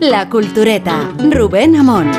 La 0.00 0.28
Cultureta, 0.28 1.10
Rubén 1.30 1.76
Amón. 1.76 2.10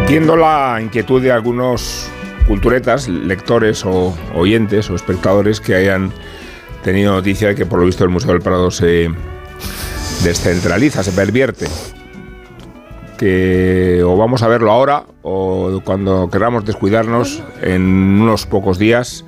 Entiendo 0.00 0.36
la 0.36 0.78
inquietud 0.80 1.20
de 1.20 1.30
algunos 1.30 2.08
culturetas, 2.46 3.06
lectores 3.08 3.84
o 3.84 4.16
oyentes 4.34 4.88
o 4.88 4.94
espectadores 4.94 5.60
que 5.60 5.74
hayan 5.74 6.10
tenido 6.86 7.12
noticia 7.12 7.48
de 7.48 7.56
que 7.56 7.66
por 7.66 7.80
lo 7.80 7.84
visto 7.84 8.04
el 8.04 8.10
Museo 8.10 8.30
del 8.30 8.40
Prado 8.40 8.70
se 8.70 9.10
descentraliza, 10.22 11.02
se 11.02 11.10
pervierte. 11.10 11.66
Que 13.18 14.04
o 14.04 14.16
vamos 14.16 14.44
a 14.44 14.48
verlo 14.48 14.70
ahora 14.70 15.04
o 15.22 15.80
cuando 15.84 16.30
queramos 16.30 16.64
descuidarnos 16.64 17.42
en 17.60 17.82
unos 17.82 18.46
pocos 18.46 18.78
días 18.78 19.24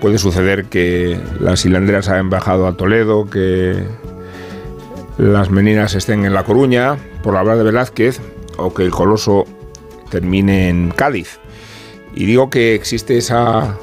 puede 0.00 0.18
suceder 0.18 0.66
que 0.66 1.18
las 1.40 1.64
hilandreras 1.64 2.08
hayan 2.08 2.30
bajado 2.30 2.68
a 2.68 2.76
Toledo, 2.76 3.28
que 3.28 3.82
las 5.18 5.50
meninas 5.50 5.94
estén 5.94 6.24
en 6.24 6.34
La 6.34 6.44
Coruña, 6.44 6.98
por 7.24 7.36
hablar 7.36 7.56
de 7.56 7.64
Velázquez, 7.64 8.20
o 8.58 8.72
que 8.72 8.84
el 8.84 8.92
Coloso 8.92 9.44
termine 10.08 10.68
en 10.68 10.90
Cádiz. 10.90 11.40
Y 12.14 12.26
digo 12.26 12.48
que 12.48 12.76
existe 12.76 13.18
esa 13.18 13.76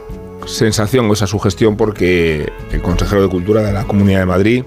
sensación 0.48 1.10
o 1.10 1.14
esa 1.14 1.28
sugestión 1.28 1.78
porque 1.78 2.52
el 2.72 2.82
consejero 2.82 3.24
de 3.24 3.30
Cultura 3.30 3.62
de 3.62 3.74
la 3.74 3.86
Comunidad 3.86 4.20
de 4.20 4.26
Madrid 4.26 4.64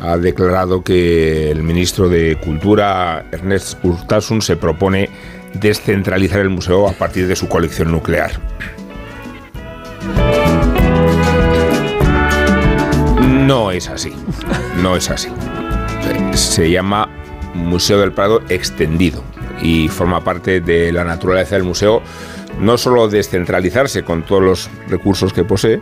ha 0.00 0.16
declarado 0.18 0.82
que 0.82 1.50
el 1.50 1.62
ministro 1.62 2.08
de 2.08 2.36
Cultura, 2.42 3.26
Ernest 3.30 3.84
Urtasun, 3.84 4.42
se 4.42 4.56
propone 4.56 5.08
descentralizar 5.54 6.40
el 6.40 6.50
museo 6.50 6.88
a 6.88 6.92
partir 6.92 7.26
de 7.28 7.36
su 7.36 7.48
colección 7.48 7.92
nuclear. 7.92 8.32
No 13.46 13.70
es 13.70 13.88
así, 13.88 14.12
no 14.82 14.96
es 14.96 15.10
así. 15.10 15.28
Se 16.32 16.70
llama 16.70 17.08
Museo 17.54 18.00
del 18.00 18.12
Prado 18.12 18.40
Extendido 18.48 19.22
y 19.62 19.88
forma 19.88 20.24
parte 20.24 20.60
de 20.60 20.90
la 20.90 21.04
naturaleza 21.04 21.54
del 21.54 21.64
museo 21.64 22.02
no 22.60 22.78
solo 22.78 23.08
descentralizarse 23.08 24.02
con 24.02 24.22
todos 24.22 24.42
los 24.42 24.70
recursos 24.88 25.32
que 25.32 25.44
posee, 25.44 25.80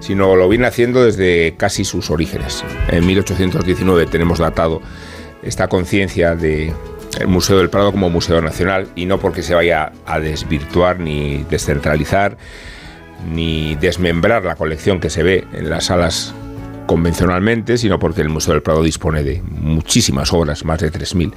sino 0.00 0.36
lo 0.36 0.48
viene 0.48 0.66
haciendo 0.66 1.04
desde 1.04 1.54
casi 1.56 1.84
sus 1.84 2.10
orígenes. 2.10 2.64
En 2.88 3.06
1819 3.06 4.06
tenemos 4.06 4.38
datado 4.38 4.82
esta 5.42 5.68
conciencia 5.68 6.34
de 6.34 6.72
el 7.20 7.28
Museo 7.28 7.58
del 7.58 7.70
Prado 7.70 7.92
como 7.92 8.10
Museo 8.10 8.42
Nacional 8.42 8.88
y 8.94 9.06
no 9.06 9.18
porque 9.18 9.42
se 9.42 9.54
vaya 9.54 9.92
a 10.04 10.20
desvirtuar 10.20 11.00
ni 11.00 11.44
descentralizar 11.44 12.36
ni 13.32 13.74
desmembrar 13.76 14.44
la 14.44 14.56
colección 14.56 15.00
que 15.00 15.08
se 15.08 15.22
ve 15.22 15.46
en 15.52 15.70
las 15.70 15.86
salas 15.86 16.34
convencionalmente, 16.86 17.78
sino 17.78 17.98
porque 17.98 18.22
el 18.22 18.28
Museo 18.28 18.54
del 18.54 18.62
Prado 18.62 18.82
dispone 18.82 19.22
de 19.22 19.42
muchísimas 19.42 20.32
obras, 20.32 20.64
más 20.64 20.80
de 20.80 20.92
3.000, 20.92 21.32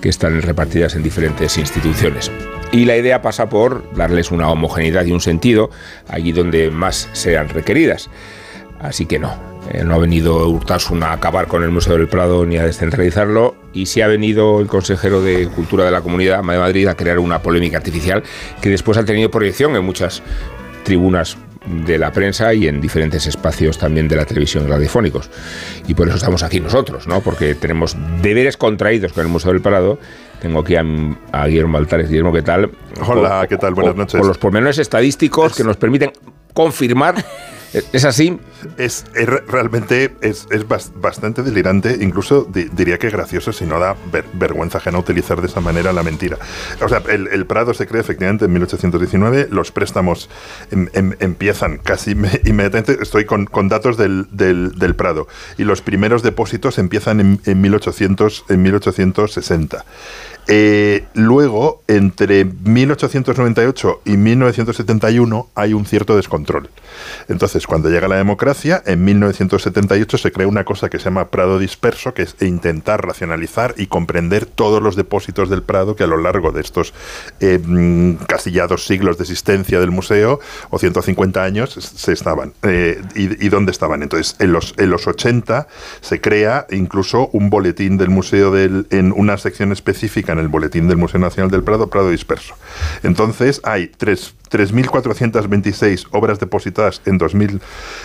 que 0.00 0.08
están 0.08 0.40
repartidas 0.42 0.94
en 0.94 1.02
diferentes 1.02 1.56
instituciones. 1.58 2.30
Y 2.72 2.86
la 2.86 2.96
idea 2.96 3.22
pasa 3.22 3.48
por 3.48 3.94
darles 3.94 4.30
una 4.30 4.48
homogeneidad 4.48 5.04
y 5.04 5.12
un 5.12 5.20
sentido 5.20 5.70
allí 6.08 6.32
donde 6.32 6.70
más 6.70 7.08
sean 7.12 7.48
requeridas. 7.48 8.10
Así 8.80 9.06
que 9.06 9.18
no, 9.18 9.32
eh, 9.70 9.84
no 9.84 9.94
ha 9.94 9.98
venido 9.98 10.48
Urtasun 10.48 11.02
a 11.02 11.12
acabar 11.12 11.46
con 11.46 11.62
el 11.62 11.70
Museo 11.70 11.96
del 11.96 12.08
Prado 12.08 12.44
ni 12.44 12.56
a 12.56 12.64
descentralizarlo, 12.64 13.54
y 13.72 13.86
sí 13.86 14.00
ha 14.00 14.08
venido 14.08 14.60
el 14.60 14.66
consejero 14.66 15.22
de 15.22 15.48
Cultura 15.48 15.84
de 15.84 15.90
la 15.90 16.00
Comunidad 16.00 16.42
Madrid 16.42 16.86
a 16.88 16.94
crear 16.94 17.18
una 17.18 17.40
polémica 17.40 17.78
artificial 17.78 18.22
que 18.60 18.70
después 18.70 18.98
ha 18.98 19.04
tenido 19.04 19.30
proyección 19.30 19.74
en 19.76 19.84
muchas 19.84 20.22
tribunas 20.84 21.38
de 21.66 21.98
la 21.98 22.12
prensa 22.12 22.52
y 22.54 22.68
en 22.68 22.80
diferentes 22.80 23.26
espacios 23.26 23.78
también 23.78 24.08
de 24.08 24.16
la 24.16 24.24
televisión 24.24 24.68
radiofónicos. 24.68 25.30
Y 25.86 25.94
por 25.94 26.08
eso 26.08 26.16
estamos 26.16 26.42
aquí 26.42 26.60
nosotros, 26.60 27.06
¿no? 27.06 27.20
Porque 27.20 27.54
tenemos 27.54 27.96
deberes 28.22 28.56
contraídos 28.56 29.12
con 29.12 29.24
el 29.24 29.28
Museo 29.28 29.52
del 29.52 29.62
Prado. 29.62 29.98
Tengo 30.40 30.60
aquí 30.60 30.76
a, 30.76 31.46
Guillermo 31.46 31.78
Altares. 31.78 32.08
Guillermo, 32.08 32.32
¿qué 32.32 32.42
tal? 32.42 32.70
Hola, 33.06 33.46
¿qué 33.48 33.56
tal? 33.56 33.74
Buenas 33.74 33.96
noches. 33.96 34.18
Con 34.18 34.28
los 34.28 34.38
pormenores 34.38 34.78
estadísticos 34.78 35.54
que 35.54 35.64
nos 35.64 35.76
permiten 35.76 36.12
confirmar 36.52 37.14
¿Es 37.92 38.04
así? 38.04 38.38
Es, 38.78 39.04
realmente 39.48 40.14
es, 40.20 40.46
bastante 40.94 41.42
delirante, 41.42 41.98
incluso 42.00 42.46
diría 42.52 42.98
que 42.98 43.10
gracioso 43.10 43.52
si 43.52 43.64
no 43.64 43.80
da 43.80 43.96
vergüenza 44.32 44.78
ajena 44.78 44.98
utilizar 44.98 45.40
de 45.40 45.48
esa 45.48 45.60
manera 45.60 45.92
la 45.92 46.04
mentira. 46.04 46.38
O 46.80 46.88
sea, 46.88 47.02
el, 47.08 47.46
Prado 47.46 47.74
se 47.74 47.86
crea 47.86 48.00
efectivamente 48.00 48.44
en 48.44 48.52
1819, 48.52 49.48
los 49.50 49.72
préstamos 49.72 50.30
em, 50.70 50.88
em, 50.92 51.14
empiezan 51.18 51.78
casi 51.78 52.12
inmediatamente, 52.44 52.96
estoy 53.02 53.24
con, 53.24 53.48
datos 53.68 53.96
del, 53.96 54.94
Prado, 54.96 55.26
y 55.58 55.64
los 55.64 55.82
primeros 55.82 56.22
depósitos 56.22 56.78
empiezan 56.78 57.20
en, 57.20 57.40
en, 57.44 57.60
1800, 57.60 58.44
en 58.50 58.62
1860. 58.62 59.84
Eh, 60.46 61.06
luego, 61.14 61.82
entre 61.88 62.44
1898 62.44 64.02
y 64.04 64.16
1971 64.16 65.48
hay 65.54 65.72
un 65.72 65.86
cierto 65.86 66.16
descontrol. 66.16 66.68
Entonces, 67.28 67.63
cuando 67.66 67.90
llega 67.90 68.08
la 68.08 68.16
democracia, 68.16 68.82
en 68.86 69.04
1978 69.04 70.18
se 70.18 70.32
crea 70.32 70.46
una 70.46 70.64
cosa 70.64 70.88
que 70.88 70.98
se 70.98 71.04
llama 71.04 71.28
Prado 71.28 71.58
disperso, 71.58 72.14
que 72.14 72.22
es 72.22 72.36
intentar 72.40 73.06
racionalizar 73.06 73.74
y 73.76 73.86
comprender 73.86 74.46
todos 74.46 74.82
los 74.82 74.96
depósitos 74.96 75.50
del 75.50 75.62
Prado 75.62 75.96
que 75.96 76.04
a 76.04 76.06
lo 76.06 76.16
largo 76.16 76.52
de 76.52 76.60
estos 76.60 76.94
eh, 77.40 77.58
mm, 77.64 78.24
casi 78.26 78.50
ya 78.50 78.66
dos 78.66 78.86
siglos 78.86 79.18
de 79.18 79.24
existencia 79.24 79.80
del 79.80 79.90
museo, 79.90 80.40
o 80.70 80.78
150 80.78 81.42
años, 81.42 81.72
se 81.72 82.12
estaban. 82.12 82.52
Eh, 82.62 83.00
y, 83.14 83.48
dónde 83.48 83.72
estaban? 83.72 84.02
Entonces, 84.02 84.36
en 84.40 84.52
los, 84.52 84.74
en 84.78 84.90
los 84.90 85.06
80 85.06 85.68
se 86.00 86.20
crea 86.20 86.66
incluso 86.70 87.28
un 87.32 87.50
boletín 87.50 87.96
del 87.98 88.10
museo 88.10 88.56
en 88.56 89.12
una 89.16 89.38
sección 89.38 89.72
específica 89.72 90.32
en 90.32 90.38
el 90.38 90.48
boletín 90.48 90.88
del 90.88 90.96
Museo 90.96 91.20
Nacional 91.20 91.50
del 91.50 91.62
Prado, 91.62 91.88
Prado 91.88 92.10
Disperso. 92.10 92.54
Entonces 93.02 93.60
hay 93.64 93.88
tres 93.88 94.34
3.426 94.54 96.06
obras 96.12 96.38
depositadas 96.38 97.02
en, 97.06 97.18
2000, 97.18 97.60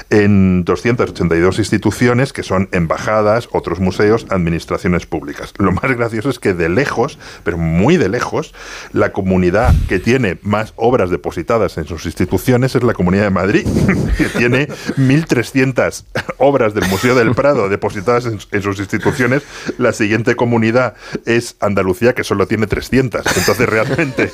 en 0.09 0.65
282 0.65 1.59
instituciones, 1.59 2.33
que 2.33 2.41
son 2.41 2.69
embajadas, 2.71 3.47
otros 3.51 3.79
museos, 3.79 4.25
administraciones 4.31 5.05
públicas. 5.05 5.53
Lo 5.59 5.71
más 5.71 5.83
gracioso 5.95 6.31
es 6.31 6.39
que 6.39 6.55
de 6.55 6.67
lejos, 6.67 7.19
pero 7.43 7.59
muy 7.59 7.97
de 7.97 8.09
lejos, 8.09 8.55
la 8.93 9.11
comunidad 9.11 9.75
que 9.87 9.99
tiene 9.99 10.39
más 10.41 10.73
obras 10.75 11.11
depositadas 11.11 11.77
en 11.77 11.85
sus 11.85 12.07
instituciones 12.07 12.73
es 12.75 12.81
la 12.81 12.93
Comunidad 12.93 13.25
de 13.25 13.29
Madrid, 13.29 13.67
que 14.17 14.25
tiene 14.25 14.69
1.300 14.97 16.03
obras 16.37 16.73
del 16.73 16.89
Museo 16.89 17.13
del 17.13 17.35
Prado 17.35 17.69
depositadas 17.69 18.25
en, 18.25 18.61
sus 18.63 18.79
instituciones. 18.79 19.43
La 19.77 19.93
siguiente 19.93 20.35
comunidad 20.35 20.95
es 21.27 21.57
Andalucía, 21.59 22.15
que 22.15 22.23
solo 22.23 22.47
tiene 22.47 22.65
300. 22.65 23.37
Entonces, 23.37 23.69
realmente, 23.69 24.31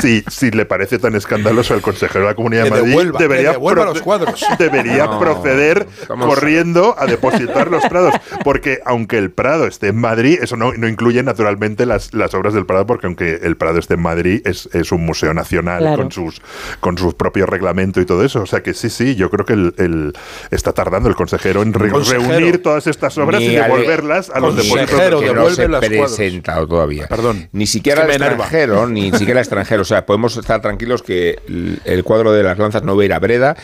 si, 0.00 0.22
si 0.30 0.52
le 0.52 0.64
parece 0.64 1.00
tan 1.00 1.16
escandaloso, 1.16 1.55
el 1.70 1.82
consejero 1.82 2.24
de 2.24 2.30
la 2.30 2.34
Comunidad 2.34 2.64
de 2.64 2.70
Madrid 2.70 3.12
debería, 3.18 3.52
los 3.52 4.02
cuadros. 4.02 4.44
debería 4.58 5.18
proceder 5.18 5.86
corriendo 6.06 6.94
a 6.98 7.06
depositar 7.06 7.70
los 7.70 7.84
prados. 7.86 8.14
Porque 8.44 8.80
aunque 8.84 9.18
el 9.18 9.30
Prado 9.30 9.66
esté 9.66 9.88
en 9.88 9.96
Madrid, 9.96 10.38
eso 10.40 10.56
no, 10.56 10.72
no 10.72 10.88
incluye 10.88 11.22
naturalmente 11.22 11.86
las, 11.86 12.14
las, 12.14 12.34
obras 12.34 12.54
del 12.54 12.66
Prado, 12.66 12.86
porque 12.86 13.06
aunque 13.06 13.40
el 13.42 13.56
Prado 13.56 13.78
esté 13.78 13.94
en 13.94 14.02
Madrid, 14.02 14.42
es, 14.44 14.68
es 14.72 14.92
un 14.92 15.04
museo 15.04 15.34
nacional 15.34 15.96
con 15.96 16.12
sus 16.12 16.40
con 16.80 16.98
sus 16.98 17.14
propios 17.14 17.48
reglamentos 17.48 18.02
y 18.02 18.06
todo 18.06 18.24
eso. 18.24 18.42
O 18.42 18.46
sea 18.46 18.62
que 18.62 18.74
sí, 18.74 18.90
sí, 18.90 19.14
yo 19.16 19.30
creo 19.30 19.44
que 19.46 19.52
el, 19.54 20.12
está 20.50 20.72
tardando 20.72 21.08
el 21.08 21.14
consejero 21.14 21.62
en 21.62 21.72
reunir 21.72 22.62
todas 22.62 22.86
estas 22.86 23.16
obras 23.18 23.42
y 23.42 23.48
devolverlas 23.48 24.30
a 24.30 24.40
los 24.40 24.56
depósitos. 24.56 25.20
Que 25.20 25.32
no 25.32 25.50
se 25.50 25.68
presentado 25.68 26.66
todavía. 26.66 27.06
Perdón. 27.08 27.48
Ni 27.52 27.66
siquiera 27.66 28.04
el 28.04 28.10
extranjero, 28.10 28.86
ni 28.86 29.12
siquiera 29.12 29.40
extranjero. 29.40 29.82
O 29.82 29.84
sea, 29.84 30.06
podemos 30.06 30.36
estar 30.36 30.60
tranquilos 30.60 31.02
que 31.02 31.40
el 31.46 32.04
cuadro 32.04 32.32
de 32.32 32.42
las 32.42 32.58
lanzas 32.58 32.82
no 32.82 32.96
va 32.96 33.02
a 33.02 33.04
ir 33.06 33.12
a 33.12 33.18
Breda 33.18 33.56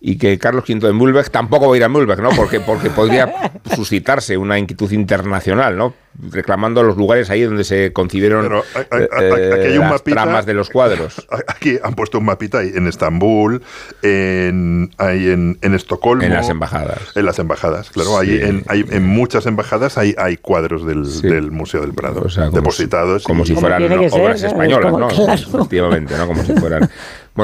y 0.00 0.16
que 0.18 0.38
Carlos 0.38 0.64
V 0.68 0.86
de 0.86 0.92
Mulbeck 0.92 1.30
tampoco 1.30 1.68
va 1.68 1.74
a 1.74 1.76
ir 1.76 1.84
a 1.84 1.88
Mulbeck, 1.88 2.20
¿no? 2.20 2.30
Porque, 2.30 2.60
porque 2.60 2.90
podría 2.90 3.52
suscitarse 3.74 4.36
una 4.36 4.58
inquietud 4.58 4.90
internacional, 4.92 5.76
¿no? 5.76 5.94
reclamando 6.18 6.82
los 6.82 6.96
lugares 6.96 7.30
ahí 7.30 7.42
donde 7.42 7.64
se 7.64 7.92
concibieron 7.92 8.62
eh, 8.74 9.78
las 9.78 10.02
tramas 10.02 10.44
de 10.44 10.54
los 10.54 10.68
cuadros. 10.68 11.26
Aquí 11.46 11.78
han 11.82 11.94
puesto 11.94 12.18
un 12.18 12.24
mapita 12.24 12.58
ahí 12.58 12.72
en 12.74 12.86
Estambul, 12.86 13.62
en, 14.02 14.90
ahí 14.98 15.30
en, 15.30 15.58
en, 15.62 15.74
Estocolmo. 15.74 16.22
En 16.22 16.32
las 16.32 16.48
embajadas. 16.48 16.98
En 17.14 17.24
las 17.24 17.38
embajadas, 17.38 17.90
claro. 17.90 18.18
Ahí 18.18 18.38
en, 18.42 18.64
hay, 18.68 18.84
en 18.90 19.06
muchas 19.06 19.46
embajadas 19.46 19.98
hay, 19.98 20.14
hay 20.18 20.36
cuadros 20.36 20.84
del, 20.84 21.20
del 21.22 21.50
Museo 21.50 21.80
del 21.80 21.94
Prado 21.94 22.26
depositados. 22.52 23.24
como 23.24 23.46
si 23.46 23.54
fueran 23.54 23.82
obras 24.10 24.42
españolas, 24.42 24.92
¿no? 24.92 25.08
Efectivamente, 25.32 26.16
¿no? 26.18 26.26
Como 26.26 26.44
si 26.44 26.54
fueran 26.54 26.90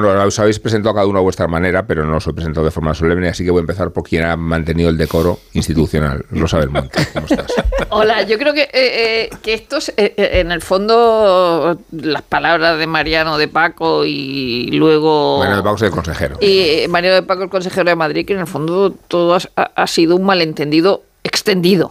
Bueno, 0.02 0.10
os 0.26 0.38
habéis 0.38 0.58
presentado 0.58 0.94
cada 0.94 1.06
uno 1.06 1.20
a 1.20 1.22
vuestra 1.22 1.48
manera, 1.48 1.87
pero 1.87 2.04
no 2.04 2.19
os 2.19 2.26
he 2.26 2.32
presentado 2.34 2.66
de 2.66 2.70
forma 2.70 2.93
solemne, 2.93 3.28
así 3.28 3.46
que 3.46 3.50
voy 3.50 3.60
a 3.60 3.62
empezar 3.62 3.93
por 3.93 4.02
quien 4.04 4.26
ha 4.26 4.37
mantenido 4.37 4.90
el 4.90 4.98
decoro 4.98 5.38
institucional. 5.54 6.22
Rosa 6.32 6.58
Belmonte, 6.58 6.98
¿cómo 7.14 7.25
estás? 7.25 7.50
Hola, 7.88 8.20
yo 8.25 8.37
creo 8.38 8.52
que, 8.52 8.64
eh, 8.64 8.69
eh, 8.75 9.31
que 9.43 9.54
esto 9.54 9.78
es, 9.78 9.88
eh, 9.96 10.12
eh, 10.19 10.40
en 10.40 10.52
el 10.52 10.60
fondo, 10.60 11.81
las 11.93 12.20
palabras 12.20 12.78
de 12.78 12.87
Mariano 12.87 13.38
de 13.38 13.48
Paco 13.48 14.04
y 14.04 14.70
luego... 14.72 15.38
Bueno, 15.38 15.56
de 15.56 15.62
Paco 15.62 15.78
soy 15.78 15.88
el 15.88 15.94
consejero. 15.94 16.37
Y 16.42 16.87
Mariano 16.90 17.14
de 17.14 17.22
Paco, 17.22 17.44
el 17.44 17.49
consejero 17.49 17.88
de 17.88 17.96
Madrid, 17.96 18.26
que 18.26 18.34
en 18.34 18.40
el 18.40 18.46
fondo 18.46 18.90
todo 18.90 19.34
ha, 19.34 19.62
ha 19.62 19.87
sido 19.87 20.16
un 20.16 20.26
malentendido 20.26 21.04
extendido. 21.25 21.90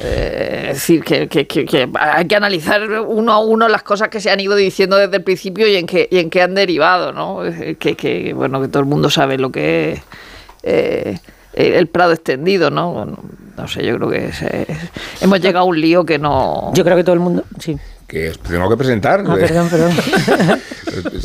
Eh, 0.00 0.66
es 0.70 0.74
decir, 0.74 1.04
que, 1.04 1.28
que- 1.28 1.46
que- 1.46 1.64
que 1.64 1.88
hay 2.00 2.26
que 2.26 2.34
analizar 2.36 2.82
uno 3.02 3.32
a 3.32 3.38
uno 3.38 3.68
las 3.68 3.82
cosas 3.84 4.08
que 4.08 4.20
se 4.20 4.30
han 4.30 4.40
ido 4.40 4.56
diciendo 4.56 4.96
desde 4.96 5.16
el 5.18 5.22
principio 5.22 5.68
y 5.68 5.76
en 5.76 5.86
qué, 5.86 6.08
y 6.10 6.18
en 6.18 6.30
qué 6.30 6.42
han 6.42 6.54
derivado, 6.54 7.12
¿no? 7.12 7.40
Que, 7.78 8.32
bueno, 8.34 8.60
que 8.60 8.68
todo 8.68 8.80
el 8.80 8.88
mundo 8.88 9.08
sabe 9.08 9.38
lo 9.38 9.50
que 9.52 9.92
es 9.92 10.00
eh, 10.64 11.18
el 11.52 11.86
Prado 11.86 12.12
extendido, 12.12 12.70
¿no? 12.70 13.06
No 13.56 13.68
sé, 13.68 13.84
yo 13.86 13.96
creo 13.96 14.10
que 14.10 14.26
es- 14.26 14.42
hemos 15.22 15.40
llegado 15.40 15.64
a 15.64 15.68
un 15.68 15.80
lío 15.80 16.04
que 16.04 16.18
no... 16.18 16.72
Yo 16.74 16.82
creo 16.82 16.96
que 16.96 17.04
todo 17.04 17.14
el 17.14 17.20
mundo. 17.20 17.44
Sí. 17.60 17.76
Que 18.06 18.30
os 18.30 18.38
tengo 18.38 18.68
que 18.68 18.76
presentar. 18.76 19.24
Ah, 19.26 19.34
perdón, 19.34 19.68
perdón. 19.70 19.92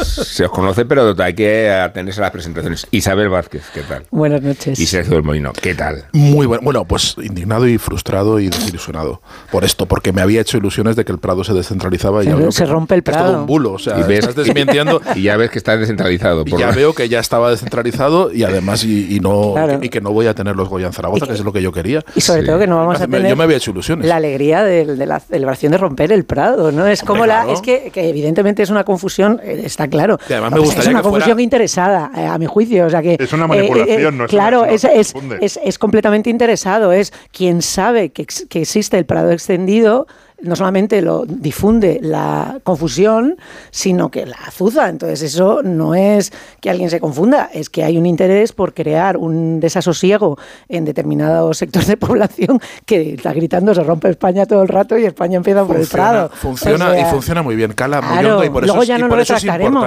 Se 0.03 0.45
os 0.45 0.51
conoce, 0.51 0.85
pero 0.85 1.13
hay 1.21 1.33
que 1.33 1.69
atenerse 1.69 2.21
a 2.21 2.23
las 2.23 2.31
presentaciones. 2.31 2.87
Isabel 2.91 3.29
Vázquez, 3.29 3.63
¿qué 3.73 3.81
tal? 3.81 4.03
Buenas 4.09 4.41
noches. 4.41 4.79
Y 4.79 4.85
Sergio 4.87 5.13
del 5.15 5.23
Molino, 5.23 5.51
¿qué 5.53 5.75
tal? 5.75 6.05
Muy 6.13 6.47
bueno. 6.47 6.63
Bueno, 6.63 6.85
pues 6.85 7.15
indignado 7.21 7.67
y 7.67 7.77
frustrado 7.77 8.39
y 8.39 8.47
desilusionado 8.49 9.21
por 9.51 9.63
esto, 9.65 9.85
porque 9.85 10.11
me 10.13 10.21
había 10.21 10.41
hecho 10.41 10.57
ilusiones 10.57 10.95
de 10.95 11.05
que 11.05 11.11
el 11.11 11.19
Prado 11.19 11.43
se 11.43 11.53
descentralizaba 11.53 12.23
y 12.23 12.27
Se- 12.27 12.31
ya 12.39 12.51
se 12.51 12.63
que- 12.63 12.69
rompe 12.71 12.95
el 12.95 13.03
que 13.03 13.11
Es 13.11 13.17
todo 13.17 13.25
Prado. 13.27 13.41
un 13.41 13.45
bulo, 13.47 13.73
o 13.73 13.79
sea, 13.79 13.99
Y 13.99 14.03
ves- 14.03 14.19
estás 14.27 14.35
desmintiendo. 14.35 15.01
Y 15.15 15.23
ya 15.23 15.37
ves 15.37 15.51
que 15.51 15.57
está 15.59 15.77
descentralizado. 15.77 16.43
Y 16.47 16.57
ya 16.57 16.71
veo 16.71 16.93
que 16.93 17.09
ya 17.09 17.19
estaba 17.19 17.51
descentralizado 17.51 18.31
y 18.33 18.43
además 18.43 18.83
y, 18.85 19.15
y 19.15 19.19
no 19.19 19.51
Claro. 19.53 19.79
y 19.81 19.89
que 19.89 20.01
no 20.01 20.11
voy 20.11 20.27
a 20.27 20.33
tener 20.33 20.55
los 20.55 20.69
Goya 20.69 20.87
en 20.87 20.93
Zaragoza, 20.93 21.27
que 21.27 21.33
es 21.33 21.43
lo 21.43 21.51
que 21.53 21.61
yo 21.61 21.71
quería. 21.71 22.03
Y 22.15 22.21
sobre 22.21 22.41
Sí. 22.41 22.47
todo 22.47 22.57
que 22.59 22.67
no 22.67 22.77
vamos 22.77 22.95
a 23.01 23.05
tener 23.07 23.29
yo 23.29 23.35
me 23.35 23.43
había 23.43 23.57
hecho 23.57 23.71
ilusiones. 23.71 24.07
la 24.07 24.15
alegría 24.15 24.63
de, 24.63 24.85
la 25.05 25.19
celebración 25.19 25.71
de 25.73 25.77
romper 25.77 26.11
el 26.11 26.23
Prado, 26.25 26.68
¿no? 26.71 26.87
Es 26.87 27.01
como 27.01 27.21
Hombre, 27.21 27.27
la, 27.27 27.43
claro. 27.43 27.53
es 27.53 27.61
que, 27.61 27.91
que 27.91 28.09
evidentemente 28.09 28.63
es 28.63 28.69
una 28.69 28.83
confusión, 28.83 29.39
eh, 29.43 29.61
está 29.65 29.87
claro. 29.87 30.17
Y 30.29 30.33
además 30.33 30.51
me 30.53 30.59
Es 30.59 30.65
una 30.67 30.75
que 30.75 30.81
fuera- 30.83 31.01
confusión 31.01 31.39
interesada, 31.39 32.11
eh, 32.15 32.25
a 32.25 32.37
mi 32.37 32.45
juicio, 32.45 32.85
o 32.85 32.89
sea 32.89 33.01
que 33.01 33.17
Es 33.19 33.33
una 33.33 33.45
eh, 33.45 33.47
manipulación, 33.47 34.01
no 34.01 34.07
es 34.07 34.13
una- 34.13 34.27
Claro, 34.27 34.65
es, 34.65 34.83
es, 34.83 35.13
es- 35.41 35.59
es 35.63 35.79
completamente 35.79 36.29
interesado, 36.29 36.91
es 36.91 37.11
quien 37.31 37.61
sabe 37.61 38.09
que, 38.09 38.25
que 38.25 38.61
existe 38.61 38.97
el 38.97 39.05
Prado 39.05 39.31
extendido. 39.31 40.07
No 40.41 40.55
solamente 40.55 41.01
lo 41.01 41.25
difunde 41.25 41.99
la 42.01 42.59
confusión, 42.63 43.37
sino 43.71 44.09
que 44.09 44.25
la 44.25 44.37
azuza. 44.45 44.89
Entonces, 44.89 45.21
eso 45.21 45.61
no 45.63 45.95
es 45.95 46.31
que 46.61 46.69
alguien 46.69 46.89
se 46.89 46.99
confunda, 46.99 47.49
es 47.53 47.69
que 47.69 47.83
hay 47.83 47.97
un 47.97 48.05
interés 48.05 48.51
por 48.53 48.73
crear 48.73 49.17
un 49.17 49.59
desasosiego 49.59 50.37
en 50.67 50.85
determinados 50.85 51.57
sectores 51.57 51.87
de 51.87 51.97
población 51.97 52.59
que 52.85 53.13
está 53.15 53.33
gritando 53.33 53.73
se 53.73 53.83
rompe 53.83 54.09
España 54.09 54.45
todo 54.45 54.61
el 54.61 54.67
rato 54.69 54.97
y 54.97 55.05
España 55.05 55.37
empieza 55.37 55.65
por 55.65 55.75
el 55.77 55.87
Prado. 55.87 56.29
funciona 56.33 56.89
O 56.89 56.91
sea, 56.91 57.01
y 57.01 57.11
funciona 57.11 57.41
muy 57.41 57.55
bien, 57.55 57.73
cala 57.73 58.01
muy 58.01 58.17
claro, 58.19 58.43
y 58.43 58.49
por 58.49 58.63
eso, 58.63 58.73
es- 58.81 58.89
y 58.99 59.03
por 59.09 59.19
eso 59.19 59.33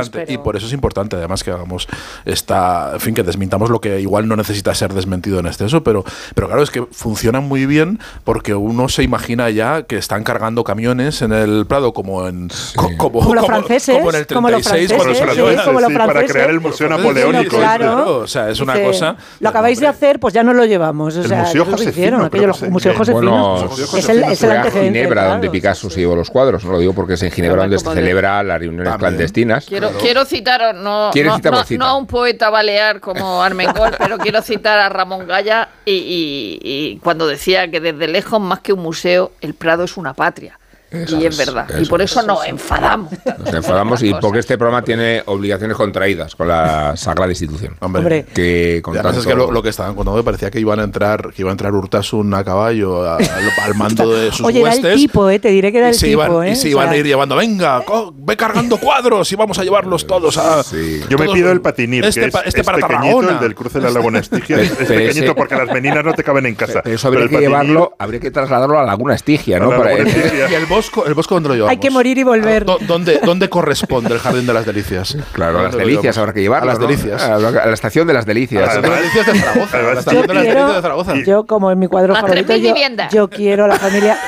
importante 0.02 0.10
pero- 0.26 0.32
y 0.32 0.38
por 0.38 0.56
eso 0.56 0.66
es 0.66 0.72
importante 0.72 1.16
además 1.16 1.42
que 1.44 1.50
hagamos 1.50 1.88
esta, 2.24 2.90
en 2.94 3.00
fin, 3.00 3.14
que 3.14 3.22
desmintamos 3.22 3.70
lo 3.70 3.80
que 3.80 4.00
igual 4.00 4.28
no 4.28 4.36
necesita 4.36 4.74
ser 4.74 4.92
desmentido 4.92 5.38
en 5.38 5.46
exceso, 5.46 5.82
pero 5.82 6.04
pero 6.34 6.48
claro 6.48 6.62
es 6.62 6.70
que 6.70 6.82
funciona 6.90 7.40
muy 7.40 7.66
bien 7.66 7.98
porque 8.24 8.54
uno 8.54 8.88
se 8.88 9.02
imagina 9.02 9.48
ya 9.50 9.82
que 9.84 9.96
están 9.96 10.24
cargando 10.24 10.41
camiones 10.64 11.22
en 11.22 11.32
el 11.32 11.66
Prado 11.66 11.92
como 11.92 12.26
en 12.26 12.48
co- 12.74 12.90
como, 12.96 13.20
Como 13.20 13.34
los 13.34 13.46
franceses, 13.46 13.96
como 13.98 14.10
en 14.10 14.16
el 14.16 14.26
como 14.26 14.50
los 14.50 14.62
36 14.62 15.02
franceses, 15.02 15.34
sí, 15.34 15.64
como 15.64 15.80
los 15.80 15.88
Sí, 15.88 15.94
para 15.94 16.04
franceses. 16.06 16.32
crear 16.32 16.50
el 16.50 16.60
Museo 16.60 16.88
Napoleónico. 16.88 17.30
franceses, 17.56 17.58
Claro. 17.58 17.84
claro, 17.94 18.16
o 18.18 18.26
sea, 18.26 18.50
es 18.50 18.60
una 18.60 18.74
Dice, 18.74 18.86
cosa 18.86 19.16
Lo 19.40 19.48
acabáis 19.48 19.78
de 19.80 19.86
hacer, 19.86 20.18
pues 20.18 20.34
ya 20.34 20.42
no 20.42 20.52
lo 20.52 20.64
llevamos. 20.64 21.16
O 21.16 21.20
El 21.22 21.28
sea, 21.28 21.38
Museo 21.42 21.62
eso 21.62 21.64
se 21.64 21.70
Josefino, 21.70 21.90
hicieron, 21.92 22.24
aquello, 22.24 22.52
se- 22.54 22.68
Museo 22.70 22.94
Josefino. 22.96 23.56
bueno, 23.58 23.70
es 23.98 24.08
el, 24.08 24.24
es 24.24 24.42
el 24.42 24.50
antecedente. 24.50 24.98
Ginebra 24.98 25.22
donde 25.28 25.40
claro. 25.46 25.52
Picasso 25.52 25.90
se 25.90 26.00
llevó 26.00 26.16
los 26.16 26.28
cuadros, 26.30 26.64
no 26.64 26.72
lo 26.72 26.78
digo 26.80 26.92
porque 26.92 27.14
es 27.14 27.22
en 27.22 27.30
Ginebra 27.30 27.62
donde 27.62 27.78
se 27.78 27.84
como 27.84 27.94
de- 27.94 28.00
celebra 28.02 28.42
las 28.42 28.58
reuniones 28.58 28.96
clandestinas. 28.96 29.64
Quiero, 29.66 29.90
quiero 30.00 30.24
citar, 30.24 30.74
no, 30.74 31.10
¿Quieres 31.12 31.32
no, 31.78 31.84
a 31.86 31.96
un 31.96 32.06
poeta 32.06 32.50
balear 32.50 33.00
como 33.00 33.42
Armengol, 33.42 33.92
pero 33.98 34.18
quiero 34.18 34.42
citar 34.42 34.78
a 34.78 34.88
Ramón 34.88 35.26
Gaya 35.26 35.68
y 35.84 36.96
cuando 37.02 37.26
decía 37.26 37.70
que 37.70 37.80
desde 37.80 38.08
lejos, 38.08 38.40
más 38.40 38.60
que 38.60 38.72
un 38.72 38.80
museo, 38.80 39.32
el 39.40 39.54
Prado 39.54 39.84
es 39.84 39.96
una 39.96 40.14
patria 40.14 40.31
patria. 40.32 40.61
Eso 40.92 41.18
y 41.18 41.26
es, 41.26 41.38
es, 41.38 41.46
verdad. 41.46 41.66
y 41.78 41.82
eso 41.82 41.90
por 41.90 42.02
es. 42.02 42.10
eso 42.10 42.22
nos 42.22 42.44
enfadamos. 42.46 43.10
Nos 43.38 43.54
enfadamos 43.54 44.02
y 44.02 44.12
porque 44.20 44.38
este 44.40 44.58
programa 44.58 44.82
tiene 44.82 45.22
obligaciones 45.26 45.76
contraídas 45.76 46.34
con 46.36 46.48
la 46.48 46.96
sagrada 46.96 47.30
institución. 47.30 47.76
Hombre. 47.80 48.24
Que 48.34 48.80
con 48.82 48.94
Y 48.94 48.98
es 48.98 49.26
que 49.26 49.34
lo, 49.34 49.50
lo 49.50 49.62
que 49.62 49.68
estaban 49.70 49.94
contando 49.94 50.18
me 50.18 50.24
parecía 50.24 50.50
que 50.50 50.60
iban 50.60 50.80
a 50.80 50.84
entrar, 50.84 51.32
que 51.34 51.42
iba 51.42 51.50
a 51.50 51.52
entrar 51.52 51.72
Urtasun 51.74 52.32
a 52.34 52.44
caballo 52.44 53.02
a- 53.08 53.16
al, 53.16 53.50
al 53.62 53.74
mando 53.76 54.12
de 54.12 54.30
sus 54.32 54.46
Oye, 54.46 54.60
era 54.60 54.70
huestes. 54.70 54.92
el 54.92 54.96
tipo, 54.98 55.28
¿eh? 55.30 55.38
Te 55.38 55.48
diré 55.48 55.72
que 55.72 55.78
era 55.78 55.88
y 55.88 55.90
el 55.90 55.96
se 55.96 56.06
tipo, 56.08 56.22
iban, 56.24 56.46
¿eh? 56.46 56.52
y 56.52 56.56
se 56.56 56.68
O 56.68 56.70
iban 56.72 56.84
sea, 56.88 56.92
a 56.92 56.96
ir 56.96 57.06
llevando, 57.06 57.36
venga, 57.36 57.82
co- 57.84 58.12
ve 58.16 58.36
cargando 58.36 58.76
cuadros 58.78 59.30
y 59.32 59.36
vamos 59.36 59.58
a 59.58 59.64
llevarlos 59.64 60.06
todos 60.06 60.36
a. 60.38 60.62
Sí. 60.62 61.00
Yo 61.08 61.18
me 61.18 61.28
pido 61.28 61.50
el 61.52 61.60
patinir, 61.60 62.04
Este, 62.04 62.20
que 62.20 62.26
es, 62.26 62.32
pa- 62.32 62.40
este 62.42 62.60
es 62.60 62.66
para 62.66 62.76
pequeñito, 62.78 62.98
Tarragona. 63.04 63.28
el 63.32 63.38
del 63.40 63.54
cruce 63.54 63.78
de 63.78 63.84
la 63.84 63.90
Laguna 63.90 64.18
Estigia. 64.20 64.56
Es, 64.60 64.70
es 64.70 64.76
Pero 64.78 64.88
pequeñito 64.88 65.24
ese- 65.26 65.34
porque 65.34 65.54
las 65.56 65.68
meninas 65.72 66.04
no 66.04 66.12
te 66.14 66.22
caben 66.24 66.46
en 66.46 66.54
casa. 66.54 66.80
Pero 66.82 66.96
eso 66.96 67.08
habría 67.08 67.28
que 67.28 67.36
patinir- 67.36 67.40
llevarlo, 67.40 67.94
habría 67.98 68.20
que 68.20 68.30
trasladarlo 68.30 68.78
a 68.78 68.84
Laguna 68.84 69.14
Estigia, 69.14 69.58
¿no? 69.58 69.70
A 69.72 69.78
la 69.78 69.84
Laguna 69.84 70.08
Estigia. 70.10 70.50
Y 70.50 70.54
el 70.54 70.66
bosco, 70.82 71.06
el 71.06 71.14
bosco 71.14 71.34
dónde 71.34 71.48
lo 71.50 71.54
llevamos. 71.54 71.70
Hay 71.70 71.78
que 71.78 71.90
morir 71.90 72.18
y 72.18 72.22
volver. 72.22 72.64
¿Dó- 72.64 72.78
¿Dónde, 72.80 73.20
dónde 73.24 73.48
corresponde 73.48 74.12
el 74.14 74.20
jardín 74.20 74.46
de 74.46 74.52
las 74.52 74.66
delicias? 74.66 75.16
Claro, 75.32 75.58
a 75.58 75.62
las 75.62 75.72
¿Dónde 75.72 75.84
lo 75.84 75.90
delicias 75.90 76.18
habrá 76.18 76.32
que 76.32 76.40
llevarlo. 76.40 76.70
A 76.70 76.74
las 76.74 76.80
¿no? 76.80 76.86
delicias. 76.86 77.22
A 77.22 77.38
la, 77.38 77.48
a 77.48 77.66
la 77.66 77.74
estación 77.74 78.06
de 78.06 78.12
las 78.14 78.26
delicias. 78.26 78.68
A 78.68 78.80
las 78.80 78.90
delicias 79.00 79.26
de 79.26 79.34
Zaragoza. 79.40 79.78
a 79.78 79.82
la 79.82 79.92
estación 79.92 80.14
Yo 80.22 80.28
de 80.28 80.34
las 80.34 80.42
quiero, 80.44 80.58
delicias 80.60 80.76
de 80.76 80.82
Zaragoza. 80.82 81.14
yo 81.24 81.46
como 81.46 81.70
en 81.70 81.78
mi 81.78 81.86
cuadro 81.86 82.14
favorito, 82.14 82.52
3.000 82.52 83.08
yo, 83.10 83.22
yo 83.22 83.30
quiero 83.30 83.64
a 83.64 83.68
la 83.68 83.76
familia, 83.78 84.18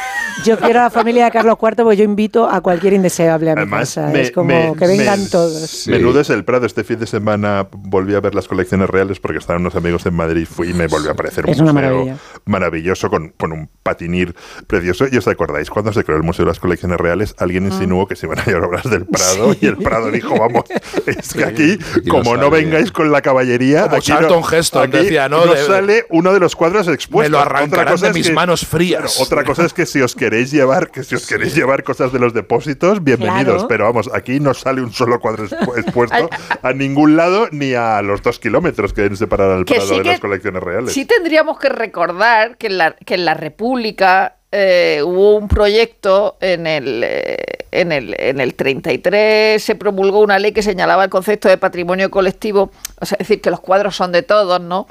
yo 0.45 0.59
quiero 0.59 0.81
a 0.81 0.85
la 0.85 0.91
familia 0.91 1.27
de 1.27 1.31
Carlos 1.31 1.57
IV 1.61 1.77
porque 1.85 1.97
yo 1.97 2.05
invito 2.05 2.49
a 2.49 2.61
cualquier 2.61 2.93
indeseable 2.95 3.51
a 3.51 3.55
mi 3.55 3.61
Además, 3.63 3.95
casa. 3.95 4.09
me- 4.09 4.21
es 4.23 4.31
como 4.33 4.49
me- 4.49 4.75
que 4.79 4.87
vengan 4.87 5.23
me- 5.23 5.29
todos. 5.29 5.71
Sí. 5.71 5.91
Menudo 5.91 6.21
es 6.21 6.31
el 6.31 6.45
Prado. 6.45 6.67
Este 6.67 6.85
fin 6.85 6.99
de 6.99 7.07
semana 7.07 7.69
volví 7.73 8.15
a 8.15 8.21
ver 8.21 8.35
las 8.35 8.49
colecciones 8.49 8.91
reales 8.91 9.21
porque 9.21 9.39
estaban 9.39 9.63
unos 9.63 9.75
amigos 9.77 10.05
en 10.07 10.15
Madrid. 10.15 10.47
Fui 10.51 10.71
y 10.71 10.75
me 10.75 10.87
volvió 10.87 11.11
a 11.13 11.15
parecer 11.15 11.45
un 11.47 11.53
Es 11.53 11.61
una 11.61 11.73
museo 11.73 11.91
maravilla. 11.91 12.17
maravilloso 12.47 13.11
con, 13.11 13.31
con 13.31 13.53
un 13.53 13.69
patinir 13.83 14.35
precioso. 14.67 15.07
¿Y 15.11 15.17
os 15.17 15.29
acordáis 15.29 15.71
cuando 15.71 15.93
se 15.93 16.05
creó 16.05 16.17
el 16.17 16.23
Museo 16.23 16.45
de 16.45 16.51
las 16.51 16.61
Colecciones 16.61 16.99
Reales? 16.99 17.35
Alguien 17.39 17.67
insinuó 17.67 18.07
que 18.07 18.17
se 18.17 18.27
iban 18.27 18.39
a 18.39 18.45
llevar 18.45 18.65
obras 18.65 18.85
del 18.91 19.07
Prado 19.07 19.55
y 19.61 19.67
el 19.67 19.77
Prado 19.77 20.11
dijo, 20.11 20.39
vamos, 20.39 20.65
es 21.07 21.33
que 21.35 21.45
aquí, 21.45 21.79
no 22.05 22.15
como 22.15 22.37
no 22.37 22.51
vengáis 22.51 22.93
con 22.93 23.11
la 23.13 23.23
caballería, 23.23 23.83
Como 23.85 23.97
aquí 23.97 24.13
no- 24.13 24.19
Charlton 24.19 24.43
Heston 24.53 24.83
aquí 24.85 24.97
decía, 24.99 25.29
¿no? 25.29 25.45
nos 25.47 25.55
De- 25.57 25.65
sale 25.67 26.07
uno 26.11 26.33
de 26.33 26.41
los 26.41 26.57
cuadros 26.57 26.89
expuestos. 26.89 27.31
Me 27.31 27.37
lo 27.37 27.43
Otra 27.43 27.59
arrancarán 27.59 27.93
cosa 27.95 28.07
de 28.07 28.11
es 28.11 28.15
mis 28.17 28.29
que- 28.29 28.33
manos 28.35 28.67
frías. 28.67 29.03
Claro, 29.03 29.23
otra 29.25 29.45
cosa 29.45 29.65
es 29.67 29.73
que 29.73 29.87
si 29.87 30.01
os 30.01 30.15
queréis 30.25 30.51
llevar, 30.51 30.91
que 30.91 31.05
si 31.05 31.15
os 31.15 31.27
queréis 31.27 31.55
llevar 31.55 31.83
cosas 31.85 32.11
de 32.11 32.19
los 32.19 32.33
depósitos, 32.33 33.05
bienvenidos. 33.05 33.55
Claro. 33.55 33.69
Pero 33.69 33.85
vamos, 33.85 34.09
aquí 34.15 34.41
no 34.41 34.55
sale 34.55 34.81
un 34.81 34.91
solo 34.91 35.21
cuadro 35.21 35.47
expu- 35.47 35.79
expuesto 35.79 36.31
a 36.63 36.73
ningún 36.73 37.15
lado 37.15 37.49
ni 37.53 37.75
a 37.75 38.01
los 38.01 38.23
dos 38.23 38.39
kilómetros 38.39 38.95
que 38.95 39.03
deben 39.03 39.19
separar 39.19 39.51
al 39.51 39.67
Prado 39.67 39.87
sí 39.87 39.97
de 39.99 40.03
que- 40.03 40.09
las 40.09 40.21
colecciones 40.21 40.63
reales. 40.63 40.93
Sí 40.95 41.05
tendríamos 41.05 41.59
que 41.59 41.69
recordar 41.69 42.57
que 42.57 42.69
en 42.69 42.79
la, 42.79 42.93
que 42.93 43.15
en 43.15 43.27
la 43.27 43.35
República 43.35 44.37
eh, 44.51 45.03
hubo 45.05 45.37
un 45.37 45.49
proyecto 45.49 46.39
en 46.41 46.67
el, 46.67 47.03
eh, 47.05 47.37
en, 47.71 47.93
el, 47.93 48.15
en 48.19 48.41
el 48.41 48.55
33, 48.55 49.63
se 49.63 49.75
promulgó 49.75 50.21
una 50.21 50.39
ley 50.39 50.53
que 50.53 50.63
señalaba 50.63 51.05
el 51.05 51.11
concepto 51.11 51.49
de 51.51 51.59
patrimonio 51.59 52.11
colectivo, 52.11 52.71
o 53.01 53.05
sea, 53.05 53.17
es 53.21 53.27
decir, 53.29 53.43
que 53.43 53.51
los 53.51 53.61
cuadros 53.61 53.95
son 53.95 54.11
de 54.13 54.23
todos, 54.23 54.61
¿no? 54.61 54.87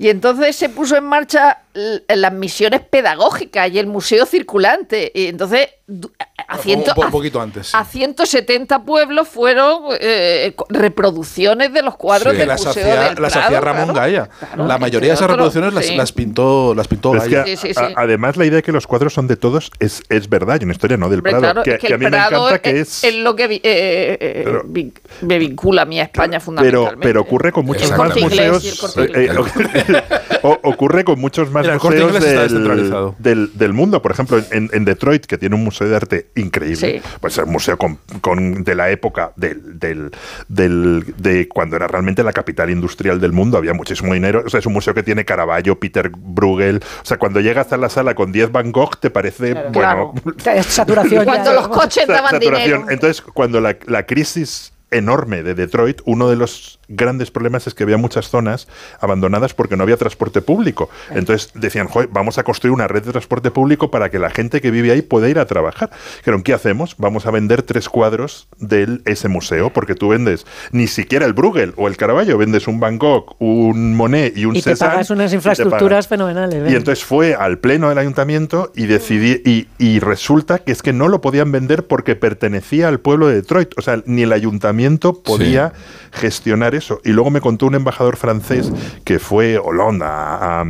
Y 0.00 0.10
entonces 0.10 0.54
se 0.54 0.68
puso 0.68 0.96
en 0.96 1.04
marcha 1.04 1.64
las 1.74 2.32
misiones 2.32 2.82
pedagógicas 2.82 3.68
y 3.68 3.80
el 3.80 3.88
museo 3.88 4.26
circulante. 4.26 5.10
Y 5.12 5.26
entonces 5.26 5.70
a, 6.48 6.56
Un 6.56 6.62
ciento- 6.62 6.90
a- 7.02 7.10
poquito 7.10 7.40
antes, 7.42 7.68
sí. 7.68 7.72
a 7.76 7.84
170 7.84 8.82
pueblos 8.82 9.28
fueron 9.28 9.82
eh, 10.00 10.54
reproducciones 10.70 11.72
de 11.72 11.82
los 11.82 11.96
cuadros 11.96 12.32
Sí. 12.32 12.38
del 12.38 12.48
las 12.48 12.64
museo 12.64 12.82
hacía, 12.82 13.00
del 13.10 13.22
las 13.22 13.32
Prado, 13.32 13.46
hacía 13.46 13.60
Ramón 13.60 13.84
claro. 13.90 14.00
Gaya. 14.00 14.28
Claro, 14.38 14.66
la 14.66 14.78
mayoría 14.78 15.08
de 15.10 15.14
esas 15.14 15.28
reproducciones 15.28 15.74
las, 15.74 15.84
sí. 15.86 15.94
las 15.96 16.12
pintó, 16.12 16.74
las 16.74 16.88
pintó 16.88 17.12
Pero 17.12 17.22
es 17.22 17.28
que, 17.28 17.34
Gaya. 17.36 17.56
Sí, 17.56 17.68
sí, 17.74 17.78
a- 17.78 17.88
sí. 17.88 17.94
además, 17.96 18.36
la 18.36 18.46
idea 18.46 18.56
de 18.56 18.62
que 18.62 18.72
los 18.72 18.86
cuadros 18.86 19.12
son 19.12 19.26
de 19.26 19.36
todos 19.36 19.70
es, 19.78 20.02
es 20.08 20.28
verdad, 20.28 20.58
y 20.60 20.64
una 20.64 20.72
historia 20.72 20.96
no 20.96 21.08
del 21.08 21.18
Hombre, 21.18 21.32
Prado. 21.32 21.42
claro, 21.42 21.62
que, 21.62 21.70
es 21.74 21.78
que 21.80 21.86
que 21.88 21.94
a 21.94 21.98
mí 21.98 22.04
me 22.06 22.16
encanta 22.16 22.58
que 22.60 22.80
es, 22.80 23.14
lo 23.16 23.36
que 23.36 23.46
vi- 23.46 23.60
eh, 23.62 24.16
eh, 24.20 24.42
Pero- 24.44 24.64
me 25.22 25.38
vincula 25.38 25.82
a 25.82 25.84
mí 25.84 26.00
a 26.00 26.04
España 26.04 26.38
pero, 26.38 26.44
fundamentalmente. 26.44 27.06
pero 27.06 27.20
ocurre 27.20 27.52
con 27.52 27.66
muchos 27.66 27.90
más 27.96 28.16
museos. 28.18 28.96
eh, 28.96 29.10
eh, 29.14 29.28
o- 30.42 30.58
ocurre 30.62 31.04
con 31.04 31.18
muchos 31.20 31.50
más 31.50 31.66
museos 31.66 32.12
del, 32.14 32.22
descentralizado. 32.22 33.14
del, 33.18 33.50
del 33.58 33.72
mundo. 33.72 34.00
Por 34.02 34.12
ejemplo, 34.12 34.40
en, 34.50 34.70
en 34.72 34.84
Detroit, 34.84 35.26
que 35.26 35.38
tiene 35.38 35.54
un 35.54 35.64
museo 35.64 35.88
de 35.88 35.96
arte 35.96 36.26
increíble, 36.40 36.76
Sí. 36.76 37.02
pues 37.20 37.36
es 37.38 37.44
un 37.44 37.52
museo 37.52 37.76
con, 37.76 37.98
con- 38.20 38.64
de 38.64 38.74
la 38.74 38.90
época 38.90 39.32
del, 39.36 39.78
del, 39.78 40.10
del- 40.48 41.14
de 41.16 41.48
cuando 41.48 41.76
era 41.76 41.86
realmente 41.86 42.22
la 42.22 42.32
capital 42.32 42.70
industrial 42.70 43.20
del 43.20 43.32
mundo. 43.32 43.58
Había 43.58 43.74
muchísimo 43.74 44.14
dinero. 44.14 44.42
O 44.46 44.48
sea, 44.50 44.60
es 44.60 44.66
un 44.66 44.72
museo 44.72 44.94
que 44.94 45.02
tiene 45.02 45.24
Caravaggio, 45.24 45.78
Peter 45.78 46.10
Bruegel. 46.16 46.80
O 47.02 47.04
sea, 47.04 47.18
cuando 47.18 47.40
llegas 47.40 47.72
a 47.72 47.76
la 47.76 47.88
sala 47.88 48.14
con 48.14 48.32
10 48.32 48.52
Van 48.52 48.72
Gogh, 48.72 48.96
te 48.98 49.10
parece, 49.10 49.54
bueno, 49.72 50.14
Es 50.54 50.66
Saturación. 50.78 51.24
ya, 51.24 51.32
Cuando 51.32 51.52
los 51.54 51.68
coches 51.68 52.06
daban 52.06 52.30
saturación. 52.32 52.64
dinero. 52.80 52.90
Entonces, 52.90 53.20
cuando 53.22 53.60
la, 53.60 53.76
la 53.86 54.04
crisis 54.06 54.72
enorme 54.90 55.42
de 55.42 55.54
Detroit, 55.54 56.00
uno 56.06 56.28
de 56.30 56.36
los 56.36 56.77
grandes 56.88 57.30
problemas 57.30 57.66
es 57.66 57.74
que 57.74 57.84
había 57.84 57.96
muchas 57.96 58.28
zonas 58.28 58.66
abandonadas 59.00 59.54
porque 59.54 59.76
no 59.76 59.82
había 59.82 59.96
transporte 59.96 60.40
público. 60.40 60.88
Entonces 61.10 61.50
decían, 61.54 61.88
Joder, 61.88 62.08
vamos 62.12 62.38
a 62.38 62.42
construir 62.42 62.72
una 62.72 62.88
red 62.88 63.02
de 63.04 63.12
transporte 63.12 63.50
público 63.50 63.90
para 63.90 64.10
que 64.10 64.18
la 64.18 64.30
gente 64.30 64.60
que 64.60 64.70
vive 64.70 64.90
ahí 64.90 65.02
pueda 65.02 65.28
ir 65.28 65.38
a 65.38 65.46
trabajar. 65.46 65.90
Dijeron, 66.18 66.42
¿qué 66.42 66.54
hacemos? 66.54 66.94
Vamos 66.98 67.26
a 67.26 67.30
vender 67.30 67.62
tres 67.62 67.88
cuadros 67.88 68.48
de 68.58 69.00
ese 69.04 69.28
museo, 69.28 69.72
porque 69.72 69.94
tú 69.94 70.08
vendes 70.08 70.46
ni 70.72 70.86
siquiera 70.86 71.26
el 71.26 71.32
Bruegel 71.32 71.74
o 71.76 71.88
el 71.88 71.96
Caravaggio, 71.96 72.38
vendes 72.38 72.66
un 72.68 72.80
Van 72.80 72.98
Gogh, 72.98 73.36
un 73.38 73.94
Monet 73.94 74.36
y 74.36 74.44
un 74.44 74.56
Y 74.56 74.62
te 74.62 74.70
Cézanne 74.70 74.92
pagas 74.92 75.10
unas 75.10 75.26
y 75.26 75.30
te 75.30 75.36
infraestructuras 75.36 76.06
pagas. 76.06 76.08
fenomenales. 76.08 76.72
Y 76.72 76.76
entonces 76.76 77.04
fue 77.04 77.34
al 77.34 77.58
pleno 77.58 77.88
del 77.88 77.98
ayuntamiento 77.98 78.72
y 78.74 78.86
decidí 78.86 79.42
y, 79.44 79.68
y 79.78 80.00
resulta 80.00 80.58
que 80.58 80.72
es 80.72 80.82
que 80.82 80.92
no 80.92 81.08
lo 81.08 81.20
podían 81.20 81.52
vender 81.52 81.86
porque 81.86 82.16
pertenecía 82.16 82.88
al 82.88 83.00
pueblo 83.00 83.28
de 83.28 83.36
Detroit. 83.36 83.72
O 83.76 83.82
sea, 83.82 84.02
ni 84.06 84.22
el 84.22 84.32
ayuntamiento 84.32 85.22
podía 85.22 85.72
gestionar 86.12 86.74
Y 87.04 87.10
luego 87.10 87.30
me 87.30 87.40
contó 87.40 87.66
un 87.66 87.74
embajador 87.74 88.16
francés 88.16 88.70
que 89.04 89.18
fue 89.18 89.58
Hollande 89.58 90.04
a, 90.06 90.64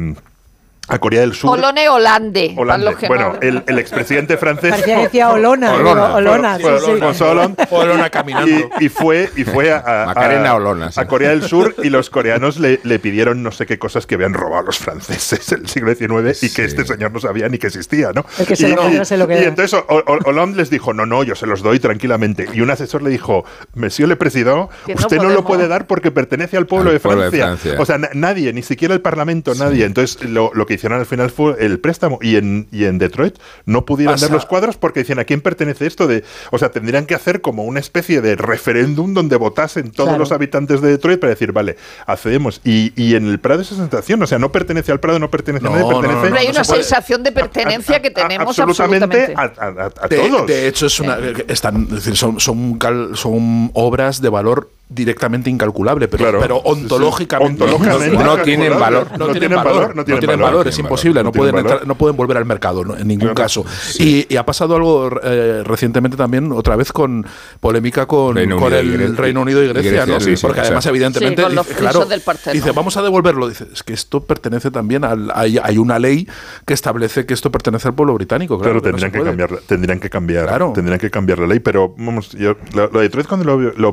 a- 0.89 0.99
Corea 0.99 1.21
del 1.21 1.35
Sur. 1.35 1.51
Olone 1.59 1.89
Holande. 1.89 2.55
que 2.99 3.07
Bueno, 3.09 3.33
no- 3.35 3.39
el, 3.41 3.63
el 3.67 3.79
expresidente 3.79 4.37
francés. 4.37 4.71
Parecía 4.71 4.97
que 4.97 5.03
decía 5.03 5.31
Olona. 5.31 5.75
Olona. 5.75 6.15
Olona, 6.15 6.57
sí, 6.57 6.63
Fue- 6.63 6.81
sí. 6.81 6.85
fue- 6.99 7.15
fue 7.15 7.29
Hollande. 7.29 7.67
Olona 7.71 8.11
caminando. 8.11 8.51
Y, 8.81 8.87
y 8.87 8.89
fue, 8.89 9.31
y 9.37 9.45
fue 9.45 9.73
a, 9.73 9.79
a- 10.11 10.55
Olona, 10.55 10.91
sí. 10.93 11.01
a 11.01 11.07
Corea 11.07 11.31
del 11.31 11.43
Sur 11.43 11.75
y 11.83 11.91
los 11.91 12.11
coreanos 12.11 12.59
le, 12.59 12.81
le 12.83 12.99
pidieron 12.99 13.43
no 13.43 13.51
sé 13.53 13.67
qué 13.67 13.79
cosas 13.79 14.07
que 14.07 14.15
habían 14.15 14.35
robado 14.35 14.65
los 14.65 14.79
franceses 14.79 15.51
en 15.53 15.61
el 15.61 15.69
siglo 15.69 15.95
XIX 15.95 16.43
y 16.43 16.53
que 16.53 16.65
este 16.65 16.85
señor 16.85 17.13
no 17.13 17.21
sabía 17.21 17.49
ni 17.49 17.59
que 17.59 17.67
existía, 17.69 18.13
¿no? 18.13 18.25
El 18.39 18.47
que 18.47 18.57
se 18.57 18.69
y, 18.69 18.75
lo 18.75 19.05
se 19.05 19.17
lo 19.17 19.27
queda. 19.29 19.41
y 19.41 19.45
entonces 19.45 19.75
O- 19.89 20.03
O- 20.07 20.19
Hollande 20.29 20.57
les 20.59 20.71
dijo, 20.71 20.93
no, 20.93 21.07
no, 21.07 21.23
yo 21.23 21.35
se 21.35 21.47
los 21.47 21.63
doy 21.63 21.79
tranquilamente. 21.81 22.49
Y 22.53 22.61
un 22.61 22.71
asesor 22.71 23.03
le 23.03 23.11
dijo, 23.11 23.45
Monsieur 23.75 24.09
le 24.09 24.17
Président, 24.17 24.69
Que 24.87 24.95
usted 24.95 25.17
no, 25.19 25.29
lo 25.31 25.45
puede 25.45 25.69
dar 25.69 25.87
porque 25.87 26.11
pertenece 26.11 26.57
al 26.57 26.67
pueblo, 26.67 26.91
Al 26.91 26.97
de, 26.97 27.01
pueblo 27.01 27.23
de 27.25 27.31
Francia. 27.31 27.57
Francia. 27.57 27.83
O 27.83 27.87
sea, 27.87 27.99
na- 27.99 28.11
nadie, 28.15 28.53
ni 28.53 28.63
siquiera 28.63 28.95
el 28.95 29.01
Parlamento, 29.01 29.55
nadie. 29.55 29.85
Entonces 29.85 30.23
lo, 30.29 30.51
lo 30.55 30.67
que 30.67 30.75
hicieron 30.79 30.99
al 30.99 31.07
final 31.07 31.31
fue 31.31 31.57
el 31.65 31.79
préstamo. 31.79 32.19
Y 32.23 32.37
en, 32.37 32.67
y 32.73 32.85
en 32.85 32.99
Detroit 32.99 33.37
no 33.67 33.85
pudieron 33.85 34.15
Pasa- 34.15 34.27
dar 34.27 34.35
los 34.35 34.47
cuadros 34.47 34.77
porque 34.77 35.01
decían, 35.01 35.19
¿a 35.19 35.25
quién 35.25 35.41
pertenece 35.41 35.87
esto? 35.87 36.07
de 36.07 36.25
O 36.51 36.59
sea, 36.59 36.71
tendrían 36.71 37.05
que 37.07 37.15
hacer 37.15 37.41
como 37.41 37.65
una 37.65 37.81
especie 37.81 38.21
de 38.21 38.37
referéndum 38.37 39.15
donde 39.15 39.37
votasen 39.37 39.91
todos 39.91 40.09
Claro. 40.09 40.19
los 40.21 40.33
habitantes 40.33 40.81
de 40.81 40.89
Detroit 40.91 41.21
para 41.21 41.31
decir, 41.31 41.53
vale, 41.53 41.77
accedemos. 42.07 42.61
Y, 42.65 42.93
y 42.97 43.15
en 43.15 43.27
el 43.29 43.39
Prado 43.39 43.63
esa 43.63 43.75
sensación, 43.77 44.23
o 44.23 44.27
sea, 44.27 44.39
no 44.39 44.51
pertenece 44.53 44.93
al 44.93 45.01
Prado, 45.01 45.19
no 45.19 45.31
pertenece 45.31 45.67
a 45.67 45.71
No, 45.71 45.77
nadie, 45.77 45.85
no, 45.89 45.93
no, 45.93 46.01
pertenece... 46.01 46.27
Hombre, 46.27 46.41
hay 46.41 46.47
no 46.47 46.53
una 46.53 46.65
se 46.65 46.75
sensación 46.75 47.23
de 47.23 47.33
pertenencia 47.33 48.01
que 48.01 48.11
tenemos 48.11 48.59
absolutamente, 48.59 49.35
absolutamente. 49.35 49.61
a, 49.61 49.83
a- 49.83 49.85
a- 49.87 50.05
a 50.05 50.09
De, 50.09 50.17
todos. 50.17 50.47
de 50.47 50.69
hecho, 50.69 50.87
es 50.87 51.01
una, 51.01 51.19
están, 51.49 51.83
es 51.85 51.91
decir, 51.91 52.17
son, 52.17 52.39
son, 52.41 52.79
cal- 52.79 53.17
son 53.17 53.71
obras 53.75 54.21
de 54.21 54.29
valor 54.29 54.71
directamente 54.91 55.51
incalculable, 55.51 56.09
pero, 56.09 56.25
Claro, 56.25 56.39
pero 56.41 56.57
sí, 56.57 56.63
sí. 56.65 56.71
ontológicamente, 56.71 57.65
No 57.67 57.73
incalculable. 57.77 58.43
tienen 58.45 58.79
valor. 58.81 59.07
no, 59.19 59.29
tienen 59.29 59.55
valor, 59.57 59.95
no 59.97 60.05
tienen 60.05 60.41
valor, 60.41 60.69
es 60.69 60.79
imposible, 60.79 61.23
no, 61.23 61.31
pueden 61.33 61.55
valor. 61.55 61.71
entrar- 61.73 61.87
no 61.87 61.95
pueden 61.97 62.17
volver 62.17 62.37
al 62.39 62.47
mercado 62.47 62.85
no, 62.85 62.97
en 62.97 63.07
ningún 63.07 63.29
Claro, 63.29 63.35
caso. 63.35 63.65
Y, 63.99 64.27
y 64.33 64.37
ha 64.37 64.47
pasado 64.47 64.75
algo 64.77 65.11
eh, 65.23 65.63
recientemente 65.65 66.17
también, 66.17 66.53
otra 66.53 66.75
vez 66.77 66.93
con 66.93 67.27
polémica 67.61 68.07
con, 68.07 68.37
Reino 68.37 68.59
con 68.59 68.73
y 68.73 68.77
el 68.77 69.17
Reino 69.17 69.43
Unido 69.43 69.63
y 69.63 69.69
Grecia, 69.69 69.91
Grecia, 69.91 70.07
¿no? 70.07 70.21
sí, 70.21 70.37
sí, 70.37 70.43
porque 70.43 70.61
sea. 70.61 70.65
además 70.69 70.87
evidentemente, 70.87 71.43
con 71.43 71.55
los 71.55 71.67
dice, 71.67 71.79
frisos 71.79 71.95
claro, 71.97 72.09
del 72.09 72.21
Partenón. 72.23 72.55
dice, 72.59 72.73
vamos 72.73 72.97
a 72.97 73.03
devolverlo, 73.03 73.49
dice, 73.49 73.67
es 73.73 73.83
que 73.83 73.93
esto 73.93 74.25
pertenece 74.25 74.71
también 74.71 75.05
al, 75.05 75.31
hay, 75.35 75.59
hay 75.63 75.79
una 75.79 75.99
ley 75.99 76.27
que 76.67 76.75
establece 76.75 77.27
que 77.27 77.35
esto 77.35 77.51
pertenece 77.53 77.89
al 77.89 77.95
pueblo 77.95 78.15
británico, 78.15 78.59
Claro, 78.59 78.81
claro, 78.81 78.83
que 78.83 78.89
no 78.93 78.97
tendrían, 78.99 79.13
que 79.13 79.29
cambiar, 79.29 79.61
tendrían 79.67 80.01
que 80.01 80.11
cambiar, 80.11 80.47
Claro. 80.47 80.73
tendrían 80.75 80.99
que 80.99 81.11
cambiar 81.11 81.39
la 81.41 81.47
ley, 81.47 81.61
pero 81.61 81.95
vamos, 81.99 82.31
yo 82.33 82.57
lo, 82.75 82.89
de 82.89 83.01
Detroit 83.03 83.27
cuando 83.27 83.45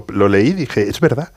lo 0.08 0.30
leí 0.30 0.54
dije, 0.54 0.85
es 0.90 1.00
verdad. 1.00 1.32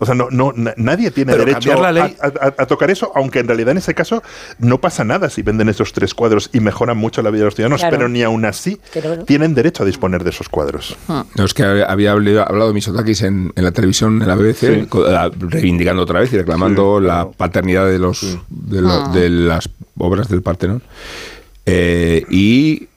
O 0.00 0.06
sea, 0.06 0.16
no, 0.16 0.26
no, 0.28 0.52
na- 0.56 0.74
nadie 0.76 1.12
tiene 1.12 1.30
Pero 1.32 1.44
derecho 1.44 1.80
la 1.80 1.92
ley- 1.92 2.16
a, 2.20 2.26
a- 2.26 2.54
a 2.62 2.66
tocar 2.66 2.90
eso, 2.90 3.12
aunque 3.14 3.38
en 3.38 3.46
realidad 3.46 3.70
en 3.70 3.78
ese 3.78 3.94
caso 3.94 4.24
no 4.58 4.80
pasa 4.80 5.04
nada 5.04 5.30
si 5.30 5.42
venden 5.42 5.68
esos 5.68 5.92
tres 5.92 6.14
cuadros 6.14 6.50
y 6.52 6.58
mejoran 6.58 6.96
mucho 6.96 7.22
la 7.22 7.30
vida 7.30 7.42
de 7.42 7.44
los 7.44 7.54
ciudadanos, 7.54 7.80
Claro. 7.80 7.96
pero 7.96 8.08
ni 8.08 8.24
aún 8.24 8.44
así 8.44 8.80
Pero- 8.92 9.24
tienen 9.24 9.54
derecho 9.54 9.84
a 9.84 9.86
disponer 9.86 10.24
de 10.24 10.30
esos 10.30 10.48
cuadros. 10.48 10.96
No, 11.06 11.44
es 11.44 11.54
que 11.54 11.62
había 11.62 12.10
hablado, 12.10 12.74
Mitsotakis 12.74 13.22
en, 13.22 13.52
en 13.54 13.62
la 13.64 13.70
televisión, 13.70 14.20
en 14.20 14.26
la 14.26 14.34
BBC, 14.34 14.58
Sí. 14.58 14.66
eh, 14.66 15.30
reivindicando 15.38 16.02
otra 16.02 16.18
vez 16.18 16.32
y 16.32 16.38
reclamando 16.38 16.98
Sí, 16.98 17.06
la 17.06 17.28
paternidad 17.30 17.86
de, 17.86 18.00
los, 18.00 18.36
de, 18.48 18.80
lo- 18.80 19.08
de 19.10 19.30
las 19.30 19.70
obras 19.96 20.26
del 20.28 20.42
Partenón. 20.42 20.82
Eh, 21.66 22.24
y 22.30 22.88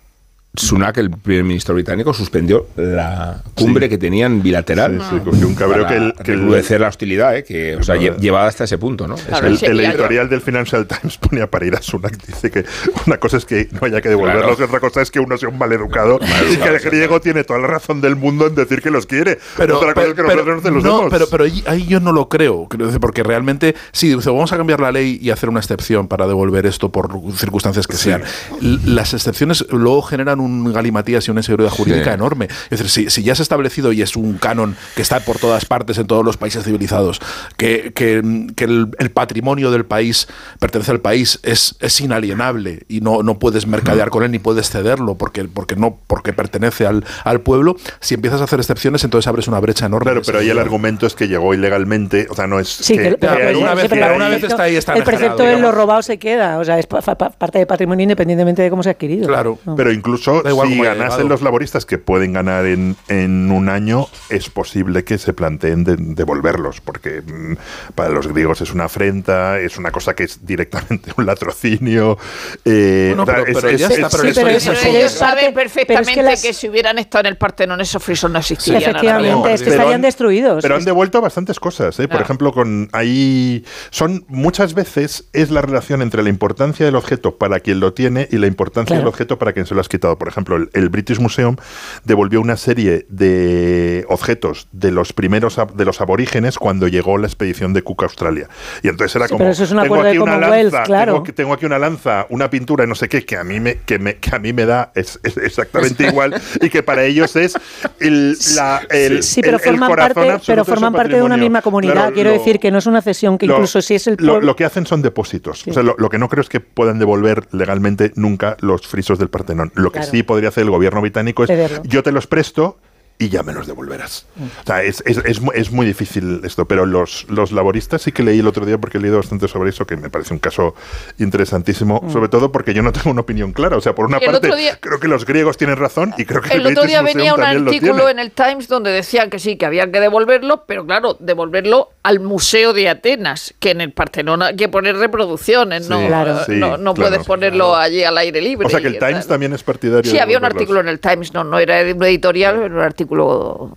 Sunak, 0.57 0.97
el 0.97 1.11
primer 1.11 1.43
ministro 1.43 1.73
británico, 1.75 2.13
suspendió 2.13 2.67
la 2.75 3.41
cumbre 3.53 3.85
Sí. 3.85 3.89
que 3.91 3.97
tenían 3.97 4.41
bilateral. 4.41 4.99
Sí, 5.09 5.15
sí, 5.17 5.21
cogió 5.23 5.47
un 5.47 5.55
cabreo 5.55 5.83
para 5.83 5.95
que 5.97 6.03
el- 6.05 6.13
que 6.13 6.31
el- 6.31 6.39
recrudecer 6.39 6.81
la 6.81 6.87
hostilidad, 6.89 7.35
eh, 7.37 7.43
que, 7.43 7.75
o 7.75 7.83
sea, 7.83 7.95
Claro. 7.97 8.15
lle- 8.15 8.19
llevada 8.19 8.47
hasta 8.47 8.63
ese 8.63 8.77
punto, 8.77 9.07
¿no? 9.07 9.15
Claro, 9.15 9.47
el, 9.47 9.79
editorial 9.79 10.29
del 10.29 10.41
Financial 10.41 10.85
Times 10.87 11.17
ponía 11.19 11.49
para 11.49 11.65
ir 11.65 11.75
a 11.75 11.81
Sunak, 11.81 12.17
dice 12.25 12.49
que 12.51 12.65
una 13.05 13.17
cosa 13.17 13.37
es 13.37 13.45
que 13.45 13.69
no 13.71 13.79
haya 13.85 14.01
que 14.01 14.09
devolverlos 14.09 14.43
Claro. 14.45 14.59
y 14.59 14.63
otra 14.63 14.79
cosa 14.79 15.01
es 15.01 15.11
que 15.11 15.19
uno 15.19 15.37
sea 15.37 15.49
un 15.49 15.57
maleducado 15.57 16.19
y 16.51 16.57
que 16.57 16.67
el 16.69 16.79
griego 16.79 17.21
tiene 17.21 17.43
toda 17.43 17.59
la 17.59 17.67
razón 17.67 18.01
del 18.01 18.15
mundo 18.15 18.47
en 18.47 18.55
decir 18.55 18.81
que 18.81 18.89
los 18.91 19.05
quiere. 19.05 19.37
Pero, 19.57 19.77
otra 19.77 19.93
cosa 19.93 19.95
pero- 19.95 20.09
es 20.09 20.15
que 20.15 20.23
nosotros 20.23 20.55
no 20.57 20.61
se 20.63 20.71
los 20.71 20.83
no, 20.83 20.95
demos. 20.97 21.11
pero, 21.11 21.27
pero 21.29 21.43
ahí, 21.43 21.63
ahí 21.67 21.85
yo 21.85 21.99
no 21.99 22.11
lo 22.11 22.29
creo, 22.29 22.67
porque 22.99 23.23
realmente, 23.23 23.75
sí, 23.91 24.13
dice, 24.15 24.29
vamos 24.29 24.51
a 24.53 24.57
cambiar 24.57 24.79
la 24.79 24.91
ley 24.91 25.19
y 25.21 25.29
hacer 25.29 25.49
una 25.49 25.59
excepción 25.59 26.07
para 26.07 26.25
devolver 26.27 26.65
esto 26.65 26.91
por 26.91 27.09
circunstancias 27.35 27.85
que 27.87 27.95
sean. 27.95 28.23
Las 28.61 29.13
excepciones 29.13 29.65
luego 29.71 30.01
generan 30.01 30.39
un 30.39 30.46
galimatías 30.73 31.27
y 31.27 31.31
una 31.31 31.39
inseguridad 31.41 31.69
jurídica 31.71 32.05
Sí. 32.05 32.09
enorme. 32.15 32.47
Es 32.69 32.79
decir, 32.81 32.89
si, 32.89 33.09
si 33.09 33.23
ya 33.23 33.35
se 33.35 33.41
ha 33.41 33.43
establecido 33.43 33.91
y 33.91 34.01
es 34.01 34.15
un 34.15 34.37
canon 34.37 34.75
que 34.95 35.01
está 35.01 35.19
por 35.19 35.39
todas 35.39 35.65
partes 35.65 35.97
en 35.97 36.07
todos 36.07 36.23
los 36.25 36.37
países 36.37 36.63
civilizados, 36.63 37.19
que, 37.57 37.91
que- 37.93 38.47
que 38.55 38.63
el, 38.65 38.89
el 38.99 39.11
patrimonio 39.11 39.71
del 39.71 39.85
país 39.85 40.27
pertenece 40.59 40.91
al 40.91 40.99
país, 41.01 41.39
es, 41.43 41.75
es 41.79 41.99
inalienable 42.01 42.83
y 42.87 43.01
no, 43.01 43.23
no 43.23 43.39
puedes 43.39 43.67
mercadear 43.67 44.09
con 44.09 44.23
él 44.23 44.31
ni 44.31 44.39
puedes 44.39 44.69
cederlo 44.69 45.15
porque, 45.15 45.43
porque, 45.45 45.75
no, 45.75 45.97
porque 46.07 46.33
pertenece 46.33 46.85
al, 46.87 47.03
al 47.23 47.41
pueblo, 47.41 47.75
si 47.99 48.15
empiezas 48.15 48.41
a 48.41 48.45
hacer 48.45 48.59
excepciones, 48.59 49.03
entonces 49.03 49.27
abres 49.27 49.47
una 49.47 49.59
brecha 49.59 49.85
enorme. 49.85 50.05
Claro, 50.11 50.21
pero 50.25 50.39
ahí 50.39 50.49
el 50.49 50.59
argumento 50.59 51.05
es 51.07 51.15
que 51.15 51.27
llegó 51.27 51.53
ilegalmente, 51.53 52.27
o 52.29 52.35
sea, 52.35 52.47
no 52.47 52.59
es 52.59 52.67
Sí, 52.69 52.95
que, 52.97 53.03
que, 53.03 53.17
pero, 53.17 53.33
que 53.33 53.37
pero- 53.39 53.49
ahí- 53.49 53.55
una 53.63 53.73
vez- 53.73 53.87
pero 53.89 54.15
una 54.15 54.35
está 54.35 54.63
ahí, 54.63 54.75
está 54.75 54.93
El 54.93 55.03
precepto 55.03 55.43
de 55.43 55.59
lo 55.59 55.71
robado 55.71 56.01
se 56.01 56.17
queda, 56.17 56.59
o 56.59 56.65
sea, 56.65 56.79
es 56.79 56.85
pa- 56.87 57.01
fa- 57.01 57.15
pa- 57.17 57.29
parte 57.31 57.57
del 57.59 57.67
patrimonio 57.67 58.03
independientemente 58.03 58.61
de 58.61 58.69
cómo 58.69 58.83
se 58.83 58.89
ha 58.89 58.91
adquirido. 58.93 59.27
Claro. 59.27 59.59
No. 59.65 59.75
Pero 59.75 59.91
incluso 59.91 60.36
Da 60.43 60.49
igual 60.51 60.69
si 60.69 60.81
ganasen 60.81 61.27
los 61.29 61.41
laboristas 61.41 61.85
que 61.85 61.97
pueden 61.97 62.33
ganar 62.33 62.65
en, 62.65 62.95
en 63.07 63.51
un 63.51 63.69
año, 63.69 64.07
es 64.29 64.49
posible 64.49 65.03
que 65.03 65.17
se 65.17 65.33
planteen 65.33 65.83
de- 65.83 65.95
devolverlos, 65.97 66.81
porque 66.81 67.21
mm, 67.21 67.53
para 67.95 68.09
los 68.09 68.27
griegos 68.27 68.61
es 68.61 68.71
una 68.73 68.85
afrenta, 68.85 69.59
es 69.59 69.77
una 69.77 69.91
cosa 69.91 70.15
que 70.15 70.23
es 70.23 70.45
directamente 70.45 71.11
un 71.17 71.25
latrocinio. 71.25 72.17
eh, 72.65 73.13
Bueno, 73.15 73.25
pero- 73.25 73.45
es- 73.45 73.63
es- 73.63 73.81
es- 73.81 74.85
ellos 74.85 75.11
saben 75.11 75.53
pero 75.53 75.67
es 75.67 75.73
que 75.73 75.85
perfectamente 75.85 76.23
las- 76.23 76.41
que, 76.41 76.53
si 76.53 76.69
hubieran 76.69 76.97
estado 76.99 77.21
en 77.21 77.25
el 77.27 77.37
Partenón 77.37 77.81
esos 77.81 78.03
frisos 78.03 78.29
no 78.31 78.39
existirían. 78.39 78.81
Efectivamente, 78.83 79.53
es 79.53 79.61
que 79.61 79.65
Pero 79.65 79.75
estarían 79.75 79.95
han- 79.95 80.01
destruidos. 80.01 80.61
Pero 80.61 80.75
han 80.75 80.85
devuelto 80.85 81.21
bastantes 81.21 81.59
cosas, 81.59 81.99
¿eh? 81.99 82.07
Por 82.07 82.21
ejemplo, 82.21 82.51
con 82.51 82.89
ahí 82.93 83.63
son 83.89 84.25
muchas 84.27 84.73
veces 84.73 85.25
es 85.33 85.51
la 85.51 85.61
relación 85.61 86.01
entre 86.01 86.23
la 86.23 86.29
importancia 86.29 86.85
del 86.85 86.95
objeto 86.95 87.37
para 87.37 87.59
quien 87.59 87.79
lo 87.79 87.93
tiene 87.93 88.27
y 88.31 88.37
la 88.37 88.47
importancia 88.47 88.95
Claro. 88.95 89.01
del 89.01 89.07
objeto 89.09 89.37
para 89.37 89.53
quien 89.53 89.65
se 89.65 89.75
lo 89.75 89.81
has 89.81 89.89
quitado. 89.89 90.17
Por 90.17 90.26
ejemplo, 90.29 90.55
el, 90.57 90.69
el 90.73 90.89
British 90.89 91.19
Museum 91.19 91.55
devolvió 92.03 92.41
una 92.41 92.57
serie 92.57 93.05
de 93.09 94.05
objetos 94.09 94.67
de 94.71 94.91
los 94.91 95.13
primeros 95.13 95.57
de 95.75 95.85
los 95.85 96.01
aborígenes 96.01 96.57
cuando 96.57 96.87
llegó 96.87 97.17
la 97.17 97.27
expedición 97.27 97.73
de 97.73 97.81
Cook 97.81 98.03
a 98.03 98.05
Australia. 98.05 98.49
Y 98.83 98.87
entonces 98.89 99.15
era 99.15 99.25
Sí, 99.27 99.31
como 99.33 99.39
pero 99.39 99.51
eso 99.51 99.63
es 99.63 99.71
un 99.71 99.77
tengo 99.81 99.85
acuerdo 99.95 100.03
de 100.05 100.09
aquí 100.09 100.17
una 100.19 100.37
lanza, 100.37 100.83
claro. 100.83 101.11
tengo, 101.13 101.23
aquí- 101.23 101.31
tengo 101.33 101.53
aquí 101.53 101.65
una 101.65 101.79
lanza, 101.79 102.25
una 102.29 102.49
pintura, 102.49 102.85
no 102.85 102.95
sé 102.95 103.07
qué, 103.09 103.25
que 103.25 103.37
a 103.37 103.43
mí 103.43 103.59
me 103.59 103.77
que 103.85 103.99
me 103.99 104.15
que 104.17 104.35
a 104.35 104.39
mí 104.39 104.53
me 104.53 104.65
da 104.65 104.91
es, 104.95 105.19
es 105.23 105.37
exactamente 105.37 106.05
igual 106.07 106.39
y 106.61 106.69
que 106.69 106.83
para 106.83 107.03
ellos 107.03 107.35
es 107.35 107.53
el, 107.99 108.37
la, 108.55 108.81
el, 108.89 109.23
Sí, 109.23 109.41
pero 109.41 109.57
el- 109.57 109.63
forman 109.63 109.89
parte, 109.95 110.37
pero 110.45 110.63
de 110.63 110.69
forman 110.69 110.93
parte 110.93 111.15
de 111.15 111.21
una 111.21 111.37
misma 111.37 111.61
comunidad. 111.61 111.93
Claro, 111.93 112.13
Quiero 112.13 112.31
lo- 112.31 112.37
decir 112.37 112.59
que 112.59 112.71
no 112.71 112.77
es 112.79 112.85
una 112.85 113.01
cesión 113.01 113.37
que 113.37 113.45
lo- 113.47 113.53
incluso 113.55 113.81
si 113.81 113.95
es 113.95 114.07
el 114.07 114.17
lo, 114.19 114.55
que 114.55 114.65
hacen 114.65 114.85
son 114.85 115.01
depósitos. 115.01 115.61
Sí. 115.61 115.69
O 115.69 115.73
sea, 115.73 115.83
lo, 115.83 115.95
lo 115.97 116.09
que 116.09 116.17
no 116.17 116.29
creo 116.29 116.41
es 116.41 116.49
que 116.49 116.59
puedan 116.59 116.99
devolver 116.99 117.47
legalmente 117.51 118.11
nunca 118.15 118.57
los 118.61 118.87
frisos 118.87 119.19
del 119.19 119.29
Partenón. 119.29 119.71
Lo 119.75 119.91
que 119.91 119.99
Claro. 120.07 120.17
sí 120.17 120.23
podría 120.23 120.49
hacer 120.49 120.63
el 120.63 120.69
gobierno 120.71 121.01
británico 121.01 121.43
es 121.43 121.47
Cederlo. 121.47 121.81
yo 121.83 122.03
te 122.03 122.11
los 122.11 122.27
presto 122.27 122.77
y 123.19 123.29
ya 123.29 123.41
me 123.43 123.51
los 123.53 123.65
devolverás. 123.65 124.25
Mm. 124.35 124.43
O 124.43 124.65
sea, 124.65 124.83
es, 124.83 125.01
es- 125.05 125.17
es 125.25 125.41
es 125.55 125.71
muy 125.71 125.85
difícil 125.87 126.41
esto, 126.43 126.65
pero 126.65 126.85
los, 126.85 127.25
los 127.29 127.51
laboristas 127.51 128.01
sí 128.03 128.11
que 128.11 128.21
leí 128.23 128.39
el 128.39 128.47
otro 128.47 128.65
día 128.65 128.77
porque 128.77 128.99
he 128.99 129.01
leído 129.01 129.17
bastante 129.17 129.47
sobre 129.47 129.71
eso, 129.71 129.87
que 129.87 129.97
me 129.97 130.09
parece 130.09 130.33
un 130.33 130.39
caso 130.39 130.75
interesantísimo, 131.17 131.99
Mm. 132.03 132.11
sobre 132.13 132.29
todo 132.29 132.51
porque 132.51 132.73
yo 132.73 132.81
no 132.83 132.91
tengo 132.91 133.09
una 133.11 133.21
opinión 133.21 133.53
clara. 133.53 133.75
O 133.77 133.81
sea, 133.81 133.95
por 133.95 134.05
una 134.05 134.17
el 134.17 134.25
parte, 134.31 134.55
día- 134.55 134.77
creo 134.79 134.99
que 134.99 135.07
los 135.07 135.25
griegos 135.25 135.57
tienen 135.57 135.77
razón 135.77 136.13
y 136.17 136.25
creo 136.25 136.41
que 136.41 136.53
el, 136.53 136.61
El 136.65 136.73
otro 136.77 136.83
día 136.87 137.01
Museum 137.01 137.17
venía 137.17 137.33
un 137.33 137.41
artículo 137.41 138.09
en 138.09 138.19
el 138.19 138.31
Times 138.31 138.67
donde 138.67 138.91
decían 138.91 139.29
que 139.29 139.39
sí, 139.39 139.57
que 139.57 139.65
había 139.65 139.91
que 139.91 139.99
devolverlo, 139.99 140.63
pero 140.67 140.85
claro, 140.85 141.17
devolverlo 141.19 141.89
al 142.03 142.19
Museo 142.19 142.73
de 142.73 142.89
Atenas, 142.89 143.53
que 143.59 143.71
en 143.71 143.81
el 143.81 143.91
Partenón 143.93 144.41
hay 144.43 144.55
que 144.55 144.69
poner 144.69 144.95
reproducciones, 144.97 145.89
no, 145.89 145.99
Sí, 146.01 146.07
Claro. 146.07 146.37
sí, 146.45 146.51
no, 146.53 146.77
no 146.77 146.93
claro. 146.93 147.09
puedes 147.11 147.25
ponerlo 147.27 147.75
allí 147.75 148.03
al 148.03 148.17
aire 148.17 148.41
libre. 148.41 148.67
O 148.67 148.69
sea, 148.69 148.79
que 148.79 148.87
el 148.87 148.99
Times 148.99 149.19
tal. 149.21 149.27
también 149.27 149.53
es 149.53 149.63
partidario 149.63 150.09
Sí, 150.09 150.15
de 150.17 150.21
había 150.21 150.37
un 150.37 150.45
artículo 150.45 150.79
en 150.79 150.87
el 150.87 150.99
Times, 150.99 151.33
no, 151.33 151.43
no 151.43 151.57
era 151.59 151.83
de 151.83 151.91
editorial, 151.91 152.55
era 152.61 152.73
un 152.75 152.79
artículo 152.81 153.06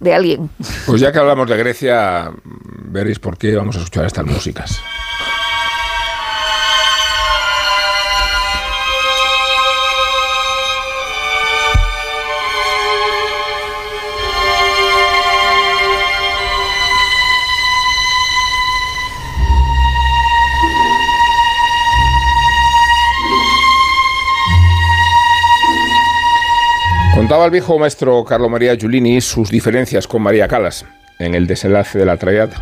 de 0.01 0.15
alguien. 0.15 0.51
Pues 0.87 1.01
ya 1.01 1.13
que 1.13 1.19
hablamos 1.19 1.49
de 1.49 1.57
Grecia, 1.57 2.31
veréis 2.85 3.19
por 3.19 3.39
qué 3.39 3.57
vamos 3.57 3.77
a 3.77 3.79
escuchar 3.81 4.05
estas 4.07 4.27
músicas. 4.27 4.81
Contaba 27.31 27.45
el 27.45 27.53
viejo 27.53 27.79
maestro 27.79 28.25
Carlo 28.25 28.49
María 28.49 28.75
Giulini 28.75 29.21
sus 29.21 29.51
diferencias 29.51 30.09
con 30.09 30.21
María 30.21 30.49
Calas 30.49 30.85
en 31.21 31.37
el 31.37 31.47
desenlace 31.47 31.97
de 31.97 32.05
la 32.05 32.17
Traviata. 32.17 32.61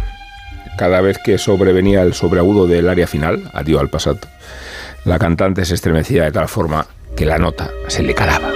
Cada 0.77 1.01
vez 1.01 1.17
que 1.25 1.39
sobrevenía 1.39 2.03
el 2.03 2.13
sobreagudo 2.13 2.67
del 2.67 2.87
área 2.91 3.07
final, 3.07 3.51
adiós 3.55 3.81
al 3.81 3.89
pasado, 3.89 4.19
la 5.07 5.19
cantante 5.19 5.65
se 5.65 5.73
estremecía 5.73 6.25
de 6.25 6.33
tal 6.33 6.49
forma 6.49 6.87
que 7.17 7.25
la 7.25 7.39
nota 7.39 7.71
se 7.87 8.03
le 8.03 8.15
calaba. 8.15 8.53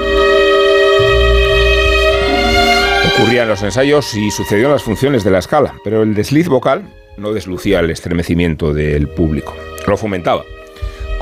Ocurría 3.14 3.44
en 3.44 3.48
los 3.48 3.62
ensayos 3.62 4.14
y 4.14 4.30
sucedió 4.30 4.68
las 4.68 4.82
funciones 4.82 5.24
de 5.24 5.30
la 5.30 5.38
escala, 5.38 5.72
pero 5.82 6.02
el 6.02 6.14
desliz 6.14 6.46
vocal 6.46 6.82
no 7.16 7.32
deslucía 7.32 7.80
el 7.80 7.90
estremecimiento 7.90 8.74
del 8.74 9.08
público, 9.08 9.56
lo 9.86 9.96
fomentaba 9.96 10.44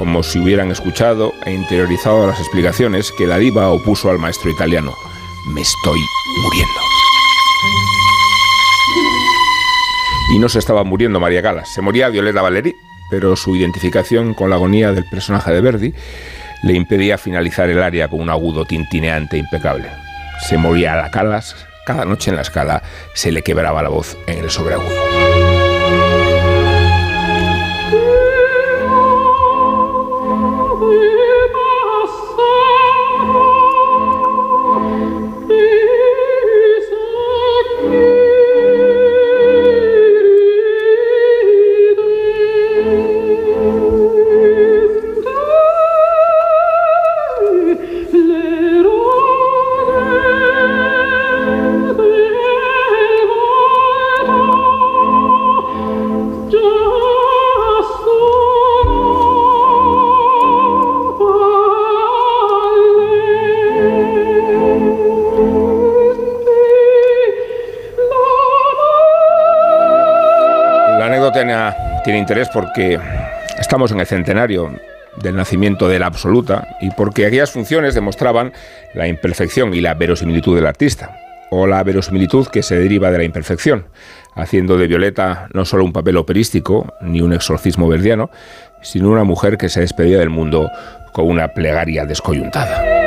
como 0.01 0.23
si 0.23 0.39
hubieran 0.39 0.71
escuchado 0.71 1.35
e 1.45 1.53
interiorizado 1.53 2.27
las 2.27 2.41
explicaciones 2.41 3.13
que 3.13 3.27
la 3.27 3.37
diva 3.37 3.69
opuso 3.69 4.09
al 4.09 4.19
maestro 4.19 4.51
italiano. 4.51 4.97
Me 5.49 5.61
estoy 5.61 6.01
muriendo. 6.43 6.81
Y 10.35 10.39
no 10.39 10.49
se 10.49 10.59
estaba 10.59 10.85
muriendo 10.85 11.21
María 11.21 11.43
Galas, 11.43 11.69
se 11.75 11.83
moría 11.83 12.09
Violeta 12.09 12.41
Valeri, 12.41 12.75
pero 13.11 13.37
su 13.37 13.55
identificación 13.55 14.33
con 14.33 14.49
la 14.49 14.57
agonía 14.57 14.93
del 14.93 15.05
personaje 15.05 15.53
de 15.53 15.61
Verdi 15.61 15.95
le 16.63 16.73
impedía 16.73 17.19
finalizar 17.19 17.69
el 17.69 17.83
área 17.83 18.09
con 18.09 18.23
un 18.23 18.31
agudo 18.31 18.65
tintineante 18.65 19.37
impecable. 19.37 19.91
Se 20.49 20.57
moría 20.57 20.97
la 20.97 21.11
Calas, 21.11 21.55
cada 21.85 22.07
noche 22.07 22.31
en 22.31 22.37
la 22.37 22.43
escala 22.43 22.83
se 23.13 23.33
le 23.33 23.43
quebraba 23.43 23.83
la 23.83 23.91
voz 23.91 24.17
en 24.27 24.39
el 24.39 24.51
sobreagudo. 24.51 25.70
Tiene 72.05 72.19
interés 72.19 72.49
porque 72.53 72.99
estamos 73.59 73.93
en 73.93 74.01
el 74.01 74.07
centenario 74.07 74.73
del 75.17 75.37
nacimiento 75.37 75.89
de 75.89 75.99
la 75.99 76.07
absoluta 76.07 76.77
y 76.81 76.91
porque 76.91 77.27
aquellas 77.27 77.51
funciones 77.51 77.95
demostraban 77.95 78.53
la 78.95 79.09
imperfección 79.09 79.75
y 79.75 79.81
la 79.81 79.95
verosimilitud 79.95 80.55
del 80.55 80.67
artista, 80.67 81.17
o 81.51 81.67
la 81.67 81.83
verosimilitud 81.83 82.47
que 82.47 82.63
se 82.63 82.79
deriva 82.79 83.11
de 83.11 83.19
la 83.19 83.25
imperfección, 83.25 83.87
haciendo 84.35 84.79
de 84.79 84.87
Violeta 84.87 85.49
no 85.53 85.65
solo 85.65 85.85
un 85.85 85.93
papel 85.93 86.17
operístico 86.17 86.95
ni 87.01 87.21
un 87.21 87.33
exorcismo 87.33 87.89
verdiano, 87.89 88.31
sino 88.83 89.11
una 89.11 89.25
mujer 89.25 89.59
que 89.59 89.69
se 89.69 89.81
despedía 89.81 90.19
del 90.19 90.31
mundo 90.31 90.71
con 91.13 91.27
una 91.27 91.49
plegaria 91.49 92.07
descoyuntada. 92.07 93.00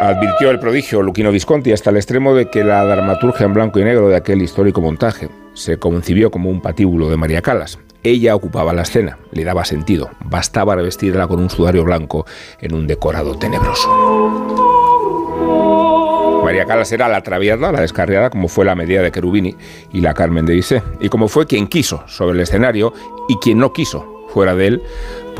Advirtió 0.00 0.50
el 0.50 0.58
prodigio 0.58 1.02
Luquino 1.02 1.30
Visconti 1.30 1.72
hasta 1.72 1.90
el 1.90 1.96
extremo 1.96 2.34
de 2.34 2.48
que 2.48 2.64
la 2.64 2.82
dramaturgia 2.86 3.44
en 3.44 3.52
blanco 3.52 3.80
y 3.80 3.84
negro 3.84 4.08
de 4.08 4.16
aquel 4.16 4.40
histórico 4.40 4.80
montaje 4.80 5.28
se 5.52 5.76
concibió 5.76 6.30
como 6.30 6.48
un 6.48 6.62
patíbulo 6.62 7.10
de 7.10 7.18
María 7.18 7.42
Calas. 7.42 7.78
Ella 8.02 8.34
ocupaba 8.34 8.72
la 8.72 8.80
escena, 8.80 9.18
le 9.30 9.44
daba 9.44 9.66
sentido, 9.66 10.08
bastaba 10.24 10.74
revestirla 10.74 11.28
con 11.28 11.38
un 11.38 11.50
sudario 11.50 11.84
blanco 11.84 12.24
en 12.62 12.72
un 12.74 12.86
decorado 12.86 13.38
tenebroso. 13.38 13.90
María 16.44 16.64
Calas 16.64 16.90
era 16.92 17.06
la 17.06 17.22
traviada, 17.22 17.70
la 17.70 17.82
descarriada, 17.82 18.30
como 18.30 18.48
fue 18.48 18.64
la 18.64 18.74
medida 18.74 19.02
de 19.02 19.12
Cherubini 19.12 19.54
y 19.92 20.00
la 20.00 20.14
Carmen 20.14 20.46
de 20.46 20.54
Bizet, 20.54 20.82
y 21.00 21.10
como 21.10 21.28
fue 21.28 21.46
quien 21.46 21.66
quiso 21.68 22.04
sobre 22.06 22.36
el 22.36 22.40
escenario 22.40 22.94
y 23.28 23.36
quien 23.36 23.58
no 23.58 23.74
quiso 23.74 24.20
fuera 24.30 24.54
de 24.54 24.66
él, 24.66 24.82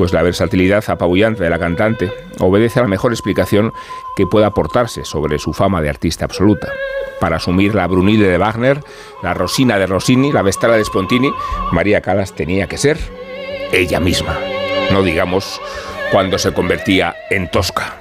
pues 0.01 0.15
la 0.15 0.23
versatilidad 0.23 0.83
apabullante 0.89 1.45
de 1.45 1.51
la 1.51 1.59
cantante 1.59 2.11
obedece 2.39 2.79
a 2.79 2.83
la 2.85 2.89
mejor 2.89 3.13
explicación 3.13 3.75
que 4.17 4.27
pueda 4.27 4.47
aportarse 4.47 5.05
sobre 5.05 5.39
su 5.39 5.53
fama 5.53 5.83
de 5.83 5.91
artista 5.91 6.25
absoluta. 6.25 6.73
Para 7.21 7.37
asumir 7.37 7.75
la 7.75 7.87
Brunilde 7.87 8.27
de 8.27 8.39
Wagner, 8.39 8.81
la 9.23 9.35
Rosina 9.35 9.79
de 9.79 9.87
Rossini, 9.87 10.33
la 10.33 10.41
Vestala 10.41 10.79
de 10.79 10.87
Spontini, 10.87 11.31
María 11.73 12.01
Calas 12.01 12.35
tenía 12.35 12.67
que 12.67 12.79
ser 12.79 12.97
ella 13.73 14.01
misma, 14.01 14.39
no 14.91 15.03
digamos 15.03 15.61
cuando 16.11 16.39
se 16.39 16.55
convertía 16.55 17.15
en 17.29 17.51
Tosca. 17.51 18.00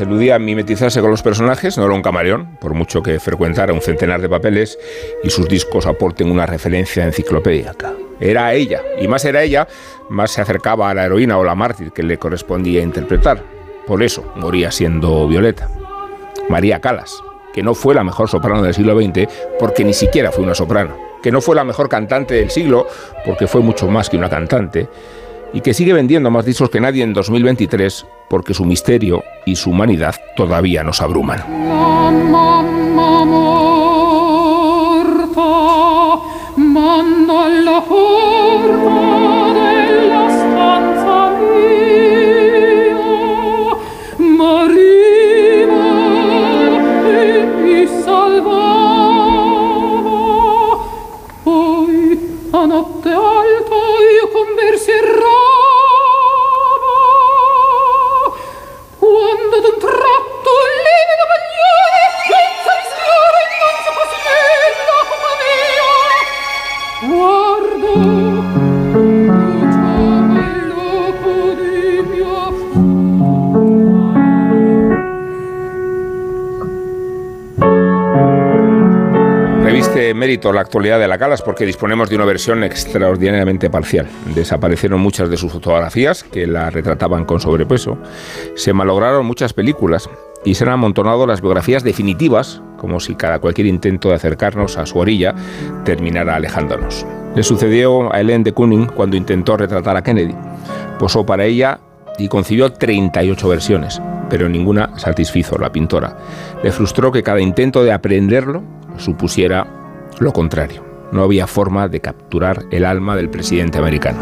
Eludía 0.00 0.38
mimetizarse 0.38 1.00
con 1.00 1.10
los 1.10 1.22
personajes, 1.22 1.76
no 1.78 1.84
era 1.84 1.94
un 1.94 2.02
camaleón, 2.02 2.56
por 2.60 2.74
mucho 2.74 3.02
que 3.02 3.20
frecuentara 3.20 3.72
un 3.72 3.80
centenar 3.80 4.20
de 4.20 4.28
papeles 4.28 4.78
y 5.22 5.30
sus 5.30 5.48
discos 5.48 5.86
aporten 5.86 6.30
una 6.30 6.46
referencia 6.46 7.04
enciclopédica. 7.04 7.92
Era 8.20 8.52
ella, 8.54 8.82
y 9.00 9.06
más 9.08 9.24
era 9.24 9.42
ella, 9.42 9.68
más 10.08 10.32
se 10.32 10.40
acercaba 10.40 10.90
a 10.90 10.94
la 10.94 11.04
heroína 11.04 11.38
o 11.38 11.44
la 11.44 11.54
mártir 11.54 11.92
que 11.92 12.02
le 12.02 12.18
correspondía 12.18 12.82
interpretar. 12.82 13.42
Por 13.86 14.02
eso 14.02 14.32
moría 14.36 14.70
siendo 14.70 15.26
Violeta. 15.28 15.68
María 16.48 16.80
Calas, 16.80 17.22
que 17.52 17.62
no 17.62 17.74
fue 17.74 17.94
la 17.94 18.04
mejor 18.04 18.28
soprano 18.28 18.62
del 18.62 18.74
siglo 18.74 18.98
XX 19.00 19.28
porque 19.58 19.84
ni 19.84 19.92
siquiera 19.92 20.32
fue 20.32 20.44
una 20.44 20.54
soprano, 20.54 20.96
que 21.22 21.30
no 21.30 21.40
fue 21.40 21.54
la 21.54 21.64
mejor 21.64 21.88
cantante 21.88 22.34
del 22.34 22.50
siglo 22.50 22.86
porque 23.24 23.46
fue 23.46 23.60
mucho 23.60 23.88
más 23.88 24.08
que 24.10 24.16
una 24.16 24.30
cantante, 24.30 24.88
y 25.52 25.60
que 25.60 25.74
sigue 25.74 25.92
vendiendo 25.92 26.30
más 26.30 26.44
discos 26.44 26.70
que 26.70 26.80
nadie 26.80 27.02
en 27.02 27.12
2023 27.12 28.06
porque 28.28 28.54
su 28.54 28.64
misterio 28.64 29.24
y 29.46 29.56
su 29.56 29.70
humanidad 29.70 30.14
todavía 30.36 30.82
nos 30.84 31.00
abruman. 31.00 31.42
Mérito 80.18 80.52
la 80.52 80.60
actualidad 80.60 80.98
de 80.98 81.08
la 81.08 81.16
Calas 81.16 81.40
porque 81.40 81.64
disponemos 81.64 82.10
de 82.10 82.16
una 82.16 82.24
versión 82.24 82.64
extraordinariamente 82.64 83.70
parcial. 83.70 84.08
Desaparecieron 84.34 85.00
muchas 85.00 85.30
de 85.30 85.36
sus 85.36 85.52
fotografías 85.52 86.24
que 86.24 86.46
la 86.46 86.68
retrataban 86.70 87.24
con 87.24 87.40
sobrepeso. 87.40 87.96
Se 88.54 88.72
malograron 88.72 89.24
muchas 89.24 89.52
películas 89.52 90.10
y 90.44 90.54
se 90.54 90.64
han 90.64 90.70
amontonado 90.70 91.26
las 91.26 91.40
biografías 91.40 91.84
definitivas, 91.84 92.60
como 92.76 93.00
si 93.00 93.14
cada 93.14 93.38
cualquier 93.38 93.66
intento 93.66 94.08
de 94.08 94.16
acercarnos 94.16 94.76
a 94.76 94.86
su 94.86 94.98
orilla 94.98 95.34
terminara 95.84 96.36
alejándonos. 96.36 97.06
Le 97.34 97.42
sucedió 97.42 98.12
a 98.12 98.20
Hélène 98.20 98.44
de 98.44 98.52
Kooning 98.52 98.86
cuando 98.86 99.16
intentó 99.16 99.56
retratar 99.56 99.96
a 99.96 100.02
Kennedy. 100.02 100.34
Posó 100.98 101.24
para 101.24 101.44
ella 101.44 101.80
y 102.18 102.28
concibió 102.28 102.72
38 102.72 103.48
versiones, 103.48 104.02
pero 104.28 104.48
ninguna 104.48 104.98
satisfizo 104.98 105.56
a 105.56 105.60
la 105.60 105.72
pintora. 105.72 106.16
Le 106.62 106.72
frustró 106.72 107.12
que 107.12 107.22
cada 107.22 107.40
intento 107.40 107.84
de 107.84 107.92
aprenderlo 107.92 108.62
supusiera 108.96 109.77
lo 110.18 110.32
contrario. 110.32 110.84
No 111.12 111.22
había 111.22 111.46
forma 111.46 111.88
de 111.88 112.00
capturar 112.00 112.64
el 112.70 112.84
alma 112.84 113.16
del 113.16 113.30
presidente 113.30 113.78
americano. 113.78 114.18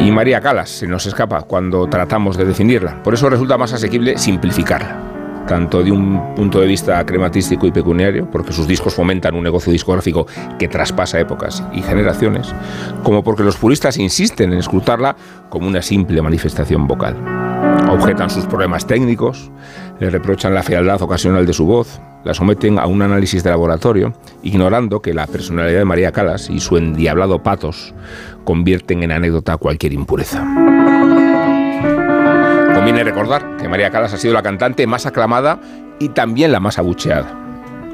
Y 0.00 0.10
María 0.10 0.40
Calas 0.40 0.70
se 0.70 0.86
nos 0.86 1.06
escapa 1.06 1.42
cuando 1.42 1.86
tratamos 1.88 2.36
de 2.36 2.44
definirla. 2.44 3.02
Por 3.02 3.14
eso 3.14 3.28
resulta 3.28 3.58
más 3.58 3.72
asequible 3.72 4.18
simplificarla 4.18 5.12
tanto 5.46 5.82
de 5.82 5.92
un 5.92 6.34
punto 6.34 6.60
de 6.60 6.66
vista 6.66 7.04
crematístico 7.04 7.66
y 7.66 7.72
pecuniario, 7.72 8.30
porque 8.30 8.52
sus 8.52 8.66
discos 8.66 8.94
fomentan 8.94 9.34
un 9.34 9.42
negocio 9.42 9.72
discográfico 9.72 10.26
que 10.58 10.68
traspasa 10.68 11.20
épocas 11.20 11.62
y 11.72 11.82
generaciones, 11.82 12.54
como 13.02 13.22
porque 13.22 13.42
los 13.42 13.56
puristas 13.56 13.98
insisten 13.98 14.52
en 14.52 14.58
escrutarla 14.58 15.16
como 15.48 15.66
una 15.66 15.82
simple 15.82 16.22
manifestación 16.22 16.86
vocal. 16.86 17.16
Objetan 17.90 18.30
sus 18.30 18.46
problemas 18.46 18.86
técnicos, 18.86 19.50
le 20.02 20.10
reprochan 20.10 20.52
la 20.52 20.64
fealdad 20.64 21.00
ocasional 21.00 21.46
de 21.46 21.52
su 21.52 21.64
voz, 21.64 22.00
la 22.24 22.34
someten 22.34 22.80
a 22.80 22.86
un 22.86 23.02
análisis 23.02 23.44
de 23.44 23.50
laboratorio, 23.50 24.12
ignorando 24.42 25.00
que 25.00 25.14
la 25.14 25.28
personalidad 25.28 25.78
de 25.78 25.84
María 25.84 26.10
Calas 26.10 26.50
y 26.50 26.58
su 26.58 26.76
endiablado 26.76 27.44
patos 27.44 27.94
convierten 28.42 29.04
en 29.04 29.12
anécdota 29.12 29.56
cualquier 29.58 29.92
impureza. 29.92 30.40
Conviene 32.74 33.04
recordar 33.04 33.56
que 33.58 33.68
María 33.68 33.90
Calas 33.90 34.12
ha 34.12 34.18
sido 34.18 34.34
la 34.34 34.42
cantante 34.42 34.88
más 34.88 35.06
aclamada 35.06 35.60
y 36.00 36.08
también 36.08 36.50
la 36.50 36.58
más 36.58 36.80
abucheada. 36.80 37.38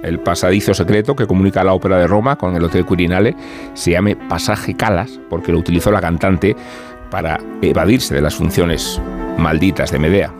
El 0.03 0.19
pasadizo 0.19 0.73
secreto 0.73 1.15
que 1.15 1.27
comunica 1.27 1.63
la 1.63 1.75
ópera 1.75 1.99
de 1.99 2.07
Roma 2.07 2.37
con 2.37 2.57
el 2.57 2.65
Hotel 2.65 2.87
Quirinale 2.87 3.37
se 3.75 3.91
llame 3.91 4.17
Pasaje 4.17 4.75
Calas 4.75 5.21
porque 5.29 5.53
lo 5.53 5.59
utilizó 5.59 5.91
la 5.91 6.01
cantante 6.01 6.57
para 7.11 7.39
evadirse 7.61 8.15
de 8.15 8.23
las 8.23 8.35
funciones 8.35 8.99
malditas 9.37 9.93
de 9.93 9.99
Medea. 9.99 10.33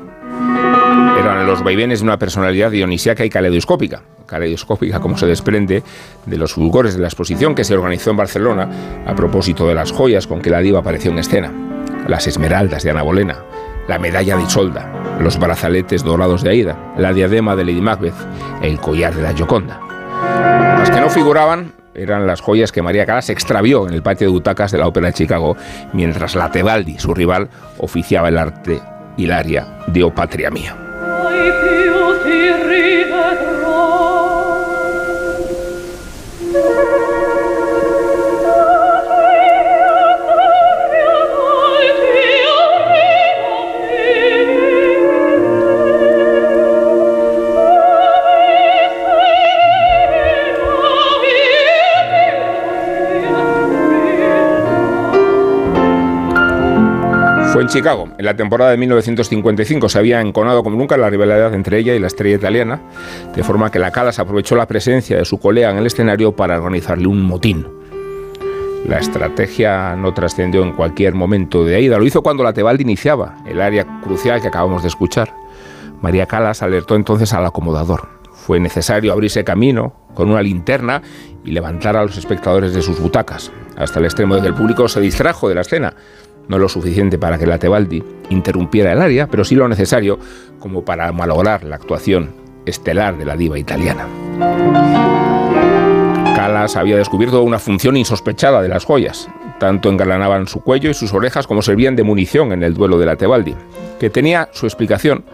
Eran 1.19 1.47
los 1.47 1.65
vaivenes 1.65 1.99
de 1.99 2.05
una 2.05 2.19
personalidad 2.19 2.71
dionisíaca 2.71 3.25
y 3.25 3.31
caleidoscópica, 3.31 4.03
caleidoscópica 4.27 5.01
como 5.01 5.19
se 5.19 5.27
desprende 5.27 5.83
de 6.27 6.37
los 6.37 6.53
fulgores 6.53 6.95
de 6.95 7.01
la 7.01 7.09
exposición 7.09 7.57
que 7.57 7.65
se 7.65 7.75
organizó 7.75 8.11
en 8.11 8.17
Barcelona 8.19 9.03
a 9.05 9.15
propósito 9.17 9.67
de 9.67 9.75
las 9.75 9.91
joyas 9.91 10.29
con 10.29 10.41
que 10.41 10.51
la 10.51 10.61
diva 10.61 10.79
apareció 10.79 11.11
en 11.11 11.19
escena, 11.19 11.53
las 12.07 12.29
esmeraldas 12.29 12.85
de 12.85 12.91
Ana 12.91 13.03
Bolena, 13.03 13.39
la 13.89 13.99
medalla 13.99 14.37
de 14.37 14.45
Isolda, 14.45 15.19
los 15.21 15.41
brazaletes 15.41 16.05
dorados 16.05 16.45
de 16.45 16.51
Aida, 16.51 16.95
la 16.97 17.13
diadema 17.13 17.57
de 17.57 17.65
Lady 17.65 17.81
Macbeth, 17.81 18.15
el 18.63 18.79
collar 18.79 19.15
de 19.15 19.23
la 19.23 19.35
Gioconda. 19.35 19.81
Las 20.79 20.91
que 20.91 21.01
no 21.01 21.11
figuraban 21.11 21.73
eran 21.95 22.29
las 22.29 22.41
joyas 22.41 22.71
que 22.71 22.83
María 22.83 23.07
Calas 23.07 23.29
extravió 23.29 23.89
en 23.89 23.95
el 23.95 24.03
patio 24.03 24.29
de 24.29 24.33
butacas 24.33 24.71
de 24.71 24.79
la 24.79 24.87
Ópera 24.87 25.09
de 25.09 25.15
Chicago, 25.15 25.57
mientras 25.93 26.37
la 26.37 26.53
Tebaldi, 26.53 26.97
su 26.99 27.13
rival, 27.13 27.49
oficiaba 27.79 28.29
el 28.29 28.39
arte 28.39 28.81
hilaria 29.17 29.67
de 29.89 30.05
O 30.05 30.15
Patria 30.15 30.51
Mía. 30.51 30.88
Ai 31.01 31.53
più 31.61 31.98
en 57.69 57.73
Chicago, 57.73 58.09
en 58.17 58.25
la 58.25 58.35
temporada 58.35 58.71
de 58.71 58.79
1955. 58.79 59.89
Se 59.91 59.99
había 59.99 60.21
enconado 60.23 60.63
como 60.63 60.77
nunca 60.77 60.97
la 60.97 61.11
rivalidad 61.11 61.53
entre 61.53 61.79
ella 61.79 61.95
y 61.95 61.99
la 61.99 62.07
estrella 62.07 62.37
italiana, 62.37 62.81
de 63.35 63.43
forma 63.43 63.71
que 63.71 63.79
la 63.79 63.91
Calas 63.91 64.19
aprovechó 64.19 64.57
la 64.57 64.67
presencia 64.67 65.19
de 65.19 65.25
su 65.27 65.39
colega 65.39 65.71
en 65.71 65.77
el 65.77 65.87
escenario 65.87 66.35
para 66.35 66.57
organizarle 66.57 67.07
un 67.07 67.21
motín. 67.21 67.67
La 68.87 68.99
estrategia 68.99 69.95
no 69.97 70.15
trascendió 70.15 70.63
en 70.63 70.73
cualquier 70.73 71.15
momento 71.15 71.65
de 71.65 71.77
Aida, 71.77 71.99
lo 71.99 72.07
hizo 72.07 72.23
cuando 72.23 72.43
la 72.43 72.55
Tebaldi 72.55 72.85
iniciaba 72.85 73.37
el 73.47 73.61
área 73.61 73.87
crucial 74.03 74.41
que 74.41 74.49
acabamos 74.49 74.83
de 74.83 74.89
escuchar. 74.89 75.35
María 76.01 76.25
Calas 76.27 76.63
alertó 76.63 76.97
entonces 76.97 77.35
al 77.35 77.45
acomodador. 77.45 78.09
Fue 78.33 78.61
necesario 78.61 79.13
abrirse 79.13 79.45
camino 79.45 79.93
con 80.15 80.31
una 80.31 80.41
linterna 80.41 81.03
y 81.45 81.51
levantar 81.51 81.97
a 81.97 82.03
los 82.03 82.17
espectadores 82.17 82.73
de 82.73 82.81
sus 82.81 82.99
butacas, 82.99 83.53
hasta 83.77 83.99
el 83.99 84.07
extremo 84.07 84.37
de 84.37 84.49
el 84.49 84.55
público 84.55 84.89
se 84.89 85.01
distrajo 85.01 85.49
de 85.49 85.55
la 85.55 85.61
escena, 85.61 85.95
no 86.49 86.59
lo 86.59 86.69
suficiente 86.69 87.19
para 87.19 87.39
que 87.39 87.47
la 87.47 87.59
Tebaldi 87.59 88.03
interrumpiera 88.31 88.93
el 88.93 89.01
área, 89.01 89.27
pero 89.29 89.45
sí 89.45 89.55
lo 89.55 89.69
necesario 89.69 90.19
como 90.59 90.85
para 90.85 91.13
malograr 91.13 91.65
la 91.65 91.77
actuación 91.77 92.31
estelar 92.67 93.17
de 93.17 93.25
la 93.25 93.37
diva 93.37 93.59
italiana. 93.59 94.07
Calas 96.35 96.77
había 96.77 96.97
descubierto 96.97 97.43
una 97.43 97.59
función 97.59 97.97
insospechada 97.97 98.63
de 98.63 98.69
las 98.69 98.85
joyas. 98.85 99.29
Tanto 99.59 99.89
engalanaban 99.89 100.47
su 100.47 100.61
cuello 100.61 100.91
y 100.91 100.95
sus 100.95 101.13
orejas 101.13 101.47
como 101.47 101.63
servían 101.63 101.97
de 101.97 102.05
munición 102.05 102.53
en 102.53 102.63
el 102.63 102.75
duelo 102.75 102.99
de 102.99 103.07
la 103.07 103.17
Tebaldi, 103.17 103.55
que 103.99 104.11
tenía 104.11 104.49
su 104.53 104.67
explicación 104.67 105.25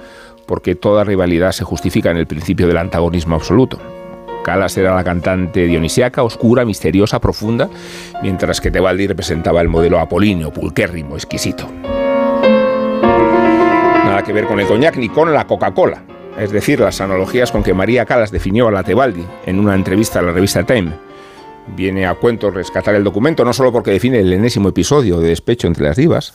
porque 0.46 0.74
toda 0.74 1.04
rivalidad 1.04 1.52
se 1.52 1.64
justifica 1.64 2.10
en 2.10 2.16
el 2.16 2.26
principio 2.26 2.66
del 2.66 2.78
antagonismo 2.78 3.34
absoluto. 3.34 3.78
Calas 4.44 4.76
era 4.76 4.94
la 4.94 5.02
cantante 5.02 5.66
dionisiaca, 5.66 6.22
oscura, 6.22 6.64
misteriosa, 6.64 7.18
profunda, 7.18 7.68
mientras 8.22 8.60
que 8.60 8.70
Tebaldi 8.70 9.08
representaba 9.08 9.60
el 9.60 9.68
modelo 9.68 9.98
apolíneo, 9.98 10.52
pulquérrimo, 10.52 11.16
exquisito. 11.16 11.66
Nada 14.04 14.22
que 14.22 14.32
ver 14.32 14.44
con 14.44 14.60
el 14.60 14.68
coñac 14.68 14.96
ni 14.96 15.08
con 15.08 15.32
la 15.32 15.46
Coca-Cola, 15.46 16.04
es 16.38 16.52
decir, 16.52 16.78
las 16.78 17.00
analogías 17.00 17.50
con 17.50 17.64
que 17.64 17.74
María 17.74 18.04
Calas 18.04 18.30
definió 18.30 18.68
a 18.68 18.70
la 18.70 18.84
Tebaldi 18.84 19.24
en 19.46 19.58
una 19.58 19.74
entrevista 19.74 20.20
a 20.20 20.22
la 20.22 20.32
revista 20.32 20.62
Time. 20.62 20.92
Viene 21.74 22.06
a 22.06 22.14
cuento 22.14 22.50
rescatar 22.50 22.94
el 22.94 23.02
documento, 23.02 23.44
no 23.44 23.52
solo 23.54 23.72
porque 23.72 23.92
define 23.92 24.20
el 24.20 24.32
enésimo 24.32 24.68
episodio 24.68 25.18
de 25.18 25.28
despecho 25.28 25.66
entre 25.66 25.84
las 25.84 25.96
divas, 25.96 26.34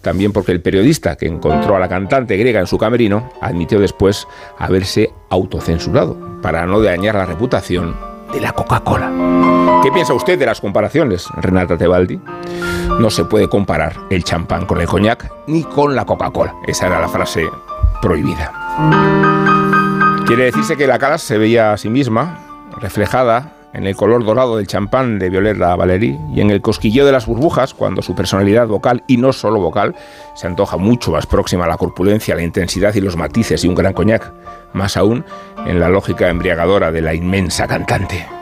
también 0.00 0.32
porque 0.32 0.52
el 0.52 0.62
periodista 0.62 1.16
que 1.16 1.26
encontró 1.26 1.76
a 1.76 1.78
la 1.78 1.88
cantante 1.88 2.36
griega 2.36 2.60
en 2.60 2.66
su 2.66 2.78
camerino 2.78 3.30
admitió 3.40 3.78
después 3.80 4.26
haberse 4.58 5.12
autocensurado 5.28 6.16
para 6.42 6.66
no 6.66 6.80
dañar 6.80 7.14
la 7.14 7.26
reputación 7.26 7.96
de 8.32 8.40
la 8.40 8.52
Coca-Cola. 8.52 9.80
¿Qué 9.82 9.90
piensa 9.92 10.14
usted 10.14 10.38
de 10.38 10.46
las 10.46 10.60
comparaciones, 10.60 11.26
Renata 11.36 11.76
Tebaldi? 11.76 12.20
No 12.98 13.10
se 13.10 13.24
puede 13.24 13.48
comparar 13.48 13.94
el 14.10 14.24
champán 14.24 14.66
con 14.66 14.80
el 14.80 14.86
coñac 14.86 15.30
ni 15.46 15.64
con 15.64 15.94
la 15.96 16.04
Coca-Cola. 16.04 16.54
Esa 16.66 16.86
era 16.86 17.00
la 17.00 17.08
frase 17.08 17.48
prohibida. 18.02 18.52
Quiere 20.26 20.44
decirse 20.44 20.76
que 20.76 20.86
la 20.86 20.98
cara 20.98 21.18
se 21.18 21.38
veía 21.38 21.72
a 21.72 21.76
sí 21.76 21.88
misma 21.88 22.38
reflejada 22.78 23.59
en 23.72 23.86
el 23.86 23.96
color 23.96 24.24
dorado 24.24 24.56
del 24.56 24.66
champán 24.66 25.18
de 25.18 25.30
Violeta 25.30 25.76
Valery 25.76 26.18
y 26.34 26.40
en 26.40 26.50
el 26.50 26.60
cosquilleo 26.60 27.06
de 27.06 27.12
las 27.12 27.26
burbujas 27.26 27.74
cuando 27.74 28.02
su 28.02 28.14
personalidad 28.14 28.66
vocal, 28.66 29.04
y 29.06 29.16
no 29.16 29.32
solo 29.32 29.60
vocal, 29.60 29.94
se 30.34 30.46
antoja 30.46 30.76
mucho 30.76 31.12
más 31.12 31.26
próxima 31.26 31.64
a 31.64 31.68
la 31.68 31.76
corpulencia, 31.76 32.34
la 32.34 32.42
intensidad 32.42 32.94
y 32.94 33.00
los 33.00 33.16
matices 33.16 33.62
de 33.62 33.68
un 33.68 33.74
gran 33.74 33.92
coñac, 33.92 34.32
más 34.72 34.96
aún 34.96 35.24
en 35.66 35.80
la 35.80 35.88
lógica 35.88 36.28
embriagadora 36.28 36.92
de 36.92 37.02
la 37.02 37.14
inmensa 37.14 37.66
cantante. 37.66 38.39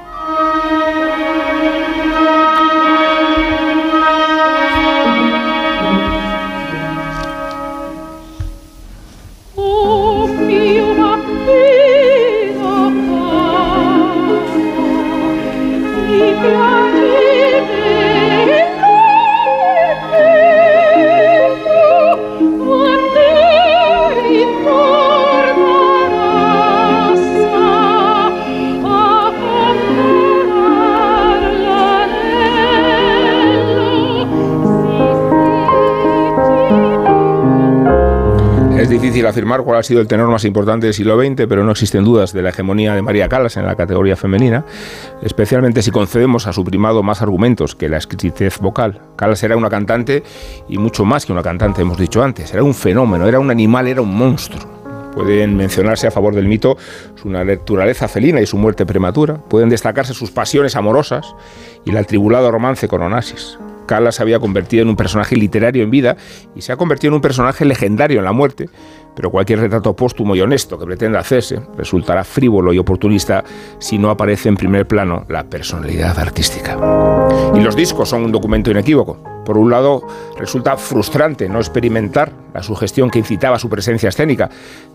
If 16.39 16.45
you 16.45 16.88
difícil 39.19 39.27
afirmar 39.27 39.63
cuál 39.63 39.79
ha 39.79 39.83
sido 39.83 40.01
el 40.01 40.07
tenor 40.07 40.31
más 40.31 40.45
importante 40.45 40.87
del 40.87 40.95
siglo 40.95 41.21
XX, 41.21 41.47
pero 41.49 41.65
no 41.65 41.73
existen 41.73 42.05
dudas 42.05 42.33
de 42.33 42.41
la 42.41 42.51
hegemonía 42.51 42.95
de 42.95 43.03
María 43.03 43.29
Calas 43.29 43.57
en 43.57 43.67
la 43.67 43.75
categoría 43.75 44.15
femenina, 44.15 44.65
especialmente 45.23 45.83
si 45.83 45.91
concedemos 45.91 46.47
a 46.47 46.53
su 46.53 46.63
primado 46.63 47.03
más 47.03 47.21
argumentos 47.21 47.75
que 47.75 47.89
la 47.89 47.97
exquisitez 47.97 48.61
vocal. 48.61 49.01
Calas 49.17 49.43
era 49.43 49.57
una 49.57 49.69
cantante 49.69 50.23
y 50.69 50.79
mucho 50.79 51.05
más 51.05 51.27
que 51.27 51.33
una 51.33 51.43
cantante, 51.43 51.83
hemos 51.83 51.99
dicho 51.99 52.23
antes. 52.23 52.53
Era 52.55 52.63
un 52.63 52.75
fenómeno, 52.75 53.27
era 53.27 53.41
un 53.41 53.51
animal, 53.51 53.89
era 53.89 54.03
un 54.03 54.15
monstruo. 54.17 54.79
Pueden 55.15 55.57
mencionarse 55.57 56.07
a 56.07 56.13
favor 56.13 56.33
del 56.33 56.47
mito 56.47 56.77
su 57.21 57.29
naturaleza 57.29 58.07
felina 58.07 58.41
y 58.41 58.47
su 58.47 58.57
muerte 58.57 58.87
prematura. 58.87 59.35
Pueden 59.35 59.69
destacarse 59.69 60.15
sus 60.15 60.31
pasiones 60.31 60.77
amorosas 60.77 61.35
y 61.85 61.91
el 61.91 61.97
atribulado 61.97 62.53
romance 62.53 62.87
con 62.87 63.03
Onassis. 63.03 63.59
Calas 63.89 64.17
se 64.17 64.23
había 64.23 64.39
convertido 64.39 64.83
en 64.83 64.91
un 64.91 64.97
personaje 64.97 65.35
literario 65.35 65.83
en 65.83 65.91
vida 65.91 66.17
y 66.55 66.61
se 66.61 66.71
ha 66.71 66.77
convertido 66.77 67.09
en 67.09 67.15
un 67.15 67.21
personaje 67.21 67.65
legendario 67.65 68.19
en 68.19 68.25
la 68.25 68.33
muerte, 68.33 68.69
pero 69.15 69.31
cualquier 69.31 69.61
retrato 69.61 69.95
póstumo 69.97 70.37
y 70.37 70.41
honesto 70.41 70.79
que 70.79 70.87
pretenda 70.87 71.19
hacerse 71.19 71.61
resultará 71.77 72.25
frívolo 72.25 72.73
y 72.73 72.79
oportunista 72.79 73.43
si 73.79 73.99
no 73.99 74.11
aparece 74.11 74.49
en 74.49 74.57
primer 74.57 74.87
plano 74.87 75.25
la 75.29 75.45
personalidad 75.45 76.19
artística. 76.19 76.77
Y 77.55 77.61
los 77.61 77.75
discos 77.75 78.09
son 78.09 78.25
un 78.25 78.33
documento 78.33 78.71
inequívoco. 78.71 79.19
Por 79.45 79.59
un 79.59 79.71
lado, 79.71 80.07
resulta 80.37 80.77
frustrante 80.77 81.49
no 81.49 81.59
experimentar 81.59 82.33
la 82.53 82.63
sugestión 82.63 83.11
que 83.11 83.19
incitaba 83.19 83.59
su 83.59 83.69
presencia 83.69 84.11
escénica, 84.11 84.51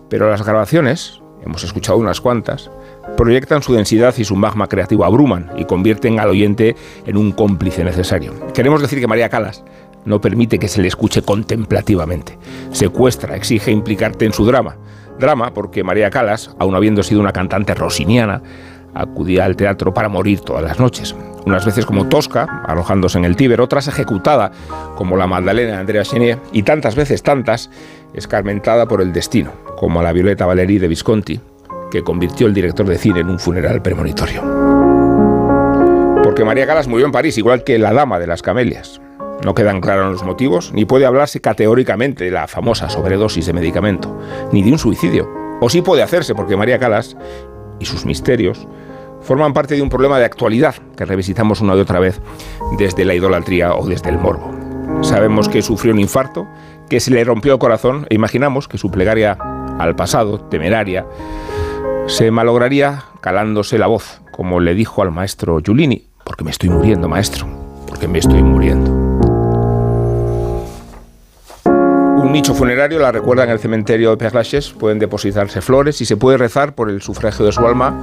pero 0.08 0.30
las 0.30 0.44
grabaciones, 0.44 1.20
hemos 1.44 1.64
escuchado 1.64 1.98
unas 1.98 2.20
cuantas, 2.20 2.70
proyectan 3.16 3.62
su 3.62 3.74
densidad 3.74 4.14
y 4.16 4.24
su 4.24 4.36
magma 4.36 4.68
creativo 4.68 5.04
abruman 5.04 5.50
y 5.56 5.64
convierten 5.64 6.20
al 6.20 6.30
oyente 6.30 6.76
en 7.06 7.16
un 7.16 7.32
cómplice 7.32 7.84
necesario. 7.84 8.32
Queremos 8.54 8.80
decir 8.80 9.00
que 9.00 9.06
María 9.06 9.28
Calas 9.28 9.64
no 10.04 10.20
permite 10.20 10.58
que 10.58 10.68
se 10.68 10.82
le 10.82 10.88
escuche 10.88 11.22
contemplativamente. 11.22 12.38
Secuestra, 12.70 13.36
exige 13.36 13.70
implicarte 13.70 14.24
en 14.24 14.32
su 14.32 14.44
drama. 14.44 14.76
Drama 15.18 15.54
porque 15.54 15.84
María 15.84 16.10
Calas, 16.10 16.54
aun 16.58 16.74
habiendo 16.74 17.02
sido 17.02 17.20
una 17.20 17.32
cantante 17.32 17.74
rosiniana, 17.74 18.42
acudía 18.94 19.44
al 19.44 19.56
teatro 19.56 19.92
para 19.92 20.08
morir 20.08 20.40
todas 20.40 20.62
las 20.62 20.78
noches. 20.78 21.14
Unas 21.46 21.66
veces 21.66 21.84
como 21.84 22.08
Tosca, 22.08 22.62
alojándose 22.66 23.18
en 23.18 23.24
el 23.24 23.36
Tíber, 23.36 23.60
otras 23.60 23.88
ejecutada, 23.88 24.52
como 24.96 25.16
la 25.16 25.26
Magdalena 25.26 25.72
de 25.72 25.78
Andrea 25.78 26.02
Chenier, 26.02 26.38
y 26.52 26.62
tantas 26.62 26.94
veces 26.94 27.22
tantas, 27.22 27.70
escarmentada 28.14 28.86
por 28.86 29.02
el 29.02 29.12
destino, 29.12 29.52
como 29.76 30.00
a 30.00 30.02
la 30.02 30.12
Violeta 30.12 30.46
Valerí 30.46 30.78
de 30.78 30.88
Visconti, 30.88 31.40
que 31.90 32.02
convirtió 32.02 32.46
el 32.46 32.54
director 32.54 32.86
de 32.86 32.98
cine 32.98 33.20
en 33.20 33.30
un 33.30 33.38
funeral 33.38 33.82
premonitorio. 33.82 34.42
Porque 36.22 36.44
María 36.44 36.66
Calas 36.66 36.88
murió 36.88 37.04
en 37.04 37.12
París, 37.12 37.36
igual 37.36 37.64
que 37.64 37.78
la 37.78 37.92
dama 37.92 38.18
de 38.18 38.26
las 38.26 38.42
camelias. 38.42 39.00
No 39.42 39.54
quedan 39.54 39.80
claros 39.80 40.12
los 40.12 40.24
motivos, 40.24 40.72
ni 40.72 40.84
puede 40.84 41.06
hablarse 41.06 41.40
categóricamente 41.40 42.24
de 42.24 42.30
la 42.30 42.46
famosa 42.46 42.88
sobredosis 42.88 43.46
de 43.46 43.52
medicamento, 43.52 44.16
ni 44.52 44.62
de 44.62 44.72
un 44.72 44.78
suicidio. 44.78 45.28
O 45.60 45.68
sí 45.68 45.82
puede 45.82 46.02
hacerse, 46.02 46.34
porque 46.34 46.56
María 46.56 46.78
Calas 46.78 47.16
y 47.78 47.84
sus 47.84 48.06
misterios 48.06 48.66
forman 49.20 49.52
parte 49.52 49.74
de 49.74 49.82
un 49.82 49.88
problema 49.88 50.18
de 50.18 50.24
actualidad 50.24 50.74
que 50.96 51.04
revisitamos 51.04 51.60
una 51.60 51.74
y 51.74 51.80
otra 51.80 51.98
vez 51.98 52.20
desde 52.78 53.04
la 53.04 53.14
idolatría 53.14 53.74
o 53.74 53.86
desde 53.86 54.10
el 54.10 54.18
morbo. 54.18 54.50
Sabemos 55.02 55.48
que 55.48 55.62
sufrió 55.62 55.92
un 55.92 56.00
infarto, 56.00 56.46
que 56.88 57.00
se 57.00 57.10
le 57.10 57.24
rompió 57.24 57.54
el 57.54 57.58
corazón 57.58 58.06
e 58.10 58.14
imaginamos 58.14 58.68
que 58.68 58.78
su 58.78 58.90
plegaria 58.90 59.38
al 59.78 59.96
pasado, 59.96 60.40
temeraria, 60.40 61.06
se 62.06 62.30
malograría 62.30 63.04
calándose 63.20 63.78
la 63.78 63.86
voz, 63.86 64.20
como 64.30 64.60
le 64.60 64.74
dijo 64.74 65.02
al 65.02 65.10
maestro 65.10 65.60
Giulini, 65.64 66.06
porque 66.24 66.44
me 66.44 66.50
estoy 66.50 66.68
muriendo, 66.68 67.08
maestro, 67.08 67.46
porque 67.86 68.08
me 68.08 68.18
estoy 68.18 68.42
muriendo. 68.42 69.03
Nicho 72.34 72.52
funerario 72.52 72.98
la 72.98 73.12
recuerda 73.12 73.44
en 73.44 73.50
el 73.50 73.60
cementerio 73.60 74.10
de 74.10 74.16
Père 74.16 74.74
pueden 74.76 74.98
depositarse 74.98 75.60
flores 75.60 76.00
y 76.00 76.04
se 76.04 76.16
puede 76.16 76.36
rezar 76.36 76.74
por 76.74 76.90
el 76.90 77.00
sufragio 77.00 77.46
de 77.46 77.52
su 77.52 77.64
alma, 77.64 77.96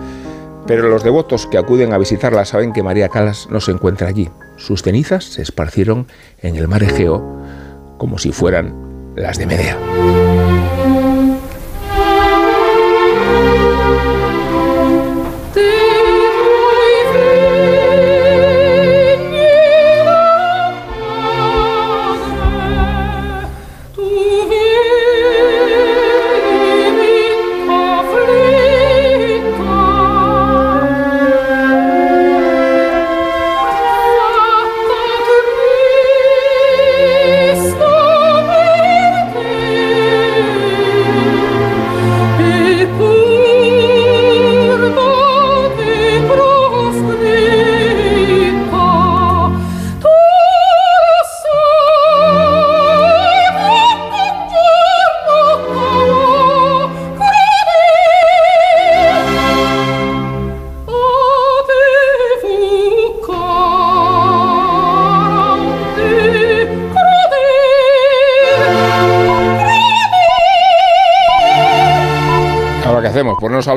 pero 0.66 0.88
los 0.88 1.04
devotos 1.04 1.48
que 1.48 1.58
acuden 1.58 1.92
a 1.92 1.98
visitarla 1.98 2.46
saben 2.46 2.72
que 2.72 2.82
María 2.82 3.10
Calas 3.10 3.50
no 3.52 3.60
se 3.60 3.72
encuentra 3.72 4.08
allí. 4.08 4.30
Sus 4.56 4.84
cenizas 4.84 5.26
se 5.26 5.42
esparcieron 5.42 6.08
en 6.42 6.56
el 6.56 6.70
mar 6.70 6.82
Egeo 6.82 7.22
como 7.98 8.18
si 8.20 8.32
fueran 8.32 8.74
las 9.18 9.38
de 9.38 9.48
Medea. 9.48 10.81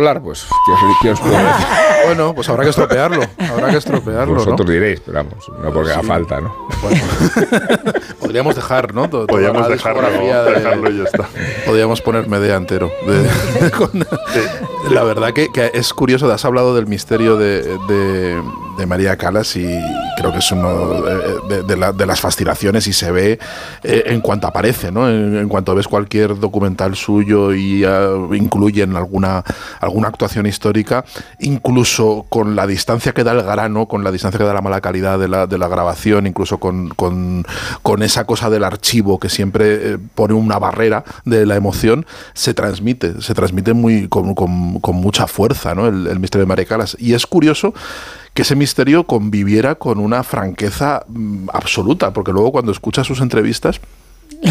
Hablar? 0.08 0.22
Pues, 0.22 0.46
¿qué, 1.00 1.10
os 1.10 1.20
puedo 1.20 1.32
decir? 1.36 1.66
Bueno, 2.06 2.34
pues 2.34 2.48
habrá 2.48 2.64
que 2.64 2.70
estropearlo. 2.70 3.22
Habrá 3.38 3.70
que 3.70 3.76
estropearlo. 3.76 4.34
Vosotros 4.34 4.68
diréis, 4.68 5.00
pero 5.00 5.18
vamos, 5.18 5.48
no 5.62 5.72
porque 5.72 5.92
haga 5.92 6.02
falta, 6.02 6.40
¿no? 6.40 6.54
podríamos 8.20 8.54
dejar, 8.54 8.94
¿no? 8.94 9.08
podríamos 9.08 9.68
dejarlo, 9.68 10.90
y 10.90 10.98
ya 10.98 11.04
está. 11.04 11.28
Podríamos 11.64 12.00
poner 12.02 12.28
media 12.28 12.56
entero. 12.56 12.90
la 14.90 15.04
verdad 15.04 15.32
que, 15.32 15.48
es 15.72 15.94
curioso, 15.94 16.30
has 16.30 16.44
hablado 16.44 16.74
del 16.74 16.86
misterio 16.86 17.36
de, 17.36 17.62
de 18.78 18.86
María 18.86 19.16
Calas 19.16 19.56
y 19.56 19.66
creo 20.16 20.32
que 20.32 20.38
es 20.38 20.52
uno 20.52 21.02
de, 21.42 22.06
las 22.06 22.20
fascinaciones 22.20 22.86
y 22.86 22.92
se 22.92 23.10
ve 23.10 23.38
eh, 23.82 24.04
en 24.06 24.20
cuanto 24.20 24.46
aparece, 24.46 24.90
¿no? 24.90 25.08
En, 25.08 25.48
cuanto 25.48 25.74
ves 25.74 25.88
cualquier 25.88 26.38
documental 26.38 26.96
suyo 26.96 27.52
y 27.52 27.84
uh, 27.84 28.34
incluyen 28.34 28.96
alguna, 28.96 29.44
alguna 29.80 30.08
actuación 30.08 30.46
histórica, 30.46 31.04
incluso 31.40 32.26
con 32.28 32.56
la 32.56 32.66
distancia 32.66 33.12
que 33.12 33.24
da 33.24 33.32
el 33.32 33.42
grano, 33.42 33.86
con 33.86 34.04
la 34.04 34.10
distancia 34.10 34.38
que 34.38 34.44
da 34.44 34.54
la 34.54 34.60
mala 34.60 34.80
calidad 34.80 35.18
de 35.18 35.28
la, 35.28 35.46
de 35.46 35.58
la 35.58 35.68
grabación, 35.68 36.26
incluso 36.26 36.58
con, 36.58 36.90
con, 36.90 37.44
esa 38.02 38.26
cosa 38.26 38.50
del 38.50 38.64
archivo 38.64 39.18
que 39.18 39.28
siempre 39.28 39.94
eh, 39.94 39.98
pone 40.14 40.34
una 40.34 40.58
barrera 40.58 41.04
de 41.24 41.46
la 41.46 41.56
emoción, 41.56 42.06
se 42.34 42.52
transmite, 42.52 43.22
se 43.22 43.34
transmite 43.34 43.72
muy, 43.72 44.08
con 44.08 44.96
mucha 44.96 45.26
fuerza, 45.26 45.74
¿no? 45.74 45.86
El, 45.86 46.06
el 46.06 46.18
misterio 46.18 46.44
de 46.44 46.48
María 46.48 46.64
Calas. 46.66 46.96
Y 46.98 47.14
es 47.14 47.26
curioso 47.26 47.72
que 48.34 48.42
ese 48.42 48.56
misterio 48.56 49.04
conviviera 49.04 49.76
con 49.76 49.98
una 49.98 50.22
franqueza 50.24 51.04
mm, 51.08 51.48
absoluta, 51.52 52.12
porque 52.12 52.32
luego 52.32 52.52
cuando 52.52 52.72
escuchas 52.72 53.06
sus 53.06 53.20
entrevistas, 53.20 53.80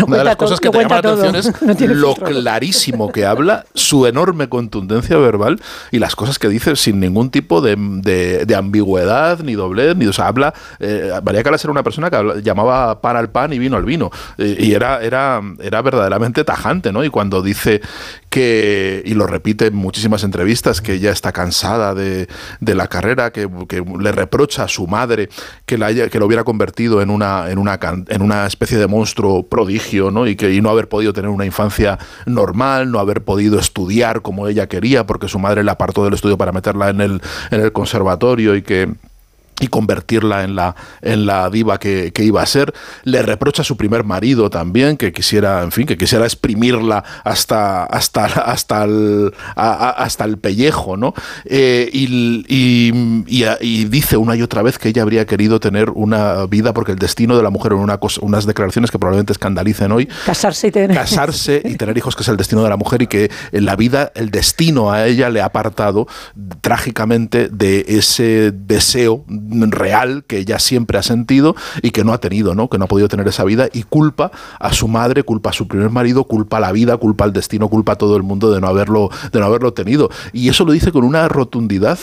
una 0.07 0.17
de 0.17 0.23
las 0.23 0.35
cosas 0.37 0.59
que 0.59 0.69
te 0.69 0.79
llama 0.79 1.01
la 1.01 1.11
atención 1.11 1.35
es 1.35 1.81
lo 1.89 2.15
clarísimo 2.15 3.11
que 3.11 3.25
habla, 3.25 3.65
su 3.75 4.07
enorme 4.07 4.49
contundencia 4.49 5.17
verbal 5.17 5.61
y 5.91 5.99
las 5.99 6.15
cosas 6.15 6.39
que 6.39 6.49
dice 6.49 6.75
sin 6.75 6.99
ningún 6.99 7.29
tipo 7.29 7.61
de, 7.61 8.55
ambigüedad 8.57 9.39
ni 9.39 9.53
doblez. 9.53 9.95
Ni, 9.95 10.07
o 10.07 10.13
sea, 10.13 10.27
habla. 10.27 10.53
Eh, 10.79 11.11
María 11.23 11.43
Calas 11.43 11.63
era 11.63 11.71
una 11.71 11.83
persona 11.83 12.09
que 12.09 12.41
llamaba 12.41 13.01
pan 13.01 13.17
al 13.17 13.29
pan 13.29 13.53
y 13.53 13.59
vino 13.59 13.77
al 13.77 13.85
vino. 13.85 14.09
y 14.37 14.73
era, 14.73 15.01
era, 15.03 15.41
era 15.59 15.81
verdaderamente 15.81 16.43
tajante, 16.43 16.91
¿no? 16.91 17.03
Y 17.03 17.09
cuando 17.09 17.41
dice 17.41 17.81
que, 18.33 19.03
y 19.05 19.13
lo 19.13 19.27
repite 19.27 19.67
en 19.67 19.75
muchísimas 19.75 20.23
entrevistas, 20.23 20.81
que 20.81 20.93
ella 20.93 21.11
está 21.11 21.31
cansada 21.31 21.93
de, 21.93 22.27
la 22.61 22.87
carrera, 22.87 23.31
que, 23.31 23.47
le 23.99 24.11
reprocha 24.11 24.63
a 24.63 24.67
su 24.67 24.87
madre 24.87 25.29
que, 25.67 25.77
la 25.77 25.93
que 25.93 26.17
lo 26.17 26.25
hubiera 26.25 26.43
convertido 26.43 27.03
en 27.03 27.11
una, 27.11 27.51
en 27.51 27.59
una, 27.59 27.79
en 28.07 28.21
una 28.23 28.47
especie 28.47 28.79
de 28.79 28.87
monstruo 28.87 29.43
prodigio, 29.43 30.09
¿no? 30.09 30.25
Y, 30.25 30.35
que, 30.35 30.59
no 30.63 30.71
haber 30.71 30.89
podido 30.89 31.13
tener 31.13 31.29
una 31.29 31.45
infancia 31.45 31.99
normal, 32.25 32.89
no 32.89 32.97
haber 32.97 33.23
podido 33.23 33.59
estudiar 33.59 34.23
como 34.23 34.47
ella 34.47 34.65
quería, 34.65 35.05
porque 35.05 35.27
su 35.27 35.37
madre 35.37 35.63
la 35.63 35.73
apartó 35.73 36.03
del 36.03 36.15
estudio 36.15 36.35
para 36.35 36.51
meterla 36.51 36.89
en 36.89 37.01
el, 37.01 37.21
en 37.51 37.61
el 37.61 37.71
conservatorio 37.71 38.55
y 38.55 38.63
que 38.63 38.95
y 39.59 39.67
convertirla 39.67 40.43
en 40.43 40.55
la, 40.55 40.75
en 41.01 41.25
la 41.25 41.49
diva 41.49 41.79
que, 41.79 42.11
que, 42.13 42.23
iba 42.23 42.41
a 42.41 42.45
ser. 42.45 42.73
Le 43.03 43.21
reprocha 43.21 43.61
a 43.61 43.65
su 43.65 43.77
primer 43.77 44.03
marido 44.03 44.49
también, 44.49 44.97
que 44.97 45.13
quisiera, 45.13 45.63
en 45.63 45.71
fin, 45.71 45.85
que 45.85 45.97
quisiera 45.97 46.25
exprimirla 46.25 47.03
hasta, 47.23 47.83
hasta, 47.83 48.25
hasta, 48.25 48.83
el, 48.83 49.33
a, 49.55 49.89
hasta 49.89 50.25
el 50.25 50.37
pellejo, 50.37 50.97
¿no? 50.97 51.13
Eh, 51.45 51.89
y, 51.93 52.43
y, 52.47 52.93
y, 53.27 53.85
dice 53.85 54.17
una 54.17 54.35
y 54.35 54.41
otra 54.41 54.61
vez 54.63 54.77
que 54.79 54.89
ella 54.89 55.03
habría 55.03 55.25
querido 55.25 55.59
tener 55.59 55.89
una 55.91 56.45
vida, 56.45 56.73
porque 56.73 56.93
el 56.93 56.99
destino 56.99 57.37
de 57.37 57.43
la 57.43 57.49
mujer 57.49 57.73
en 57.73 57.79
una 57.79 57.97
cosa, 57.97 58.21
unas 58.23 58.45
declaraciones 58.45 58.91
que 58.91 58.99
probablemente 58.99 59.33
escandalicen 59.33 59.91
hoy. 59.91 60.07
Casarse 60.25 60.67
y 60.67 60.71
tener. 60.71 60.97
Casarse 60.97 61.61
y 61.63 61.75
tener 61.75 61.97
hijos, 61.97 62.15
que 62.15 62.23
es 62.23 62.27
el 62.27 62.37
destino 62.37 62.63
de 62.63 62.69
la 62.69 62.77
mujer, 62.77 63.01
y 63.01 63.07
que 63.07 63.29
en 63.51 63.65
la 63.65 63.75
vida, 63.75 64.11
el 64.15 64.31
destino 64.31 64.91
a 64.91 65.05
ella 65.05 65.29
le 65.29 65.41
ha 65.41 65.45
apartado 65.45 66.07
trágicamente 66.61 67.49
de 67.49 67.85
ese 67.87 68.51
deseo 68.51 69.23
real 69.49 70.23
que 70.25 70.37
ella 70.37 70.59
siempre 70.59 70.97
ha 70.97 71.03
sentido 71.03 71.55
y 71.81 71.91
que 71.91 72.03
no 72.03 72.13
ha 72.13 72.19
tenido, 72.19 72.55
¿no? 72.55 72.69
Que 72.69 72.77
no 72.77 72.85
ha 72.85 72.87
podido 72.87 73.07
tener 73.07 73.27
esa 73.27 73.43
vida 73.43 73.67
y 73.73 73.83
culpa 73.83 74.31
a 74.59 74.73
su 74.73 74.87
madre, 74.87 75.23
culpa 75.23 75.49
a 75.49 75.53
su 75.53 75.67
primer 75.67 75.89
marido, 75.89 76.25
culpa 76.25 76.57
a 76.57 76.59
la 76.59 76.71
vida, 76.71 76.97
culpa 76.97 77.23
al 77.25 77.33
destino, 77.33 77.69
culpa 77.69 77.93
a 77.93 77.95
todo 77.95 78.17
el 78.17 78.23
mundo 78.23 78.51
de 78.51 78.61
no 78.61 78.67
haberlo, 78.67 79.09
de 79.31 79.39
no 79.39 79.45
haberlo 79.45 79.73
tenido. 79.73 80.09
Y 80.31 80.49
eso 80.49 80.65
lo 80.65 80.71
dice 80.71 80.91
con 80.91 81.03
una 81.03 81.27
rotundidad 81.27 81.99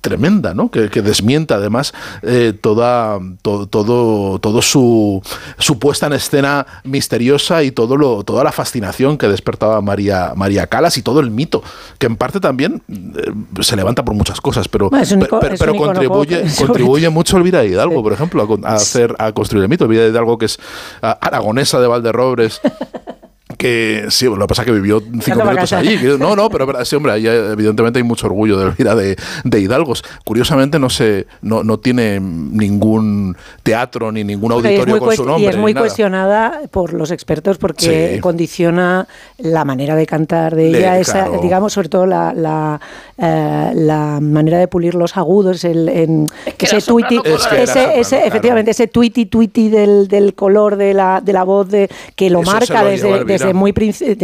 tremenda, 0.00 0.54
¿no? 0.54 0.70
Que, 0.70 0.88
desmienta 1.00 1.56
además 1.56 1.94
eh, 2.22 2.52
toda 2.58 3.18
todo, 3.42 3.66
todo, 3.66 4.62
su, 4.62 5.22
su, 5.58 5.78
puesta 5.78 6.06
en 6.06 6.12
escena 6.14 6.66
misteriosa 6.84 7.62
y 7.62 7.70
todo 7.70 7.96
lo, 7.96 8.22
toda 8.22 8.44
la 8.44 8.52
fascinación 8.52 9.16
que 9.16 9.28
despertaba 9.28 9.80
María, 9.80 10.32
María 10.36 10.66
Calas 10.66 10.98
y 10.98 11.02
todo 11.02 11.20
el 11.20 11.30
mito, 11.30 11.62
que 11.98 12.06
en 12.06 12.16
parte 12.16 12.40
también 12.40 12.82
eh, 12.88 13.32
se 13.60 13.76
levanta 13.76 14.04
por 14.04 14.14
muchas 14.14 14.40
cosas, 14.40 14.68
pero, 14.68 14.90
pero, 14.90 15.74
contribuye, 15.74 16.44
contribuye 16.58 17.08
mucho 17.08 17.36
Elvira 17.36 17.64
Hidalgo, 17.64 18.02
por 18.02 18.12
ejemplo, 18.12 18.58
a, 18.64 18.74
hacer, 18.74 19.14
a 19.18 19.32
construir 19.32 19.62
el 19.64 19.68
mito. 19.68 19.84
Elvira 19.84 20.06
Hidalgo, 20.06 20.38
que 20.38 20.46
es 20.46 20.58
aragonesa 21.00 21.80
de 21.80 21.86
Valderrobres. 21.86 22.60
que 23.60 24.06
sí, 24.08 24.24
lo 24.24 24.38
que 24.38 24.46
pasa 24.46 24.62
es 24.62 24.66
que 24.66 24.72
vivió 24.72 25.02
cinco 25.20 25.44
minutos 25.44 25.72
allí. 25.74 25.98
No, 26.18 26.34
no, 26.34 26.48
pero 26.48 26.82
sí, 26.86 26.96
hombre, 26.96 27.12
ahí 27.12 27.26
evidentemente 27.26 27.98
hay 27.98 28.02
mucho 28.02 28.26
orgullo 28.26 28.58
de 28.58 28.70
Elvira 28.70 28.94
de, 28.94 29.16
de 29.44 29.60
Hidalgos. 29.60 30.02
Curiosamente 30.24 30.78
no 30.78 30.88
se, 30.88 31.26
no, 31.42 31.62
no 31.62 31.78
tiene 31.78 32.18
ningún 32.20 33.36
teatro 33.62 34.10
ni 34.12 34.24
ningún 34.24 34.52
auditorio 34.52 34.98
con 34.98 35.14
su 35.14 35.24
nombre. 35.26 35.44
Y 35.44 35.46
es 35.46 35.58
muy 35.58 35.74
cuestionada 35.74 36.62
por 36.70 36.94
los 36.94 37.10
expertos 37.10 37.58
porque 37.58 38.18
condiciona 38.22 39.06
la 39.36 39.66
manera 39.66 39.94
de 39.94 40.06
cantar 40.06 40.56
de 40.56 40.68
ella, 40.68 40.98
esa, 40.98 41.28
digamos, 41.42 41.74
sobre 41.74 41.90
todo 41.90 42.06
la, 42.06 42.32
la, 42.32 42.80
eh, 43.18 43.72
la, 43.74 44.20
manera 44.22 44.58
de 44.58 44.68
pulir 44.68 44.94
los 44.94 45.18
agudos, 45.18 45.64
el, 45.64 45.88
en, 45.90 46.26
ese 46.58 46.80
tuiti, 46.80 47.20
ese, 47.24 48.00
ese, 48.00 48.26
efectivamente, 48.26 48.70
ese 48.70 48.86
tuiti 48.86 49.26
tuiti 49.26 49.68
del, 49.68 50.08
del 50.08 50.34
color 50.34 50.76
de 50.76 50.94
la, 50.94 51.20
de 51.20 51.32
la 51.34 51.44
voz 51.44 51.68
de, 51.68 51.90
que 52.16 52.30
lo 52.30 52.40
marca 52.42 52.84
desde, 52.84 53.24
desde 53.24 53.49
muy, 53.54 53.74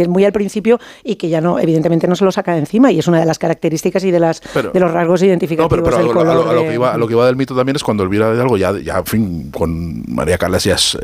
muy 0.07 0.25
al 0.25 0.33
principio 0.33 0.79
y 1.03 1.15
que 1.15 1.29
ya 1.29 1.41
no, 1.41 1.59
evidentemente 1.59 2.07
no 2.07 2.15
se 2.15 2.25
lo 2.25 2.31
saca 2.31 2.53
de 2.53 2.59
encima 2.59 2.91
y 2.91 2.99
es 2.99 3.07
una 3.07 3.19
de 3.19 3.25
las 3.25 3.39
características 3.39 4.03
y 4.03 4.11
de, 4.11 4.19
las, 4.19 4.41
de 4.73 4.79
los 4.79 4.91
rasgos 4.91 5.23
identificativos 5.23 5.89
pero, 5.89 5.97
del 5.97 6.07
color. 6.13 6.47
A, 6.47 6.53
lo, 6.53 6.61
que 6.63 6.73
iba, 6.73 6.97
lo 6.97 7.07
que 7.07 7.13
iba 7.13 7.25
del 7.25 7.35
mito 7.35 7.55
también 7.55 7.75
es 7.75 7.83
cuando 7.83 8.03
Elvira 8.03 8.33
de 8.33 8.41
algo 8.41 8.57
ya, 8.57 8.77
ya 8.79 8.99
en 8.99 9.05
fin, 9.05 9.51
con 9.51 10.03
María 10.07 10.37
Calas 10.37 10.63
ya 10.63 10.75
es, 10.75 10.97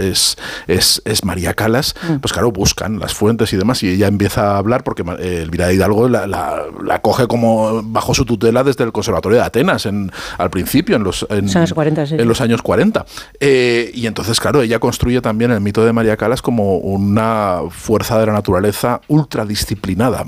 es, 0.67 1.01
es, 1.05 1.25
María 1.25 1.53
Calas, 1.53 1.95
mm. 2.07 2.15
pues 2.17 2.33
claro, 2.33 2.51
buscan 2.51 2.99
las 2.99 3.13
fuentes 3.13 3.53
y 3.53 3.57
demás 3.57 3.83
y 3.83 3.89
ella 3.89 4.07
empieza 4.07 4.53
a 4.53 4.57
hablar 4.57 4.83
porque 4.83 5.03
eh, 5.19 5.41
Elvira 5.43 5.67
de 5.67 5.75
Hidalgo 5.75 6.07
la, 6.09 6.27
la, 6.27 7.01
coge 7.01 7.27
como 7.27 7.81
bajo 7.83 8.13
su 8.13 8.25
tutela 8.25 8.63
desde 8.63 8.83
el 8.83 8.91
Conservatorio 8.91 9.39
de 9.39 9.43
Atenas 9.43 9.85
en, 9.85 10.11
al 10.37 10.49
principio, 10.49 10.95
en 10.95 11.03
los, 11.03 11.25
en, 11.29 11.49
años 11.55 11.73
40. 11.73 12.03
En 12.03 12.27
los 12.27 12.41
años 12.41 12.61
40. 12.61 13.05
Eh, 13.39 13.91
y 13.93 14.07
entonces, 14.07 14.39
claro, 14.39 14.61
ella 14.61 14.79
construye 14.79 15.21
también 15.21 15.51
el 15.51 15.61
mito 15.61 15.85
de 15.85 15.93
María 15.93 16.17
Calas 16.17 16.41
como 16.41 16.77
una 16.77 17.61
fuerza 17.69 18.12
de 18.19 18.25
la 18.27 18.33
naturaleza 18.33 19.01
ultradisciplinada 19.07 20.25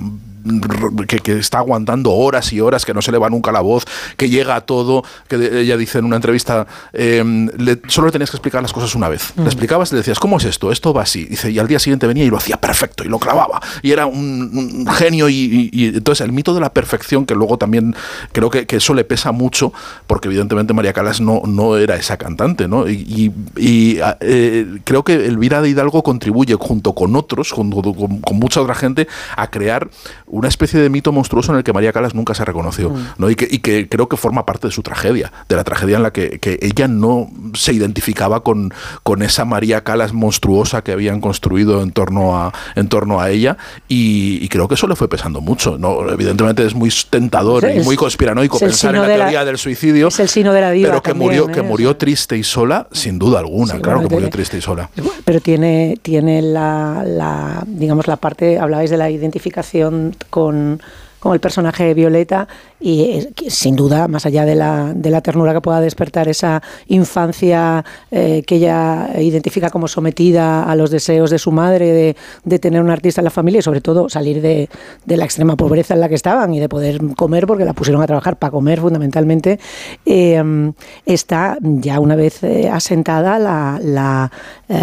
que, 1.08 1.40
está 1.40 1.60
aguantando 1.60 2.12
horas 2.12 2.54
y 2.54 2.62
horas, 2.62 2.86
que 2.86 2.94
no 2.94 3.02
se 3.02 3.12
le 3.12 3.18
va 3.18 3.30
nunca 3.30 3.52
la 3.52 3.62
voz, 3.62 3.86
que 4.18 4.30
llega 4.30 4.56
a 4.56 4.62
todo, 4.62 5.04
que 5.28 5.36
ella 5.62 5.78
dice 5.78 6.00
en 6.00 6.06
una 6.06 6.18
entrevista, 6.18 6.68
em, 6.94 7.50
solo 7.88 8.08
le 8.08 8.12
tenías 8.12 8.30
que 8.30 8.38
explicar 8.38 8.62
las 8.62 8.74
cosas 8.74 8.96
una 8.96 9.10
vez. 9.10 9.34
Le 9.36 9.44
mm. 9.44 9.48
explicabas 9.48 9.92
y 9.92 9.96
le 9.96 10.00
decías, 10.00 10.20
¿cómo 10.20 10.38
es 10.38 10.46
esto? 10.46 10.72
Esto 10.72 10.94
va 10.94 11.04
así. 11.04 11.26
Dice, 11.26 11.52
y 11.52 11.60
al 11.60 11.68
día 11.68 11.80
siguiente 11.80 12.08
venía 12.08 12.24
y 12.24 12.30
lo 12.30 12.38
hacía 12.38 12.58
perfecto 12.58 13.04
y 13.04 13.08
lo 13.08 13.20
clavaba. 13.20 13.62
Y 13.82 13.92
era 13.92 14.06
un, 14.06 14.86
genio 14.98 15.30
y, 15.30 15.70
entonces 15.96 16.26
el 16.26 16.32
mito 16.32 16.54
de 16.54 16.62
la 16.62 16.72
perfección, 16.72 17.26
que 17.26 17.36
luego 17.36 17.58
también 17.58 17.96
creo 18.32 18.50
que, 18.50 18.66
eso 18.76 18.94
le 18.94 19.06
pesa 19.06 19.32
mucho, 19.32 19.72
porque 20.06 20.28
evidentemente 20.28 20.74
María 20.74 20.92
Calas 20.92 21.22
no, 21.22 21.44
no 21.48 21.78
era 21.78 21.96
esa 21.96 22.18
cantante, 22.18 22.68
¿no? 22.68 22.88
Y, 22.90 23.32
eh, 23.58 24.80
creo 24.84 25.04
que 25.04 25.14
Elvira 25.14 25.62
de 25.62 25.70
Hidalgo 25.70 26.04
contribuye 26.04 26.56
junto 26.56 26.94
con 26.94 27.16
otros, 27.16 27.52
junto 27.52 27.94
con, 27.94 28.20
con 28.20 28.38
mucha 28.38 28.62
otra 28.62 28.76
gente, 28.76 29.08
a 29.38 29.50
crear 29.50 29.90
una 30.36 30.50
especie 30.50 30.80
de 30.80 30.90
mito 30.90 31.12
monstruoso 31.12 31.52
en 31.52 31.60
el 31.60 31.64
que 31.64 31.72
María 31.72 31.94
Calas 31.94 32.14
nunca 32.14 32.34
se 32.34 32.44
reconoció, 32.44 32.90
mm. 32.90 33.06
¿no? 33.18 33.30
Y 33.30 33.36
que, 33.36 33.48
y 33.50 33.60
que, 33.60 33.88
creo 33.88 34.10
que 34.10 34.18
forma 34.18 34.46
parte 34.46 34.68
de 34.68 34.74
su 34.74 34.84
tragedia, 34.84 35.32
de 35.48 35.56
la 35.56 35.64
tragedia 35.64 35.96
en 35.98 36.04
la 36.04 36.12
que, 36.12 36.40
que, 36.40 36.60
ella 36.62 36.88
no 36.88 37.30
se 37.54 37.74
identificaba 37.74 38.44
con, 38.44 38.74
con 39.04 39.22
esa 39.22 39.46
María 39.46 39.84
Calas 39.84 40.14
monstruosa 40.14 40.84
que 40.84 40.92
habían 40.92 41.22
construido 41.22 41.82
en 41.82 41.92
torno 41.92 42.38
a, 42.38 42.54
en 42.76 42.90
torno 42.90 43.22
a 43.22 43.30
ella, 43.30 43.58
y, 43.88 44.48
creo 44.50 44.68
que 44.68 44.76
eso 44.76 44.88
le 44.88 44.96
fue 44.96 45.10
pesando 45.10 45.42
mucho. 45.42 45.78
¿no? 45.78 46.10
Evidentemente 46.10 46.66
es 46.66 46.76
muy 46.76 46.92
tentador 47.10 47.70
y 47.70 47.80
muy 47.80 47.96
conspiranoico 47.96 48.60
pensar 48.60 48.96
en 48.96 49.02
la, 49.02 49.08
teoría 49.08 49.46
del 49.46 49.58
suicidio, 49.58 50.08
es 50.10 50.20
el 50.20 50.30
sino 50.30 50.54
de 50.54 50.62
la 50.62 50.72
pero 50.72 51.02
que 51.02 51.14
murió, 51.14 51.48
que 51.48 51.60
¿eh? 51.60 51.64
murió 51.64 51.96
triste 51.96 52.38
y 52.38 52.44
sola, 52.44 52.88
sin 52.92 53.20
duda 53.20 53.40
alguna, 53.40 53.80
claro 53.80 54.02
que 54.02 54.10
murió 54.10 54.30
triste 54.30 54.58
y 54.58 54.62
sola. 54.62 54.90
Pero 55.24 55.40
tiene, 55.40 55.98
tiene 56.02 56.42
la, 56.42 57.04
la, 57.06 57.64
digamos, 57.68 58.08
la 58.08 58.18
parte, 58.18 58.60
hablabais 58.60 58.90
de 58.90 58.98
la 58.98 59.10
identificación 59.10 60.16
con, 60.30 60.82
el 61.26 61.40
personaje 61.40 61.86
de 61.86 61.96
Violeta 61.96 62.48
y 62.80 63.28
sin 63.48 63.76
duda, 63.76 64.08
más 64.08 64.28
allá 64.28 64.46
de 64.46 64.54
la, 64.54 64.94
de 64.94 65.10
la, 65.10 65.22
ternura 65.22 65.56
que 65.56 65.62
pueda 65.62 65.82
despertar 65.82 66.28
esa 66.28 66.62
infancia 66.86 67.84
eh, 68.12 68.44
que 68.46 68.58
ella 68.58 69.10
identifica 69.20 69.72
como 69.72 69.88
sometida 69.88 70.64
a 70.64 70.76
los 70.76 70.92
deseos 70.92 71.32
de 71.32 71.40
su 71.40 71.52
madre 71.52 72.16
de, 72.44 72.60
tener 72.60 72.80
un 72.80 72.92
artista 72.92 73.22
en 73.22 73.26
la 73.26 73.32
familia 73.32 73.58
y 73.58 73.64
sobre 73.64 73.82
todo 73.82 74.08
salir 74.08 74.40
de, 74.40 74.70
la 75.08 75.26
extrema 75.26 75.56
pobreza 75.56 75.96
en 75.96 76.02
la 76.02 76.10
que 76.10 76.14
estaban 76.14 76.54
y 76.54 76.60
de 76.60 76.70
poder 76.70 77.02
comer 77.16 77.48
porque 77.48 77.66
la 77.66 77.74
pusieron 77.74 78.04
a 78.04 78.06
trabajar 78.06 78.38
para 78.38 78.52
comer 78.52 78.80
fundamentalmente, 78.80 79.60
eh, 80.06 80.72
está 81.08 81.58
ya 81.60 82.00
una 82.00 82.16
vez 82.16 82.44
eh, 82.44 82.70
asentada 82.70 83.40
la, 83.40 83.80
la 83.82 84.32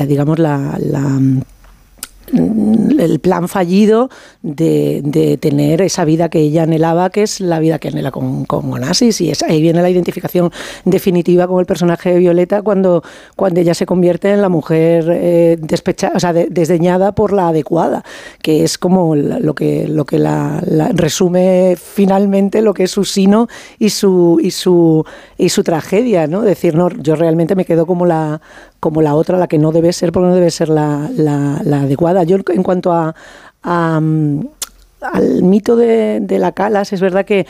digamos, 0.09 0.41
la 0.41 0.77
Mm, 1.23 1.43
el 2.33 3.19
plan 3.21 3.49
fallido 3.49 4.11
de, 4.43 5.39
tener 5.41 5.83
esa 5.83 6.05
vida 6.05 6.29
que 6.29 6.41
ella 6.41 6.63
anhelaba, 6.63 7.11
que 7.11 7.23
es 7.23 7.41
la 7.41 7.59
vida 7.59 7.79
que 7.79 7.89
anhela 7.89 8.11
con, 8.11 8.45
con 8.45 8.73
Onassis. 8.73 9.21
Y 9.21 9.31
es, 9.31 9.43
ahí 9.43 9.61
viene 9.61 9.83
la 9.83 9.91
identificación 9.91 10.51
definitiva 10.85 11.47
con 11.47 11.61
el 11.61 11.67
personaje 11.67 12.13
de 12.13 12.19
Violeta 12.19 12.63
cuando, 12.63 13.03
cuando 13.37 13.61
ella 13.61 13.75
se 13.75 13.87
convierte 13.87 14.31
en 14.31 14.43
la 14.43 14.49
mujer 14.49 15.07
eh, 15.11 15.59
o 16.15 16.21
sea, 16.21 16.33
desdeñada 16.33 17.13
por 17.13 17.33
la 17.33 17.49
adecuada, 17.49 18.05
que 18.41 18.65
es 18.65 18.79
como 18.79 19.15
lo 19.15 19.55
que, 19.55 19.89
lo 19.89 20.05
que 20.05 20.19
la, 20.19 20.61
resume 20.95 21.77
finalmente 21.77 22.63
lo 22.63 22.75
que 22.75 22.85
es 22.85 22.91
su 22.91 23.05
sino 23.05 23.49
y 23.79 23.91
su, 23.91 24.39
y 24.43 24.51
su, 24.51 25.05
y 25.39 25.49
su 25.49 25.63
tragedia, 25.63 26.27
¿no? 26.27 26.43
Decir, 26.43 26.75
no, 26.75 26.91
yo 26.91 27.17
realmente 27.17 27.55
me 27.55 27.65
quedo 27.65 27.87
como 27.87 28.07
la, 28.07 28.41
como 28.83 29.01
la 29.01 29.15
otra, 29.15 29.39
la 29.39 29.47
que 29.47 29.59
no 29.59 29.71
debe 29.71 29.93
ser, 29.93 30.11
porque 30.11 30.27
no 30.27 30.35
debe 30.35 30.51
ser 30.51 30.69
la, 30.69 31.07
adecuada. 31.73 32.25
Yo 32.25 32.37
en 32.49 32.65
cuanto 32.65 32.93
a, 32.93 33.15
mm, 33.63 34.41
al 35.03 35.43
mito 35.45 35.77
de, 35.77 36.27
la 36.29 36.51
Calas, 36.51 36.93
es 36.93 37.01
verdad 37.01 37.25
que, 37.25 37.47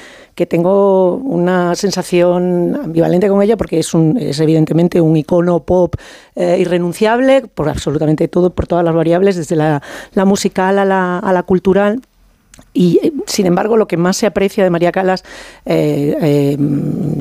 tengo 0.47 1.15
una 1.15 1.75
sensación 1.75 2.79
ambivalente 2.85 3.29
con 3.29 3.41
ella 3.41 3.57
porque 3.57 3.79
es, 3.79 3.95
un, 3.95 4.19
es 4.19 4.41
evidentemente 4.41 5.01
un 5.01 5.17
icono 5.17 5.61
pop 5.61 5.95
eh, 6.35 6.59
irrenunciable 6.61 7.47
por 7.47 7.71
absolutamente 7.71 8.29
todo, 8.29 8.51
por 8.51 8.67
todas 8.67 8.85
las 8.85 8.95
variables, 8.95 9.35
desde 9.37 9.57
la, 9.57 9.81
musical 10.27 10.79
a 10.79 10.85
la, 10.85 11.19
a 11.19 11.33
la 11.33 11.45
cultural 11.45 12.03
y 12.75 12.99
eh, 13.03 13.13
sin 13.27 13.47
embargo, 13.47 13.77
lo 13.77 13.87
que 13.87 13.97
más 13.97 14.17
se 14.17 14.27
aprecia 14.27 14.65
de 14.65 14.71
María 14.71 14.93
Calas, 14.93 15.25
eh, 15.67 16.17
eh, 16.21 16.57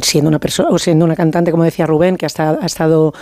siendo 0.02 0.30
una 0.30 0.40
persona 0.40 0.70
o 0.70 0.80
siendo 0.80 1.06
una 1.06 1.16
cantante, 1.16 1.52
como 1.52 1.64
decía 1.64 1.86
Rubén, 1.86 2.18
que 2.18 2.26
ha 2.26 2.66
estado, 2.66 3.14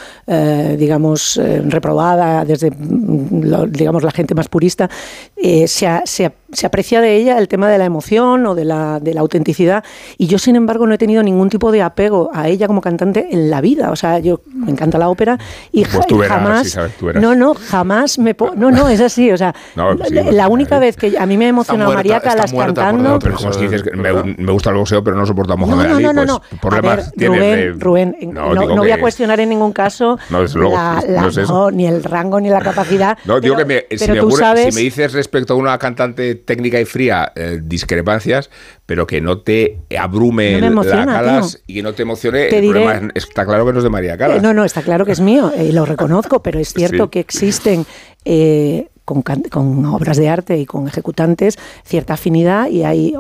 digamos, 0.78 1.40
reprobada 1.66 2.46
desde, 2.46 2.72
mm, 2.72 3.72
digamos, 3.72 4.04
la 4.04 4.12
gente 4.12 4.36
más 4.36 4.48
purista, 4.48 4.90
se, 5.36 6.02
se, 6.06 6.66
aprecia 6.66 7.02
de 7.02 7.16
ella 7.16 7.38
el 7.38 7.48
tema 7.48 7.70
de 7.70 7.78
la 7.78 7.86
emoción 7.86 8.46
o 8.46 8.56
de 8.56 8.66
la, 8.66 9.00
de 9.00 9.14
la 9.14 9.22
autenticidad. 9.22 9.84
Y 10.18 10.28
yo, 10.28 10.38
sin 10.38 10.56
embargo, 10.56 10.86
no 10.86 10.94
he 10.94 10.98
tenido 10.98 11.24
ningún 11.24 11.50
tipo 11.50 11.72
de 11.72 11.82
apego 11.82 12.30
a 12.34 12.48
ella 12.48 12.68
como 12.68 12.82
cantante 12.82 13.30
en 13.32 13.50
la 13.50 13.62
vida. 13.62 13.92
O 13.92 13.96
sea, 13.96 14.20
yo 14.20 14.42
me 14.54 14.72
encanta 14.72 14.98
la 14.98 15.10
ópera 15.10 15.38
y, 15.72 15.86
pues 15.86 16.06
jamás, 16.28 16.78
no, 17.16 17.36
no, 17.36 17.56
jamás 17.56 18.20
me, 18.20 18.36
no, 18.56 18.72
no, 18.72 18.90
es 18.90 19.02
así. 19.02 19.32
O 19.32 19.38
sea, 19.38 19.56
la, 20.32 20.48
única 20.48 20.80
vez 20.80 20.96
que 20.96 21.18
a 21.18 21.26
mí 21.26 21.38
me 21.38 21.46
ha 21.46 21.50
emocionado 21.50 21.94
María 21.94 22.19
está 22.20 22.36
Callas 22.36 22.54
muerta 22.54 22.74
por 22.74 22.84
cantando. 22.84 23.10
dentro. 23.12 23.30
Pero 23.30 23.38
como 23.38 23.54
si 23.54 23.62
dices 23.64 23.84
que 23.84 23.92
me, 23.98 24.14
me 24.38 24.52
gusta 24.52 24.70
el 24.70 24.76
boxeo, 24.78 25.04
pero 25.04 25.18
no 25.18 25.26
soporto 25.26 25.54
a 25.54 25.56
No, 25.56 25.66
Mohamed 25.66 25.88
no, 25.90 25.96
Ali, 25.96 26.04
no, 26.04 26.14
no, 26.14 26.16
pues 26.16 26.28
no. 26.28 26.36
A 26.58 26.62
problemas 26.62 27.12
ver, 27.16 27.28
Rubén, 27.30 27.40
de- 27.42 27.72
Rubén, 27.80 28.16
no, 28.34 28.50
digo 28.52 28.76
no 28.76 28.82
voy 28.82 28.92
a 28.92 28.96
que- 28.96 29.02
cuestionar 29.02 29.40
en 29.40 29.50
ningún 29.50 29.74
caso 29.74 30.18
No, 30.30 30.42
desde 30.42 30.60
luego, 30.60 30.76
la- 30.76 31.04
no 31.08 31.12
la- 31.14 31.28
es 31.28 31.50
no, 31.50 31.72
ni 31.72 31.88
el 31.88 32.04
rango 32.04 32.40
ni 32.40 32.50
la 32.50 32.62
capacidad. 32.62 33.18
No, 33.26 33.40
digo 33.40 33.56
pero- 33.56 33.68
que 33.68 33.86
me- 33.90 33.98
si, 33.98 34.12
me 34.12 34.22
ocurre- 34.22 34.38
sabes, 34.40 34.74
si 34.74 34.76
me 34.76 34.82
dices 34.82 35.14
respecto 35.14 35.54
a 35.54 35.58
una 35.58 35.78
cantante 35.78 36.36
técnica 36.36 36.80
y 36.80 36.86
fría 36.86 37.32
eh, 37.36 37.60
discrepancias, 37.64 38.50
pero 38.86 39.06
que 39.08 39.22
no 39.22 39.40
te 39.42 39.80
abrume 40.00 40.52
No 40.52 40.56
me 40.58 40.62
la 40.62 40.68
emociona, 40.68 41.06
Calas 41.14 41.52
tío. 41.54 41.62
y 41.68 41.74
que 41.76 41.84
no 41.84 41.94
te 41.94 42.02
emocione, 42.04 42.48
Te 42.48 42.58
el 42.58 42.64
diré- 42.66 42.84
problema 42.84 43.12
es- 43.16 43.26
está 43.28 43.46
claro 43.46 43.66
que 43.66 43.72
no 43.74 43.78
es 43.80 43.84
de 43.84 43.90
María 43.90 44.18
Calas. 44.18 44.38
Eh, 44.38 44.42
No, 44.42 44.54
no, 44.54 44.64
está 44.66 44.82
claro 44.82 45.06
que 45.06 45.12
es 45.12 45.20
mío, 45.22 45.52
y 45.58 45.72
lo 45.72 45.86
reconozco, 45.86 46.42
pero 46.42 46.60
es 46.60 46.74
cierto 46.74 47.04
Sí. 47.06 47.10
que 47.12 47.20
existen 47.20 47.86
eh, 48.26 48.90
con, 49.10 49.86
obras 49.86 50.18
de 50.18 50.30
arte 50.30 50.58
y 50.58 50.66
con 50.66 50.88
ejecutantes 50.88 51.58
cierta 51.84 52.14
afinidad 52.14 52.70
y 52.70 52.84
hay 52.84 53.16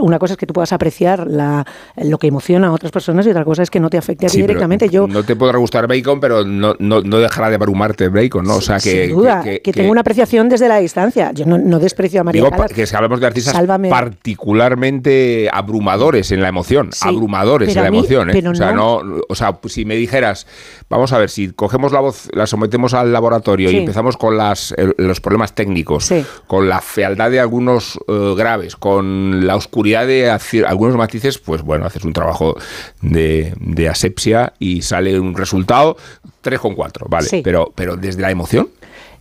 una 0.00 0.18
cosa 0.18 0.34
es 0.34 0.36
que 0.36 0.46
tú 0.46 0.52
puedas 0.52 0.72
apreciar 0.72 1.26
la, 1.26 1.64
lo 1.96 2.18
que 2.18 2.26
emociona 2.26 2.68
a 2.68 2.72
otras 2.72 2.92
personas 2.92 3.26
y 3.26 3.30
otra 3.30 3.44
cosa 3.44 3.62
es 3.62 3.70
que 3.70 3.80
no 3.80 3.88
te 3.88 3.96
afecte 3.98 4.26
a 4.26 4.28
ti 4.28 4.34
Sí, 4.36 4.40
directamente. 4.42 4.88
Yo 4.88 5.06
no 5.06 5.22
te 5.22 5.36
podrá 5.36 5.58
gustar 5.58 5.86
Bacon, 5.86 6.20
pero 6.20 6.44
no, 6.44 6.74
no, 6.78 7.00
no 7.00 7.18
dejará 7.18 7.48
de 7.48 7.54
abrumarte 7.56 8.08
Bacon, 8.08 8.44
¿no? 8.44 8.56
O 8.56 8.60
sea, 8.60 8.78
que, 8.78 9.06
sin 9.06 9.16
duda, 9.16 9.42
que, 9.42 9.60
que, 9.62 9.72
tengo 9.72 9.90
una 9.90 10.00
apreciación 10.02 10.48
desde 10.48 10.68
la 10.68 10.78
distancia. 10.78 11.32
Yo 11.32 11.46
no, 11.46 11.56
no 11.58 11.78
desprecio 11.78 12.20
a 12.20 12.24
María 12.24 12.42
Digo, 12.42 12.50
Callas. 12.50 12.72
que 12.72 12.86
si 12.86 12.94
hablamos 12.96 13.20
de 13.20 13.26
artistas 13.26 13.54
Sálvame. 13.54 13.88
particularmente 13.88 15.48
abrumadores 15.52 16.30
en 16.32 16.42
la 16.42 16.48
emoción, 16.48 16.90
Sí, 16.92 17.08
abrumadores 17.08 17.74
en 17.76 17.82
la 17.84 17.90
mí- 17.90 17.98
emoción. 17.98 18.30
¿eh? 18.30 18.42
o 18.48 18.54
sea, 18.54 18.72
no- 18.72 19.00
o 19.28 19.34
sea, 19.34 19.58
si 19.66 19.84
me 19.84 19.96
dijeras, 19.96 20.46
vamos 20.88 21.12
a 21.12 21.18
ver, 21.18 21.30
si 21.30 21.50
cogemos 21.52 21.92
la 21.92 22.00
voz, 22.00 22.28
la 22.32 22.46
sometemos 22.46 22.94
al 22.94 23.12
laboratorio 23.12 23.70
Sí. 23.70 23.76
y 23.76 23.78
empezamos 23.80 24.16
con 24.16 24.36
las, 24.36 24.74
los 24.96 25.20
problemas 25.30 25.54
técnicos, 25.54 26.06
Sí. 26.06 26.24
con 26.48 26.68
la 26.68 26.80
fealdad 26.80 27.30
de 27.30 27.38
algunos 27.38 27.98
eh, 28.08 28.34
graves, 28.36 28.74
con 28.74 29.46
la 29.46 29.54
oscuridad 29.54 30.04
de 30.08 30.28
algunos 30.66 30.96
matices, 30.96 31.38
pues 31.38 31.62
bueno, 31.62 31.86
haces 31.86 32.04
un 32.04 32.12
trabajo 32.12 32.56
de, 33.00 33.54
de 33.60 33.88
asepsia 33.88 34.52
y 34.58 34.82
sale 34.82 35.20
un 35.20 35.36
resultado 35.36 35.96
3,4, 36.42 37.08
vale. 37.08 37.28
Sí. 37.28 37.42
Pero, 37.44 37.72
pero 37.76 37.96
desde 37.96 38.22
la 38.22 38.30
emoción. 38.32 38.68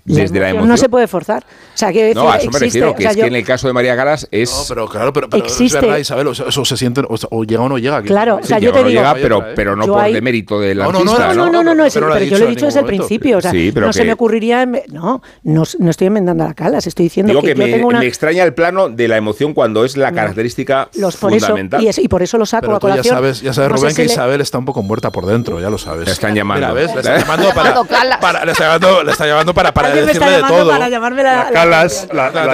La 0.10 0.22
Desde 0.22 0.40
la 0.40 0.50
emoción 0.50 0.50
emoción. 0.50 0.68
no 0.70 0.78
se 0.78 0.90
puede 0.90 1.08
forzar. 1.08 1.44
O 1.44 1.78
sea, 1.78 1.90
decir, 1.90 2.16
No, 2.16 2.32
a 2.32 2.38
eso 2.38 2.50
me 2.52 2.60
refiero, 2.60 2.92
o 2.92 2.96
que 2.96 3.04
sea, 3.04 3.12
es 3.12 3.18
yo- 3.18 3.22
que 3.24 3.28
en 3.28 3.36
el 3.36 3.44
caso 3.46 3.68
de 3.68 3.74
María 3.74 3.96
Calas 3.96 4.28
es... 4.32 4.50
No, 4.52 4.64
pero 4.68 4.88
claro, 4.90 5.14
pero, 5.14 5.30
pero 5.30 5.44
Existe- 5.46 5.78
es 5.78 5.82
verdad, 5.84 5.98
Isabel, 5.98 6.28
o 6.28 6.36
sea, 6.36 6.48
eso 6.48 6.66
se 6.66 6.76
siente, 6.78 7.02
o, 7.02 7.16
o 7.30 7.44
llega 7.44 7.62
o 7.62 7.70
no 7.70 7.78
llega. 7.78 8.02
Claro, 8.02 8.36
o 8.38 8.42
Sí, 8.42 8.48
sea, 8.48 8.58
yo 8.60 8.72
llega 8.72 8.74
te 8.74 8.80
o 8.80 8.84
no 8.84 8.90
digo- 8.90 9.02
llega, 9.02 9.14
pero, 9.14 9.46
pero 9.56 9.76
no 9.76 9.86
Yo 9.86 9.94
por 9.94 10.02
hay- 10.04 10.14
demérito 10.14 10.60
del 10.60 10.80
No, 10.80 10.92
no, 10.92 11.00
artista. 11.00 11.34
No, 11.34 11.46
no, 11.46 11.52
no, 11.52 11.64
no, 11.64 11.76
no, 11.76 11.84
pero 11.84 11.86
es- 11.86 11.96
no 11.96 12.08
ha 12.08 12.14
pero 12.14 12.26
yo 12.26 12.38
lo 12.40 12.46
he 12.46 12.50
dicho 12.50 12.66
desde 12.66 12.80
el 12.80 12.86
principio. 12.86 13.38
O 13.38 13.42
sea, 13.42 13.52
Sí, 13.52 13.72
pero 13.74 13.86
no 13.88 13.94
se 13.94 14.00
que- 14.02 14.06
me 14.08 14.14
ocurriría. 14.14 14.64
en- 14.64 14.82
No, 14.92 15.22
no, 15.44 15.64
no 15.78 15.90
estoy 15.92 16.08
enmendando 16.08 16.44
la 16.44 16.54
calas, 16.54 16.88
estoy 16.88 17.04
diciendo 17.06 17.30
Digo 17.32 17.42
que, 17.42 17.54
que, 17.54 17.60
yo 17.60 17.66
me, 17.68 17.72
tengo 17.74 17.88
una. 17.88 18.00
me 18.00 18.08
extraña 18.08 18.44
el 18.44 18.54
plano 18.54 18.90
de 18.90 19.08
la 19.08 19.18
emoción 19.18 19.54
cuando 19.54 19.86
es 19.86 19.96
la 19.96 20.10
No. 20.12 20.16
característica 20.16 20.90
los 20.96 21.18
por 21.18 21.32
eso, 21.34 21.46
fundamental. 21.48 21.84
y, 21.84 21.88
es- 21.88 22.00
y 22.00 22.08
por 22.08 22.24
eso 22.24 22.38
lo 22.38 22.46
saco 22.46 22.62
Pero 22.66 22.76
a 22.76 22.80
tú 22.80 22.88
ya 22.88 22.94
colación. 22.94 23.16
sabes, 23.16 23.42
ya 23.42 23.54
sabes 23.54 23.72
Rubén, 23.72 23.96
que 23.96 24.06
Isabel 24.06 24.42
está 24.42 24.58
un 24.58 24.66
poco 24.66 24.82
muerta 24.82 25.12
por 25.12 25.26
dentro, 25.26 25.60
ya 25.62 25.70
lo 25.70 25.78
sabes. 25.78 26.06
Le 26.08 26.12
están 26.14 26.34
llamando. 26.36 26.68
Mira, 26.68 26.74
¿ves? 26.74 26.94
Le 26.94 27.00
está 27.02 27.18
llamando 27.20 27.50
para, 28.20 28.46
le 28.46 28.52
está 28.52 29.26
llamando, 29.28 29.54
para 29.54 29.74
Alguien 30.00 30.06
me 30.06 30.12
está 30.12 30.26
llamando 30.38 30.58
todo. 30.58 30.72
para 30.72 30.90
llamarme 30.90 31.24
la, 31.24 31.36
La 31.46 31.52
Calas, 31.52 32.08
la, 32.14 32.30
la, 32.32 32.46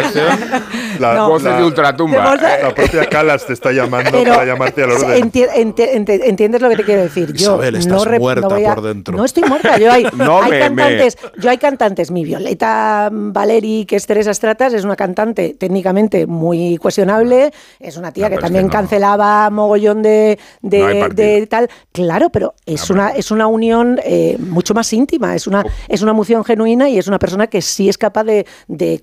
la, 1.00 1.14
No. 1.16 1.30
Voces 1.30 1.46
la- 1.52 1.58
de 1.58 1.64
ultratumba. 1.64 2.36
Eh, 2.36 2.64
la 2.64 2.74
propia 2.76 3.06
Calas 3.08 3.46
te 3.46 3.54
está 3.54 3.72
llamando 3.72 4.12
Pero 4.12 4.34
para 4.34 4.46
llamarte 4.46 4.84
al 4.84 4.92
orden. 4.92 5.32
enti- 5.32 5.48
enti- 5.50 5.90
enti- 5.94 6.22
entiendes 6.24 6.62
lo 6.62 6.70
que 6.70 6.76
te 6.78 6.84
quiero 6.84 7.02
decir. 7.02 7.28
Yo 7.34 7.56
Isabel, 7.56 7.76
estás 7.76 8.06
no, 8.06 8.20
muerta 8.20 8.42
no 8.48 8.50
voy 8.56 8.66
a- 8.66 8.76
por 8.76 8.84
dentro. 8.84 9.18
No 9.18 9.26
estoy 9.26 9.44
muerta. 9.44 9.78
Yo 9.78 9.92
hay, 9.92 10.06
No, 10.16 10.42
hay 10.42 10.52
me- 10.52 10.60
cantantes, 10.60 11.18
yo 11.38 11.50
hay 11.50 11.58
cantantes. 11.58 12.12
Mi 12.12 12.24
Violeta 12.24 13.10
Valeri, 13.12 13.86
que 13.86 13.96
es 13.98 14.06
Teresa 14.06 14.34
Stratas, 14.34 14.74
es 14.74 14.84
una 14.84 14.96
cantante 14.96 15.56
técnicamente 15.60 16.26
muy 16.28 16.78
cuestionable. 16.78 17.52
Es 17.80 17.98
una 17.98 18.12
tía 18.12 18.30
No, 18.30 18.36
que 18.36 18.42
también 18.42 18.66
que 18.66 18.68
no. 18.76 18.82
cancelaba 18.82 19.50
mogollón 19.50 20.02
de, 20.02 20.40
de, 20.62 21.10
de 21.14 21.48
tal. 21.48 21.70
Claro, 21.92 22.30
pero 22.30 22.54
es 22.66 22.90
una 22.90 23.10
es 23.10 23.32
una 23.32 23.48
unión 23.48 24.00
eh, 24.04 24.38
mucho 24.40 24.74
más 24.74 24.92
íntima. 24.94 25.36
Es 25.36 25.48
una 25.48 25.64
es 25.90 26.02
una 26.02 26.12
emoción 26.12 26.44
genuina 26.46 26.88
y 26.90 26.98
es 26.98 27.08
una 27.08 27.20
persona 27.20 27.35
que 27.48 27.62
sí 27.62 27.90
es 27.90 27.98
capaz 27.98 28.24
de, 28.24 28.46
de, 28.68 29.02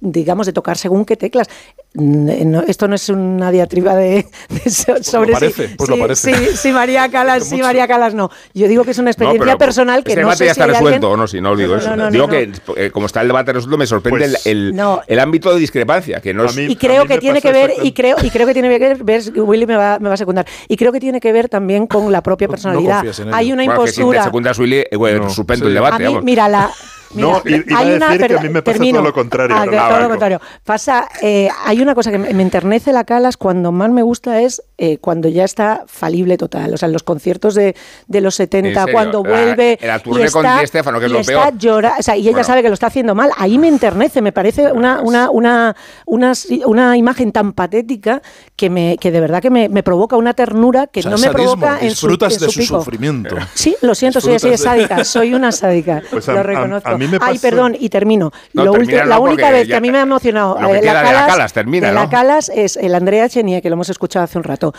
digamos 0.00 0.46
de 0.46 0.52
tocar 0.52 0.76
según 0.76 1.04
qué 1.04 1.16
teclas. 1.16 1.48
Mm, 1.92 2.48
no, 2.52 2.60
esto 2.62 2.86
no 2.86 2.94
es 2.94 3.08
una 3.08 3.50
diatriba 3.50 3.96
de, 3.96 4.24
de 4.48 4.70
so- 4.70 5.02
sobre 5.02 5.28
si- 5.28 5.32
parece, 5.40 5.68
pues 5.76 5.90
lo 5.90 5.96
si- 5.96 6.00
parece. 6.00 6.34
si- 6.52 6.56
si 6.56 6.72
María 6.72 7.08
Calas, 7.10 7.48
sí, 7.48 7.60
María 7.60 7.88
Calas 7.88 8.14
no. 8.14 8.30
Yo 8.54 8.68
digo 8.68 8.84
que 8.84 8.92
es 8.92 8.98
una 8.98 9.06
no, 9.06 9.10
experiencia 9.10 9.44
pero 9.44 9.58
personal 9.58 10.04
que 10.04 10.10
este 10.12 10.20
no 10.22 10.28
debate 10.28 10.38
sé 10.38 10.44
ya 10.46 10.54
si 10.54 10.60
está 10.60 10.64
hay 10.66 10.70
resuelto, 10.70 11.06
alguien- 11.08 11.12
o 11.12 11.16
no, 11.16 11.26
si 11.26 11.40
no 11.40 11.56
digo 11.56 11.74
No, 11.74 11.80
eso. 11.80 11.90
no, 11.90 11.96
no, 12.04 12.10
digo 12.12 12.26
no. 12.28 12.30
que 12.32 12.52
eh, 12.76 12.90
como 12.92 13.06
está 13.06 13.22
el 13.22 13.26
debate 13.26 13.52
resuelto, 13.52 13.76
me 13.76 13.86
sorprende 13.88 14.18
Pues, 14.28 14.46
el, 14.46 14.68
el- 14.68 14.76
no. 14.76 15.00
el 15.04 15.18
ámbito 15.18 15.52
de 15.52 15.58
discrepancia, 15.58 16.20
que 16.20 16.32
no 16.32 16.44
A 16.44 16.46
es... 16.46 16.56
mí- 16.56 16.66
Y 16.70 16.76
creo 16.76 17.02
mí 17.02 17.08
que 17.08 17.18
tiene 17.18 17.42
que 17.42 17.50
ver, 17.52 17.72
y 17.82 17.92
creo, 17.92 18.16
y 18.22 18.30
creo 18.30 18.46
que 18.46 18.52
tiene 18.52 18.78
que 18.78 18.94
ver, 18.94 19.22
Willy 19.34 19.66
me 19.66 19.74
va, 19.76 19.98
me 19.98 20.06
va 20.08 20.14
a 20.14 20.18
secundar, 20.18 20.46
y 20.68 20.76
creo 20.76 20.92
que 20.92 21.00
tiene 21.00 21.18
que 21.18 21.32
ver 21.32 21.48
también 21.48 21.88
con 21.88 22.12
la 22.12 22.22
propia 22.22 22.46
No- 22.46 22.50
no 22.52 22.54
personalidad. 22.54 23.04
Hay 23.32 23.52
una 23.52 23.64
Bueno, 23.64 23.82
que 23.82 23.88
si 23.90 23.96
te 23.96 24.00
impostura. 24.02 24.22
secundas, 24.24 24.58
Willy, 24.60 24.84
eh, 24.88 24.96
bueno, 24.96 25.24
No, 25.24 25.30
suspendo 25.30 25.64
sí. 25.66 25.72
el 25.72 25.76
A 25.78 25.80
debate. 25.80 25.98
mí, 26.04 26.04
vamos. 26.04 26.22
mira, 26.24 26.48
la. 26.48 26.70
No, 27.12 27.42
mira, 27.44 27.56
i- 27.58 27.64
iba 27.68 27.80
a 27.80 27.84
decir 28.12 28.26
que 28.28 28.36
a 28.38 28.40
mí 28.40 28.48
me 28.50 28.62
pasa 28.62 28.78
todo 28.78 29.02
lo 29.02 29.12
contrario, 29.12 29.56
Ah, 29.58 29.66
no, 29.66 29.88
todo 29.88 30.00
lo 30.02 30.08
contrario. 30.10 30.40
Pasa, 30.62 31.08
eh, 31.20 31.48
hay 31.64 31.79
una 31.82 31.94
cosa 31.94 32.10
que 32.10 32.18
me, 32.18 32.42
enternece 32.42 32.92
la 32.92 33.04
Calas 33.04 33.36
cuando 33.36 33.72
más 33.72 33.90
me 33.90 34.02
gusta 34.02 34.40
es 34.40 34.62
eh, 34.78 34.98
cuando 34.98 35.28
ya 35.28 35.44
está 35.44 35.84
falible 35.86 36.36
total. 36.36 36.74
O 36.74 36.76
sea, 36.76 36.86
en 36.86 36.92
los 36.92 37.02
conciertos 37.02 37.54
de, 37.54 37.74
de 38.06 38.20
los 38.20 38.34
70, 38.34 38.68
¿En 38.68 38.74
serio? 38.74 38.92
cuando 38.92 39.22
La- 39.22 39.28
vuelve. 39.30 39.78
la 39.82 39.96
y 39.96 40.00
tournée 40.00 40.30
con 40.30 40.44
está- 40.46 40.60
Di 40.60 40.66
Stéfano, 40.66 40.98
que 41.00 41.06
es 41.06 41.10
y 41.10 41.14
lo 41.14 41.20
está 41.20 41.32
peor. 41.50 41.58
llora- 41.58 41.94
o 41.98 42.02
sea, 42.02 42.16
y 42.16 42.22
ella 42.22 42.30
Bueno. 42.32 42.44
sabe 42.44 42.62
que 42.62 42.68
lo 42.68 42.74
está 42.74 42.86
haciendo 42.88 43.14
mal. 43.14 43.30
Ahí 43.36 43.58
me 43.58 43.68
enternece, 43.68 44.22
me 44.22 44.32
parece 44.32 44.72
una, 44.72 45.00
una, 45.02 45.30
una, 45.30 45.76
una, 46.06 46.32
una 46.66 46.96
imagen 46.96 47.32
tan 47.32 47.52
patética 47.52 48.22
que, 48.56 48.70
me, 48.70 48.96
que 48.98 49.10
de 49.10 49.20
verdad 49.20 49.40
que 49.42 49.50
me, 49.50 49.68
me 49.68 49.82
provoca 49.82 50.16
una 50.16 50.34
ternura 50.34 50.86
que 50.86 51.00
O 51.00 51.02
sea, 51.04 51.10
no 51.12 51.18
me 51.18 51.24
sadismo, 51.24 51.56
provoca 51.56 51.74
en 51.80 51.90
su, 51.90 52.06
disfrutas 52.08 52.34
en 52.34 52.38
de 52.40 52.44
su 52.46 52.52
su 52.52 52.60
pico. 52.60 52.78
sufrimiento. 52.78 53.36
Sí, 53.54 53.76
lo 53.82 53.94
siento, 53.94 54.20
soy 54.20 54.34
así 54.34 54.48
de 54.48 54.58
sádica, 54.58 55.04
soy 55.04 55.34
una 55.34 55.52
sádica, 55.52 56.02
Pues 56.10 56.28
a- 56.28 56.32
lo 56.32 56.40
a- 56.40 56.42
reconozco. 56.42 56.88
a 56.88 56.98
mí 56.98 57.06
me 57.06 57.18
Ay, 57.20 57.34
pasó- 57.34 57.40
perdón, 57.42 57.76
y 57.78 57.88
termino. 57.88 58.32
No, 58.54 58.64
Lo 58.64 58.72
termina 58.72 59.04
ulti- 59.04 59.06
la 59.06 59.18
única 59.20 59.50
vez 59.50 59.66
que 59.68 59.76
a 59.76 59.80
mí 59.80 59.90
me 59.90 59.98
ha 59.98 60.02
emocionado 60.02 60.58
lo 60.60 60.68
que 60.68 60.78
eh, 60.78 60.80
queda 60.80 61.02
de 61.02 61.12
la 61.12 61.26
Calas, 61.26 61.52
de 61.78 61.92
la 61.92 62.04
¿no? 62.04 62.10
Calas 62.10 62.50
es 62.52 62.76
el 62.76 62.94
Andrea 62.94 63.28
Chenier, 63.28 63.62
que 63.62 63.68
lo 63.70 63.74
hemos 63.74 63.88
escuchado 63.90 64.24
hace 64.24 64.38
un 64.38 64.44
rato, 64.44 64.72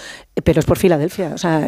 pero 0.44 0.60
es 0.60 0.66
por 0.66 0.78
Filadelfia. 0.78 1.32
O 1.34 1.38
sea, 1.38 1.68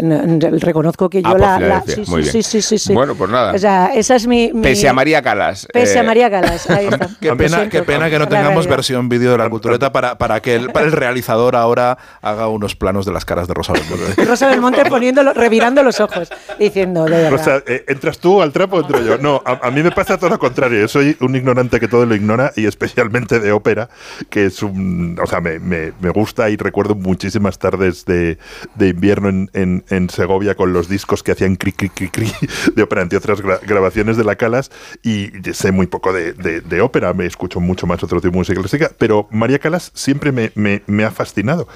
reconozco 0.60 1.10
que 1.10 1.22
yo 1.22 1.28
Ah, 1.30 1.32
por 1.32 1.40
la, 1.40 1.84
sí, 1.88 2.04
muy 2.08 2.24
sí, 2.24 2.32
bien. 2.32 2.44
sí, 2.44 2.62
sí, 2.62 2.78
sí. 2.78 2.94
Bueno, 2.94 3.16
pues 3.16 3.30
nada. 3.30 3.54
O 3.54 3.58
sea, 3.58 3.92
esa 3.94 4.16
es 4.16 4.28
mi. 4.28 4.52
mi- 4.54 4.62
Pese 4.64 4.90
a 4.90 4.94
María 4.94 5.22
Calas. 5.22 5.68
Pese 5.72 6.00
a 6.00 6.02
eh, 6.02 6.06
María 6.06 6.30
Calas. 6.30 6.70
Ahí 6.70 6.88
está. 6.88 7.08
Qué 7.22 7.34
pena, 7.36 7.70
qué 7.70 7.84
pena 7.84 8.10
que 8.10 8.20
no 8.20 8.28
tengamos 8.28 8.68
versión 8.68 9.08
vídeo 9.10 9.32
de 9.32 9.38
la 9.38 9.50
cultureta 9.50 9.92
para, 9.92 10.18
para 10.18 10.42
que 10.42 10.56
el, 10.56 10.72
para 10.72 10.86
el 10.86 10.92
realizador 10.92 11.56
ahora 11.56 11.98
haga 12.22 12.48
unos 12.48 12.76
planos 12.76 13.06
de 13.06 13.14
las 13.14 13.24
caras 13.26 13.48
de 13.48 13.54
Rosa 13.54 13.74
Belmonte. 13.74 14.26
Rosa 14.26 14.48
Belmonte 14.48 14.84
poniéndolo, 14.86 15.34
revirando 15.34 15.84
los 15.84 16.00
ojos, 16.00 16.30
diciendo, 16.60 17.06
de 17.06 17.12
verdad. 17.12 17.34
O 17.34 17.44
sea, 17.44 17.64
eh, 17.68 17.86
¿entras 17.88 18.18
tú 18.20 18.42
al 18.42 18.52
trapo 18.52 18.78
o 18.78 18.82
entro 18.82 19.00
yo? 19.02 19.18
No, 19.18 19.42
a, 19.46 19.68
a 19.68 19.72
mí 19.72 19.82
me 19.84 19.92
pasa 19.92 20.18
todo 20.18 20.30
lo 20.32 20.40
contrario. 20.40 20.80
Yo 20.82 20.88
soy 20.88 21.16
un 21.22 21.36
ignorante 21.36 21.80
que 21.80 21.88
todo 21.88 22.06
lo 22.06 22.16
ignora 22.16 22.52
y 22.56 22.66
especialmente 22.66 23.40
de 23.40 23.52
ópera, 23.52 23.90
que 24.30 24.46
es 24.48 24.62
un... 24.64 25.13
O 25.22 25.28
sea, 25.28 25.42
me, 25.42 25.60
me- 25.60 25.92
me 26.02 26.10
gusta 26.10 26.50
y 26.50 26.56
recuerdo 26.58 26.96
muchísimas 26.96 27.60
tardes 27.60 28.06
de, 28.06 28.38
de 28.76 28.88
invierno 28.90 29.30
en, 29.30 29.50
en- 29.54 29.84
en 29.90 30.10
Segovia 30.10 30.56
con 30.56 30.74
los 30.74 30.88
discos 30.90 31.24
que 31.24 31.32
hacían 31.32 31.56
cri, 31.56 31.72
cri, 31.72 31.90
cri, 31.90 32.10
cri 32.10 32.32
de 32.76 32.84
ópera, 32.84 33.02
entre 33.02 33.18
otras 33.18 33.42
gra- 33.44 33.60
grabaciones 33.66 34.18
de 34.18 34.24
la 34.24 34.36
Calas 34.36 34.72
y 35.04 35.30
sé 35.54 35.72
muy 35.72 35.88
poco 35.88 36.14
de, 36.14 36.34
de- 36.34 36.62
de 36.62 36.82
ópera, 36.82 37.14
me 37.14 37.26
escucho 37.26 37.60
mucho 37.60 37.88
más 37.88 38.04
otro 38.04 38.20
tipo 38.22 38.32
de 38.34 38.38
música 38.38 38.60
clásica, 38.60 38.92
pero 38.98 39.28
María 39.32 39.60
Calas 39.60 39.92
siempre 39.94 40.32
me, 40.32 40.52
me- 40.56 41.04
ha 41.04 41.12
fascinado. 41.12 41.68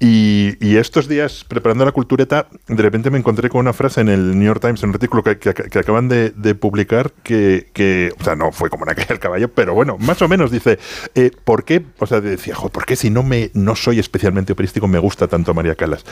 Y, 0.00 0.56
y 0.60 0.76
estos 0.76 1.08
días, 1.08 1.44
preparando 1.48 1.84
la 1.84 1.92
cultureta, 1.92 2.48
de 2.68 2.82
repente 2.82 3.10
me 3.10 3.18
encontré 3.18 3.48
con 3.48 3.60
una 3.60 3.72
frase 3.72 4.00
en 4.00 4.08
el 4.08 4.38
New 4.38 4.46
York 4.46 4.60
Times, 4.60 4.82
en 4.82 4.90
un 4.90 4.94
artículo 4.94 5.22
que, 5.22 5.38
que- 5.38 5.54
que 5.54 5.78
acaban 5.78 6.08
de, 6.08 6.30
de 6.30 6.54
publicar, 6.54 7.12
que, 7.22 7.68
que, 7.72 8.12
o 8.20 8.24
sea, 8.24 8.36
no 8.36 8.52
fue 8.52 8.68
como 8.70 8.82
una 8.82 8.94
caída 8.94 9.08
del 9.08 9.18
caballo, 9.20 9.48
pero 9.48 9.74
bueno, 9.74 9.96
más 9.98 10.20
o 10.22 10.28
menos 10.28 10.50
dice, 10.50 10.78
eh, 11.14 11.30
¿por 11.44 11.64
qué? 11.64 11.84
O 11.98 12.06
sea, 12.06 12.20
decía, 12.20 12.54
"Jo, 12.54 12.68
¿por 12.68 12.83
qué 12.86 12.96
si 12.96 13.10
no, 13.10 13.22
me, 13.22 13.50
no 13.54 13.76
soy 13.76 13.98
especialmente 13.98 14.52
operístico 14.52 14.86
me 14.88 14.98
gusta 14.98 15.28
tanto 15.28 15.54
María 15.54 15.74
Calas? 15.74 16.04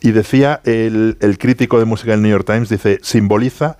Y 0.00 0.12
decía 0.12 0.60
el, 0.64 1.16
el 1.20 1.38
crítico 1.38 1.78
de 1.78 1.84
música 1.84 2.12
del 2.12 2.22
New 2.22 2.30
York 2.30 2.46
Times, 2.46 2.68
dice, 2.68 2.98
simboliza, 3.02 3.76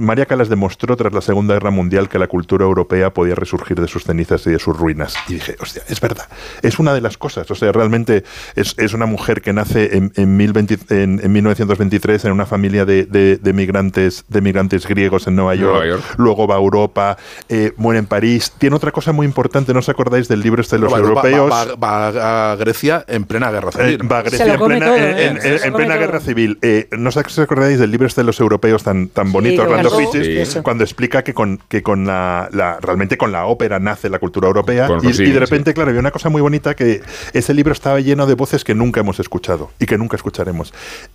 María 0.00 0.26
Calas 0.26 0.48
demostró 0.48 0.96
tras 0.96 1.12
la 1.12 1.20
Segunda 1.20 1.54
Guerra 1.54 1.70
Mundial 1.70 2.08
que 2.08 2.18
la 2.18 2.26
cultura 2.26 2.64
europea 2.64 3.12
podía 3.12 3.34
resurgir 3.34 3.80
de 3.80 3.88
sus 3.88 4.04
cenizas 4.04 4.46
y 4.46 4.50
de 4.50 4.58
sus 4.58 4.76
ruinas. 4.76 5.14
Y 5.28 5.34
dije, 5.34 5.56
hostia, 5.60 5.82
es 5.88 6.00
verdad, 6.00 6.26
es 6.62 6.78
una 6.78 6.94
de 6.94 7.00
las 7.00 7.16
cosas, 7.18 7.50
o 7.50 7.54
sea, 7.54 7.72
realmente 7.72 8.24
es, 8.56 8.74
es 8.78 8.92
una 8.94 9.06
mujer 9.06 9.42
que 9.42 9.52
nace 9.52 9.96
en, 9.96 10.12
en, 10.16 10.36
1020 10.36 10.78
en- 10.90 11.20
en 11.22 11.32
1923 11.32 12.24
en 12.24 12.32
una 12.32 12.46
familia 12.46 12.84
de, 12.84 13.04
de- 13.06 13.36
de 13.36 13.52
migrantes, 13.52 14.24
de 14.28 14.40
migrantes 14.40 14.86
griegos 14.86 15.26
en 15.26 15.36
Nueva 15.36 15.54
York, 15.54 15.72
Nueva 15.72 15.86
York. 15.86 16.04
luego 16.18 16.46
va 16.46 16.56
a 16.56 16.58
Europa, 16.58 17.16
eh, 17.48 17.72
muere 17.76 17.98
en 17.98 18.06
París. 18.06 18.52
Tiene 18.58 18.76
otra 18.76 18.90
cosa 18.92 19.12
muy 19.12 19.26
importante, 19.26 19.72
¿no 19.72 19.78
os 19.80 19.88
acordáis 19.88 20.28
del 20.28 20.40
libro 20.40 20.60
este 20.62 20.76
de 20.76 20.82
los 20.82 20.92
va- 20.92 20.98
europeos? 20.98 21.50
Va, 21.50 21.64
va 21.64 21.71
a 21.80 22.56
Grecia 22.58 23.04
en 23.08 23.24
plena 23.24 23.50
guerra 23.50 23.70
Eh, 23.78 23.84
civil. 23.96 24.12
va 24.12 24.18
a 24.18 24.22
Grecia 24.22 24.54
en 24.54 24.60
plena, 24.60 24.86
todo, 24.86 24.96
¿eh? 24.96 25.26
en- 25.26 25.36
en 25.38 25.72
plena 25.72 25.94
todo. 25.94 25.98
guerra 26.06 26.20
civil. 26.20 26.58
Eh, 26.62 26.88
no 26.92 27.10
sé 27.12 27.20
si 27.26 27.26
os 27.32 27.38
acordáis 27.40 27.78
del 27.78 27.90
libro 27.90 28.06
este 28.06 28.20
de 28.20 28.24
los 28.26 28.40
europeos 28.40 28.82
tan, 28.82 29.08
tan 29.08 29.32
bonito, 29.32 29.62
que 29.62 29.68
Orlando 29.72 29.90
sí. 29.90 30.60
cuando 30.62 30.84
explica 30.84 31.22
que 31.22 31.34
con, 31.34 31.60
que 31.68 31.82
con 31.82 32.06
la, 32.06 32.48
la- 32.52 32.78
realmente 32.80 33.16
con 33.16 33.32
la 33.32 33.46
ópera 33.46 33.78
nace 33.78 34.08
la 34.08 34.18
cultura 34.18 34.48
europea. 34.48 34.88
Y, 35.02 35.06
y 35.06 35.08
de 35.10 35.14
sí. 35.14 35.32
repente, 35.32 35.74
claro, 35.74 35.90
había 35.90 36.00
una 36.00 36.10
cosa 36.10 36.28
muy 36.28 36.40
bonita 36.42 36.74
que 36.74 37.02
ese 37.32 37.54
libro 37.54 37.72
estaba 37.72 38.00
lleno 38.00 38.26
de 38.26 38.34
voces 38.34 38.64
que 38.64 38.74
nunca 38.74 39.00
hemos 39.00 39.20
escuchado 39.20 39.70
y 39.78 39.86
que 39.86 39.98
nunca 39.98 40.16
escucharemos. 40.16 40.72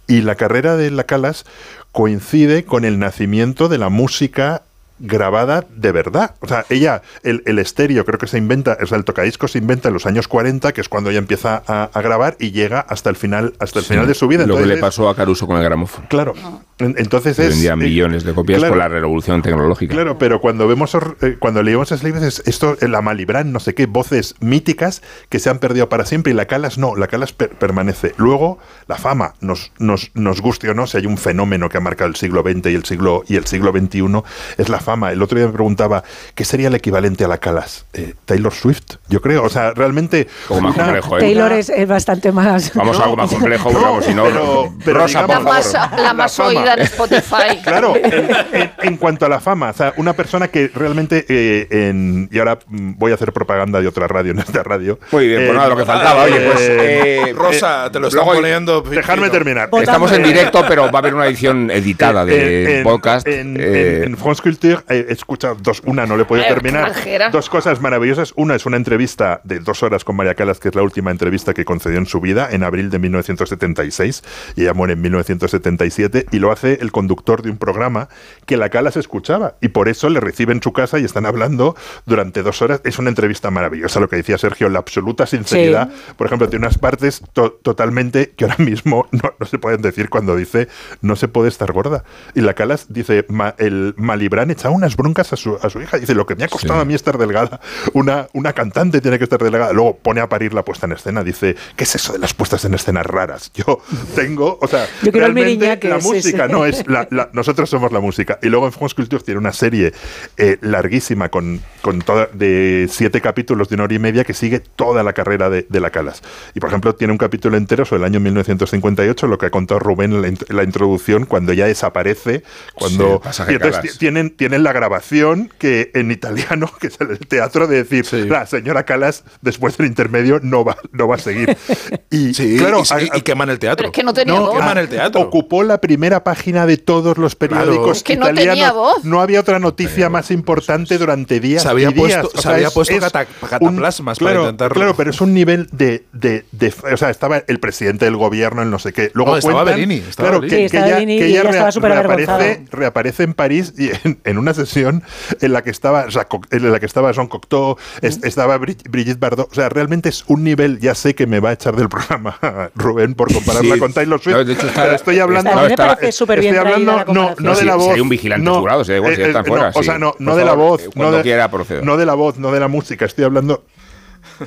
Y 0.07 0.21
la 0.21 0.35
carrera 0.35 0.75
de 0.77 0.91
la 0.91 1.03
Calas 1.05 1.45
coincide 1.91 2.63
con 2.63 2.85
el 2.85 2.99
nacimiento 2.99 3.69
de 3.69 3.77
la 3.77 3.89
música 3.89 4.61
grabada 4.99 5.65
de 5.75 5.91
verdad. 5.91 6.35
O 6.41 6.47
sea, 6.47 6.65
ella, 6.69 7.01
el, 7.23 7.43
el 7.45 7.59
estéreo 7.59 8.05
creo 8.05 8.17
que 8.19 8.27
se 8.27 8.37
inventa, 8.37 8.77
o 8.81 8.85
sea, 8.85 8.97
el 8.97 9.05
tocadiscos 9.05 9.51
se 9.51 9.57
inventa 9.59 9.87
en 9.89 9.93
los 9.93 10.05
años 10.05 10.27
40, 10.27 10.71
que 10.73 10.81
es 10.81 10.89
cuando 10.89 11.09
ella 11.09 11.19
empieza 11.19 11.63
a, 11.67 11.89
a 11.93 12.01
grabar 12.01 12.35
y 12.39 12.51
llega 12.51 12.79
hasta 12.79 13.09
el 13.09 13.15
final, 13.15 13.53
hasta 13.59 13.79
el 13.79 13.85
final 13.85 14.07
de 14.07 14.13
su 14.13 14.27
vida. 14.27 14.39
Lo 14.45 14.55
que 14.55 14.61
Entonces, 14.61 14.75
le 14.75 14.81
pasó 14.81 15.09
a 15.09 15.15
Caruso 15.15 15.47
con 15.47 15.57
el 15.57 15.63
gramófono. 15.63 16.07
Claro. 16.09 16.33
En- 16.79 16.95
Entonces 16.97 17.37
es. 17.39 17.49
vendía 17.49 17.73
eh, 17.73 17.75
millones 17.75 18.23
de 18.23 18.33
copias 18.33 18.59
claro. 18.59 18.71
con 18.73 18.79
la 18.79 18.87
revolución 18.87 19.41
tecnológica. 19.41 19.93
Claro, 19.93 20.17
pero 20.17 20.39
cuando 20.41 20.67
vemos 20.67 20.95
eh, 21.21 21.37
cuando 21.39 21.63
leemos 21.63 21.91
esos 21.91 22.03
libros 22.03 22.23
es 22.23 22.43
esto 22.45 22.77
eh, 22.81 22.87
la 22.87 23.01
Malibran, 23.01 23.51
no 23.51 23.59
sé 23.59 23.73
qué, 23.73 23.85
voces 23.87 24.35
míticas 24.39 25.01
que 25.29 25.39
se 25.39 25.49
han 25.49 25.59
perdido 25.59 25.89
para 25.89 26.05
siempre 26.05 26.33
y 26.33 26.35
la 26.35 26.45
Calas 26.45 26.77
no, 26.77 26.95
la 26.95 27.07
Calas 27.07 27.33
per- 27.33 27.49
permanece. 27.49 28.13
Luego 28.17 28.59
la 28.87 28.95
fama 28.97 29.33
nos, 29.41 29.71
nos 29.79 30.11
nos 30.13 30.41
guste 30.41 30.69
o 30.69 30.73
no, 30.75 30.85
si 30.87 30.97
hay 30.97 31.05
un 31.07 31.17
fenómeno 31.17 31.69
que 31.69 31.77
ha 31.77 31.81
marcado 31.81 32.09
el 32.09 32.15
siglo 32.15 32.43
XX 32.43 32.67
y 32.67 32.75
el 32.75 32.85
siglo 32.85 33.23
y 33.27 33.35
el 33.37 33.45
siglo 33.47 33.71
XXI 33.71 34.21
es 34.57 34.69
la 34.69 34.79
fama. 34.87 35.11
El 35.11 35.21
otro 35.21 35.37
día 35.37 35.47
me 35.47 35.53
preguntaba 35.53 36.01
qué 36.33 36.45
sería 36.45 36.69
el 36.69 36.75
equivalente 36.75 37.25
a 37.25 37.27
la 37.27 37.37
Calas, 37.39 37.85
Eh, 37.93 38.13
Taylor 38.25 38.53
Swift, 38.53 38.95
yo 39.09 39.21
creo, 39.21 39.43
o 39.43 39.49
sea, 39.49 39.71
realmente 39.71 40.27
Poco 40.47 40.61
más 40.61 40.75
una- 40.75 40.83
complejo, 40.85 41.17
¿eh? 41.17 41.19
Taylor 41.19 41.51
es, 41.51 41.69
es 41.69 41.87
bastante 41.87 42.31
más. 42.31 42.71
Vamos 42.73 42.97
a 42.99 43.03
algo 43.03 43.17
más 43.17 43.29
complejo, 43.29 43.71
No, 43.71 43.81
vamos, 43.81 44.05
si 44.05 44.13
no. 44.13 44.23
pero- 44.23 44.73
pero 44.85 44.99
Rosa, 44.99 45.23
digamos- 45.23 45.35
por 45.37 45.45
La 45.45 45.51
más, 45.53 46.01
la 46.01 46.13
más 46.13 46.39
oída 46.39 46.73
en 46.75 46.79
Spotify. 46.83 47.57
Claro, 47.63 47.95
en, 47.97 48.13
en- 48.53 48.71
en 48.81 48.97
cuanto 48.97 49.25
a 49.25 49.29
la 49.29 49.39
fama, 49.41 49.71
o 49.71 49.73
sea, 49.73 49.93
una 49.97 50.13
persona 50.13 50.47
que 50.47 50.71
realmente, 50.73 51.25
eh, 51.27 51.67
en- 51.69 52.29
y 52.31 52.39
ahora 52.39 52.59
mm, 52.67 52.93
voy 52.97 53.11
a 53.11 53.15
hacer 53.15 53.33
propaganda 53.33 53.81
de 53.81 53.87
otra 53.87 54.07
radio 54.07 54.31
en 54.35 54.39
esta 54.39 54.63
radio. 54.63 54.99
Muy 55.11 55.27
bien, 55.27 55.41
pues 55.45 55.53
nada, 55.55 55.67
lo 55.69 55.75
que 55.77 55.85
faltaba. 55.85 56.23
Oye, 56.23 56.39
pues. 56.39 56.59
eh, 56.61 57.33
Rosa, 57.35 57.89
te 57.91 57.99
lo 57.99 58.09
luego- 58.09 58.33
poniendo. 58.33 58.81
Dejadme 58.81 59.23
fino. 59.23 59.31
terminar. 59.31 59.69
Estamos 59.81 60.11
en 60.13 60.23
directo, 60.23 60.63
pero 60.67 60.83
va 60.91 60.95
a 60.95 60.97
haber 60.99 61.13
una 61.13 61.25
edición 61.27 61.69
editada 61.71 62.23
de 62.25 62.77
en- 62.77 62.83
podcast. 62.83 63.27
En, 63.27 63.57
eh, 63.59 63.97
en- 64.03 64.03
en 64.13 64.17
France 64.17 64.41
Culture 64.41 64.76
eh, 64.89 65.05
he 65.09 65.13
escuchado 65.13 65.55
dos. 65.61 65.81
Una 65.85 66.05
no 66.05 66.15
le 66.17 66.23
he 66.23 66.25
podido 66.25 66.45
Eh, 66.45 66.49
terminar. 66.49 66.89
Dos 67.31 67.49
cosas 67.49 67.81
maravillosas. 67.81 68.33
Una 68.35 68.55
es 68.55 68.65
una 68.65 68.77
entrevista 68.77 69.41
de 69.43 69.59
dos 69.59 69.83
horas 69.83 70.03
con 70.03 70.15
María 70.15 70.35
Calas, 70.35 70.59
que 70.59 70.69
es 70.69 70.75
la 70.75 70.83
última 70.83 71.11
entrevista 71.11 71.53
que 71.53 71.65
concedió 71.65 71.97
en 71.97 72.05
su 72.05 72.19
vida, 72.21 72.47
en 72.51 72.63
abril 72.63 72.89
de 72.89 72.99
1976. 72.99 74.23
Y 74.55 74.61
ella 74.63 74.73
muere 74.73 74.93
en 74.93 75.01
1977. 75.01 76.25
Y 76.31 76.39
lo 76.39 76.51
hace 76.51 76.79
el 76.81 76.91
conductor 76.91 77.41
de 77.41 77.49
un 77.51 77.57
programa 77.57 78.09
que 78.45 78.57
la 78.57 78.69
Calas 78.69 78.97
escuchaba. 78.97 79.55
Y 79.61 79.69
por 79.69 79.89
eso 79.89 80.09
le 80.09 80.19
recibe 80.19 80.53
en 80.53 80.61
su 80.61 80.73
casa 80.73 80.99
y 80.99 81.05
están 81.05 81.25
hablando 81.25 81.75
durante 82.05 82.43
dos 82.43 82.61
horas. 82.61 82.81
Es 82.83 82.99
una 82.99 83.09
entrevista 83.09 83.51
maravillosa, 83.51 83.99
lo 83.99 84.09
que 84.09 84.15
decía 84.17 84.37
Sergio, 84.37 84.69
la 84.69 84.79
absoluta 84.79 85.25
sinceridad. 85.25 85.89
Por 86.17 86.27
ejemplo, 86.27 86.49
tiene 86.49 86.65
unas 86.65 86.77
partes 86.77 87.21
to- 87.33 87.59
totalmente 87.63 88.31
que 88.35 88.45
ahora 88.45 88.57
mismo 88.59 89.07
no, 89.11 89.33
no 89.39 89.45
se 89.45 89.57
pueden 89.59 89.81
decir 89.81 90.09
cuando 90.09 90.35
dice 90.35 90.67
no 91.01 91.15
se 91.15 91.27
puede 91.27 91.49
estar 91.49 91.71
gorda. 91.71 92.03
Y 92.35 92.41
la 92.41 92.53
Calas 92.53 92.87
dice, 92.89 93.25
"Ma- 93.29 93.55
el 93.57 93.93
Malibran 93.97 94.51
echa 94.51 94.66
unas 94.69 94.95
broncas 94.95 95.33
a 95.33 95.35
su, 95.37 95.57
a 95.61 95.69
su 95.69 95.81
hija. 95.81 95.97
Dice, 95.97 96.13
lo 96.15 96.25
que 96.25 96.35
me 96.35 96.43
ha 96.43 96.47
costado 96.47 96.75
Sí. 96.75 96.81
a 96.81 96.85
mí 96.85 96.93
estar 96.93 97.17
delgada. 97.17 97.59
Una, 97.93 98.27
una 98.33 98.53
cantante 98.53 99.01
tiene 99.01 99.17
que 99.17 99.23
estar 99.23 99.41
delgada. 99.41 99.73
Luego 99.73 99.97
pone 99.97 100.21
a 100.21 100.29
parir 100.29 100.53
la 100.53 100.63
puesta 100.63 100.85
en 100.85 100.93
escena. 100.93 101.23
Dice, 101.23 101.55
¿qué 101.75 101.83
es 101.83 101.95
eso 101.95 102.13
de 102.13 102.19
las 102.19 102.33
puestas 102.33 102.63
en 102.65 102.73
escena 102.73 103.03
raras? 103.03 103.51
Yo 103.53 103.79
tengo, 104.15 104.57
o 104.61 104.67
sea, 104.67 104.85
Yo 105.03 105.11
realmente 105.11 105.79
la 105.87 105.97
música 105.99 106.47
no 106.47 106.65
es, 106.65 106.85
la- 106.87 107.07
la- 107.11 107.29
nosotros 107.33 107.69
somos 107.69 107.91
la 107.91 107.99
música. 107.99 108.39
Y 108.41 108.47
luego 108.47 108.65
en 108.67 108.71
France 108.71 108.95
Culture 108.95 109.23
tiene 109.23 109.39
una 109.39 109.53
serie 109.53 109.93
eh, 110.37 110.57
larguísima 110.61 111.29
con, 111.29 111.61
con 111.81 111.99
toda, 112.01 112.27
de 112.33 112.87
siete 112.91 113.21
capítulos 113.21 113.69
de 113.69 113.75
una 113.75 113.85
hora 113.85 113.93
y 113.93 113.99
media 113.99 114.23
que 114.23 114.33
sigue 114.33 114.59
toda 114.59 115.03
la 115.03 115.13
carrera 115.13 115.49
de, 115.49 115.65
de 115.69 115.79
la 115.79 115.89
Calas. 115.89 116.21
Y 116.53 116.59
por 116.59 116.69
ejemplo 116.69 116.95
tiene 116.95 117.11
un 117.11 117.17
capítulo 117.17 117.57
entero 117.57 117.85
sobre 117.85 117.99
el 118.01 118.05
año 118.05 118.19
1958, 118.19 119.27
lo 119.27 119.37
que 119.37 119.47
ha 119.47 119.49
contado 119.49 119.79
Rubén 119.79 120.13
en 120.13 120.21
la, 120.21 120.27
int- 120.29 120.49
la 120.53 120.63
introducción, 120.63 121.25
cuando 121.25 121.53
ya 121.53 121.65
desaparece, 121.65 122.43
cuando 122.73 123.21
y 123.49 123.53
entonces 123.53 123.77
Calas. 123.79 123.81
ti- 123.93 123.97
tienen, 123.97 124.29
tienen 124.57 124.63
la 124.63 124.73
grabación 124.73 125.49
que 125.59 125.91
en 125.93 126.11
italiano, 126.11 126.71
que 126.79 126.87
es 126.87 126.99
el 126.99 127.19
teatro 127.19 127.67
de 127.67 127.83
decir, 127.83 128.05
Sí. 128.05 128.25
la 128.27 128.45
señora 128.45 128.83
Calas 128.83 129.23
después 129.41 129.77
del 129.77 129.87
intermedio 129.87 130.39
no 130.41 130.63
va, 130.65 130.77
no 130.91 131.07
va 131.07 131.15
a 131.15 131.19
seguir. 131.19 131.55
Y 132.09 132.33
Sí, 132.33 132.57
claro, 132.57 132.81
y, 132.83 133.03
y- 133.03 133.09
a- 133.11 133.17
y 133.17 133.21
queman 133.21 133.49
el 133.49 133.59
teatro. 133.59 133.77
Pero 133.77 133.87
es 133.89 133.93
que 133.93 134.03
no 134.03 134.13
tenía 134.13 134.33
no, 134.33 134.45
voz. 134.47 134.57
queman 134.57 134.77
el 134.77 134.87
teatro. 134.87 135.21
Ocupó 135.21 135.63
la 135.63 135.79
primera 135.81 136.23
página 136.23 136.65
de 136.65 136.77
todos 136.77 137.17
los 137.17 137.35
periódicos 137.35 137.75
Claro. 137.77 137.91
Es 137.91 138.03
que 138.03 138.15
no 138.15 138.25
italianos. 138.25 138.53
tenía 138.55 138.71
voz. 138.71 139.03
No 139.05 139.21
había 139.21 139.39
otra 139.41 139.59
noticia 139.59 140.09
más 140.09 140.31
importante 140.31 140.97
durante 140.97 141.39
días. 141.41 141.63
Se 141.63 141.69
había 141.69 141.89
y 141.89 141.93
días. 141.93 142.21
puesto- 142.21 142.41
se 142.41 142.47
había 142.49 142.69
puesto 142.71 142.97
cata- 142.99 143.25
cataplasmas 143.25 144.17
para 144.19 144.31
claro, 144.31 144.43
intentar- 144.45 144.71
Claro, 144.71 144.95
pero 144.95 145.09
es 145.11 145.19
un 145.21 145.33
nivel 145.33 145.67
de, 145.73 146.05
de- 146.13 146.45
de- 146.51 146.73
O 146.93 146.97
sea, 146.97 147.09
estaba 147.09 147.43
el 147.45 147.59
presidente 147.59 148.05
del 148.05 148.15
gobierno, 148.15 148.61
el 148.61 148.69
no 148.69 148.79
sé 148.79 148.93
qué. 148.93 149.11
Luego 149.13 149.31
No, 149.31 149.37
estaba 149.37 149.63
cuentan, 149.63 149.75
Bellini, 149.75 149.95
estaba 150.07 150.29
claro, 150.29 150.41
Bellini. 150.41 150.61
que, 150.61 150.67
Sí, 150.67 150.71
que 150.71 150.77
estaba 150.77 150.97
ella, 150.99 151.05
que 151.07 151.25
ella 151.25 151.41
ella 151.41 151.71
reaparece, 151.81 152.65
reaparece 152.71 153.23
en 153.23 153.33
París 153.33 153.73
y 153.77 153.89
en, 154.07 154.19
en 154.23 154.37
una 154.47 154.53
sesión 154.53 155.03
en 155.41 155.51
la 155.53 155.61
que 155.61 155.69
estaba 155.69 156.05
en 156.51 156.71
la 156.71 156.79
que 156.79 156.85
estaba 156.85 157.11
Jean 157.11 157.27
Cocteau, 157.27 157.75
es- 158.01 158.23
estaba 158.23 158.57
Bri- 158.57 158.77
Brigitte 158.89 159.19
Bardot. 159.19 159.51
O 159.51 159.53
sea, 159.55 159.67
realmente 159.69 160.09
es 160.09 160.23
un 160.27 160.43
nivel. 160.43 160.79
Ya 160.79 160.95
sé 160.95 161.15
que 161.15 161.27
me 161.27 161.39
va 161.39 161.49
a 161.49 161.53
echar 161.53 161.75
del 161.75 161.89
programa 161.89 162.37
Rubén 162.75 163.13
por 163.13 163.31
compararla 163.33 163.73
Sí. 163.75 163.79
con 163.79 163.91
Taylor 163.93 164.21
Swift. 164.21 164.35
No, 164.35 164.43
de 164.45 164.53
hecho 164.53 164.67
está- 164.67 164.83
pero 164.83 164.95
estoy 164.95 165.19
hablando. 165.19 165.51
A 165.51 165.55
mí 165.55 165.61
me 165.63 165.67
está- 165.67 165.87
parece 165.95 166.11
súper 166.13 166.39
bien 166.39 166.55
Estoy 166.55 166.69
traída 166.71 166.91
hablando 167.01 167.13
la 167.13 167.29
no, 167.29 167.35
no 167.39 167.55
de 167.55 167.65
la 167.65 167.73
si 167.73 167.77
voz. 167.79 167.93
hay 167.95 167.99
un 167.99 168.09
vigilante 168.09 168.45
no, 168.45 168.59
jurado, 168.61 168.83
si 168.85 168.91
da 168.91 168.97
igual, 168.97 169.15
si 169.15 169.21
ya 169.21 169.27
están 169.27 169.43
no, 169.43 169.47
fuera, 169.49 169.71
O 169.75 169.83
sea, 169.83 169.97
no, 169.97 170.13
no 170.19 170.35
de 170.35 170.45
la 170.45 170.53
voz. 170.53 170.81
eh, 170.81 170.85
no 170.87 170.91
cuando 170.93 171.17
de, 171.17 171.23
quiera 171.23 171.51
procedo. 171.51 171.81
No 171.83 171.97
de 171.97 172.05
la 172.05 172.13
voz, 172.13 172.37
no 172.37 172.51
de 172.51 172.59
la 172.59 172.67
música. 172.69 173.05
Estoy 173.05 173.25
hablando. 173.25 173.63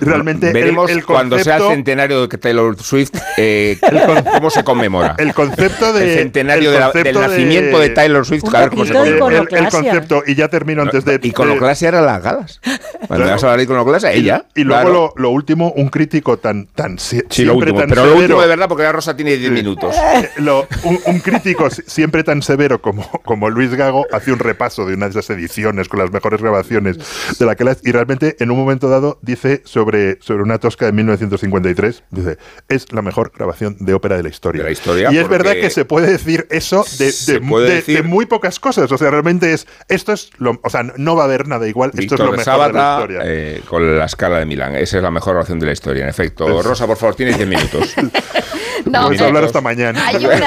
Realmente. 0.01 0.49
el- 0.49 0.53
Veremos 0.53 0.91
el, 0.91 1.05
cuando 1.05 1.38
sea 1.38 1.57
el 1.57 1.62
concepto- 1.62 1.74
centenario 1.74 2.26
de 2.26 2.38
Taylor 2.38 2.76
Swift 2.82 3.11
eh, 3.36 3.78
cómo 4.34 4.51
se 4.51 4.62
conmemora. 4.64 5.14
El 5.18 5.34
concepto 5.34 5.93
de. 5.93 6.12
El 6.12 6.18
centenario 6.18 6.68
el 6.70 6.74
de 6.74 6.80
la- 6.80 6.86
del 6.86 6.93
concepto 7.05 7.20
nacimiento 7.20 7.78
de, 7.78 7.88
Taylor 7.91 8.26
Swift. 8.26 8.45
Un 8.45 8.57
a 8.57 8.61
ver 8.61 8.70
cómo 8.70 8.84
se 8.84 8.93
el, 8.93 8.99
conmemora. 9.18 9.36
el- 9.51 9.64
el 9.64 9.68
concepto, 9.68 10.22
y 10.26 10.34
ya 10.34 10.49
termino 10.49 10.82
antes 10.82 11.05
de. 11.05 11.18
Iconoclasia 11.22 11.88
era 11.88 12.03
las 12.03 12.22
galas. 12.22 12.61
Cuando 13.09 13.26
vas 13.26 13.43
a 13.43 13.47
hablar 13.47 13.59
de 13.59 13.64
iconoclasia, 13.64 14.14
y- 14.14 14.20
ella. 14.20 14.45
Y, 14.55 14.64
luego 14.64 14.82
claro. 14.82 15.12
lo, 15.16 15.22
lo 15.22 15.30
último, 15.30 15.72
un 15.76 15.88
crítico 15.88 16.38
tan. 16.38 16.66
tan 16.66 16.99
si- 16.99 17.22
Sí, 17.30 17.45
lo 17.45 17.53
siempre 17.55 17.72
último. 17.72 17.78
tan 17.80 17.88
Pero 17.88 18.03
lo 18.03 18.09
severo- 18.12 18.20
último 18.22 18.43
de 18.43 18.47
verdad, 18.49 18.68
porque 18.68 18.82
la 18.84 18.93
Rosa 18.93 19.16
tiene 19.16 19.36
10 19.36 19.53
minutos. 19.53 19.95
Eh, 19.97 20.28
lo- 20.38 20.66
un, 20.84 20.99
un 21.07 21.20
crítico 21.20 21.68
si- 21.70 21.82
siempre 21.86 22.22
tan 22.24 22.43
severo 22.43 22.80
como, 22.80 23.09
como 23.24 23.51
Luis 23.51 23.74
Gago 23.74 24.07
hace 24.12 24.32
un 24.32 24.38
repaso 24.38 24.86
de 24.86 24.95
una 24.95 25.07
de 25.07 25.11
esas 25.18 25.30
ediciones 25.30 25.88
con 25.88 25.99
las 26.01 26.11
mejores 26.12 26.41
grabaciones 26.41 26.99
de 27.38 27.47
la 27.47 27.55
que 27.55 27.64
las 27.64 27.78
y 27.84 27.93
realmente 27.93 28.36
en 28.41 28.51
un 28.51 28.59
momento 28.59 28.88
dado 28.88 29.18
dice 29.22 29.62
sobre, 29.64 29.79
sobre 30.20 30.42
una 30.42 30.58
tosca 30.58 30.86
de 30.86 30.92
1953 30.92 32.04
dice 32.10 32.38
es 32.68 32.92
la 32.92 33.02
mejor 33.02 33.32
grabación 33.36 33.76
de 33.80 33.94
ópera 33.94 34.16
de 34.16 34.22
la 34.22 34.28
historia 34.28 34.62
De 34.62 34.68
la 34.68 34.72
historia, 34.72 35.12
y 35.12 35.18
es 35.18 35.28
verdad 35.28 35.52
que 35.54 35.70
se 35.70 35.84
puede 35.84 36.10
decir 36.10 36.46
eso 36.50 36.84
de, 36.98 37.06
de- 37.06 37.40
de- 37.40 37.74
decir- 37.74 37.96
de 37.96 38.02
muy 38.02 38.26
pocas 38.26 38.58
cosas 38.60 38.90
o 38.92 38.98
sea 38.98 39.10
realmente 39.10 39.52
es 39.52 39.66
esto 39.88 40.12
es 40.12 40.30
lo 40.38 40.60
o 40.62 40.70
sea 40.70 40.82
no 40.96 41.16
va 41.16 41.22
a 41.22 41.26
haber 41.26 41.46
nada 41.48 41.66
igual 41.68 41.90
esto 41.90 42.14
es 42.14 42.20
lo 42.20 42.32
Víctor 42.32 42.36
mejor 42.38 42.72
de 42.72 42.78
la 42.78 42.90
historia 42.92 43.20
eh, 43.24 43.62
con 43.68 43.98
la 43.98 44.04
escala 44.04 44.38
de 44.38 44.46
Milán. 44.46 44.74
Esa 44.76 44.96
es 44.98 45.02
la 45.02 45.10
mejor 45.10 45.36
oración 45.36 45.58
de 45.60 45.66
la 45.66 45.72
historia, 45.72 46.02
en 46.04 46.08
efecto. 46.08 46.62
Rosa, 46.62 46.86
por 46.86 46.96
favor, 46.96 47.14
tienes 47.14 47.36
10 47.36 47.48
minutos. 47.48 47.94
No, 48.86 49.02
Vamos 49.02 49.20
a 49.20 49.26
hablar 49.26 49.44
hasta 49.44 49.60
mañana 49.60 50.06
hay 50.06 50.16
una... 50.24 50.38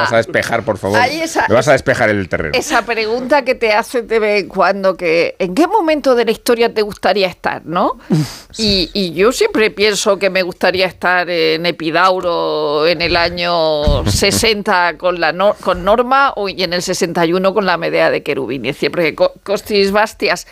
vas 0.00 0.12
a 0.12 0.16
despejar, 0.18 0.64
por 0.64 0.78
favor. 0.78 0.98
Esa- 1.10 1.46
Me 1.48 1.54
vas 1.54 1.68
a 1.68 1.72
despejar 1.72 2.10
el 2.10 2.28
terreno. 2.28 2.52
Esa 2.54 2.82
pregunta 2.84 3.42
que 3.44 3.54
te 3.54 3.72
hace 3.72 4.02
de 4.02 4.18
vez 4.18 4.42
en 4.42 4.48
cuando, 4.48 4.96
que 4.96 5.36
¿en 5.38 5.54
qué 5.54 5.66
momento 5.66 6.14
de 6.14 6.24
la 6.24 6.30
historia 6.30 6.72
te 6.72 6.82
gustaría 6.82 7.26
estar, 7.28 7.64
no? 7.64 7.98
Y, 8.58 8.90
y 8.92 9.12
yo 9.14 9.30
siempre 9.32 9.70
pienso 9.70 10.18
que 10.18 10.28
me 10.28 10.42
gustaría 10.42 10.86
estar 10.86 11.30
en 11.30 11.64
Epidauro 11.66 12.86
en 12.86 13.00
el 13.00 13.16
año 13.16 14.04
60 14.06 14.98
con, 14.98 15.20
la 15.20 15.32
no- 15.32 15.54
con 15.60 15.84
Norma 15.84 16.32
o 16.36 16.48
y 16.48 16.62
en 16.62 16.72
el 16.72 16.82
61 16.82 17.54
con 17.54 17.64
la 17.64 17.76
Medea 17.76 18.10
de 18.10 18.22
Cherubini. 18.22 18.72
Siempre 18.72 19.04
que 19.04 19.14
Co- 19.14 19.34
Costis 19.44 19.92
Bastias 19.92 20.46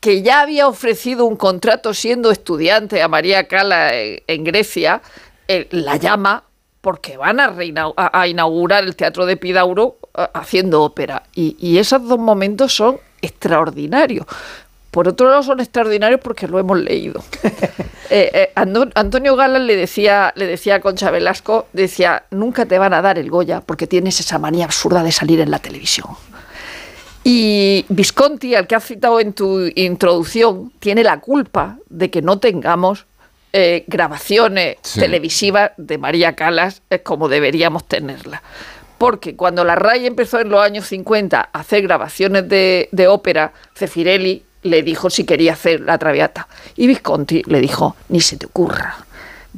que 0.00 0.22
ya 0.22 0.40
había 0.40 0.66
ofrecido 0.66 1.26
un 1.26 1.36
contrato 1.36 1.92
siendo 1.92 2.30
estudiante 2.30 3.02
a 3.02 3.08
María 3.08 3.46
Cala 3.48 3.94
en, 3.94 4.22
en 4.26 4.44
Grecia, 4.44 5.02
eh, 5.50 5.68
la 5.70 5.96
llama 5.96 6.44
porque 6.80 7.16
van 7.16 7.38
a, 7.40 8.26
inaugurar 8.26 8.84
el 8.84 8.96
Teatro 8.96 9.26
de 9.26 9.34
Epidauro 9.34 9.98
eh, 10.16 10.26
haciendo 10.34 10.82
ópera. 10.82 11.24
Y, 11.34 11.78
esos 11.78 12.06
dos 12.06 12.18
momentos 12.18 12.74
son 12.74 12.98
extraordinarios. 13.20 14.26
Por 14.90 15.06
otro 15.06 15.28
lado, 15.28 15.42
son 15.42 15.60
extraordinarios 15.60 16.20
porque 16.20 16.48
lo 16.48 16.58
hemos 16.58 16.78
leído. 16.78 17.22
Eh, 18.12 18.50
eh, 18.56 18.92
Antonio 18.96 19.36
Galas 19.36 19.62
le 19.62 19.76
decía, 19.76 20.32
le 20.34 20.48
decía 20.48 20.74
a 20.74 20.80
Concha 20.80 21.12
Velasco, 21.12 21.68
decía, 21.72 22.24
nunca 22.32 22.66
te 22.66 22.76
van 22.76 22.92
a 22.92 23.00
dar 23.00 23.20
el 23.20 23.30
Goya 23.30 23.60
porque 23.60 23.86
tienes 23.86 24.18
esa 24.18 24.36
manía 24.36 24.64
absurda 24.64 25.04
de 25.04 25.12
salir 25.12 25.38
en 25.38 25.52
la 25.52 25.60
televisión. 25.60 26.08
Y 27.22 27.86
Visconti, 27.88 28.56
al 28.56 28.66
que 28.66 28.74
has 28.74 28.84
citado 28.84 29.20
en 29.20 29.32
tu 29.32 29.60
introducción, 29.76 30.72
tiene 30.80 31.04
la 31.04 31.20
culpa 31.20 31.78
de 31.88 32.10
que 32.10 32.20
no 32.20 32.40
tengamos 32.40 33.06
eh, 33.52 33.84
grabaciones 33.86 34.76
Sí. 34.82 35.00
televisivas 35.00 35.72
de 35.76 35.98
María 35.98 36.34
Calas 36.34 36.82
eh, 36.90 37.00
como 37.00 37.28
deberíamos 37.28 37.86
tenerlas. 37.86 38.40
Porque 38.98 39.34
cuando 39.34 39.64
la 39.64 39.74
RAI 39.76 40.06
empezó 40.06 40.40
en 40.40 40.50
los 40.50 40.60
años 40.60 40.86
50 40.86 41.48
a 41.52 41.58
hacer 41.58 41.82
grabaciones 41.82 42.48
de, 42.48 42.88
de 42.92 43.08
ópera, 43.08 43.52
Cefirelli 43.74 44.42
le 44.62 44.82
dijo 44.82 45.08
si 45.08 45.24
quería 45.24 45.54
hacer 45.54 45.80
la 45.80 45.96
Traviata. 45.96 46.46
Y 46.76 46.86
Visconti 46.86 47.42
le 47.46 47.60
dijo, 47.60 47.96
ni 48.10 48.20
se 48.20 48.36
te 48.36 48.44
ocurra, 48.46 48.94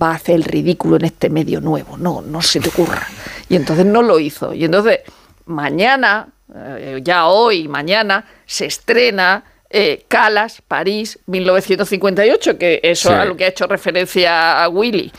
va 0.00 0.12
a 0.12 0.14
hacer 0.14 0.36
el 0.36 0.44
ridículo 0.44 0.94
en 0.96 1.06
este 1.06 1.28
medio 1.28 1.60
nuevo, 1.60 1.96
no, 1.96 2.22
no 2.22 2.40
se 2.40 2.60
te 2.60 2.68
ocurra. 2.68 3.06
Y 3.48 3.56
entonces 3.56 3.84
no 3.84 4.00
lo 4.02 4.20
hizo. 4.20 4.54
Y 4.54 4.64
entonces 4.64 5.00
mañana, 5.46 6.28
eh, 6.54 7.00
ya 7.02 7.26
hoy, 7.26 7.66
mañana, 7.66 8.24
se 8.46 8.66
estrena 8.66 9.42
eh, 9.72 10.04
Calas, 10.08 10.62
París, 10.68 11.18
1958, 11.26 12.58
que 12.58 12.80
eso 12.82 13.08
Sí. 13.08 13.14
es 13.14 13.20
a 13.20 13.24
lo 13.24 13.36
que 13.36 13.44
ha 13.44 13.48
hecho 13.48 13.66
referencia 13.66 14.62
a 14.62 14.68
Willy 14.68 15.12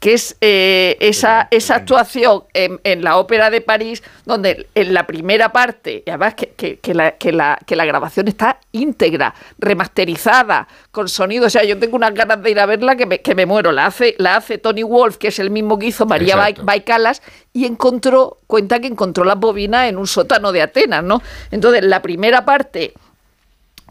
que 0.00 0.12
es 0.12 0.36
eh, 0.42 0.98
esa, 1.00 1.48
esa 1.50 1.76
actuación 1.76 2.42
en, 2.52 2.78
en 2.84 3.02
la 3.02 3.16
Ópera 3.16 3.48
de 3.48 3.62
París, 3.62 4.02
donde 4.26 4.66
en 4.74 4.92
la 4.92 5.06
primera 5.06 5.50
parte, 5.50 6.02
y 6.06 6.10
además 6.10 6.34
que, 6.34 6.48
que- 6.50 6.76
que 6.78 6.92
la, 6.92 7.12
que, 7.12 7.32
la, 7.32 7.58
que 7.64 7.74
la 7.74 7.86
grabación 7.86 8.28
está 8.28 8.58
íntegra, 8.72 9.34
remasterizada, 9.58 10.68
con 10.90 11.08
sonido, 11.08 11.46
o 11.46 11.50
sea, 11.50 11.64
yo 11.64 11.78
tengo 11.78 11.96
unas 11.96 12.12
ganas 12.12 12.42
de 12.42 12.50
ir 12.50 12.60
a 12.60 12.66
verla 12.66 12.96
que 12.96 13.06
me, 13.06 13.20
que 13.20 13.34
me 13.34 13.46
muero. 13.46 13.72
La 13.72 13.86
hace, 13.86 14.14
la 14.18 14.36
hace 14.36 14.58
Tony 14.58 14.82
Wolf, 14.82 15.16
que 15.16 15.28
es 15.28 15.38
el 15.38 15.48
mismo 15.50 15.78
que 15.78 15.86
hizo 15.86 16.04
María. 16.04 16.36
Baicalas, 16.62 17.22
y 17.54 17.64
encontró, 17.64 18.36
cuenta 18.46 18.80
que 18.80 18.88
encontró 18.88 19.24
las 19.24 19.38
bobinas 19.38 19.88
en 19.88 19.96
un 19.96 20.06
sótano 20.06 20.52
de 20.52 20.60
Atenas, 20.60 21.02
¿no? 21.02 21.22
Entonces, 21.50 21.82
la 21.82 22.02
primera 22.02 22.44
parte 22.44 22.92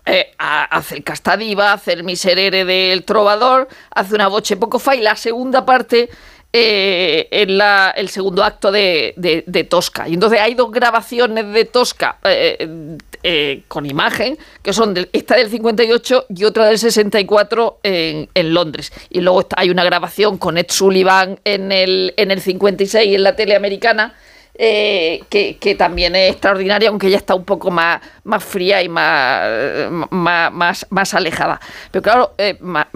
eh, 0.06 0.32
hace 0.38 0.96
el 0.96 1.04
Castadiva, 1.04 1.74
hace 1.74 1.94
el 1.94 2.04
Miserere 2.04 2.66
del 2.66 3.04
Trovador, 3.04 3.68
hace 3.92 4.16
una 4.16 4.28
boche 4.28 4.58
poco 4.58 4.80
fa 4.80 4.96
y 4.96 5.02
la 5.02 5.16
segunda 5.16 5.66
parte 5.66 6.10
eh, 6.56 7.28
en 7.32 7.58
la, 7.58 7.92
el 7.98 8.10
segundo 8.10 8.44
acto 8.44 8.72
de, 8.72 9.14
de- 9.18 9.44
de 9.48 9.64
Tosca. 9.64 10.08
Y 10.08 10.14
entonces 10.14 10.40
hay 10.40 10.54
dos 10.54 10.72
grabaciones 10.72 11.52
de 11.52 11.66
Tosca 11.66 12.18
eh, 12.26 12.98
eh, 13.24 13.64
con 13.68 13.88
imagen, 13.88 14.38
que 14.62 14.72
son 14.72 14.94
del- 14.94 15.10
esta 15.14 15.36
del 15.36 15.50
58 15.50 16.26
y 16.30 16.44
otra 16.44 16.66
del 16.68 16.78
64 16.78 17.80
en, 17.82 18.30
en 18.36 18.54
Londres. 18.54 18.92
Y 19.10 19.22
luego 19.22 19.42
está- 19.42 19.56
hay 19.60 19.72
una 19.72 19.84
grabación 19.84 20.38
con 20.38 20.58
Ed 20.60 20.68
Sullivan 20.70 21.40
en 21.44 21.72
el, 21.72 22.14
en 22.18 22.30
el 22.30 22.40
56 22.40 23.16
en 23.16 23.24
la 23.24 23.36
tele 23.36 23.56
americana 23.56 24.14
eh, 24.56 25.24
que, 25.30 25.58
que 25.58 25.76
también 25.76 26.16
es 26.16 26.32
extraordinaria, 26.32 26.90
aunque 26.90 27.10
ya 27.10 27.18
está 27.18 27.34
un 27.36 27.44
poco 27.44 27.72
más, 27.72 28.02
más 28.24 28.44
fría 28.44 28.84
y 28.84 28.90
más, 28.90 29.90
más, 30.12 30.52
más, 30.54 30.88
más 30.90 31.14
alejada. 31.14 31.60
Pero 31.92 32.02
claro, 32.04 32.34
eh, 32.38 32.58
Ma- 32.62 32.88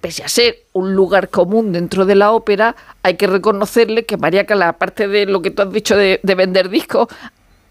pese 0.00 0.22
a 0.22 0.28
ser 0.28 0.58
un 0.72 0.94
lugar 0.94 1.28
común 1.28 1.72
dentro 1.72 2.04
de 2.06 2.14
la 2.14 2.30
ópera, 2.32 2.76
hay 3.02 3.14
que 3.16 3.26
reconocerle 3.26 4.04
que 4.04 4.16
María 4.16 4.46
Calas, 4.46 4.68
aparte 4.70 5.08
de 5.08 5.26
lo 5.26 5.42
que 5.42 5.50
tú 5.50 5.62
has 5.62 5.72
dicho 5.72 5.96
de, 5.96 6.20
de 6.22 6.34
vender 6.34 6.68
discos, 6.68 7.08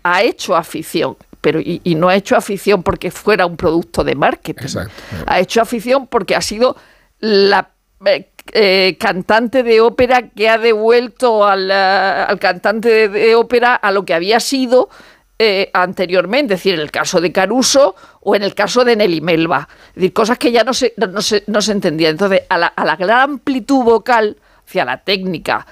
ha 0.03 0.23
hecho 0.23 0.55
afición. 0.55 1.17
Pero, 1.41 1.61
y, 1.61 1.79
y 1.85 1.95
no 1.95 2.09
ha 2.09 2.15
hecho 2.15 2.35
afición 2.35 2.83
porque 2.83 3.11
fuera 3.11 3.45
un 3.45 3.55
producto 3.55 4.03
de 4.03 4.13
marketing. 4.13 4.63
Exacto. 4.63 4.91
Ha 5.25 5.39
hecho 5.39 5.61
afición 5.61 6.05
porque 6.07 6.35
ha 6.35 6.41
sido 6.41 6.75
la 7.21 7.69
eh, 8.05 8.28
eh, 8.53 8.97
cantante 8.99 9.63
de 9.63 9.81
ópera 9.81 10.29
que 10.29 10.49
ha 10.49 10.57
devuelto 10.57 11.45
al, 11.45 11.69
eh, 11.71 12.25
cantante 12.39 13.09
de, 13.09 13.35
ópera 13.35 13.75
a 13.75 13.91
lo 13.91 14.05
que 14.05 14.13
había 14.13 14.39
sido 14.39 14.89
eh, 15.37 15.69
anteriormente, 15.73 16.53
es 16.55 16.59
decir, 16.59 16.73
en 16.73 16.81
el 16.81 16.91
caso 16.91 17.21
de 17.21 17.31
Caruso 17.31 17.95
o 18.21 18.35
en 18.35 18.43
el 18.43 18.53
caso 18.53 18.83
de 18.83 18.95
Nelly 18.95 19.21
Melba. 19.21 19.67
Es 19.89 19.95
decir, 19.95 20.13
cosas 20.13 20.37
que 20.37 20.51
ya 20.51 20.63
no 20.63 20.73
se, 20.73 20.93
no, 20.97 21.21
se, 21.21 21.43
no 21.47 21.61
se 21.61 21.71
entendían. 21.71 22.11
Entonces, 22.11 22.41
a 22.49 22.57
la, 22.57 22.67
a 22.67 22.85
la 22.85 22.95
gran 22.95 23.19
amplitud 23.31 23.83
vocal, 23.83 24.37
hacia 24.67 24.85
la 24.85 24.97
técnica, 25.03 25.65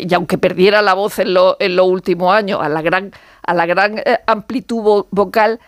y 0.00 0.14
aunque 0.14 0.38
perdiera 0.38 0.80
la 0.82 0.94
voz 0.94 1.18
en, 1.18 1.34
lo- 1.34 1.56
en 1.60 1.76
los 1.76 1.86
últimos 1.86 2.34
años, 2.34 2.60
a 2.62 2.68
la 2.70 2.80
gran, 2.80 3.12
a 3.42 3.52
la 3.54 3.66
gran 3.66 4.02
amplitud 4.26 4.82
vo- 4.82 5.06
vocal, 5.10 5.60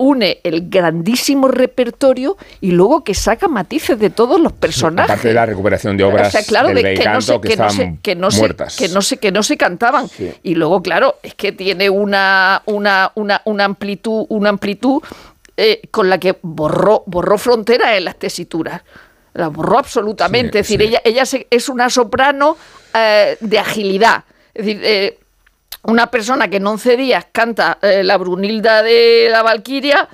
une 0.00 0.40
el 0.44 0.70
grandísimo 0.70 1.48
repertorio 1.48 2.38
y 2.62 2.70
luego 2.70 3.04
que 3.04 3.14
saca 3.14 3.48
matices 3.48 3.98
de 3.98 4.08
todos 4.08 4.40
los 4.40 4.52
personajes. 4.54 5.10
Aparte 5.10 5.28
de 5.28 5.34
la 5.34 5.44
recuperación 5.44 5.96
de 5.98 6.04
obras 6.04 6.28
O 6.28 6.30
sea, 6.30 6.42
claro, 6.42 6.68
del 6.68 6.82
de 6.82 6.94
que 6.94 7.04
no 7.04 7.20
se, 7.20 7.38
que, 7.40 7.48
que 7.48 7.56
no 7.56 7.70
se, 7.70 7.98
que 8.02 8.14
no 8.16 8.30
se, 8.30 8.38
muertas. 8.38 8.76
que 8.76 8.88
no 8.88 9.02
se, 9.02 9.16
que 9.18 9.30
no 9.30 9.42
se 9.42 9.56
cantaban. 9.58 10.08
Sí. 10.08 10.32
Y 10.42 10.54
luego, 10.54 10.82
claro, 10.82 11.16
es 11.22 11.34
que 11.34 11.52
tiene 11.52 11.90
una, 11.90 12.62
una, 12.64 13.12
una, 13.14 13.42
una 13.44 13.64
amplitud, 13.64 14.24
una 14.30 14.48
amplitud 14.48 15.02
eh, 15.58 15.82
con 15.90 16.08
la 16.08 16.16
que 16.18 16.38
borró, 16.40 17.02
borró 17.06 17.36
fronteras 17.36 17.98
en 17.98 18.06
las 18.06 18.16
tesituras. 18.18 18.80
La 19.34 19.48
borró 19.48 19.78
absolutamente. 19.78 20.64
Sí, 20.64 20.74
es 20.74 20.78
decir, 20.78 20.80
sí. 20.80 20.86
ella, 20.88 21.02
ella 21.04 21.26
se- 21.26 21.46
es 21.50 21.68
una 21.68 21.90
soprano 21.90 22.56
eh, 22.94 23.36
de 23.40 23.58
agilidad. 23.58 24.24
Es 24.54 24.64
decir, 24.64 24.80
eh, 24.82 25.18
una 25.82 26.10
persona 26.10 26.48
que 26.48 26.58
en 26.58 26.66
11 26.66 26.96
días 26.96 27.26
canta 27.32 27.78
eh, 27.82 28.02
la 28.02 28.16
Brunilda 28.18 28.82
de 28.82 29.28
la 29.30 29.42
Valquiria 29.42 30.08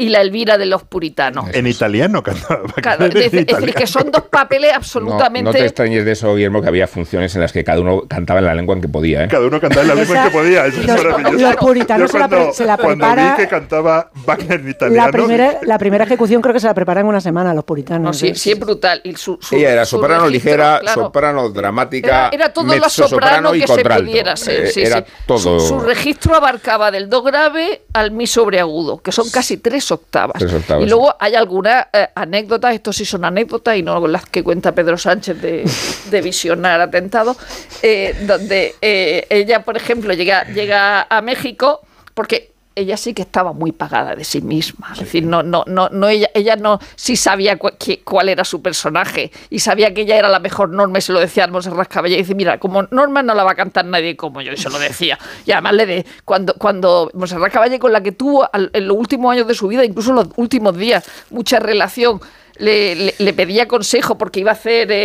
y 0.00 0.10
la 0.10 0.20
Elvira 0.20 0.56
de 0.58 0.64
los 0.66 0.84
Puritanos. 0.84 1.46
En 1.52 1.66
italiano 1.66 2.22
cantaba. 2.22 2.60
Claro, 2.80 3.06
es, 3.06 3.14
decir, 3.14 3.46
es 3.48 3.74
que 3.74 3.86
son 3.88 4.12
dos 4.12 4.22
papeles 4.30 4.70
No, 4.70 4.76
absolutamente... 4.76 5.42
no 5.42 5.50
te 5.52 5.64
extrañes 5.64 6.04
de 6.04 6.12
eso, 6.12 6.32
Guillermo, 6.36 6.62
que 6.62 6.68
había 6.68 6.86
funciones 6.86 7.34
en 7.34 7.40
las 7.40 7.52
que 7.52 7.64
cada 7.64 7.80
uno 7.80 8.02
cantaba 8.08 8.38
en 8.38 8.46
la 8.46 8.54
lengua 8.54 8.76
en 8.76 8.80
que 8.80 8.88
podía. 8.88 9.24
¿eh? 9.24 9.28
Cada 9.28 9.44
uno 9.46 9.60
cantaba 9.60 9.82
en 9.82 9.88
la 9.88 9.94
lengua 9.96 10.16
en 10.18 10.24
que 10.24 10.30
podía. 10.30 10.66
Eso 10.66 10.80
es 10.80 10.86
los- 10.86 11.04
maravilloso. 11.04 11.44
los 11.46 11.56
puritanos 11.56 12.10
se 12.12 12.18
la 12.20 12.28
pre- 12.28 12.36
cuando, 12.38 12.54
se 12.54 12.64
la 12.64 12.76
cuando 12.76 13.04
prepara- 13.04 13.36
vi 13.36 13.42
que 13.42 13.48
cantaba 13.48 14.10
Wagner 14.24 14.60
en 14.60 14.68
italiano. 14.70 15.06
La 15.06 15.10
primera, 15.12 15.58
la 15.62 15.78
primera 15.78 16.04
ejecución 16.04 16.40
creo 16.42 16.54
que 16.54 16.60
se 16.60 16.68
la 16.68 16.74
preparan 16.74 17.02
en 17.04 17.08
una 17.08 17.20
semana 17.20 17.52
los 17.52 17.64
puritanos. 17.64 18.02
No, 18.04 18.12
sí, 18.12 18.28
Es- 18.28 18.40
sí, 18.40 18.52
es 18.52 18.58
brutal. 18.60 19.00
Y 19.02 19.16
su- 19.16 19.38
su- 19.40 19.56
Ella 19.56 19.72
era 19.72 19.84
su 19.84 19.96
soprano 19.96 20.26
registro, 20.26 20.50
ligera, 20.52 20.78
claro. 20.80 21.02
soprano 21.02 21.48
dramática, 21.50 22.28
Era, 22.28 22.44
era 22.44 22.52
todo 22.52 22.72
lo 22.76 22.88
soprano 22.88 23.52
y 23.54 23.60
que 23.60 23.66
se 23.66 23.72
contralto. 23.74 24.04
pudiera 24.06 24.36
ser. 24.36 24.64
Eh, 24.66 24.70
sí, 24.70 24.82
era 24.82 24.98
sí. 24.98 25.04
todo. 25.26 25.58
Su, 25.58 25.66
su 25.66 25.80
registro 25.80 26.36
abarcaba 26.36 26.92
del 26.92 27.10
do 27.10 27.22
grave 27.24 27.82
al 27.92 28.12
mi 28.12 28.28
sobreagudo, 28.28 28.98
que 29.02 29.10
son 29.10 29.28
casi 29.30 29.56
tres 29.56 29.87
octavas. 29.90 30.38
Tres 30.38 30.52
octavas, 30.52 30.84
y 30.84 30.88
luego 30.88 31.14
hay 31.18 31.34
algunas 31.34 31.86
eh, 31.92 32.08
anécdotas, 32.14 32.74
estos 32.74 32.96
sí 32.96 33.04
son 33.04 33.24
anécdotas 33.24 33.76
y 33.76 33.82
no 33.82 34.06
las 34.06 34.26
que 34.26 34.42
cuenta 34.42 34.72
Pedro 34.72 34.98
Sánchez 34.98 35.40
de, 35.40 35.64
de 36.10 36.20
visionar 36.20 36.80
atentados, 36.80 37.36
eh, 37.82 38.14
donde 38.26 38.74
eh, 38.80 39.26
ella, 39.30 39.64
por 39.64 39.76
ejemplo, 39.76 40.12
llega, 40.14 40.44
llega 40.44 41.06
a 41.08 41.22
México 41.22 41.80
porque 42.14 42.52
ella 42.78 42.96
sí 42.96 43.14
que 43.14 43.22
estaba 43.22 43.52
muy 43.52 43.72
pagada 43.72 44.14
de 44.14 44.24
sí 44.24 44.40
misma. 44.40 44.88
Es 44.92 45.00
decir, 45.00 45.24
no, 45.24 45.42
no, 45.42 45.64
no, 45.66 45.88
no 45.90 46.08
ella, 46.08 46.28
ella 46.34 46.56
no 46.56 46.78
sí 46.96 47.16
sabía 47.16 47.58
cu- 47.58 47.70
cuál 48.04 48.28
era 48.28 48.44
su 48.44 48.62
personaje 48.62 49.30
y 49.50 49.58
sabía 49.58 49.92
que 49.94 50.02
ella 50.02 50.16
era 50.16 50.28
la 50.28 50.38
mejor 50.38 50.70
Norma 50.70 50.98
y 50.98 51.02
se 51.02 51.12
lo 51.12 51.20
decía 51.20 51.44
a 51.44 51.46
Monserrat 51.48 51.88
Caballé. 51.88 52.14
Y 52.16 52.18
dice, 52.18 52.34
mira, 52.34 52.58
como 52.58 52.82
Norma 52.90 53.22
no 53.22 53.34
la 53.34 53.44
va 53.44 53.52
a 53.52 53.54
cantar 53.54 53.84
nadie 53.84 54.16
como 54.16 54.40
yo, 54.40 54.52
y 54.52 54.56
se 54.56 54.70
lo 54.70 54.78
decía. 54.78 55.18
Y 55.44 55.52
además 55.52 55.74
le 55.74 55.86
de 55.86 56.06
cuando, 56.24 56.54
cuando 56.54 57.10
Monserrat 57.14 57.52
Caballé, 57.52 57.78
con 57.78 57.92
la 57.92 58.02
que 58.02 58.12
tuvo 58.12 58.48
al- 58.52 58.70
en 58.72 58.86
los 58.88 58.96
últimos 58.96 59.32
años 59.32 59.46
de 59.48 59.54
su 59.54 59.68
vida, 59.68 59.84
incluso 59.84 60.10
en 60.10 60.16
los 60.16 60.28
últimos 60.36 60.76
días, 60.76 61.04
mucha 61.30 61.58
relación. 61.58 62.20
Le, 62.58 62.94
le- 62.96 63.14
le 63.18 63.32
pedía 63.34 63.68
consejo 63.68 64.18
porque 64.18 64.40
iba 64.40 64.50
a 64.50 64.54
hacer 64.54 64.90
eh, 64.90 64.96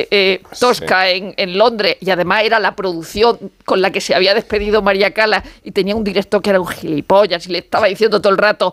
eh, 0.00 0.08
eh, 0.10 0.42
Tosca 0.58 1.10
en, 1.10 1.34
en 1.36 1.58
Londres. 1.58 1.96
Y 2.00 2.10
además 2.10 2.42
era 2.44 2.58
la 2.58 2.74
producción 2.74 3.38
con 3.66 3.82
la 3.82 3.90
que 3.92 4.00
se 4.00 4.14
había 4.14 4.32
despedido 4.34 4.80
María 4.82 5.12
Cala. 5.12 5.42
Y 5.62 5.72
tenía 5.72 5.94
un 5.94 6.04
director 6.04 6.40
que 6.42 6.50
era 6.50 6.60
un 6.60 6.66
gilipollas 6.68 7.46
y 7.46 7.52
le 7.52 7.58
estaba 7.58 7.86
diciendo 7.86 8.20
todo 8.20 8.32
el 8.32 8.38
rato, 8.38 8.72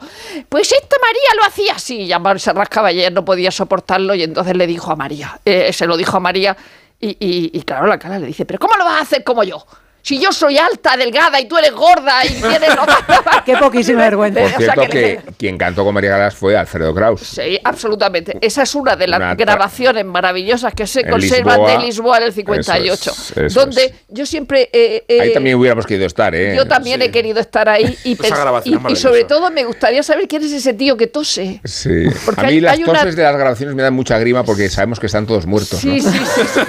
pues 0.50 0.72
esta 0.72 0.96
María 1.02 1.42
lo 1.42 1.48
hacía 1.48 1.74
así 1.74 2.04
y 2.04 2.12
a 2.14 2.22
Serrat 2.40 2.70
Caballé 2.70 3.12
no 3.12 3.26
podía 3.26 3.52
soportarlo. 3.52 4.16
Y 4.16 4.24
entonces 4.24 4.56
le 4.56 4.68
dijo 4.68 4.92
a 4.92 4.96
María, 4.96 5.40
eh, 5.46 5.72
se 5.74 5.86
lo 5.86 5.98
dijo 5.98 6.18
a 6.18 6.20
María. 6.20 6.56
Y, 7.00 7.10
y- 7.20 7.52
y 7.54 7.62
claro, 7.62 7.88
la 7.88 8.00
Cala 8.00 8.20
le 8.20 8.28
dice, 8.28 8.46
pero 8.46 8.58
¿cómo 8.60 8.76
lo 8.76 8.86
vas 8.86 9.00
a 9.00 9.02
hacer 9.02 9.24
como 9.24 9.44
yo? 9.44 9.64
Si 10.08 10.18
yo 10.22 10.32
soy 10.32 10.58
alta, 10.58 10.96
delgada 10.96 11.38
y 11.42 11.50
tú 11.50 11.58
eres 11.58 11.74
gorda 11.74 12.24
y 12.26 12.30
tienes... 12.42 12.70
Qué 13.46 13.58
poquísima 13.58 14.04
vergüenza. 14.04 14.40
Por 14.40 14.48
O 14.48 14.50
sea, 14.58 14.58
cierto, 14.74 14.82
que 14.90 15.20
quien 15.38 15.58
cantó 15.58 15.84
con 15.84 15.94
María 15.94 16.12
Galas 16.12 16.34
fue 16.34 16.56
Alfredo 16.56 16.96
Kraus. 16.96 17.20
Sí, 17.22 17.60
absolutamente. 17.62 18.38
Esa 18.40 18.64
es 18.64 18.74
una 18.74 18.96
de 18.96 19.06
las 19.06 19.18
Una 19.20 19.36
grabaciones 19.36 20.06
maravillosas 20.06 20.74
que 20.74 20.88
se 20.88 21.02
En 21.02 21.10
conservan 21.10 21.60
Lisboa. 21.60 21.72
de 21.78 21.86
Lisboa 21.86 22.18
en 22.20 22.24
el 22.24 22.32
58. 22.32 23.12
Eso 23.12 23.34
es, 23.36 23.38
eso 23.52 23.60
donde 23.60 23.84
es. 23.84 23.92
yo 24.08 24.26
siempre. 24.26 24.70
eh, 24.72 25.04
eh, 25.10 25.20
Ahí 25.22 25.34
también 25.34 25.58
hubiéramos 25.58 25.86
querido 25.86 26.06
estar, 26.08 26.34
¿eh? 26.34 26.56
Yo 26.56 26.66
también 26.66 27.02
he 27.02 27.12
querido 27.12 27.42
estar 27.42 27.68
ahí 27.68 27.98
y, 28.06 28.14
Esa 28.24 28.38
grabación 28.38 28.82
y- 28.88 28.94
y 28.94 28.96
sobre 28.96 29.26
todo 29.26 29.52
me 29.52 29.66
gustaría 29.66 30.04
saber 30.04 30.30
quién 30.30 30.42
es 30.42 30.54
ese 30.54 30.74
tío 30.74 30.96
que 30.96 31.08
tose. 31.08 31.60
Sí. 31.66 32.06
Porque 32.24 32.40
a 32.40 32.44
mí 32.46 32.50
hay- 32.54 32.60
las 32.62 32.74
hay 32.78 32.84
una- 32.86 33.00
toses 33.02 33.18
de 33.18 33.24
las 33.24 33.36
grabaciones 33.36 33.76
me 33.76 33.84
dan 33.84 33.94
mucha 33.94 34.18
grima 34.20 34.46
porque 34.46 34.70
sabemos 34.70 35.02
que 35.02 35.08
están 35.08 35.28
todos 35.28 35.46
muertos, 35.46 35.80
Sí, 35.80 36.00
¿no? 36.02 36.12
sí, 36.12 36.20
sí. 36.54 36.60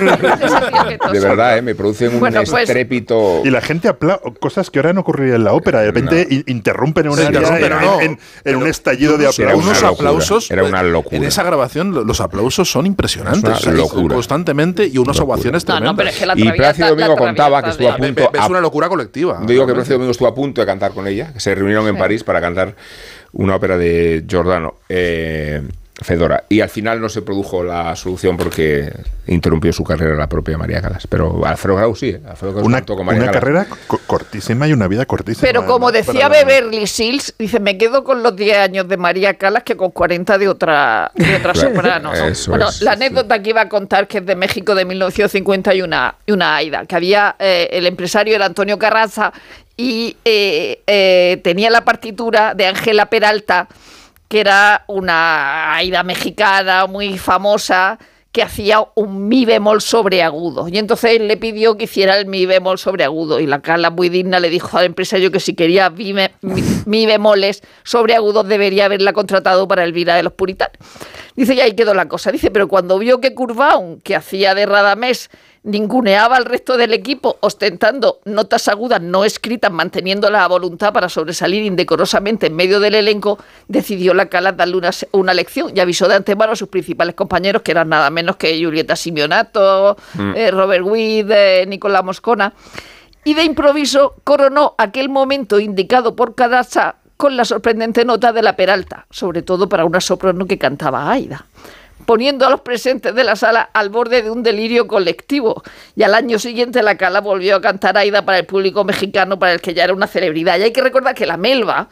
De 1.13 1.21
verdad, 1.21 1.59
¿eh? 1.59 1.63
me 1.63 1.77
producen 1.77 2.15
un 2.15 2.19
Bueno, 2.21 2.43
pues- 2.45 2.63
estrépito 2.65 3.28
Y 3.45 3.51
la 3.51 3.61
gente 3.61 3.89
aplaude 3.89 4.21
cosas 4.41 4.71
que 4.71 4.79
ahora 4.79 4.93
no 4.93 5.01
ocurriría 5.03 5.35
en 5.37 5.45
la 5.45 5.53
ópera. 5.53 5.81
De 5.81 5.87
repente 5.87 6.27
interrumpen 6.47 7.09
una 7.09 7.17
Sí, 7.23 7.27
interrumpen, 7.27 7.65
en, 7.73 7.81
no. 7.81 8.01
en- 8.01 8.11
en- 8.13 8.19
en 8.45 8.57
un 8.57 8.67
estallido 8.67 9.17
de 9.19 9.25
unos, 9.25 9.39
Era 9.39 9.55
una 9.55 9.73
aplausos. 9.73 9.81
unos 9.81 9.83
locura, 9.91 10.09
aplausos. 10.11 10.51
era 10.51 10.65
una 10.65 10.83
locura. 10.83 11.17
En 11.17 11.25
esa 11.25 11.43
grabación, 11.43 11.93
lo- 11.93 12.05
los 12.05 12.21
aplausos 12.21 12.71
son 12.71 12.87
impresionantes. 12.87 13.59
Es 13.59 13.67
una 13.67 13.77
locura. 13.77 14.15
Constantemente 14.15 14.87
y 14.87 14.99
unas 14.99 15.17
Locura. 15.19 15.35
ovaciones 15.35 15.63
No, 15.65 15.75
tremendas. 15.75 15.93
no, 15.93 15.97
pero 15.97 16.11
es 16.11 16.17
que 16.19 16.27
la 16.27 16.35
Y 16.37 16.53
Plácido 16.53 16.87
la 16.87 16.91
Domingo 16.95 17.17
contaba 17.17 17.63
que 17.63 17.71
estuvo 17.71 17.91
a 17.91 17.97
punto- 17.97 18.31
Es 18.35 18.49
una 18.49 18.61
locura 18.61 18.89
colectiva. 18.89 19.41
Digo 19.47 19.67
que. 19.67 19.75
Plácido 19.75 19.95
Domingo 19.95 20.13
estuvo 20.13 20.29
a 20.29 20.35
punto 20.35 20.61
de 20.61 20.67
cantar 20.67 20.93
con 20.93 21.07
ella, 21.07 21.33
que 21.33 21.41
se 21.41 21.55
reunieron 21.55 21.87
en 21.89 21.97
París 21.97 22.25
para 22.25 22.41
cantar 22.41 22.75
una 23.33 23.57
ópera 23.57 23.77
de 23.77 24.25
Giordano, 24.27 24.75
eh, 24.89 25.63
Fedora. 26.01 26.45
Y 26.49 26.61
al 26.61 26.69
final 26.69 27.01
no 27.01 27.09
se 27.09 27.23
produjo 27.23 27.65
la 27.65 27.95
solución 27.97 28.37
porque 28.37 28.93
interrumpió 29.27 29.73
su 29.73 29.83
carrera 29.83 30.15
la 30.15 30.29
propia 30.29 30.57
María 30.57 30.81
Calas. 30.81 31.07
Pero 31.09 31.45
Alfredo 31.45 31.77
Grau 31.77 31.97
sí. 31.97 32.11
¿eh? 32.11 32.21
Alfredo 32.29 32.55
Grau 32.55 32.67
Una, 32.67 32.85
con 32.85 33.05
María 33.05 33.23
una 33.23 33.33
Calas. 33.33 33.41
carrera 33.43 33.67
co- 33.89 34.01
cortísima 34.07 34.69
y 34.69 34.73
una 34.73 34.87
vida 34.87 35.07
cortísima. 35.07 35.47
Pero 35.47 35.67
como 35.67 35.89
además, 35.89 36.07
decía 36.07 36.29
Beverly 36.29 36.87
Sills, 36.87 37.35
dice, 37.39 37.59
me 37.59 37.77
quedo 37.77 38.05
con 38.05 38.23
los 38.23 38.37
10 38.37 38.59
años 38.59 38.89
de 38.89 38.97
María 38.97 39.35
Calas 39.35 39.65
que 39.65 39.77
con 39.77 39.91
40 39.91 40.39
de 40.39 40.49
otra, 40.49 41.11
de 41.17 41.35
otra 41.37 41.53
Claro, 41.53 41.69
soprano. 41.75 42.11
Bueno, 42.47 42.69
es, 42.69 42.81
la 42.83 42.93
sí. 42.93 43.03
anécdota 43.03 43.43
que 43.43 43.51
iba 43.51 43.63
a 43.63 43.69
contar, 43.69 44.07
que 44.07 44.19
es 44.19 44.27
de 44.27 44.37
México 44.37 44.75
de 44.77 44.85
1950 44.85 45.75
y 45.75 45.83
una, 45.83 46.15
y 46.27 46.33
una 46.33 46.57
Aida, 46.57 46.87
que 46.87 46.95
había, 46.95 47.35
eh, 47.41 47.69
el 47.73 47.87
empresario 47.87 48.37
era 48.37 48.47
Antonio 48.47 48.79
Carranza 48.79 49.33
y 49.77 50.17
eh, 50.25 50.81
eh, 50.87 51.41
tenía 51.43 51.71
la 51.71 51.85
partitura 51.85 52.55
de 52.55 52.67
Ángela 52.67 53.07
Peralta, 53.07 53.69
que 54.29 54.41
era 54.41 54.85
una 54.89 55.75
Aida 55.75 56.03
mexicana 56.03 56.87
muy 56.87 57.17
famosa, 57.19 57.99
que 58.31 58.43
hacía 58.43 58.85
un 58.95 59.27
mi 59.27 59.47
bemol 59.47 59.81
sobreagudo. 59.81 60.69
Y 60.69 60.77
entonces 60.77 61.19
le 61.19 61.39
pidió 61.39 61.79
que 61.79 61.85
hiciera 61.85 62.19
el 62.19 62.27
mi 62.27 62.45
bemol 62.45 62.79
sobreagudo. 62.79 63.41
Y 63.41 63.47
la 63.47 63.63
Carla 63.63 63.89
muy 63.91 64.11
digna 64.11 64.39
le 64.39 64.51
dijo 64.51 64.77
al 64.77 64.85
empresario 64.85 65.31
que 65.33 65.41
si 65.41 65.55
quería 65.55 65.89
mi, 65.89 66.13
mi- 66.13 66.29
mi 66.85 67.07
bemoles 67.07 67.63
sobreagudos 67.85 68.47
debería 68.47 68.85
haberla 68.85 69.15
contratado 69.15 69.67
para 69.67 69.83
Elvira 69.83 70.15
de 70.15 70.23
los 70.25 70.35
Puritanos. 70.35 70.77
Dice, 71.37 71.55
y 71.55 71.61
ahí 71.61 71.73
quedó 71.73 71.95
la 71.95 72.07
cosa. 72.07 72.31
Dice, 72.31 72.51
pero 72.51 72.69
cuando 72.69 72.99
vio 72.99 73.19
que 73.21 73.35
Curvaun, 73.35 74.01
que 74.03 74.15
hacía 74.15 74.55
de 74.55 74.67
Radamés, 74.67 75.31
ninguneaba 75.63 76.37
al 76.37 76.45
resto 76.45 76.77
del 76.77 76.93
equipo, 76.93 77.37
ostentando 77.41 78.21
notas 78.25 78.69
agudas 78.69 79.01
no 79.01 79.25
escritas, 79.25 79.71
manteniendo 79.71 80.31
la 80.31 80.47
voluntad 80.47 80.93
para 80.93 81.09
sobresalir 81.09 81.65
indecorosamente 81.65 82.47
en 82.47 82.57
medio 82.57 82.81
del 82.81 82.95
elenco, 82.95 83.39
decidió 83.67 84.15
la 84.15 84.27
Calas 84.27 84.57
darle 84.57 84.77
una, 84.77 84.91
una 85.13 85.35
lección 85.35 85.73
y 85.75 85.81
avisó 85.81 86.09
de 86.09 86.15
antemano 86.15 86.53
a 86.53 86.57
sus 86.57 86.69
principales 86.69 87.15
compañeros, 87.15 87.63
que 87.63 87.73
eran 87.73 87.89
nada 87.89 88.11
menos 88.11 88.37
que 88.37 88.63
Julieta 88.63 88.97
Simeonato, 88.97 89.97
eh, 90.35 90.51
Robert 90.51 90.85
Witt, 90.85 91.31
eh, 91.31 91.65
Nicolás 91.67 92.05
Moscona. 92.05 92.53
Y 93.25 93.35
de 93.35 93.45
improviso 93.45 94.15
coronó 94.25 94.75
aquel 94.79 95.09
momento 95.09 95.61
indicado 95.61 96.17
por 96.17 96.35
Cadasa 96.35 96.97
con 97.19 97.37
la 97.37 97.45
sorprendente 97.45 98.05
nota 98.05 98.33
de 98.33 98.43
la 98.43 98.57
Peralta, 98.57 99.07
sobre 99.11 99.43
todo 99.43 99.69
para 99.69 99.85
una 99.85 100.01
soprano 100.01 100.47
que 100.47 100.57
cantaba 100.57 101.11
Aida, 101.11 101.47
poniendo 102.09 102.47
a 102.47 102.51
los 102.51 102.63
presentes 102.63 103.15
de 103.15 103.23
la 103.23 103.37
sala 103.37 103.69
al 103.75 103.91
borde 103.91 104.23
de 104.23 104.31
un 104.31 104.43
delirio 104.43 104.89
colectivo. 104.89 105.63
Y 105.95 106.05
al 106.05 106.15
año 106.15 106.39
siguiente 106.39 106.83
la 106.83 106.97
Cala 106.97 107.21
volvió 107.21 107.57
a 107.57 107.61
cantar 107.61 107.99
Aida 107.99 108.25
para 108.25 108.39
el 108.39 108.47
público 108.47 108.83
mexicano, 108.83 109.39
para 109.39 109.53
el 109.53 109.61
que 109.61 109.75
ya 109.75 109.85
era 109.85 109.93
una 109.93 110.07
celebridad. 110.07 110.59
Y 110.59 110.63
hay 110.63 110.73
que 110.73 110.81
recordar 110.81 111.15
que 111.15 111.27
la 111.27 111.37
Melba 111.37 111.87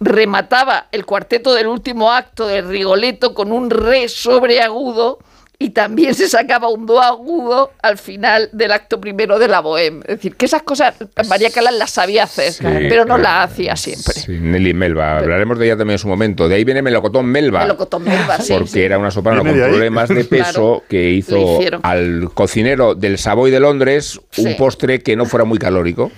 remataba 0.00 0.86
el 0.92 1.04
cuarteto 1.04 1.52
del 1.52 1.66
último 1.66 2.10
acto 2.10 2.46
de 2.46 2.62
Rigoletto 2.62 3.34
con 3.34 3.52
un 3.52 3.68
re 3.68 4.08
sobreagudo 4.08 5.18
y 5.62 5.70
también 5.70 6.14
se 6.14 6.28
sacaba 6.28 6.68
un 6.68 6.86
do 6.86 7.00
agudo 7.00 7.70
al 7.82 7.96
final 7.98 8.48
del 8.52 8.72
acto 8.72 9.00
primero 9.00 9.38
de 9.38 9.46
la 9.48 9.62
Bohème. 9.62 10.00
Es 10.02 10.16
decir, 10.16 10.34
que 10.34 10.46
esas 10.46 10.62
cosas 10.62 10.94
María 11.28 11.50
Calas 11.50 11.74
las 11.74 11.90
sabía 11.90 12.24
hacer, 12.24 12.52
Sí, 12.52 12.64
pero 12.64 13.04
no 13.04 13.16
las 13.18 13.50
hacía 13.50 13.76
siempre. 13.76 14.12
Sí, 14.14 14.38
Nelly 14.40 14.74
Melba. 14.74 15.18
Hablaremos 15.18 15.58
de 15.58 15.66
ella 15.66 15.76
también 15.76 15.94
en 15.94 15.98
su 15.98 16.08
momento. 16.08 16.48
De 16.48 16.56
ahí 16.56 16.64
viene 16.64 16.82
Melocotón 16.82 17.26
Melba. 17.26 17.60
Melocotón 17.60 18.02
Melba, 18.04 18.38
sí, 18.38 18.52
Porque 18.52 18.68
sí. 18.68 18.80
era 18.80 18.98
una 18.98 19.10
soprano 19.10 19.42
con 19.44 19.52
problemas 19.54 20.08
de 20.08 20.24
peso 20.24 20.42
Claro, 20.52 20.82
que 20.88 21.10
hizo 21.10 21.60
al 21.82 22.30
cocinero 22.34 22.94
del 22.94 23.18
Savoy 23.18 23.50
de 23.50 23.60
Londres 23.60 24.20
un 24.38 24.48
Sí. 24.48 24.54
postre 24.58 25.00
que 25.02 25.14
no 25.16 25.24
fuera 25.26 25.44
muy 25.44 25.58
calórico. 25.58 26.10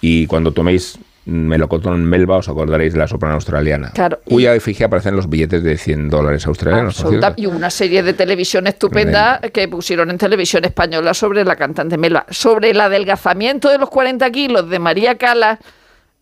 Y 0.00 0.26
cuando 0.26 0.52
toméis 0.52 0.98
melocotón 1.26 2.04
melba 2.04 2.36
os 2.38 2.48
acordaréis 2.48 2.92
de 2.94 2.98
la 2.98 3.06
soprano 3.08 3.34
australiana, 3.36 3.90
Claro, 3.94 4.20
y- 4.26 4.30
cuya 4.30 4.54
efigie 4.54 4.86
aparece 4.86 5.10
en 5.10 5.16
los 5.16 5.28
billetes 5.30 5.62
de 5.62 5.78
100 5.78 6.10
dólares 6.10 6.46
australianos. 6.46 6.98
Absoluta- 7.00 7.34
y 7.36 7.46
una 7.46 7.70
serie 7.70 8.02
de 8.02 8.12
televisión 8.12 8.66
estupenda 8.66 9.40
que 9.52 9.68
pusieron 9.68 10.10
en 10.10 10.18
televisión 10.18 10.64
española 10.64 11.14
sobre 11.14 11.44
la 11.44 11.56
cantante 11.56 11.96
Melba. 11.96 12.26
Sobre 12.30 12.70
el 12.70 12.80
adelgazamiento 12.80 13.68
de 13.68 13.78
los 13.78 13.88
40 13.88 14.30
kilos 14.30 14.68
de 14.68 14.78
María 14.80 15.16
Cala, 15.16 15.58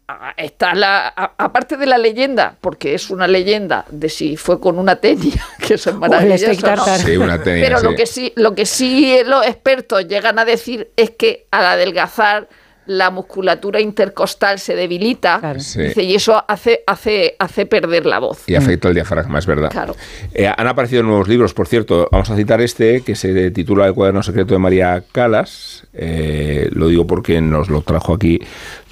ah, 0.08 0.34
está 0.36 0.74
la. 0.74 1.08
aparte 1.38 1.76
de 1.78 1.86
la 1.86 1.96
leyenda, 1.96 2.56
porque 2.60 2.94
es 2.94 3.08
una 3.10 3.26
leyenda 3.26 3.86
de 3.90 4.08
si 4.10 4.36
fue 4.36 4.60
con 4.60 4.78
una 4.78 4.96
tenia, 4.96 5.32
que 5.66 5.74
eso 5.74 5.90
es 5.90 5.96
O 5.96 6.04
el 6.04 6.10
maravilloso. 6.10 6.44
steak 6.44 6.60
¿no? 6.62 6.68
tartar. 6.84 6.98
Sí, 7.00 7.16
una 7.16 7.42
tenia, 7.42 7.64
Pero 7.64 7.78
sí. 7.78 7.84
lo 7.86 7.94
que 7.94 8.06
sí, 8.06 8.32
lo 8.36 8.54
que 8.54 8.66
sí 8.66 9.16
los 9.24 9.46
expertos 9.46 10.06
llegan 10.08 10.38
a 10.38 10.44
decir 10.44 10.90
es 10.96 11.10
que 11.10 11.46
al 11.50 11.64
adelgazar 11.64 12.48
la 12.90 13.10
musculatura 13.10 13.80
intercostal 13.80 14.58
se 14.58 14.74
debilita 14.74 15.38
Claro. 15.38 15.60
Sí. 15.60 15.80
dice, 15.82 16.02
y 16.02 16.16
eso 16.16 16.42
hace, 16.48 16.82
hace, 16.88 17.36
hace 17.38 17.64
perder 17.64 18.04
la 18.04 18.18
voz. 18.18 18.42
Y 18.48 18.56
afecta 18.56 18.88
el 18.88 18.94
diafragma, 18.94 19.38
es 19.38 19.46
verdad. 19.46 19.70
Claro. 19.70 19.94
Eh, 20.34 20.50
han 20.54 20.66
aparecido 20.66 21.04
nuevos 21.04 21.28
libros, 21.28 21.54
por 21.54 21.68
cierto. 21.68 22.08
Vamos 22.10 22.30
a 22.30 22.36
citar 22.36 22.60
este, 22.60 23.02
que 23.02 23.14
se 23.14 23.52
titula 23.52 23.86
El 23.86 23.94
cuaderno 23.94 24.24
secreto 24.24 24.54
de 24.54 24.58
María 24.58 25.04
Calas. 25.12 25.86
Eh, 25.94 26.68
lo 26.72 26.88
digo 26.88 27.06
porque 27.06 27.40
nos 27.40 27.68
lo 27.68 27.82
trajo 27.82 28.12
aquí 28.14 28.40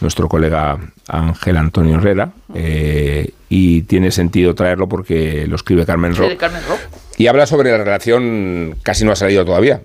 nuestro 0.01 0.29
colega 0.29 0.79
Ángel 1.09 1.57
Antonio 1.57 1.97
Herrera. 1.97 2.31
eh, 2.55 3.33
y 3.51 3.83
tiene 3.83 4.11
sentido 4.11 4.55
traerlo 4.55 4.89
porque 4.89 5.47
lo 5.49 5.57
escribe 5.57 5.87
Carmen 5.87 6.15
Rock. 6.15 6.37
Carmen 6.37 6.61
Rock. 6.69 6.79
Y 7.17 7.27
habla 7.27 7.47
sobre 7.47 7.71
la 7.73 7.79
relación, 7.79 8.77
casi 8.83 9.05
no 9.05 9.11
ha 9.13 9.17
salido 9.17 9.45
todavía, 9.45 9.81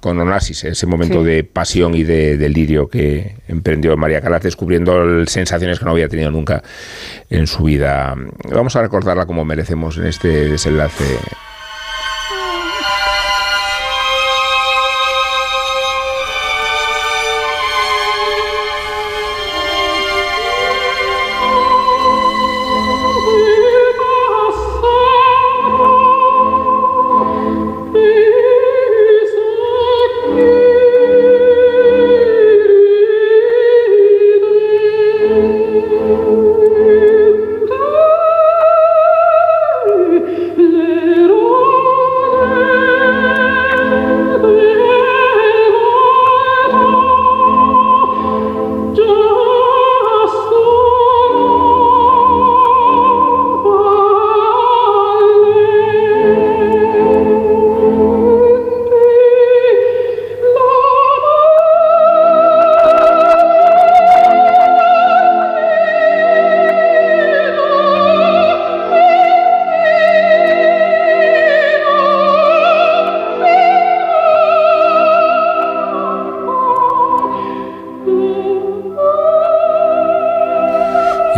con 0.00 0.18
Onassis, 0.18 0.64
ese 0.64 0.86
momento 0.86 1.20
Sí. 1.22 1.26
de 1.26 1.44
pasión 1.44 1.94
y 1.94 2.02
de 2.04 2.36
delirio 2.36 2.88
que 2.88 3.36
emprendió 3.48 3.96
María 3.96 4.20
Calas, 4.20 4.42
descubriendo 4.42 5.26
sensaciones 5.26 5.78
que 5.78 5.84
no 5.84 5.90
había 5.92 6.08
tenido 6.08 6.30
nunca 6.30 6.62
en 7.30 7.46
su 7.46 7.64
vida. 7.64 8.14
Vamos 8.50 8.76
a 8.76 8.82
recordarla 8.82 9.26
como 9.26 9.44
merecemos 9.44 9.96
en 9.98 10.06
este 10.06 10.48
desenlace. 10.48 11.04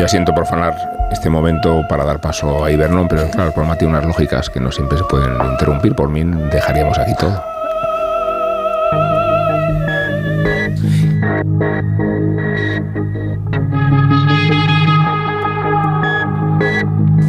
Ya 0.09 0.13
siento 0.13 0.35
profanar 0.35 0.75
este 1.13 1.29
momento 1.29 1.85
para 1.87 2.03
dar 2.03 2.19
paso 2.19 2.65
a 2.65 2.73
Ibernón, 2.73 3.09
pero 3.09 3.29
claro, 3.29 3.49
el 3.49 3.53
programa 3.53 3.77
tiene 3.77 3.93
unas 3.93 4.07
lógicas 4.07 4.49
que 4.49 4.59
no 4.59 4.73
siempre 4.73 4.97
se 4.97 5.05
pueden 5.05 5.35
interrumpir. 5.53 5.95
Por 5.95 6.09
mí 6.09 6.25
dejaríamos 6.51 6.99
aquí 6.99 7.13
todo. 7.21 7.45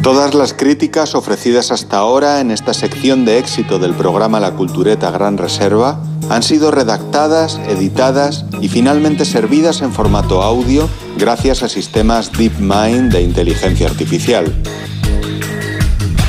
Todas 0.02 0.32
las 0.32 0.54
críticas 0.54 1.14
ofrecidas 1.14 1.72
hasta 1.72 1.98
ahora 1.98 2.40
en 2.40 2.50
esta 2.50 2.72
sección 2.72 3.26
de 3.26 3.38
éxito 3.38 3.78
del 3.78 3.92
programa 3.92 4.40
La 4.40 4.52
Cultureta 4.52 5.10
Gran 5.10 5.36
Reserva 5.36 6.00
han 6.30 6.42
sido 6.42 6.70
redactadas, 6.70 7.60
editadas 7.68 8.46
y 8.62 8.68
finalmente 8.68 9.26
servidas 9.26 9.82
en 9.82 9.92
formato 9.92 10.42
audio 10.42 10.88
gracias 11.16 11.62
a 11.62 11.68
sistemas 11.68 12.32
DeepMind 12.32 13.12
de 13.12 13.22
inteligencia 13.22 13.88
artificial. 13.88 14.52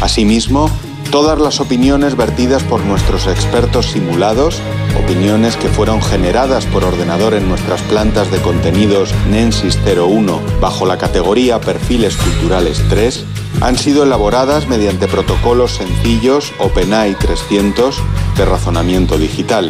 Asimismo, 0.02 0.70
todas 1.12 1.40
las 1.40 1.60
opiniones 1.60 2.16
vertidas 2.16 2.64
por 2.64 2.84
nuestros 2.86 3.28
expertos 3.28 3.88
simulados, 3.88 4.60
opiniones 5.04 5.58
que 5.58 5.68
fueron 5.68 6.02
generadas 6.02 6.66
por 6.66 6.84
ordenador 6.84 7.34
en 7.34 7.48
nuestras 7.48 7.82
plantas 7.84 8.32
de 8.32 8.42
contenidos 8.42 9.14
Nensys 9.30 9.78
01 9.86 10.42
bajo 10.60 10.86
la 10.86 10.98
categoría 10.98 11.60
Perfiles 11.60 12.16
Culturales 12.16 12.82
3, 12.90 13.26
han 13.62 13.78
sido 13.78 14.04
elaboradas 14.04 14.68
mediante 14.68 15.08
protocolos 15.08 15.74
sencillos 15.74 16.54
OpenAI 16.60 17.16
300 17.16 17.98
de 18.38 18.46
razonamiento 18.46 19.18
digital. 19.18 19.70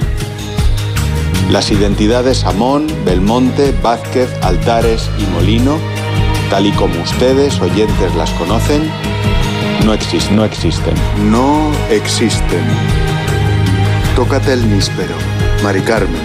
Las 1.51 1.69
identidades 1.69 2.45
Amón, 2.45 2.87
Belmonte, 3.03 3.73
Vázquez, 3.83 4.29
Altares 4.41 5.09
y 5.19 5.29
Molino, 5.33 5.77
tal 6.49 6.65
y 6.65 6.71
como 6.71 7.01
ustedes, 7.01 7.59
oyentes, 7.59 8.15
las 8.15 8.31
conocen, 8.31 8.83
no 9.85 9.93
existen. 9.93 10.37
No 10.37 10.45
existen. 10.45 10.93
No 11.29 11.71
existen. 11.89 12.61
Tócate 14.15 14.53
el 14.53 14.73
níspero, 14.73 15.13
Mari 15.61 15.81
Carmen. 15.81 16.21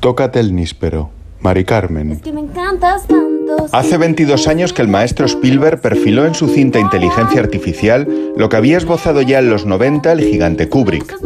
Tócate 0.00 0.40
el 0.40 0.54
níspero, 0.54 1.08
Mari 1.40 1.64
Carmen. 1.64 2.20
que 2.20 2.32
me 2.32 2.40
encantas 2.40 3.06
tanto. 3.06 3.68
Hace 3.72 3.96
22 3.96 4.46
años 4.46 4.74
que 4.74 4.82
el 4.82 4.88
maestro 4.88 5.24
Spielberg 5.24 5.80
perfiló 5.80 6.26
en 6.26 6.34
su 6.34 6.48
cinta 6.48 6.78
Inteligencia 6.80 7.40
Artificial 7.40 8.06
lo 8.36 8.50
que 8.50 8.56
había 8.56 8.76
esbozado 8.76 9.22
ya 9.22 9.38
en 9.38 9.48
los 9.48 9.64
90 9.64 10.12
el 10.12 10.20
gigante 10.20 10.68
Kubrick. 10.68 11.16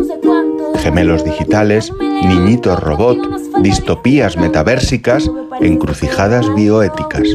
Gemelos 0.82 1.24
digitales, 1.24 1.92
niñitos 2.22 2.80
robot, 2.80 3.18
distopías 3.62 4.36
metaversicas, 4.36 5.30
encrucijadas 5.60 6.54
bioéticas. 6.54 7.28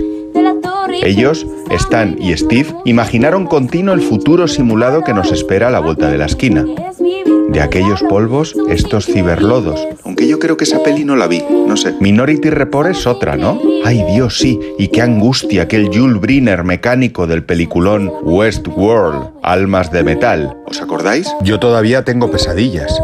Ellos, 1.04 1.46
Stan 1.72 2.16
y 2.20 2.36
Steve, 2.36 2.68
imaginaron 2.86 3.46
continuo 3.46 3.94
el 3.94 4.02
futuro 4.02 4.48
simulado 4.48 5.04
que 5.04 5.14
nos 5.14 5.32
espera 5.32 5.68
a 5.68 5.72
la 5.72 5.80
vuelta 5.80 6.10
de 6.10 6.18
la 6.18 6.26
esquina. 6.26 6.66
De 7.50 7.62
aquellos 7.62 8.02
polvos, 8.04 8.56
estos 8.70 9.06
ciberlodos. 9.06 9.80
Aunque 10.04 10.28
yo 10.28 10.40
creo 10.40 10.58
que 10.58 10.66
esa 10.66 10.84
peli 10.84 11.06
no 11.06 11.16
la 11.16 11.28
vi, 11.28 11.44
no 11.68 11.78
sé. 11.78 11.96
Minority 12.00 12.50
Report 12.50 12.90
es 12.90 13.08
otra, 13.08 13.38
¿no? 13.38 13.60
Ay 13.86 14.04
Dios, 14.12 14.40
sí. 14.40 14.60
Y 14.78 14.90
qué 14.90 15.02
angustia 15.02 15.64
aquel 15.64 15.90
Jules 15.94 16.20
Briner 16.20 16.64
mecánico 16.64 17.28
del 17.28 17.44
peliculón 17.44 18.12
Westworld, 18.24 19.30
Almas 19.42 19.92
de 19.92 20.04
Metal. 20.04 20.58
¿Os 20.66 20.82
acordáis? 20.82 21.34
Yo 21.44 21.60
todavía 21.60 22.04
tengo 22.04 22.30
pesadillas. 22.30 23.00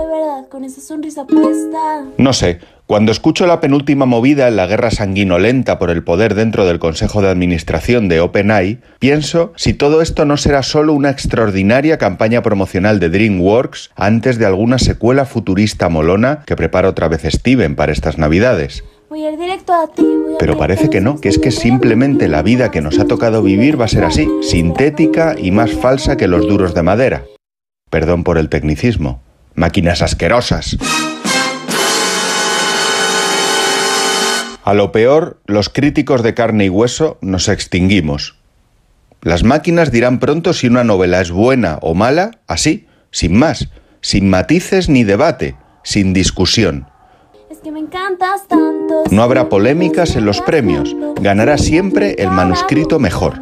Esa 0.71 0.79
sonrisa 0.79 1.27
puesta. 1.27 2.05
No 2.17 2.31
sé, 2.31 2.59
cuando 2.85 3.11
escucho 3.11 3.45
la 3.45 3.59
penúltima 3.59 4.05
movida 4.05 4.47
en 4.47 4.55
la 4.55 4.67
guerra 4.67 4.89
sanguinolenta 4.89 5.77
por 5.77 5.89
el 5.89 6.01
poder 6.01 6.33
dentro 6.33 6.65
del 6.65 6.79
Consejo 6.79 7.21
de 7.21 7.27
Administración 7.27 8.07
de 8.07 8.21
OpenAI, 8.21 8.79
pienso 8.97 9.51
si 9.57 9.73
todo 9.73 10.01
esto 10.01 10.23
no 10.23 10.37
será 10.37 10.63
solo 10.63 10.93
una 10.93 11.09
extraordinaria 11.09 11.97
campaña 11.97 12.41
promocional 12.41 13.01
de 13.01 13.09
DreamWorks 13.09 13.91
antes 13.97 14.37
de 14.37 14.45
alguna 14.45 14.79
secuela 14.79 15.25
futurista 15.25 15.89
molona 15.89 16.43
que 16.45 16.55
prepara 16.55 16.87
otra 16.87 17.09
vez 17.09 17.23
Steven 17.23 17.75
para 17.75 17.91
estas 17.91 18.17
navidades. 18.17 18.85
Voy 19.09 19.25
a 19.25 19.31
ir 19.31 19.37
directo 19.37 19.73
a 19.73 19.87
ti. 19.93 20.03
voy 20.03 20.35
a 20.35 20.37
Pero 20.37 20.57
parece 20.57 20.89
que 20.89 21.01
no, 21.01 21.19
que 21.19 21.27
es 21.27 21.37
que 21.37 21.51
simplemente 21.51 22.29
la 22.29 22.43
vida 22.43 22.71
que 22.71 22.79
nos 22.79 22.97
ha 22.97 23.03
tocado 23.03 23.43
vivir 23.43 23.77
va 23.77 23.85
a 23.85 23.89
ser 23.89 24.05
así, 24.05 24.29
sintética 24.41 25.35
y 25.37 25.51
más 25.51 25.73
falsa 25.73 26.15
que 26.15 26.29
los 26.29 26.47
duros 26.47 26.73
de 26.73 26.83
madera. 26.83 27.25
Perdón 27.89 28.23
por 28.23 28.37
el 28.37 28.47
tecnicismo. 28.47 29.21
Máquinas 29.61 30.01
asquerosas. 30.01 30.75
A 34.63 34.73
lo 34.73 34.91
peor, 34.91 35.39
los 35.45 35.69
críticos 35.69 36.23
de 36.23 36.33
carne 36.33 36.65
y 36.65 36.69
hueso 36.69 37.19
nos 37.21 37.47
extinguimos. 37.47 38.39
Las 39.21 39.43
máquinas 39.43 39.91
dirán 39.91 40.17
pronto 40.17 40.53
si 40.53 40.65
una 40.65 40.83
novela 40.83 41.21
es 41.21 41.29
buena 41.29 41.77
o 41.83 41.93
mala, 41.93 42.31
así, 42.47 42.87
sin 43.11 43.37
más, 43.37 43.69
sin 44.01 44.31
matices 44.31 44.89
ni 44.89 45.03
debate, 45.03 45.55
sin 45.83 46.11
discusión. 46.11 46.87
Es 47.51 47.59
que 47.59 47.71
me 47.71 47.81
encantas 47.81 48.47
tanto. 48.47 49.03
No 49.11 49.21
habrá 49.21 49.47
polémicas 49.47 50.15
en 50.15 50.25
los 50.25 50.41
premios, 50.41 50.95
ganará 51.21 51.59
siempre 51.59 52.15
el 52.17 52.31
manuscrito 52.31 52.97
mejor. 52.97 53.39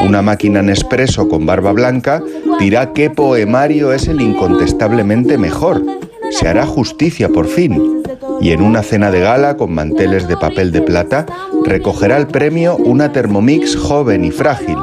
Una 0.00 0.22
máquina 0.22 0.62
Nespresso 0.62 1.28
con 1.28 1.46
barba 1.46 1.72
blanca 1.72 2.22
dirá 2.60 2.92
qué 2.92 3.10
poemario 3.10 3.92
es 3.92 4.08
el 4.08 4.20
incontestablemente 4.20 5.38
mejor. 5.38 5.82
Se 6.30 6.48
hará 6.48 6.66
justicia 6.66 7.28
por 7.28 7.46
fin. 7.46 8.02
Y 8.40 8.50
en 8.50 8.62
una 8.62 8.82
cena 8.82 9.10
de 9.10 9.20
gala 9.20 9.56
con 9.56 9.72
manteles 9.72 10.28
de 10.28 10.36
papel 10.36 10.70
de 10.70 10.82
plata 10.82 11.26
recogerá 11.64 12.18
el 12.18 12.26
premio 12.26 12.76
una 12.76 13.12
Thermomix 13.12 13.76
joven 13.76 14.24
y 14.24 14.30
frágil, 14.30 14.76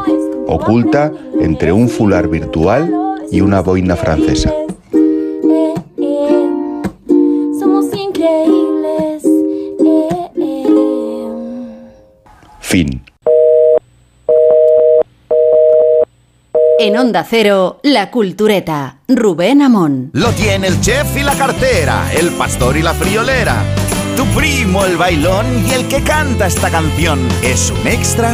oculta 0.48 1.12
entre 1.40 1.72
un 1.72 1.88
fular 1.90 2.28
virtual 2.28 2.92
y 3.32 3.42
una 3.42 3.62
boina 3.62 3.96
francesa. 3.96 4.50
Eh, 4.50 4.64
eh, 5.46 5.74
eh. 5.98 6.52
Fin. 12.60 13.13
En 16.86 16.98
Onda 16.98 17.24
Cero, 17.24 17.80
La 17.82 18.12
Cultureta. 18.12 18.98
Rubén 19.08 19.62
Amón. 19.62 20.10
Lo 20.12 20.32
tiene 20.32 20.68
el 20.68 20.82
chef 20.82 21.16
y 21.16 21.24
la 21.24 21.34
cartera, 21.34 22.12
el 22.14 22.32
pastor 22.32 22.76
y 22.76 22.82
la 22.82 22.94
friolera. 22.94 23.64
Tu 24.18 24.26
primo 24.38 24.84
el 24.84 24.98
bailón 24.98 25.46
y 25.66 25.72
el 25.72 25.88
que 25.88 26.04
canta 26.04 26.46
esta 26.46 26.70
canción 26.70 27.26
es 27.42 27.72
un 27.72 27.88
extra 27.88 28.34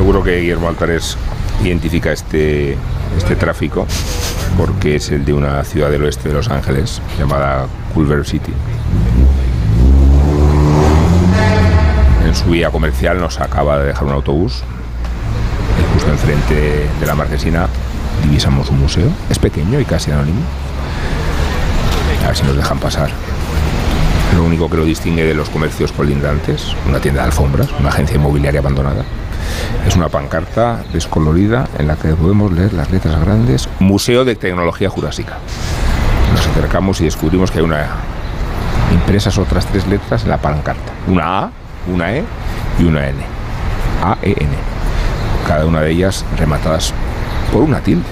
Seguro 0.00 0.22
que 0.22 0.38
Guillermo 0.38 0.66
Altares 0.66 1.18
identifica 1.62 2.10
este, 2.10 2.74
este 3.18 3.36
tráfico 3.36 3.86
porque 4.56 4.96
es 4.96 5.10
el 5.10 5.26
de 5.26 5.34
una 5.34 5.62
ciudad 5.62 5.90
del 5.90 6.04
oeste 6.04 6.30
de 6.30 6.36
Los 6.36 6.48
Ángeles 6.48 7.02
llamada 7.18 7.66
Culver 7.92 8.24
City. 8.24 8.50
En 12.26 12.34
su 12.34 12.48
vía 12.48 12.70
comercial 12.70 13.20
nos 13.20 13.40
acaba 13.40 13.78
de 13.78 13.88
dejar 13.88 14.04
un 14.04 14.12
autobús. 14.14 14.62
Justo 15.92 16.10
enfrente 16.10 16.88
de 16.98 17.06
la 17.06 17.14
marquesina 17.14 17.66
divisamos 18.22 18.70
un 18.70 18.80
museo. 18.80 19.10
Es 19.28 19.38
pequeño 19.38 19.78
y 19.80 19.84
casi 19.84 20.10
anónimo. 20.10 20.40
A 22.24 22.28
ver 22.28 22.36
si 22.38 22.44
nos 22.44 22.56
dejan 22.56 22.78
pasar. 22.78 23.10
Lo 24.34 24.44
único 24.44 24.70
que 24.70 24.78
lo 24.78 24.86
distingue 24.86 25.24
de 25.24 25.34
los 25.34 25.50
comercios 25.50 25.92
colindantes, 25.92 26.74
una 26.88 27.00
tienda 27.00 27.20
de 27.20 27.26
alfombras, 27.26 27.68
una 27.78 27.90
agencia 27.90 28.16
inmobiliaria 28.16 28.60
abandonada, 28.60 29.04
es 29.86 29.96
una 29.96 30.08
pancarta 30.08 30.82
descolorida 30.92 31.68
en 31.78 31.86
la 31.86 31.96
que 31.96 32.08
podemos 32.14 32.52
leer 32.52 32.72
las 32.72 32.90
letras 32.90 33.20
grandes 33.20 33.68
Museo 33.78 34.24
de 34.24 34.36
Tecnología 34.36 34.90
Jurásica. 34.90 35.38
Nos 36.32 36.46
acercamos 36.46 37.00
y 37.00 37.04
descubrimos 37.04 37.50
que 37.50 37.58
hay 37.58 37.64
una 37.64 37.86
impresas 38.92 39.38
otras 39.38 39.66
tres 39.66 39.86
letras 39.86 40.22
en 40.24 40.30
la 40.30 40.38
pancarta. 40.38 40.92
Una 41.06 41.38
A, 41.38 41.50
una 41.88 42.12
E 42.14 42.24
y 42.78 42.84
una 42.84 43.08
N. 43.08 43.18
A, 44.02 44.16
E, 44.22 44.34
N. 44.38 44.52
Cada 45.46 45.66
una 45.66 45.80
de 45.80 45.90
ellas 45.90 46.24
rematadas 46.36 46.92
por 47.52 47.62
una 47.62 47.80
tilde. 47.80 48.04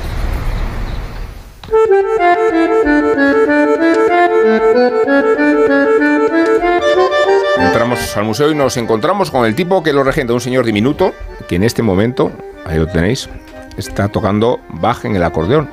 Entramos 7.61 8.16
al 8.16 8.24
museo 8.24 8.50
y 8.50 8.54
nos 8.54 8.76
encontramos 8.76 9.30
con 9.30 9.44
el 9.44 9.54
tipo 9.54 9.82
que 9.82 9.92
lo 9.92 10.04
regenta, 10.04 10.32
un 10.32 10.40
señor 10.40 10.64
diminuto, 10.64 11.12
que 11.48 11.56
en 11.56 11.64
este 11.64 11.82
momento, 11.82 12.30
ahí 12.66 12.78
lo 12.78 12.86
tenéis, 12.86 13.28
está 13.76 14.09
tocando 14.09 14.61
Bach 14.68 15.04
en 15.04 15.16
el 15.16 15.22
acordeón. 15.22 15.68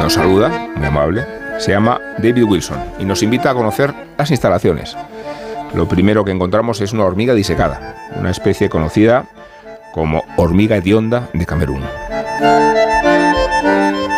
Nos 0.00 0.14
saluda, 0.14 0.68
muy 0.76 0.86
amable, 0.86 1.24
se 1.58 1.72
llama 1.72 2.00
David 2.18 2.44
Wilson 2.44 2.78
y 2.98 3.04
nos 3.04 3.22
invita 3.22 3.50
a 3.50 3.54
conocer 3.54 3.94
las 4.18 4.30
instalaciones. 4.30 4.96
Lo 5.74 5.88
primero 5.88 6.24
que 6.24 6.32
encontramos 6.32 6.80
es 6.80 6.92
una 6.92 7.04
hormiga 7.04 7.34
disecada, 7.34 7.96
una 8.16 8.30
especie 8.30 8.68
conocida 8.68 9.24
como 9.92 10.22
hormiga 10.36 10.76
hedionda 10.76 11.28
de 11.32 11.46
Camerún. 11.46 11.82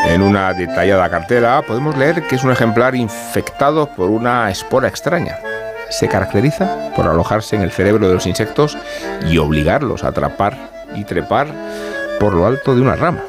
En 0.08 0.22
una 0.22 0.52
detallada 0.52 1.10
cartela 1.10 1.62
podemos 1.66 1.96
leer 1.96 2.22
que 2.26 2.36
es 2.36 2.44
un 2.44 2.50
ejemplar 2.50 2.94
infectado 2.94 3.86
por 3.94 4.08
una 4.08 4.50
espora 4.50 4.88
extraña. 4.88 5.36
Se 5.90 6.08
caracteriza 6.08 6.90
por 6.94 7.06
alojarse 7.06 7.56
en 7.56 7.62
el 7.62 7.70
cerebro 7.70 8.08
de 8.08 8.14
los 8.14 8.26
insectos 8.26 8.76
y 9.28 9.38
obligarlos 9.38 10.04
a 10.04 10.08
atrapar 10.08 10.56
y 10.94 11.04
trepar 11.04 11.48
por 12.18 12.34
lo 12.34 12.46
alto 12.46 12.74
de 12.74 12.80
una 12.80 12.96
rama. 12.96 13.22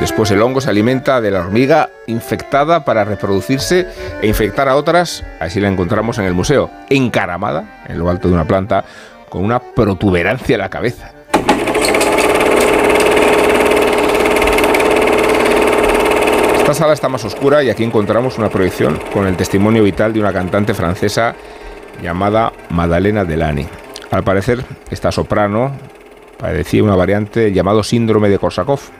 Después 0.00 0.30
el 0.30 0.42
hongo 0.42 0.60
se 0.60 0.70
alimenta 0.70 1.20
de 1.20 1.30
la 1.30 1.40
hormiga 1.40 1.90
infectada 2.06 2.84
para 2.84 3.04
reproducirse 3.04 3.86
e 4.20 4.26
infectar 4.26 4.68
a 4.68 4.76
otras. 4.76 5.24
Así 5.40 5.60
la 5.60 5.68
encontramos 5.68 6.18
en 6.18 6.24
el 6.24 6.34
museo, 6.34 6.70
encaramada 6.88 7.82
en 7.88 7.98
lo 7.98 8.08
alto 8.08 8.28
de 8.28 8.34
una 8.34 8.44
planta 8.44 8.84
con 9.28 9.44
una 9.44 9.58
protuberancia 9.58 10.54
en 10.54 10.60
la 10.60 10.68
cabeza. 10.68 11.12
Esta 16.58 16.74
sala 16.74 16.92
está 16.92 17.08
más 17.08 17.24
oscura 17.24 17.64
y 17.64 17.70
aquí 17.70 17.82
encontramos 17.82 18.36
una 18.38 18.50
proyección 18.50 19.00
con 19.12 19.26
el 19.26 19.36
testimonio 19.36 19.82
vital 19.82 20.12
de 20.12 20.20
una 20.20 20.32
cantante 20.32 20.74
francesa 20.74 21.34
llamada 22.02 22.52
Madalena 22.70 23.24
Delany. 23.24 23.66
Al 24.10 24.24
parecer, 24.24 24.64
esta 24.90 25.12
soprano 25.12 25.72
padecía 26.38 26.82
una 26.82 26.96
variante 26.96 27.52
llamado 27.52 27.82
síndrome 27.82 28.28
de 28.28 28.38
Korsakoff, 28.38 28.90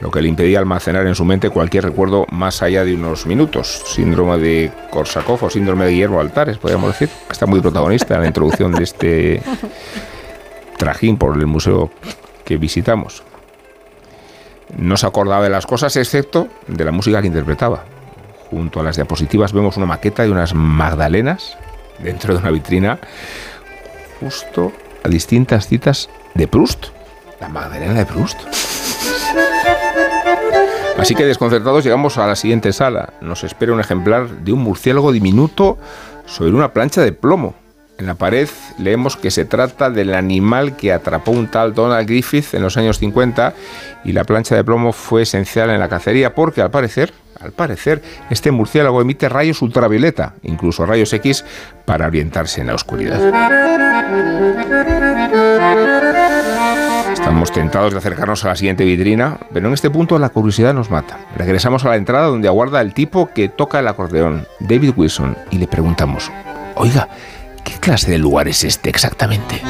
lo 0.00 0.10
que 0.10 0.22
le 0.22 0.28
impedía 0.28 0.60
almacenar 0.60 1.06
en 1.06 1.14
su 1.14 1.24
mente 1.24 1.50
cualquier 1.50 1.84
recuerdo 1.84 2.26
más 2.30 2.62
allá 2.62 2.84
de 2.84 2.94
unos 2.94 3.26
minutos. 3.26 3.82
Síndrome 3.86 4.38
de 4.38 4.70
Korsakoff 4.90 5.42
o 5.42 5.50
síndrome 5.50 5.86
de 5.86 5.92
Guillermo 5.92 6.20
Altares, 6.20 6.58
podríamos 6.58 6.92
decir. 6.92 7.08
Está 7.30 7.46
muy 7.46 7.60
protagonista 7.60 8.14
en 8.14 8.20
la 8.20 8.26
introducción 8.28 8.72
de 8.72 8.84
este 8.84 9.42
trajín 10.76 11.16
por 11.16 11.36
el 11.36 11.46
museo 11.46 11.90
que 12.44 12.56
visitamos. 12.56 13.24
No 14.76 14.96
se 14.96 15.06
acordaba 15.06 15.42
de 15.42 15.50
las 15.50 15.66
cosas 15.66 15.96
excepto 15.96 16.48
de 16.68 16.84
la 16.84 16.92
música 16.92 17.20
que 17.20 17.26
interpretaba. 17.26 17.84
Junto 18.50 18.80
a 18.80 18.82
las 18.82 18.96
diapositivas 18.96 19.52
vemos 19.52 19.76
una 19.76 19.86
maqueta 19.86 20.22
de 20.22 20.30
unas 20.30 20.54
magdalenas 20.54 21.58
dentro 21.98 22.34
de 22.34 22.40
una 22.40 22.50
vitrina 22.50 22.98
justo 24.20 24.72
a 25.02 25.08
distintas 25.08 25.66
citas 25.66 26.08
de 26.34 26.48
Proust. 26.48 26.86
La 27.40 27.48
Magdalena 27.48 27.94
de 27.94 28.06
Proust. 28.06 28.38
Así 30.98 31.14
que 31.14 31.24
desconcertados 31.24 31.84
llegamos 31.84 32.18
a 32.18 32.26
la 32.26 32.34
siguiente 32.34 32.72
sala. 32.72 33.12
Nos 33.20 33.44
espera 33.44 33.72
un 33.72 33.80
ejemplar 33.80 34.28
de 34.28 34.52
un 34.52 34.60
murciélago 34.60 35.12
diminuto 35.12 35.78
sobre 36.26 36.52
una 36.52 36.72
plancha 36.72 37.02
de 37.02 37.12
plomo. 37.12 37.54
En 37.98 38.06
la 38.06 38.14
pared 38.14 38.48
leemos 38.78 39.16
que 39.16 39.30
se 39.30 39.44
trata 39.44 39.90
del 39.90 40.14
animal 40.14 40.76
que 40.76 40.92
atrapó 40.92 41.30
un 41.30 41.48
tal 41.48 41.74
Donald 41.74 42.08
Griffith 42.08 42.54
en 42.54 42.62
los 42.62 42.76
años 42.76 42.98
50 42.98 43.54
y 44.04 44.12
la 44.12 44.24
plancha 44.24 44.54
de 44.54 44.64
plomo 44.64 44.92
fue 44.92 45.22
esencial 45.22 45.70
en 45.70 45.80
la 45.80 45.88
cacería 45.88 46.34
porque 46.34 46.62
al 46.62 46.70
parecer, 46.70 47.12
al 47.40 47.52
parecer, 47.52 48.02
este 48.30 48.50
murciélago 48.50 49.00
emite 49.00 49.28
rayos 49.28 49.62
ultravioleta, 49.62 50.34
incluso 50.42 50.86
rayos 50.86 51.12
X, 51.12 51.44
para 51.84 52.06
orientarse 52.06 52.60
en 52.60 52.68
la 52.68 52.74
oscuridad. 52.74 53.20
Estamos 57.12 57.52
tentados 57.52 57.92
de 57.92 57.98
acercarnos 57.98 58.44
a 58.44 58.48
la 58.48 58.56
siguiente 58.56 58.84
vitrina, 58.84 59.38
pero 59.52 59.68
en 59.68 59.74
este 59.74 59.90
punto 59.90 60.18
la 60.18 60.30
curiosidad 60.30 60.74
nos 60.74 60.90
mata. 60.90 61.18
Regresamos 61.36 61.84
a 61.84 61.90
la 61.90 61.96
entrada 61.96 62.26
donde 62.26 62.48
aguarda 62.48 62.80
el 62.80 62.94
tipo 62.94 63.30
que 63.34 63.48
toca 63.48 63.80
el 63.80 63.88
acordeón, 63.88 64.46
David 64.60 64.94
Wilson, 64.96 65.36
y 65.50 65.58
le 65.58 65.66
preguntamos, 65.66 66.30
oiga, 66.74 67.08
¿qué 67.64 67.74
clase 67.80 68.10
de 68.10 68.18
lugar 68.18 68.48
es 68.48 68.64
este 68.64 68.90
exactamente? 68.90 69.62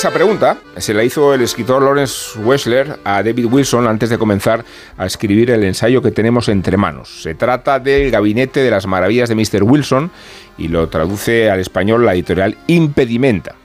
Esa 0.00 0.12
pregunta 0.12 0.56
se 0.78 0.94
la 0.94 1.04
hizo 1.04 1.34
el 1.34 1.42
escritor 1.42 1.82
Lawrence 1.82 2.38
Wessler 2.38 2.98
a 3.04 3.22
David 3.22 3.44
Wilson 3.44 3.86
antes 3.86 4.08
de 4.08 4.16
comenzar 4.16 4.64
a 4.96 5.04
escribir 5.04 5.50
el 5.50 5.62
ensayo 5.62 6.00
que 6.00 6.10
tenemos 6.10 6.48
entre 6.48 6.78
manos. 6.78 7.20
Se 7.20 7.34
trata 7.34 7.78
del 7.78 8.10
Gabinete 8.10 8.60
de 8.60 8.70
las 8.70 8.86
Maravillas 8.86 9.28
de 9.28 9.34
Mr. 9.34 9.62
Wilson 9.62 10.10
y 10.56 10.68
lo 10.68 10.88
traduce 10.88 11.50
al 11.50 11.60
español 11.60 12.06
la 12.06 12.14
editorial 12.14 12.56
Impedimenta. 12.66 13.56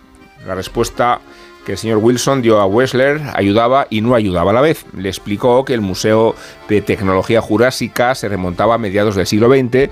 La 0.46 0.56
respuesta 0.56 1.22
que 1.66 1.72
el 1.72 1.78
señor 1.78 2.00
Wilson 2.00 2.42
dio 2.42 2.60
a 2.60 2.66
Wessler 2.66 3.22
ayudaba 3.34 3.88
y 3.90 4.02
no 4.02 4.14
ayudaba 4.14 4.52
a 4.52 4.56
la 4.56 4.60
vez. 4.60 4.86
Le 4.94 5.08
explicó 5.08 5.64
que 5.64 5.74
el 5.74 5.80
Museo 5.80 6.36
de 6.68 6.82
Tecnología 6.82 7.40
Jurásica 7.40 8.14
se 8.14 8.28
remontaba 8.28 8.76
a 8.76 8.78
mediados 8.78 9.16
del 9.16 9.26
siglo 9.26 9.48
XX 9.48 9.90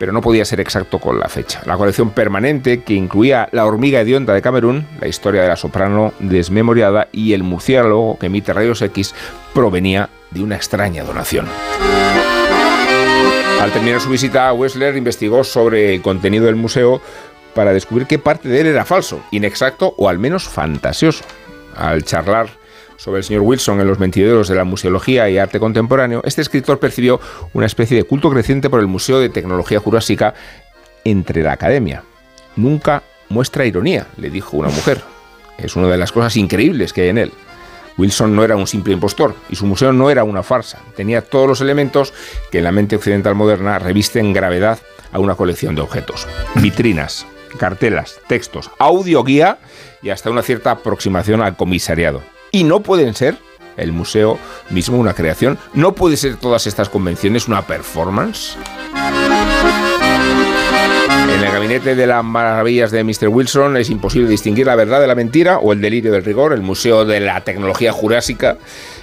pero 0.00 0.12
no 0.12 0.22
podía 0.22 0.46
ser 0.46 0.60
exacto 0.60 0.98
con 0.98 1.20
la 1.20 1.28
fecha. 1.28 1.60
La 1.66 1.76
colección 1.76 2.08
permanente, 2.08 2.82
que 2.82 2.94
incluía 2.94 3.50
La 3.52 3.66
hormiga 3.66 4.00
hedionda 4.00 4.32
de 4.32 4.40
Camerún, 4.40 4.86
la 4.98 5.08
historia 5.08 5.42
de 5.42 5.48
la 5.48 5.56
soprano 5.56 6.14
desmemoriada 6.20 7.08
y 7.12 7.34
el 7.34 7.42
murciélago 7.42 8.18
que 8.18 8.26
emite 8.26 8.54
rayos 8.54 8.80
X, 8.80 9.14
provenía 9.52 10.08
de 10.30 10.42
una 10.42 10.56
extraña 10.56 11.04
donación. 11.04 11.46
Al 13.60 13.70
terminar 13.72 14.00
su 14.00 14.08
visita, 14.08 14.50
Wessler 14.54 14.96
investigó 14.96 15.44
sobre 15.44 15.96
el 15.96 16.00
contenido 16.00 16.46
del 16.46 16.56
museo 16.56 17.02
para 17.54 17.74
descubrir 17.74 18.06
qué 18.06 18.18
parte 18.18 18.48
de 18.48 18.62
él 18.62 18.68
era 18.68 18.86
falso, 18.86 19.20
inexacto 19.30 19.94
o 19.98 20.08
al 20.08 20.18
menos 20.18 20.44
fantasioso. 20.44 21.24
Al 21.76 22.04
charlar 22.04 22.48
sobre 23.00 23.20
el 23.20 23.24
señor 23.24 23.42
Wilson 23.42 23.80
en 23.80 23.86
los 23.86 23.98
mentideros 23.98 24.48
de 24.48 24.54
la 24.54 24.64
museología 24.64 25.30
y 25.30 25.38
arte 25.38 25.58
contemporáneo, 25.58 26.20
este 26.22 26.42
escritor 26.42 26.78
percibió 26.78 27.18
una 27.54 27.64
especie 27.64 27.96
de 27.96 28.04
culto 28.04 28.28
creciente 28.28 28.68
por 28.68 28.78
el 28.78 28.88
Museo 28.88 29.18
de 29.20 29.30
Tecnología 29.30 29.80
Jurásica 29.80 30.34
entre 31.02 31.42
la 31.42 31.52
academia. 31.52 32.02
Nunca 32.56 33.02
muestra 33.30 33.64
ironía, 33.64 34.06
le 34.18 34.28
dijo 34.28 34.58
una 34.58 34.68
mujer. 34.68 35.00
Es 35.56 35.76
una 35.76 35.88
de 35.88 35.96
las 35.96 36.12
cosas 36.12 36.36
increíbles 36.36 36.92
que 36.92 37.00
hay 37.00 37.08
en 37.08 37.16
él. 37.16 37.32
Wilson 37.96 38.36
no 38.36 38.44
era 38.44 38.56
un 38.56 38.66
simple 38.66 38.92
impostor 38.92 39.34
y 39.48 39.56
su 39.56 39.64
museo 39.64 39.94
no 39.94 40.10
era 40.10 40.22
una 40.22 40.42
farsa. 40.42 40.80
Tenía 40.94 41.22
todos 41.22 41.48
los 41.48 41.60
elementos 41.62 42.12
que 42.50 42.58
en 42.58 42.64
la 42.64 42.72
mente 42.72 42.96
occidental 42.96 43.34
moderna 43.34 43.78
revisten 43.78 44.34
gravedad 44.34 44.78
a 45.10 45.20
una 45.20 45.36
colección 45.36 45.74
de 45.74 45.80
objetos. 45.80 46.28
Vitrinas, 46.56 47.26
cartelas, 47.58 48.20
textos, 48.28 48.70
audio 48.78 49.24
guía 49.24 49.58
y 50.02 50.10
hasta 50.10 50.30
una 50.30 50.42
cierta 50.42 50.72
aproximación 50.72 51.40
al 51.40 51.56
comisariado. 51.56 52.20
Y 52.52 52.64
no 52.64 52.80
pueden 52.80 53.14
ser 53.14 53.38
el 53.76 53.92
museo 53.92 54.38
mismo 54.70 54.98
una 54.98 55.14
creación, 55.14 55.58
no 55.72 55.94
puede 55.94 56.16
ser 56.16 56.36
todas 56.36 56.66
estas 56.66 56.88
convenciones 56.88 57.48
una 57.48 57.62
performance. 57.62 58.56
En 61.34 61.44
el 61.44 61.52
gabinete 61.52 61.94
de 61.94 62.06
las 62.06 62.24
maravillas 62.24 62.90
de 62.90 63.04
Mr. 63.04 63.28
Wilson 63.28 63.76
es 63.76 63.88
imposible 63.88 64.28
distinguir 64.28 64.66
la 64.66 64.74
verdad 64.74 65.00
de 65.00 65.06
la 65.06 65.14
mentira 65.14 65.58
o 65.58 65.72
el 65.72 65.80
delirio 65.80 66.12
del 66.12 66.24
rigor. 66.24 66.52
El 66.52 66.62
Museo 66.62 67.04
de 67.04 67.20
la 67.20 67.42
Tecnología 67.42 67.92
Jurásica 67.92 68.58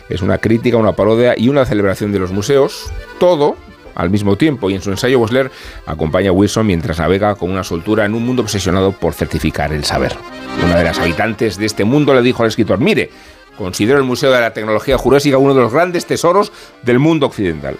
es 0.09 0.21
una 0.21 0.37
crítica, 0.37 0.77
una 0.77 0.91
parodia 0.91 1.33
y 1.35 1.49
una 1.49 1.65
celebración 1.65 2.11
de 2.11 2.19
los 2.19 2.31
museos. 2.31 2.91
Todo 3.19 3.55
al 3.95 4.11
mismo 4.11 4.35
tiempo 4.35 4.69
y 4.69 4.75
en 4.75 4.81
su 4.81 4.91
ensayo 4.91 5.19
Wessler 5.19 5.49
acompaña 5.87 6.29
a 6.29 6.33
Wilson 6.33 6.67
mientras 6.67 6.99
navega 6.99 7.33
con 7.35 7.49
una 7.49 7.63
soltura 7.63 8.05
en 8.05 8.13
un 8.13 8.23
mundo 8.23 8.43
obsesionado 8.43 8.91
por 8.91 9.13
certificar 9.13 9.73
el 9.73 9.85
saber. 9.85 10.15
Una 10.63 10.77
de 10.77 10.83
las 10.83 10.99
habitantes 10.99 11.57
de 11.57 11.65
este 11.65 11.83
mundo 11.83 12.13
le 12.13 12.21
dijo 12.21 12.43
al 12.43 12.49
escritor, 12.49 12.79
mire, 12.79 13.09
considero 13.57 13.97
el 13.97 14.03
Museo 14.03 14.31
de 14.31 14.39
la 14.39 14.53
Tecnología 14.53 14.97
Jurásica 14.97 15.37
uno 15.37 15.53
de 15.53 15.61
los 15.61 15.73
grandes 15.73 16.05
tesoros 16.05 16.51
del 16.83 16.99
mundo 16.99 17.25
occidental. 17.25 17.77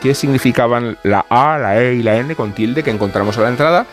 ¿Qué 0.00 0.14
significaban 0.14 0.96
la 1.02 1.26
A, 1.28 1.58
la 1.58 1.82
E 1.82 1.94
y 1.94 2.02
la 2.02 2.16
N 2.18 2.34
con 2.36 2.52
tilde 2.52 2.84
que 2.84 2.90
encontramos 2.90 3.36
a 3.38 3.42
la 3.42 3.48
entrada? 3.48 3.86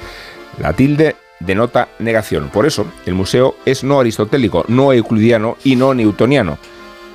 La 0.59 0.73
tilde 0.73 1.15
denota 1.39 1.87
negación. 1.99 2.49
Por 2.49 2.65
eso, 2.65 2.85
el 3.05 3.15
museo 3.15 3.55
es 3.65 3.83
no 3.83 3.99
aristotélico, 3.99 4.65
no 4.67 4.93
euclidiano 4.93 5.57
y 5.63 5.75
no 5.75 5.93
newtoniano. 5.93 6.57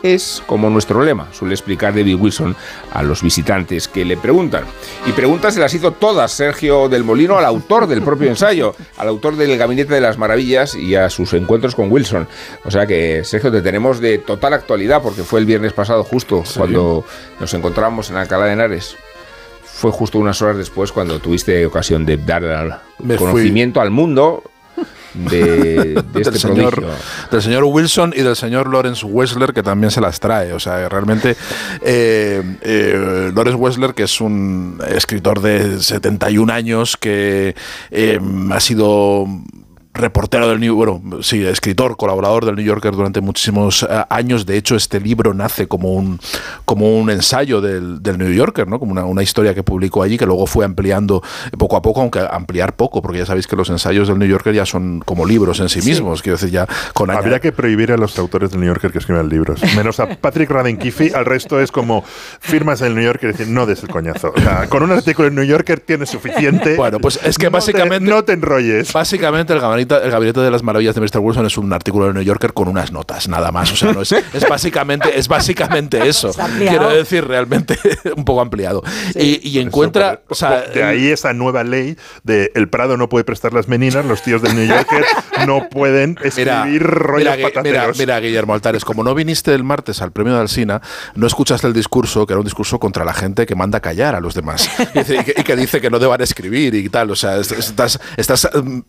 Es 0.03 0.43
como 0.47 0.71
nuestro 0.71 1.03
lema, 1.03 1.29
suele 1.33 1.55
explicar 1.55 1.95
David 1.95 2.17
Wilson 2.17 2.57
a 2.93 3.03
los 3.03 3.23
visitantes 3.23 3.87
que 3.89 4.05
le 4.05 4.17
preguntan. 4.17 4.65
Y 5.07 5.13
preguntas 5.13 5.55
se 5.55 5.61
las 5.61 5.75
hizo 5.75 5.93
todas 5.93 6.33
Sergio 6.33 6.89
del 6.89 7.05
Molino 7.05 7.37
al 7.37 7.45
autor 7.45 7.87
del 7.87 8.03
propio 8.03 8.29
ensayo, 8.29 8.75
al 8.97 9.09
autor 9.09 9.37
del 9.37 9.59
Gabinete 9.59 9.95
de 9.95 10.01
las 10.01 10.19
Maravillas 10.19 10.75
y 10.75 10.95
a 10.95 11.11
sus 11.11 11.35
encuentros 11.35 11.75
con 11.75 11.93
Wilson. 11.93 12.27
O 12.65 12.71
sea 12.71 12.87
que, 12.87 13.25
Sergio, 13.25 13.53
te 13.53 13.63
tenemos 13.63 14.01
de 14.01 14.19
total 14.19 14.55
actualidad 14.55 15.03
porque 15.03 15.23
fue 15.23 15.41
el 15.41 15.47
viernes 15.47 15.73
pasado 15.73 16.05
justo 16.05 16.45
cuando 16.57 17.05
nos 17.39 17.53
encontramos 17.55 18.11
en 18.11 18.17
Alcalá 18.17 18.47
de 18.47 18.53
Henares 18.53 18.97
fue 19.81 19.93
justo 19.93 20.19
unas 20.19 20.43
horas 20.43 20.59
después 20.59 20.93
cuando 20.93 21.21
tuviste 21.21 21.65
ocasión 21.65 22.05
de 22.05 22.19
dar 22.19 22.83
Me 22.99 23.17
fui. 23.17 23.27
conocimiento 23.29 23.81
al 23.81 23.91
mundo 23.91 24.43
de, 25.15 25.95
de 25.95 26.05
este 26.15 26.31
del, 26.31 26.41
señor, 26.41 26.75
prodigio. 26.75 26.97
del 27.31 27.43
señor 27.43 27.65
Wilson 27.65 28.13
y 28.17 28.23
del 28.23 28.37
señor 28.37 28.73
Lawrence 28.73 29.05
Wessler, 29.05 29.53
que 29.53 29.63
también 29.63 29.91
se 29.91 30.01
las 30.01 30.21
trae. 30.21 30.53
O 30.53 30.61
sea, 30.61 30.89
realmente 30.89 31.37
eh, 31.83 32.43
eh, 32.63 33.33
Lawrence 33.35 33.59
Wessler, 33.59 33.95
que 33.95 34.05
es 34.05 34.21
un 34.21 34.81
escritor 34.89 35.41
de 35.41 35.81
71 35.81 36.53
años, 36.53 36.97
que 36.97 37.55
eh, 37.91 38.21
ha 38.51 38.61
sido 38.61 39.27
reportero 39.93 40.49
del 40.49 40.61
New 40.61 40.77
bueno, 40.77 41.01
sí, 41.23 41.45
escritor, 41.45 41.97
colaborador 41.97 42.47
del 42.47 42.55
New 42.57 42.65
Yorker 42.65 42.93
durante 42.93 43.21
muchísimos 43.21 43.83
eh, 43.83 44.05
años. 44.09 44.47
De 44.47 44.57
hecho, 44.57 44.77
este 44.77 45.01
libro 45.01 45.35
nace 45.35 45.67
como 45.67 45.95
un, 45.95 46.21
como 46.65 46.97
un 46.99 47.11
ensayo 47.11 47.61
del, 47.61 48.03
del 48.03 48.17
New 48.19 48.33
Yorker, 48.33 48.69
¿no? 48.69 48.79
Como 48.79 48.93
una, 48.93 49.05
una 49.05 49.23
historia 49.23 49.55
que 49.55 49.63
publicó 49.63 50.03
allí, 50.03 50.17
que 50.17 50.27
luego 50.27 50.47
fue 50.47 50.65
ampliando 50.65 51.23
poco 51.59 51.77
a 51.77 51.83
poco, 51.83 52.01
aunque 52.03 52.21
ampliar 52.31 52.77
poco, 52.77 53.03
porque 53.03 53.19
ya 53.19 53.27
sabéis 53.27 53.47
que 53.47 53.57
los 53.57 53.69
ensayos 53.69 54.07
del 54.09 54.19
New 54.19 54.29
Yorker 54.29 54.55
ya 54.55 54.65
son 54.65 55.01
como 55.05 55.27
libros 55.27 55.59
en 55.61 55.69
sí, 55.69 55.81
Sí. 55.83 55.89
mismos. 55.91 56.23
Quiero 56.23 56.37
decir, 56.37 56.51
ya 56.51 56.67
con. 56.95 57.11
Habría 57.11 57.41
que 57.41 57.51
prohibir 57.53 57.91
a 57.93 57.97
los 57.97 58.17
autores 58.19 58.51
del 58.53 58.61
New 58.61 58.69
Yorker 58.69 58.93
que 58.93 58.99
escriban 58.99 59.29
libros. 59.29 59.61
Menos 59.75 59.99
a 59.99 60.07
Patrick 60.09 60.51
Radden-Keefe, 60.51 61.13
al 61.15 61.25
resto 61.25 61.61
es 61.61 61.73
como 61.73 62.05
firmas 62.41 62.81
en 62.83 62.89
el 62.89 62.95
New 62.95 63.05
Yorker 63.05 63.31
y 63.31 63.33
decir, 63.33 63.49
no 63.49 63.67
des 63.67 63.83
el 63.83 63.89
coñazo. 63.89 64.33
O 64.37 64.41
sea, 64.41 64.69
con 64.69 64.83
un 64.85 64.93
artículo 64.93 65.29
en 65.29 65.35
New 65.35 65.45
Yorker 65.45 65.81
tienes 65.81 66.11
suficiente. 66.11 66.77
Bueno, 66.77 67.01
pues 67.01 67.19
es 67.25 67.37
que 67.37 67.47
No 67.47 67.51
te- 67.51 67.57
básicamente. 67.57 68.09
no 68.11 68.23
te 68.25 68.33
enrolles. 68.35 68.93
Básicamente, 68.93 69.53
el 69.53 69.61
gabinete, 69.61 69.80
el 69.83 70.11
gabinete 70.11 70.41
de 70.41 70.51
las 70.51 70.63
maravillas 70.63 70.95
de 70.95 71.01
Mr. 71.01 71.19
Wilson 71.19 71.47
es 71.47 71.59
un 71.59 71.73
artículo 71.73 72.07
de 72.07 72.15
New 72.15 72.23
Yorker 72.23 72.53
con 72.53 72.69
unas 72.69 72.93
notas, 72.93 73.29
nada 73.29 73.51
más. 73.53 73.73
O 73.73 73.77
sea, 73.77 73.93
no 73.93 74.03
es, 74.03 74.13
es 74.13 74.49
básicamente, 74.49 75.19
es 75.19 75.29
básicamente 75.29 75.99
eso. 76.09 76.31
Quiero 76.59 76.89
decir, 76.91 77.27
realmente 77.27 77.79
un 78.17 78.25
poco 78.25 78.41
ampliado. 78.41 78.83
Y, 79.15 79.47
y 79.49 79.59
encuentra. 79.61 80.23
O 80.29 80.35
sea, 80.35 80.63
De 80.63 80.83
ahí 80.85 81.09
esa 81.09 81.33
nueva 81.33 81.65
ley 81.65 81.97
de 82.25 82.51
el 82.55 82.69
Prado 82.69 82.97
no 82.97 83.09
puede 83.09 83.25
prestar 83.25 83.53
las 83.53 83.69
meninas, 83.69 84.05
los 84.05 84.23
tíos 84.23 84.43
del 84.43 84.55
New 84.55 84.67
Yorker 84.67 85.05
no 85.47 85.69
pueden 85.69 86.17
escribir 86.25 86.83
rollos 86.83 87.37
mira, 87.37 87.63
mira, 87.63 87.91
mira, 87.99 88.21
Guillermo 88.21 88.55
Altares, 88.55 88.85
como 88.85 89.03
no 89.05 89.15
viniste 89.15 89.55
el 89.55 89.65
martes 89.65 90.03
al 90.03 90.13
premio 90.13 90.35
de 90.35 90.41
Alsina, 90.41 90.81
no 91.15 91.27
escuchaste 91.27 91.67
el 91.67 91.73
discurso, 91.73 92.27
que 92.27 92.33
era 92.33 92.39
un 92.41 92.45
discurso 92.45 92.79
contra 92.79 93.05
la 93.05 93.13
gente 93.15 93.47
que 93.47 93.55
manda 93.55 93.81
callar 93.81 94.15
a 94.15 94.21
los 94.21 94.35
demás. 94.35 94.69
Y, 94.95 95.05
que, 95.25 95.35
y 95.39 95.43
que 95.43 95.57
dice 95.57 95.81
que 95.81 95.91
no 95.91 95.99
deban 95.99 96.21
escribir 96.21 96.75
y 96.75 96.89
tal. 96.89 97.11
O 97.11 97.17
sea, 97.17 97.37
est- 97.39 97.53
estás, 97.53 98.01
estás 98.17 98.49
mm, 98.63 98.81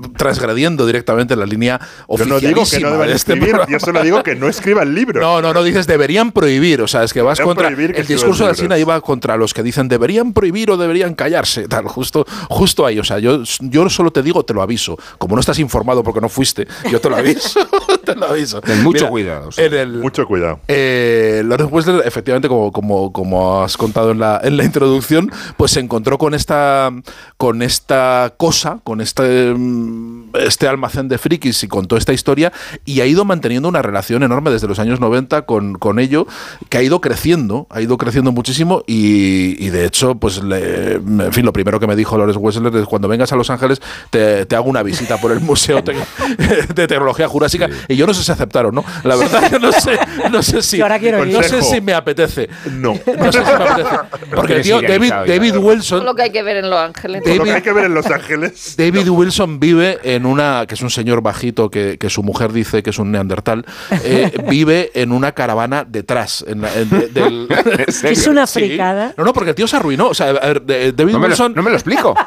transgrediendo 0.82 0.86
directamente 0.86 1.36
la 1.36 1.46
línea 1.46 1.80
Yo 2.10 2.26
no 2.26 2.40
digo 2.40 2.64
que 2.70 2.80
no 2.80 2.92
deban 2.92 3.08
de 3.08 3.14
este 3.16 3.34
escribir, 3.34 3.50
programa. 3.56 3.72
yo 3.72 3.80
solo 3.80 4.04
digo 4.04 4.24
que 4.24 4.36
no 4.36 4.48
escriban 4.48 4.94
libros. 4.94 5.22
No, 5.32 5.42
no, 5.42 5.54
no 5.54 5.64
dices 5.64 5.88
deberían 5.88 6.32
prohibir, 6.32 6.82
o 6.82 6.88
sea, 6.88 7.04
es 7.04 7.14
que 7.14 7.22
vas 7.22 7.38
Deberían 7.38 7.56
contra 7.56 7.76
que 7.94 8.00
el 8.02 8.08
discurso 8.08 8.48
de 8.48 8.54
libros. 8.54 8.80
iba 8.80 9.02
contra 9.02 9.38
los 9.38 9.54
que 9.54 9.62
dicen 9.64 9.88
deberían 9.88 10.34
prohibir 10.34 10.72
o 10.72 10.78
deberían 10.78 11.14
callarse, 11.16 11.68
tal, 11.68 11.86
justo 11.88 12.26
justo 12.50 12.86
ahí, 12.86 12.98
o 13.00 13.04
sea, 13.04 13.20
yo 13.20 13.44
yo 13.60 13.90
solo 13.90 14.12
te 14.12 14.24
digo, 14.24 14.44
te 14.44 14.54
lo 14.54 14.62
aviso. 14.62 14.98
Como 15.18 15.36
no 15.36 15.40
estás 15.42 15.60
informado 15.60 16.04
porque 16.04 16.22
no 16.22 16.30
fuiste, 16.30 16.68
yo 16.90 17.00
te 17.00 17.10
lo 17.10 17.18
aviso. 17.18 17.60
te 18.06 18.16
lo 18.16 18.28
aviso. 18.28 18.62
Ten 18.62 18.84
mucho 18.84 19.00
Mira, 19.06 19.10
cuidado. 19.10 19.50
En 19.58 19.74
el, 19.74 19.90
Mucho 20.00 20.26
cuidado. 20.26 20.60
eh, 20.68 21.44
Lawrence 21.46 21.74
Wessler, 21.74 22.02
efectivamente, 22.06 22.48
como, 22.48 22.72
como, 22.72 23.12
como 23.14 23.62
has 23.64 23.78
contado 23.78 24.12
en 24.12 24.20
la, 24.20 24.40
en 24.44 24.58
la 24.58 24.64
introducción, 24.64 25.32
pues 25.58 25.72
se 25.72 25.80
encontró 25.80 26.18
con 26.18 26.34
esta, 26.34 26.92
con 27.38 27.62
esta 27.62 28.34
cosa, 28.38 28.80
con 28.84 29.02
este, 29.02 29.54
mm, 29.56 30.32
este 30.36 30.68
almacén 30.72 31.08
de 31.08 31.18
frikis 31.18 31.64
y 31.64 31.68
con 31.68 31.88
toda 31.88 32.00
esta 32.00 32.14
historia, 32.14 32.52
y 32.86 33.02
ha 33.02 33.06
ido 33.06 33.24
manteniendo 33.26 33.70
una 33.70 33.82
relación 33.82 34.24
enorme 34.24 34.50
desde 34.52 34.68
los 34.68 34.80
años 34.80 35.00
90 35.00 35.44
con, 35.44 35.76
con 35.76 36.00
ello, 36.00 36.26
que 36.70 36.78
ha 36.78 36.82
ido 36.82 37.00
creciendo, 37.02 37.68
ha 37.70 37.82
ido 37.82 37.98
creciendo 37.98 38.32
muchísimo, 38.32 38.84
y, 38.88 39.64
y 39.64 39.70
de 39.70 39.86
hecho, 39.86 40.16
pues, 40.16 40.44
le- 40.44 40.94
en 40.96 41.34
fin, 41.34 41.46
lo 41.46 41.54
primero 41.54 41.80
que 41.80 41.88
me 41.88 41.96
dijo 41.96 42.18
Lawrence 42.18 42.40
Wessler 42.40 42.76
es 42.76 42.86
cuando 42.86 43.08
vengas 43.08 43.32
a 43.32 43.36
Los 43.36 43.50
Ángeles 43.50 43.82
te, 44.10 44.46
te 44.46 44.56
hago 44.56 44.70
una 44.70 44.82
visita 44.84 45.18
por 45.18 45.32
el 45.32 45.40
Museo 45.40 45.82
de 46.76 46.88
Tecnología 46.88 47.28
Jurásica, 47.28 47.70
y 47.88 47.96
yo 47.96 48.08
no 48.08 48.14
sé 48.14 48.24
si 48.24 48.32
aceptaron, 48.32 48.74
¿no? 48.74 48.84
La 49.04 49.16
verdad, 49.16 49.52
yo 49.52 49.60
no 49.60 49.72
sé, 49.72 49.98
no 50.32 50.42
sé 50.42 50.62
si, 50.62 50.78
Yo 50.78 50.86
ahora 50.86 51.00
quiero 51.00 51.26
ir. 51.26 51.34
no 51.34 51.44
sé 51.44 51.62
si 51.62 51.82
me 51.82 51.94
apetece. 51.94 52.50
No. 52.72 52.94
No 53.18 53.32
sé 53.32 53.40
si 53.44 53.52
me 53.52 53.64
apetece. 53.64 53.90
Porque 54.36 54.54
el 54.58 54.62
tío 54.62 54.82
David. 54.82 55.12
David 55.28 55.58
Wilson, 55.58 56.06
lo 56.06 56.16
que 56.16 56.24
hay 56.24 56.32
que 56.32 56.44
ver 56.44 56.58
en 56.58 56.70
Los 56.70 56.80
Ángeles. 56.80 57.22
Lo 57.26 57.44
que 57.44 57.52
hay 57.52 57.62
que 57.62 57.74
ver 57.74 57.86
en 57.86 57.94
Los 57.94 58.06
Ángeles. 58.08 58.76
David 58.78 59.10
Wilson 59.10 59.60
vive 59.60 60.00
en 60.04 60.26
una, 60.26 60.61
que 60.66 60.76
es 60.76 60.82
un 60.82 60.90
señor 60.90 61.22
bajito 61.22 61.70
que, 61.70 61.98
que 61.98 62.10
su 62.10 62.24
mujer 62.24 62.52
dice 62.54 62.84
que 62.84 62.90
es 62.92 63.00
un 63.00 63.12
neandertal, 63.12 63.66
eh, 64.04 64.32
vive 64.50 64.92
en 64.94 65.12
una 65.12 65.32
caravana 65.34 65.86
detrás. 65.88 66.44
en 66.48 66.62
la- 66.62 66.74
en- 66.74 66.90
de- 66.90 67.08
del- 67.10 67.48
Es 68.04 68.28
una 68.28 68.46
Sí. 68.48 68.60
fricada. 68.60 69.14
No, 69.18 69.24
no, 69.24 69.34
porque 69.34 69.50
el 69.52 69.56
tío 69.56 69.68
se 69.68 69.76
arruinó. 69.78 70.08
O 70.10 70.14
sea, 70.14 70.30
a 70.30 70.34
ver, 70.34 70.62
de- 70.62 70.92
David 70.92 71.14
No 71.14 71.20
me, 71.20 71.28
lo, 71.28 71.32
Wilson, 71.32 71.54
no 71.56 71.62
me 71.64 71.70
lo 71.70 71.76
explico. 71.76 72.16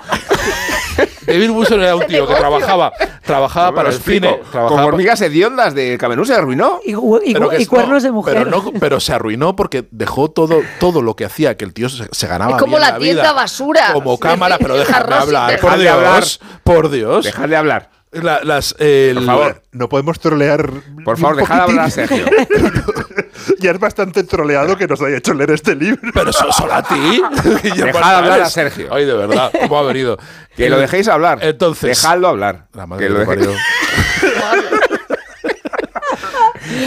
David 1.26 1.50
Wilson 1.50 1.82
era 1.82 1.96
un 1.96 2.06
tío 2.06 2.26
que 2.26 2.34
trabajaba, 2.34 2.92
trabajaba 3.24 3.70
No 3.70 3.74
para 3.74 3.88
el 3.88 3.94
explico. 3.94 4.26
cine. 4.28 4.40
Trabajaba 4.52 4.80
pa- 4.82 4.86
hormigas 4.86 5.20
hediondas 5.22 5.74
de 5.74 5.96
Camenú 5.98 6.24
se 6.24 6.34
arruinó. 6.34 6.80
Y, 6.84 6.92
pero 7.32 7.50
cuernos 7.68 8.02
no, 8.02 8.08
de 8.08 8.12
mujer. 8.12 8.34
Pero, 8.36 8.50
no- 8.50 8.72
pero 8.78 9.00
se 9.00 9.12
arruinó 9.14 9.56
porque 9.56 9.88
dejó 9.90 10.30
todo, 10.30 10.60
todo 10.78 11.02
lo 11.02 11.16
que 11.16 11.24
hacía, 11.24 11.56
que 11.56 11.64
el 11.64 11.72
tío 11.72 11.88
se, 11.88 12.06
se 12.12 12.26
ganaba. 12.26 12.52
Es 12.52 12.58
como 12.58 12.76
bien 12.76 12.82
la 12.82 12.98
tienda 12.98 13.22
vida 13.22 13.32
basura. 13.32 13.92
Como 13.92 14.18
cámara, 14.18 14.58
pero 14.58 14.76
Deja 14.76 14.86
dejadme 15.02 15.14
Rosy, 15.16 15.26
hablar. 15.34 15.60
Por 15.60 15.78
de 15.78 15.88
hablar. 15.88 16.20
Dios, 16.22 16.40
por 16.62 16.90
Dios. 16.90 17.24
Dejad 17.24 17.48
de 17.48 17.56
hablar. 17.56 17.90
La- 18.22 18.42
las, 18.44 18.74
el- 18.78 19.16
Por 19.16 19.24
favor. 19.26 19.62
No 19.72 19.88
podemos 19.88 20.18
trolear. 20.20 20.70
Por 21.04 21.18
favor, 21.18 21.36
dejad 21.36 21.56
de 21.56 21.62
hablar 21.62 21.84
a. 21.86 21.90
Sergio. 21.90 22.24
ya 23.58 23.70
es 23.72 23.78
bastante 23.78 24.22
troleado 24.24 24.76
que 24.76 24.86
nos 24.86 25.00
haya 25.02 25.16
hecho 25.18 25.34
leer 25.34 25.50
este 25.52 25.74
libro. 25.74 26.10
Pero 26.14 26.32
so- 26.32 26.52
solo 26.52 26.74
a 26.74 26.82
ti. 26.82 26.94
Dejad 27.62 27.82
de 27.92 28.16
hablar 28.16 28.40
a. 28.42 28.50
Sergio. 28.50 28.92
Ay, 28.92 29.04
de 29.04 29.14
verdad, 29.14 29.50
¿cómo 29.62 29.78
ha 29.78 29.82
venido? 29.82 30.18
Que 30.56 30.70
lo 30.70 30.78
dejéis 30.78 31.08
hablar. 31.08 31.38
Entonces. 31.42 32.00
Dejadlo 32.00 32.28
hablar. 32.28 32.66
La 32.72 32.86
madre 32.86 33.06
Que 33.06 33.12
lo 33.12 33.18
dejéis. 33.20 33.46
parió. 33.46 33.54
Esto 36.14 36.28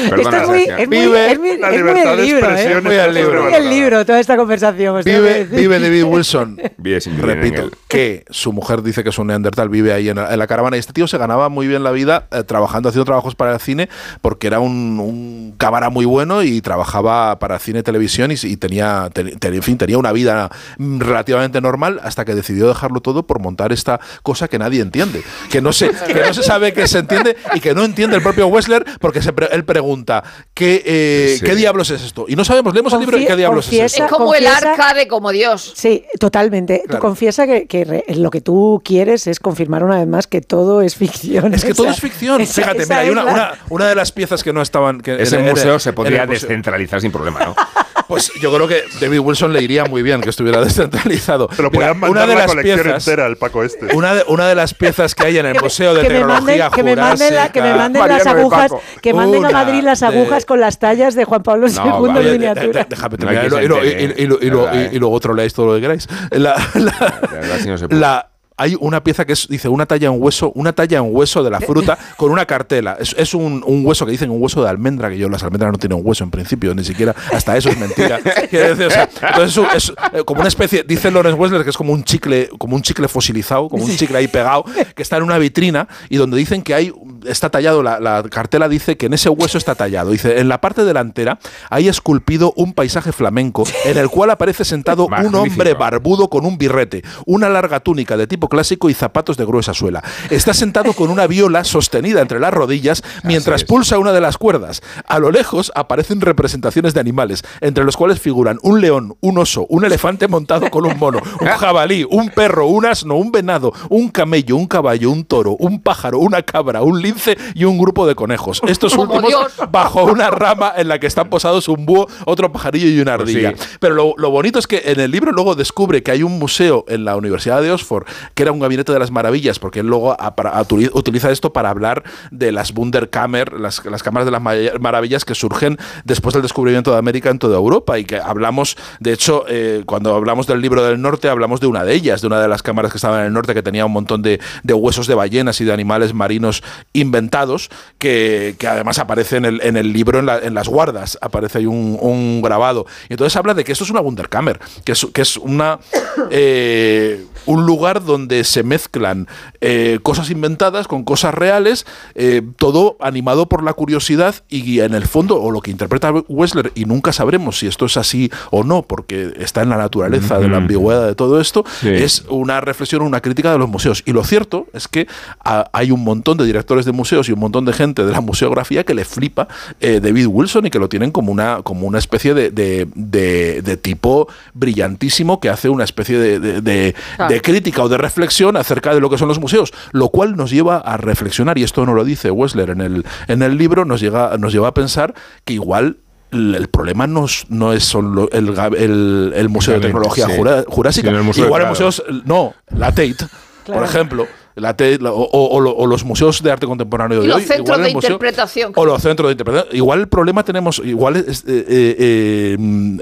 Perdona, 0.09 0.41
es 0.41 0.47
muy, 0.47 0.57
Sergio. 0.65 0.77
es 0.77 0.87
muy, 0.87 0.97
Vive 0.97 1.31
es 1.31 1.39
muy- 1.39 1.57
la 1.57 1.67
es 1.69 1.71
muy 1.71 1.77
libertad 1.77 2.11
el 2.13 2.17
de 2.17 2.23
libro, 2.25 2.39
expresión 2.47 2.77
¿eh? 2.77 2.81
Muy 2.81 2.95
al 2.97 3.13
libro. 3.13 3.43
Muy 3.43 3.53
el 3.53 3.69
libro, 3.69 4.05
toda 4.05 4.19
esta 4.19 4.37
conversación. 4.37 5.03
que 5.03 5.11
Vive, 5.19 5.43
vive 5.45 5.79
David 5.79 6.03
Wilson. 6.03 6.57
Repito, 7.17 7.69
que 7.87 8.25
su 8.29 8.53
mujer 8.53 8.81
dice 8.81 9.03
que 9.03 9.09
es 9.09 9.17
un 9.19 9.27
neandertal, 9.27 9.69
vive 9.69 9.93
ahí 9.93 10.09
en 10.09 10.15
la, 10.17 10.31
en 10.33 10.39
la 10.39 10.47
caravana. 10.47 10.75
Y 10.77 10.79
este 10.79 10.93
tío 10.93 11.07
se 11.07 11.17
ganaba 11.17 11.49
muy 11.49 11.67
bien 11.67 11.83
la 11.83 11.91
vida 11.91 12.27
eh, 12.31 12.43
trabajando, 12.43 12.89
haciendo 12.89 13.05
trabajos 13.05 13.35
para 13.35 13.53
el 13.53 13.59
cine, 13.59 13.89
porque 14.21 14.47
era 14.47 14.59
un, 14.59 14.99
un 14.99 15.55
cámara 15.57 15.89
muy 15.89 16.05
bueno 16.05 16.43
y 16.43 16.61
trabajaba 16.61 17.39
para 17.39 17.59
cine 17.59 17.79
y 17.79 17.83
televisión 17.83 18.31
y, 18.31 18.35
y 18.41 18.57
tenía, 18.57 19.09
te- 19.13 19.23
te- 19.37 19.47
en 19.47 19.61
fin, 19.63 19.77
tenía 19.77 19.97
una 19.97 20.11
vida 20.11 20.49
mm, 20.77 20.99
relativamente 20.99 21.61
normal 21.61 21.99
hasta 22.03 22.25
que 22.25 22.35
decidió 22.35 22.67
dejarlo 22.67 23.01
todo 23.01 23.25
por 23.27 23.39
montar 23.39 23.71
esta 23.71 23.99
cosa 24.23 24.47
que 24.47 24.59
nadie 24.59 24.81
entiende. 24.81 25.21
Que 25.49 25.61
no 25.61 25.73
se, 25.73 25.89
que 25.89 26.13
no 26.15 26.33
se 26.33 26.43
sabe 26.43 26.73
que 26.73 26.87
se 26.87 26.99
entiende 26.99 27.35
y 27.53 27.59
que 27.59 27.73
no 27.73 27.83
entiende 27.83 28.15
el 28.17 28.23
propio 28.23 28.47
Wessler 28.47 28.85
porque 28.99 29.21
se 29.21 29.33
él 29.51 29.63
pregunta 29.67 30.23
¿qué, 30.55 30.81
eh, 30.83 31.35
Sí. 31.37 31.45
¿qué 31.45 31.53
diablos 31.55 31.91
es 31.91 32.01
esto? 32.01 32.25
Y 32.27 32.35
no 32.35 32.43
sabemos, 32.43 32.73
leemos 32.73 32.91
el 32.93 32.99
libro 33.01 33.19
y 33.19 33.27
qué 33.27 33.35
diablos 33.35 33.67
es 33.71 33.79
esto. 33.93 34.05
Es 34.05 34.09
como 34.09 34.33
el 34.33 34.47
arca 34.47 34.95
de 34.95 35.07
como 35.07 35.31
Dios. 35.31 35.73
Sí, 35.75 36.05
totalmente. 36.19 36.81
Claro. 36.85 36.99
Tú 36.99 37.01
confiesa 37.07 37.45
que, 37.45 37.67
que 37.67 38.03
lo 38.15 38.31
que 38.31 38.41
tú 38.41 38.81
quieres 38.83 39.27
es 39.27 39.39
confirmar 39.39 39.83
una 39.83 39.97
vez 39.99 40.07
más 40.07 40.25
que 40.25 40.41
todo 40.41 40.81
es 40.81 40.95
ficción. 40.95 41.53
Es 41.53 41.63
que 41.63 41.73
todo 41.75 41.89
es 41.89 41.99
ficción. 41.99 42.41
esa- 42.41 42.61
Fíjate, 42.63 42.83
esa 42.83 42.93
mira, 42.95 42.99
hay 43.01 43.09
una, 43.11 43.23
la- 43.23 43.31
una, 43.33 43.51
una 43.69 43.87
de 43.89 43.93
las 43.95 44.11
piezas 44.11 44.43
que 44.43 44.53
no 44.53 44.61
estaban. 44.63 45.01
Que 45.01 45.21
Ese 45.21 45.35
en- 45.35 45.43
en- 45.45 45.51
museo 45.51 45.77
se 45.77 45.93
podría 45.93 46.25
descentralizar 46.25 46.99
sin 47.01 47.11
problema, 47.11 47.41
¿no? 47.45 47.55
Pues 48.07 48.31
yo 48.41 48.53
creo 48.53 48.67
que 48.67 48.83
David 49.01 49.19
Wilson 49.19 49.51
le 49.51 49.61
iría 49.61 49.83
muy 49.85 50.01
bien 50.01 50.21
que 50.21 50.29
estuviera 50.29 50.61
descentralizado. 50.63 51.47
Te 51.47 51.61
lo 51.61 51.69
Mira, 51.69 51.93
podían 51.93 51.99
mandar 51.99 52.09
una 52.11 52.21
de 52.21 52.33
la 52.33 52.39
las 52.41 52.47
colección 52.47 52.79
piezas, 52.81 53.07
entera 53.07 53.25
al 53.25 53.35
Paco 53.37 53.63
este. 53.63 53.93
una 53.95 54.13
de, 54.15 54.23
una 54.27 54.47
de 54.47 54.55
las 54.55 54.73
piezas 54.73 55.13
que 55.13 55.27
hay 55.27 55.37
en 55.37 55.45
el 55.45 55.53
que 55.53 55.59
me- 55.59 55.63
Museo 55.65 55.93
de 55.93 56.01
que 56.01 56.09
me 56.09 56.19
manden- 56.21 56.27
Tecnología 56.27 56.69
que 56.73 56.83
me 56.83 56.95
manden, 56.95 57.35
la- 57.35 57.51
que 57.51 57.61
me 57.61 57.73
manden 57.73 58.07
las 58.07 58.23
de 58.23 58.29
agujas, 58.29 58.71
que 59.01 59.13
manden 59.13 59.45
a 59.45 59.49
Madrid 59.51 59.81
las 59.83 59.99
de- 59.99 60.05
agujas 60.07 60.45
con 60.45 60.59
las 60.59 60.79
tallas 60.79 61.15
de 61.15 61.25
Juan 61.25 61.43
Pablo 61.43 61.67
II 61.67 61.75
en 61.75 62.13
de- 62.23 62.31
miniatura. 62.31 62.79
de- 62.83 62.87
déjame 62.89 63.17
terminar 63.17 63.45
y, 63.45 64.97
luego 64.97 65.11
otro 65.15 65.33
leáis 65.33 65.53
todo 65.53 65.67
lo 65.67 65.75
que 65.75 65.81
queráis. 65.81 66.07
La- 66.31 66.55
la- 66.75 67.19
De 67.29 67.37
verdad, 67.37 67.57
si 67.61 67.67
no 67.69 67.77
se 67.77 67.87
puede. 67.87 67.99
la- 68.01 68.29
hay 68.57 68.75
una 68.79 69.03
pieza 69.03 69.25
que 69.25 69.33
es, 69.33 69.47
dice, 69.47 69.69
una 69.69 69.85
talla 69.85 70.07
en 70.07 70.21
hueso, 70.21 70.51
una 70.55 70.73
talla 70.73 70.97
en 70.97 71.15
hueso 71.15 71.43
de 71.43 71.51
la 71.51 71.59
fruta 71.59 71.97
con 72.17 72.31
una 72.31 72.45
cartela. 72.45 72.97
Es, 72.99 73.15
es 73.17 73.33
un, 73.33 73.63
un 73.65 73.85
hueso 73.85 74.05
que 74.05 74.11
dicen 74.11 74.31
un 74.31 74.41
hueso 74.41 74.63
de 74.63 74.69
almendra, 74.69 75.09
que 75.09 75.17
yo 75.17 75.29
las 75.29 75.43
almendras 75.43 75.71
no 75.71 75.77
tienen 75.77 75.99
hueso 76.03 76.23
en 76.23 76.31
principio, 76.31 76.73
ni 76.73 76.83
siquiera 76.83 77.15
hasta 77.31 77.55
eso 77.55 77.69
es 77.69 77.77
mentira. 77.77 78.19
Quiero 78.49 78.75
decir, 78.75 78.87
o 78.87 78.89
sea, 78.89 79.09
entonces 79.21 79.63
es, 79.75 79.83
es, 79.89 79.93
eh, 80.13 80.23
como 80.25 80.39
una 80.41 80.47
especie, 80.47 80.83
dice 80.83 81.11
Lawrence 81.11 81.39
Wessler 81.39 81.63
que 81.63 81.69
es 81.69 81.77
como 81.77 81.93
un 81.93 82.03
chicle, 82.03 82.49
como 82.57 82.75
un 82.75 82.81
chicle 82.81 83.07
fosilizado, 83.07 83.69
como 83.69 83.83
un 83.85 83.95
chicle 83.95 84.17
ahí 84.17 84.27
pegado, 84.27 84.65
que 84.95 85.03
está 85.03 85.17
en 85.17 85.23
una 85.23 85.37
vitrina 85.37 85.87
y 86.09 86.17
donde 86.17 86.37
dicen 86.37 86.63
que 86.63 86.73
hay, 86.73 86.91
está 87.25 87.49
tallado, 87.49 87.83
la, 87.83 87.99
la 87.99 88.23
cartela 88.23 88.67
dice 88.67 88.97
que 88.97 89.05
en 89.05 89.13
ese 89.13 89.29
hueso 89.29 89.57
está 89.57 89.75
tallado. 89.75 90.11
Dice, 90.11 90.39
en 90.39 90.49
la 90.49 90.61
parte 90.61 90.83
delantera 90.83 91.37
hay 91.69 91.87
esculpido 91.87 92.53
un 92.55 92.73
paisaje 92.73 93.11
flamenco 93.11 93.65
en 93.85 93.97
el 93.97 94.09
cual 94.09 94.31
aparece 94.31 94.65
sentado 94.65 95.07
un 95.23 95.35
hombre 95.35 95.75
barbudo 95.75 96.29
con 96.29 96.45
un 96.45 96.57
birrete, 96.57 97.03
una 97.25 97.49
larga 97.49 97.79
túnica 97.79 98.17
de 98.17 98.25
tipo 98.25 98.46
tipo 98.47 98.57
clásico 98.57 98.89
y 98.89 98.93
zapatos 98.93 99.35
de 99.37 99.45
gruesa 99.45 99.73
suela. 99.73 100.03
Está 100.29 100.53
sentado 100.53 100.93
con 100.93 101.09
una 101.09 101.27
viola 101.27 101.63
sostenida 101.63 102.21
entre 102.21 102.39
las 102.39 102.53
rodillas 102.53 103.03
mientras 103.23 103.63
pulsa 103.63 103.99
una 103.99 104.13
de 104.13 104.21
las 104.21 104.37
cuerdas. 104.37 104.81
A 105.07 105.19
lo 105.19 105.31
lejos 105.31 105.71
aparecen 105.75 106.21
representaciones 106.21 106.93
de 106.93 106.99
animales, 106.99 107.43
entre 107.61 107.83
los 107.83 107.97
cuales 107.97 108.19
figuran 108.19 108.57
un 108.63 108.79
león, 108.81 109.15
un 109.21 109.37
oso, 109.37 109.65
un 109.69 109.85
elefante 109.85 110.27
montado 110.27 110.69
con 110.71 110.85
un 110.85 110.97
mono, 110.97 111.19
un 111.41 111.47
jabalí, 111.59 112.05
un 112.09 112.29
perro, 112.29 112.67
un 112.67 112.85
asno, 112.85 113.15
un 113.15 113.31
venado, 113.31 113.73
un 113.89 114.09
camello, 114.09 114.55
un 114.55 114.67
caballo, 114.67 115.11
un 115.11 115.25
toro, 115.25 115.55
un 115.59 115.81
pájaro, 115.81 116.19
una 116.19 116.41
cabra, 116.43 116.81
un 116.83 117.01
lince 117.01 117.37
y 117.53 117.65
un 117.65 117.77
grupo 117.77 118.07
de 118.07 118.15
conejos. 118.15 118.61
Estos 118.67 118.95
últimos 118.97 119.27
Dios. 119.27 119.53
bajo 119.71 120.03
una 120.05 120.29
rama 120.29 120.73
en 120.77 120.87
la 120.87 120.99
que 120.99 121.07
están 121.07 121.29
posados 121.29 121.67
un 121.67 121.85
búho, 121.85 122.07
otro 122.25 122.51
pajarillo 122.51 122.87
y 122.87 122.99
una 123.01 123.17
Pues 123.17 123.29
ardilla. 123.29 123.53
sí. 123.57 123.77
Pero 123.79 123.95
lo, 123.95 124.13
lo 124.17 124.29
bonito 124.31 124.57
es 124.59 124.67
que 124.67 124.81
en 124.85 124.99
el 124.99 125.11
libro 125.11 125.31
luego 125.31 125.55
descubre 125.55 126.01
que 126.03 126.11
hay 126.11 126.23
un 126.23 126.39
museo 126.39 126.85
en 126.87 127.03
la 127.05 127.15
Universidad 127.17 127.61
de 127.61 127.71
Oxford 127.71 128.05
que 128.37 128.43
era 128.43 128.51
un 128.51 128.59
gabinete 128.59 128.93
de 128.93 128.99
las 128.99 129.09
maravillas, 129.09 129.57
porque 129.57 129.79
él 129.79 129.87
luego 129.87 130.11
a- 130.21 130.35
para- 130.35 130.53
utili- 130.61 130.91
utiliza 130.93 131.31
esto 131.31 131.51
para 131.51 131.71
hablar 131.71 132.03
de 132.29 132.51
las 132.51 132.71
Wunderkammer, 132.71 133.53
las, 133.59 133.83
las 133.85 134.03
cámaras 134.03 134.25
de 134.27 134.31
las 134.31 134.41
ma- 134.43 134.53
maravillas 134.79 135.25
que 135.25 135.33
surgen 135.33 135.79
después 136.05 136.33
del 136.33 136.43
descubrimiento 136.43 136.91
de 136.91 136.99
América 136.99 137.31
en 137.31 137.39
toda 137.39 137.57
Europa 137.57 137.97
y 137.97 138.05
que 138.05 138.17
hablamos, 138.19 138.77
de 138.99 139.11
hecho, 139.11 139.43
eh, 139.49 139.81
cuando 139.87 140.13
hablamos 140.13 140.45
del 140.45 140.61
libro 140.61 140.83
del 140.85 141.01
norte, 141.01 141.29
hablamos 141.29 141.59
de 141.61 141.65
una 141.65 141.83
de 141.83 141.95
ellas, 141.95 142.21
de 142.21 142.27
una 142.27 142.39
de 142.39 142.47
las 142.47 142.61
cámaras 142.61 142.91
que 142.91 142.99
estaban 142.99 143.21
en 143.21 143.25
el 143.25 143.33
norte 143.33 143.55
que 143.55 143.63
tenía 143.63 143.87
un 143.87 143.91
montón 143.91 144.21
de, 144.21 144.39
de 144.61 144.73
huesos 144.75 145.07
de 145.07 145.15
ballenas 145.15 145.59
y 145.59 145.65
de 145.65 145.73
animales 145.73 146.13
marinos 146.13 146.61
inventados, 146.93 147.69
que, 147.97 148.55
que 148.59 148.67
además 148.67 148.99
aparece 148.99 149.37
en 149.37 149.45
el, 149.45 149.61
en 149.63 149.77
el 149.77 149.93
libro, 149.93 150.19
en 150.19 150.53
las 150.53 150.67
guardas, 150.67 151.17
aparece 151.21 151.57
ahí 151.57 151.65
un, 151.65 151.97
un 151.99 152.41
grabado. 152.43 152.85
Y 153.09 153.13
entonces 153.13 153.35
habla 153.35 153.55
de 153.55 153.63
que 153.63 153.71
esto 153.71 153.83
es 153.83 153.89
una 153.89 154.01
Wunderkammer, 154.01 154.59
que 154.85 154.91
es, 154.91 155.07
que 155.11 155.21
es 155.23 155.37
una, 155.37 155.79
eh, 156.29 157.25
un 157.47 157.65
lugar 157.65 158.03
donde 158.03 158.26
se 158.43 158.63
mezclan 158.63 159.27
eh, 159.61 159.99
cosas 160.03 160.29
inventadas 160.29 160.87
con 160.87 161.03
cosas 161.03 161.33
reales, 161.33 161.85
eh, 162.15 162.41
todo 162.57 162.97
animado 162.99 163.47
por 163.47 163.63
la 163.63 163.73
curiosidad 163.73 164.35
y 164.49 164.79
en 164.79 164.93
el 164.93 165.05
fondo, 165.05 165.41
o 165.41 165.51
lo 165.51 165.61
que 165.61 165.71
interpreta 165.71 166.11
Wessler, 166.27 166.71
y 166.75 166.85
nunca 166.85 167.11
sabremos 167.13 167.59
si 167.59 167.67
esto 167.67 167.85
es 167.85 167.97
así 167.97 168.31
o 168.51 168.63
no, 168.63 168.83
porque 168.83 169.33
está 169.39 169.61
en 169.61 169.69
la 169.69 169.77
naturaleza 169.77 170.39
de 170.39 170.47
la 170.47 170.57
ambigüedad 170.57 171.05
de 171.07 171.15
todo 171.15 171.39
esto, 171.39 171.63
Sí. 171.81 171.89
es 171.89 172.23
una 172.29 172.61
reflexión, 172.61 173.01
una 173.01 173.21
crítica 173.21 173.51
de 173.51 173.57
los 173.57 173.69
museos. 173.69 174.03
Y 174.05 174.13
lo 174.13 174.23
cierto 174.23 174.67
es 174.73 174.87
que 174.87 175.07
ah, 175.43 175.69
hay 175.73 175.91
un 175.91 176.03
montón 176.03 176.37
de 176.37 176.45
directores 176.45 176.85
de 176.85 176.91
museos 176.91 177.29
y 177.29 177.31
un 177.31 177.39
montón 177.39 177.65
de 177.65 177.73
gente 177.73 178.05
de 178.05 178.11
la 178.11 178.21
museografía 178.21 178.83
que 178.83 178.93
le 178.93 179.05
flipa 179.05 179.47
eh, 179.79 179.99
David 180.01 180.27
Wilson 180.27 180.65
y 180.65 180.69
que 180.69 180.79
lo 180.79 180.89
tienen 180.89 181.11
como 181.11 181.31
una, 181.31 181.61
como 181.63 181.87
una 181.87 181.99
especie 181.99 182.33
de, 182.33 182.49
de- 182.51 182.87
de- 182.95 183.61
de 183.61 183.77
tipo 183.77 184.27
brillantísimo 184.71 185.39
que 185.39 185.49
hace 185.49 185.69
una 185.69 185.83
especie 185.83 186.17
de, 186.17 186.39
de- 186.39 186.61
de- 186.61 186.95
Claro. 187.15 187.33
de 187.33 187.41
crítica 187.41 187.83
o 187.83 187.89
de 187.89 187.97
reflexión 187.97 188.16
acerca 188.55 188.93
de 188.93 188.99
lo 188.99 189.09
que 189.09 189.17
son 189.17 189.27
los 189.27 189.39
museos, 189.39 189.73
lo 189.91 190.09
cual 190.09 190.35
nos 190.35 190.51
lleva 190.51 190.77
a 190.77 190.97
reflexionar, 190.97 191.57
y 191.57 191.63
esto 191.63 191.85
no 191.85 191.93
lo 191.93 192.03
dice 192.03 192.31
Wessler 192.31 192.69
en 192.71 192.81
el, 192.81 193.05
en 193.27 193.41
el 193.41 193.57
libro, 193.57 193.85
nos, 193.85 194.01
llega, 194.01 194.37
nos 194.37 194.53
lleva 194.53 194.69
a 194.69 194.73
pensar 194.73 195.13
que 195.45 195.53
igual 195.53 195.97
el 196.31 196.67
problema 196.67 197.07
no 197.07 197.25
es, 197.25 197.45
no 197.49 197.71
es 197.71 197.85
solo 197.85 198.29
el, 198.31 198.53
el, 198.77 199.33
el 199.35 199.49
Museo 199.49 199.75
de 199.75 199.79
Tecnología 199.79 200.27
sí. 200.27 200.33
Jurásica. 200.67 201.09
El 201.09 201.23
Museo 201.23 201.45
Igual 201.45 201.61
el 201.61 201.69
museos, 201.69 202.03
no, 202.25 202.53
la 202.75 202.89
Tate, 202.89 203.15
Claro. 203.63 203.81
por 203.81 203.89
ejemplo, 203.89 204.27
la 204.57 204.71
Tate, 204.75 204.99
la- 204.99 205.11
o, 205.11 205.21
o- 205.23 205.55
o 205.55 205.59
lo- 205.59 205.75
o 205.75 205.87
los 205.87 206.03
museos 206.03 206.41
de 206.43 206.51
arte 206.51 206.67
contemporáneo 206.67 207.19
Y 207.19 207.21
de 207.21 207.27
los 207.27 207.37
hoy. 207.37 207.43
centros 207.43 207.77
de 207.77 207.93
museo- 207.93 208.09
interpretación. 208.11 208.73
o 208.75 208.85
los 208.85 209.01
centros 209.01 209.27
de 209.29 209.31
interpretación. 209.33 209.75
Igual 209.75 209.99
el 210.01 210.07
problema 210.07 210.43
tenemos, 210.43 210.81
igual 210.83 211.15
es, 211.17 211.43
eh, 211.47 211.65
eh, 211.67 211.95
eh, 211.99 212.53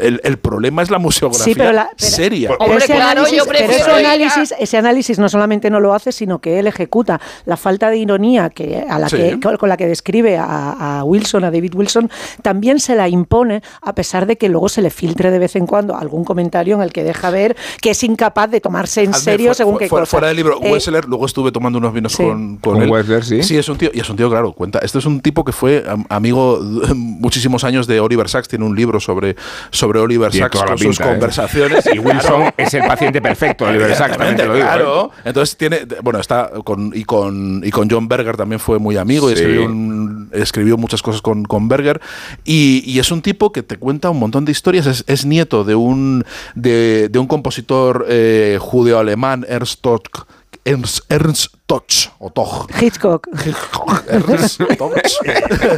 el, 0.01 0.21
el 0.23 0.37
problema 0.37 0.81
es 0.83 0.89
la 0.91 0.99
museografía 0.99 1.43
Sí, 1.45 1.55
pero 1.55 1.71
la- 1.71 1.89
pero- 1.97 2.09
seria. 2.11 2.49
Pero 2.49 2.59
Hombre, 2.61 2.77
ese 2.77 2.93
claro, 2.93 3.09
análisis, 3.21 3.37
yo 3.37 3.45
pero 3.45 3.59
ese 3.59 3.91
análisis, 3.91 4.53
ese 4.59 4.77
análisis 4.77 5.19
no 5.19 5.29
solamente 5.29 5.69
no 5.69 5.79
lo 5.79 5.93
hace, 5.93 6.11
sino 6.11 6.39
que 6.39 6.59
él 6.59 6.67
ejecuta 6.67 7.19
la 7.45 7.57
falta 7.57 7.89
de 7.89 7.97
ironía 7.97 8.49
que, 8.49 8.85
a 8.89 8.99
la 8.99 9.09
Sí. 9.09 9.17
que, 9.17 9.39
con 9.57 9.69
la 9.69 9.77
que 9.77 9.87
describe 9.87 10.37
a, 10.37 10.99
a 10.99 11.03
Wilson, 11.03 11.43
a 11.45 11.51
David 11.51 11.75
Wilson, 11.75 12.09
también 12.41 12.79
se 12.79 12.95
la 12.95 13.07
impone, 13.09 13.61
a 13.81 13.95
pesar 13.95 14.25
de 14.25 14.37
que 14.37 14.49
luego 14.49 14.69
se 14.69 14.81
le 14.81 14.89
filtre 14.89 15.31
de 15.31 15.39
vez 15.39 15.55
en 15.55 15.65
cuando 15.67 15.95
algún 15.95 16.23
comentario 16.25 16.75
en 16.75 16.81
el 16.81 16.91
que 16.91 17.03
deja 17.03 17.29
ver 17.29 17.55
que 17.81 17.91
es 17.91 18.03
incapaz 18.03 18.49
de 18.51 18.61
tomarse 18.61 19.03
en 19.03 19.11
Hazme 19.11 19.23
serio 19.31 19.49
fu- 19.51 19.55
según 19.55 19.73
fu- 19.73 19.79
qué 19.79 19.87
fuera, 19.89 20.01
cosa. 20.03 20.11
fuera 20.11 20.27
del 20.27 20.37
libro, 20.37 20.59
Eh, 20.61 20.71
Wessler, 20.71 21.05
luego 21.05 21.25
estuve 21.45 21.51
tomando 21.51 21.79
unos 21.79 21.93
vinos 21.93 22.11
sí. 22.13 22.23
con, 22.23 22.57
con 22.57 22.73
Con 22.75 22.83
él. 22.83 22.89
Wessler, 22.89 23.23
sí. 23.23 23.55
es 23.57 23.69
un 23.69 23.77
tío, 23.77 23.89
y 23.93 23.99
es 23.99 24.09
un 24.09 24.15
tío, 24.17 24.29
claro, 24.29 24.53
cuenta. 24.53 24.79
Este 24.79 24.97
es 24.99 25.05
un 25.05 25.19
tipo 25.21 25.43
que 25.45 25.51
fue 25.51 25.83
am- 25.87 26.05
amigo 26.09 26.59
muchísimos 26.95 27.63
años 27.63 27.87
de 27.87 27.99
Oliver 27.99 28.27
Sacks, 28.29 28.47
tiene 28.47 28.65
un 28.65 28.75
libro 28.75 28.99
sobre, 28.99 29.35
sobre 29.69 29.99
Oliver 29.99 30.31
Tiene 30.31 30.47
Sacks 30.49 30.63
con 30.63 30.77
sus 30.77 30.99
¿eh? 30.99 31.03
conversaciones. 31.03 31.85
Y 31.93 31.99
Wilson 31.99 32.51
es 32.57 32.73
el 32.73 32.83
paciente 32.87 33.21
perfecto, 33.21 33.65
Oliver 33.65 33.93
Sacks, 33.95 34.17
también 34.17 34.37
te 34.37 34.45
lo 34.45 34.55
digo. 34.55 34.65
Claro. 34.65 35.11
¿eh? 35.17 35.21
Entonces 35.25 35.57
tiene, 35.57 35.79
bueno, 36.01 36.19
está 36.19 36.49
con 36.63 36.91
y 36.95 37.03
con 37.03 37.61
y 37.63 37.71
con 37.71 37.89
John 37.89 38.07
Berger 38.07 38.37
también 38.37 38.59
fue 38.59 38.79
muy 38.79 38.97
amigo 38.97 39.29
y 39.29 39.33
escribió, 39.33 39.65
un- 39.65 40.29
escribió 40.33 40.77
muchas 40.77 41.01
cosas 41.01 41.21
con, 41.21 41.43
con 41.45 41.67
Berger 41.67 42.01
y, 42.43 42.83
y 42.85 42.99
es 42.99 43.11
un 43.11 43.21
tipo 43.21 43.51
que 43.51 43.63
te 43.63 43.77
cuenta 43.77 44.09
un 44.09 44.19
montón 44.19 44.45
de 44.45 44.51
historias. 44.51 44.85
Es, 44.87 45.03
es 45.07 45.25
nieto 45.25 45.63
de 45.63 45.75
un 45.75 46.23
de, 46.55 47.09
de 47.09 47.19
un 47.19 47.27
compositor 47.27 48.05
eh, 48.09 48.57
judeo 48.59 48.99
alemán 48.99 49.45
Ernst 49.47 49.81
Toch. 49.81 50.25
Ernst, 50.67 51.05
Ernst 51.09 51.51
Toch 51.67 51.83
o 52.19 52.29
Toch. 52.31 52.67
Hitchcock. 52.79 53.27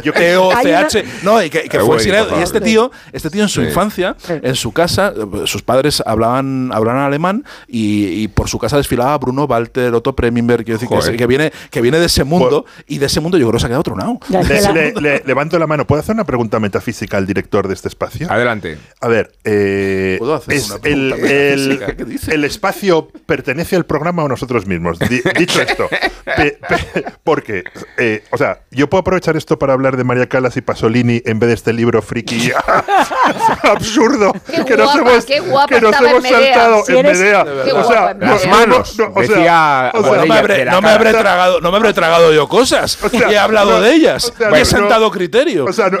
Yo- 0.02 0.12
T-O-C-H. 0.12 1.04
No, 1.22 1.42
y 1.42 1.50
que, 1.50 1.62
que 1.62 1.80
fue. 1.80 1.96
Y 2.04 2.42
este 2.42 2.60
tío, 2.60 2.90
este 3.12 3.30
tío 3.30 3.42
en 3.42 3.48
su 3.48 3.60
Sí. 3.62 3.68
infancia, 3.68 4.14
en 4.28 4.54
su 4.54 4.72
casa, 4.72 5.12
sus 5.46 5.62
padres 5.62 6.02
hablaban, 6.04 6.70
hablaban 6.72 7.02
alemán 7.02 7.44
y, 7.66 8.22
y 8.22 8.28
por 8.28 8.48
su 8.48 8.58
casa 8.58 8.76
desfilaba 8.76 9.16
Bruno 9.18 9.44
Walter, 9.44 9.94
Otto 9.94 10.14
Preminger, 10.14 10.64
quiero 10.64 10.78
decir, 10.78 11.16
que, 11.16 11.26
viene, 11.26 11.52
que 11.70 11.80
viene 11.80 11.98
de 11.98 12.06
ese 12.06 12.24
mundo 12.24 12.66
y 12.86 12.98
de 12.98 13.06
ese 13.06 13.20
mundo 13.20 13.38
yo 13.38 13.46
creo 13.46 13.54
que 13.54 13.60
se 13.60 13.66
ha 13.66 13.68
quedado 13.68 13.82
tronado. 13.82 14.20
Le, 14.28 14.60
la- 14.60 14.72
le- 14.72 14.92
le- 14.92 15.22
levanto 15.26 15.58
la 15.58 15.66
mano. 15.66 15.86
¿Puedo 15.86 16.00
hacer 16.00 16.14
una 16.14 16.24
pregunta 16.24 16.60
metafísica 16.60 17.16
al 17.16 17.26
director 17.26 17.66
de 17.66 17.74
este 17.74 17.88
espacio? 17.88 18.30
Adelante. 18.30 18.78
A 19.00 19.08
ver, 19.08 19.32
eh, 19.44 20.16
¿Puedo 20.18 20.34
hacer 20.34 20.54
es 20.54 20.66
una 20.66 20.74
el, 20.76 20.80
pregunta 20.80 21.26
el- 21.26 21.68
metafísica? 21.68 21.96
¿Qué 21.96 22.04
dice? 22.04 22.34
el 22.34 22.44
espacio 22.44 23.08
pertenece 23.26 23.74
al 23.76 23.86
programa 23.86 24.22
o 24.22 24.26
a 24.26 24.28
nosotros 24.28 24.66
mismos. 24.66 24.98
Di- 24.98 25.22
dicho 25.38 25.60
esto, 25.62 25.77
pe- 25.88 26.58
pe- 26.68 27.04
porque, 27.22 27.64
eh, 27.96 28.24
o 28.30 28.36
sea, 28.38 28.60
yo 28.70 28.88
puedo 28.90 29.00
aprovechar 29.02 29.36
esto 29.36 29.58
para 29.58 29.72
hablar 29.74 29.96
de 29.96 30.04
María 30.04 30.26
Calas 30.28 30.56
y 30.56 30.60
Pasolini 30.62 31.22
en 31.24 31.38
vez 31.38 31.48
de 31.48 31.54
este 31.54 31.72
libro 31.72 32.02
friki. 32.02 32.50
Absurdo. 33.62 34.32
Qué 34.46 34.64
que 34.64 34.76
nos 34.76 34.92
guapa, 34.94 35.10
hemos, 35.12 35.24
qué 35.24 35.40
guapa 35.40 35.74
que 35.74 35.80
nos 35.80 36.00
hemos 36.00 36.22
saltado 36.28 36.84
Si 36.84 36.96
en 36.96 37.06
Medea. 37.06 37.46
O 37.74 37.84
sea, 37.84 38.14
Las 38.18 38.44
no- 38.44 38.50
manos, 38.50 38.98
no- 38.98 39.12
o 39.14 39.22
sea, 39.24 39.90
o 39.94 40.02
sea, 40.02 40.16
no 40.16 40.26
me 40.26 40.34
habré, 40.38 40.54
de 40.58 40.64
no 40.66 40.80
me 40.82 40.88
habré 40.90 41.10
tragado, 41.12 41.60
no 41.60 41.70
me 41.70 41.76
habré 41.76 41.92
tragado 41.92 42.32
yo 42.32 42.48
cosas. 42.48 42.98
O 43.02 43.08
sea, 43.08 43.30
y 43.30 43.34
he 43.34 43.38
hablado 43.38 43.72
no, 43.72 43.80
de 43.80 43.92
ellas. 43.94 44.32
o 44.34 44.36
sea, 44.36 44.58
y 44.58 44.62
he 44.62 44.64
sentado 44.64 45.06
no, 45.06 45.10
criterio. 45.10 45.64
O 45.64 45.72
sea, 45.72 45.88
no, 45.90 45.98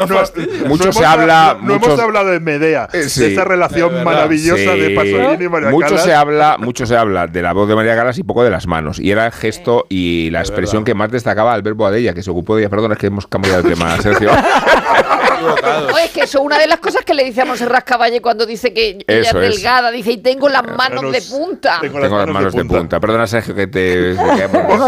Mucho 0.66 0.84
hemos 0.84 0.96
se 0.96 1.02
hab- 1.04 1.06
habla- 1.06 1.56
No, 1.60 1.68
no 1.68 1.74
hemos 1.76 2.00
hablado 2.00 2.28
de 2.30 2.40
Medea, 2.40 2.88
Eh, 2.92 3.04
sí. 3.08 3.20
de 3.20 3.32
esa 3.32 3.44
relación 3.44 3.88
De 3.88 3.94
verdad. 3.96 4.04
maravillosa 4.12 4.72
de 4.74 4.88
Sí. 4.88 4.94
Pasolini 4.94 5.44
y 5.44 5.48
María 5.48 5.70
mucho 5.70 5.88
Callas. 5.88 6.04
se 6.04 6.14
habla 6.14 6.56
mucho 6.58 6.86
se 6.86 6.96
habla 6.96 7.26
de 7.26 7.42
la 7.42 7.52
voz 7.52 7.68
de 7.68 7.74
María 7.74 7.94
Galas 7.94 8.18
y 8.18 8.22
poco 8.22 8.42
de 8.44 8.50
las 8.50 8.66
manos. 8.66 8.98
Y 8.98 9.10
era 9.10 9.26
el 9.26 9.32
gesto 9.32 9.67
y 9.88 10.30
la 10.30 10.40
expresión 10.40 10.84
que 10.84 10.94
más 10.94 11.10
destacaba 11.10 11.52
Albert 11.52 11.76
Boadella 11.76 12.14
que 12.14 12.22
se 12.22 12.30
ocupó 12.30 12.56
de 12.56 12.62
ella. 12.62 12.70
Perdón 12.70 12.92
es 12.92 12.98
que 12.98 13.06
hemos 13.08 13.26
cambiado 13.26 13.62
de 13.62 13.70
tema 13.70 13.96
Sergio 14.00 14.30
No, 15.40 15.98
es 15.98 16.10
que 16.10 16.22
eso, 16.22 16.40
una 16.42 16.58
de 16.58 16.66
las 16.66 16.78
cosas 16.80 17.04
que 17.04 17.14
le 17.14 17.24
dice 17.24 17.40
a 17.42 17.44
Monserrat 17.44 17.84
Caballé 17.84 18.20
cuando 18.20 18.46
dice 18.46 18.72
que 18.72 18.90
ella 18.90 19.04
Eso 19.06 19.40
es 19.40 19.48
es. 19.50 19.54
delgada, 19.56 19.90
dice, 19.90 20.12
y 20.12 20.16
tengo 20.18 20.48
las 20.48 20.64
manos 20.64 21.10
de 21.12 21.22
punta. 21.22 21.78
tengo 21.80 22.00
tengo 22.00 22.16
las 22.18 22.28
manos 22.28 22.54
de 22.54 22.64
punta. 22.64 23.00
perdona 23.00 23.26
Sergio 23.26 23.54
que 23.54 23.66
te 23.66 24.14
no. 24.14 24.78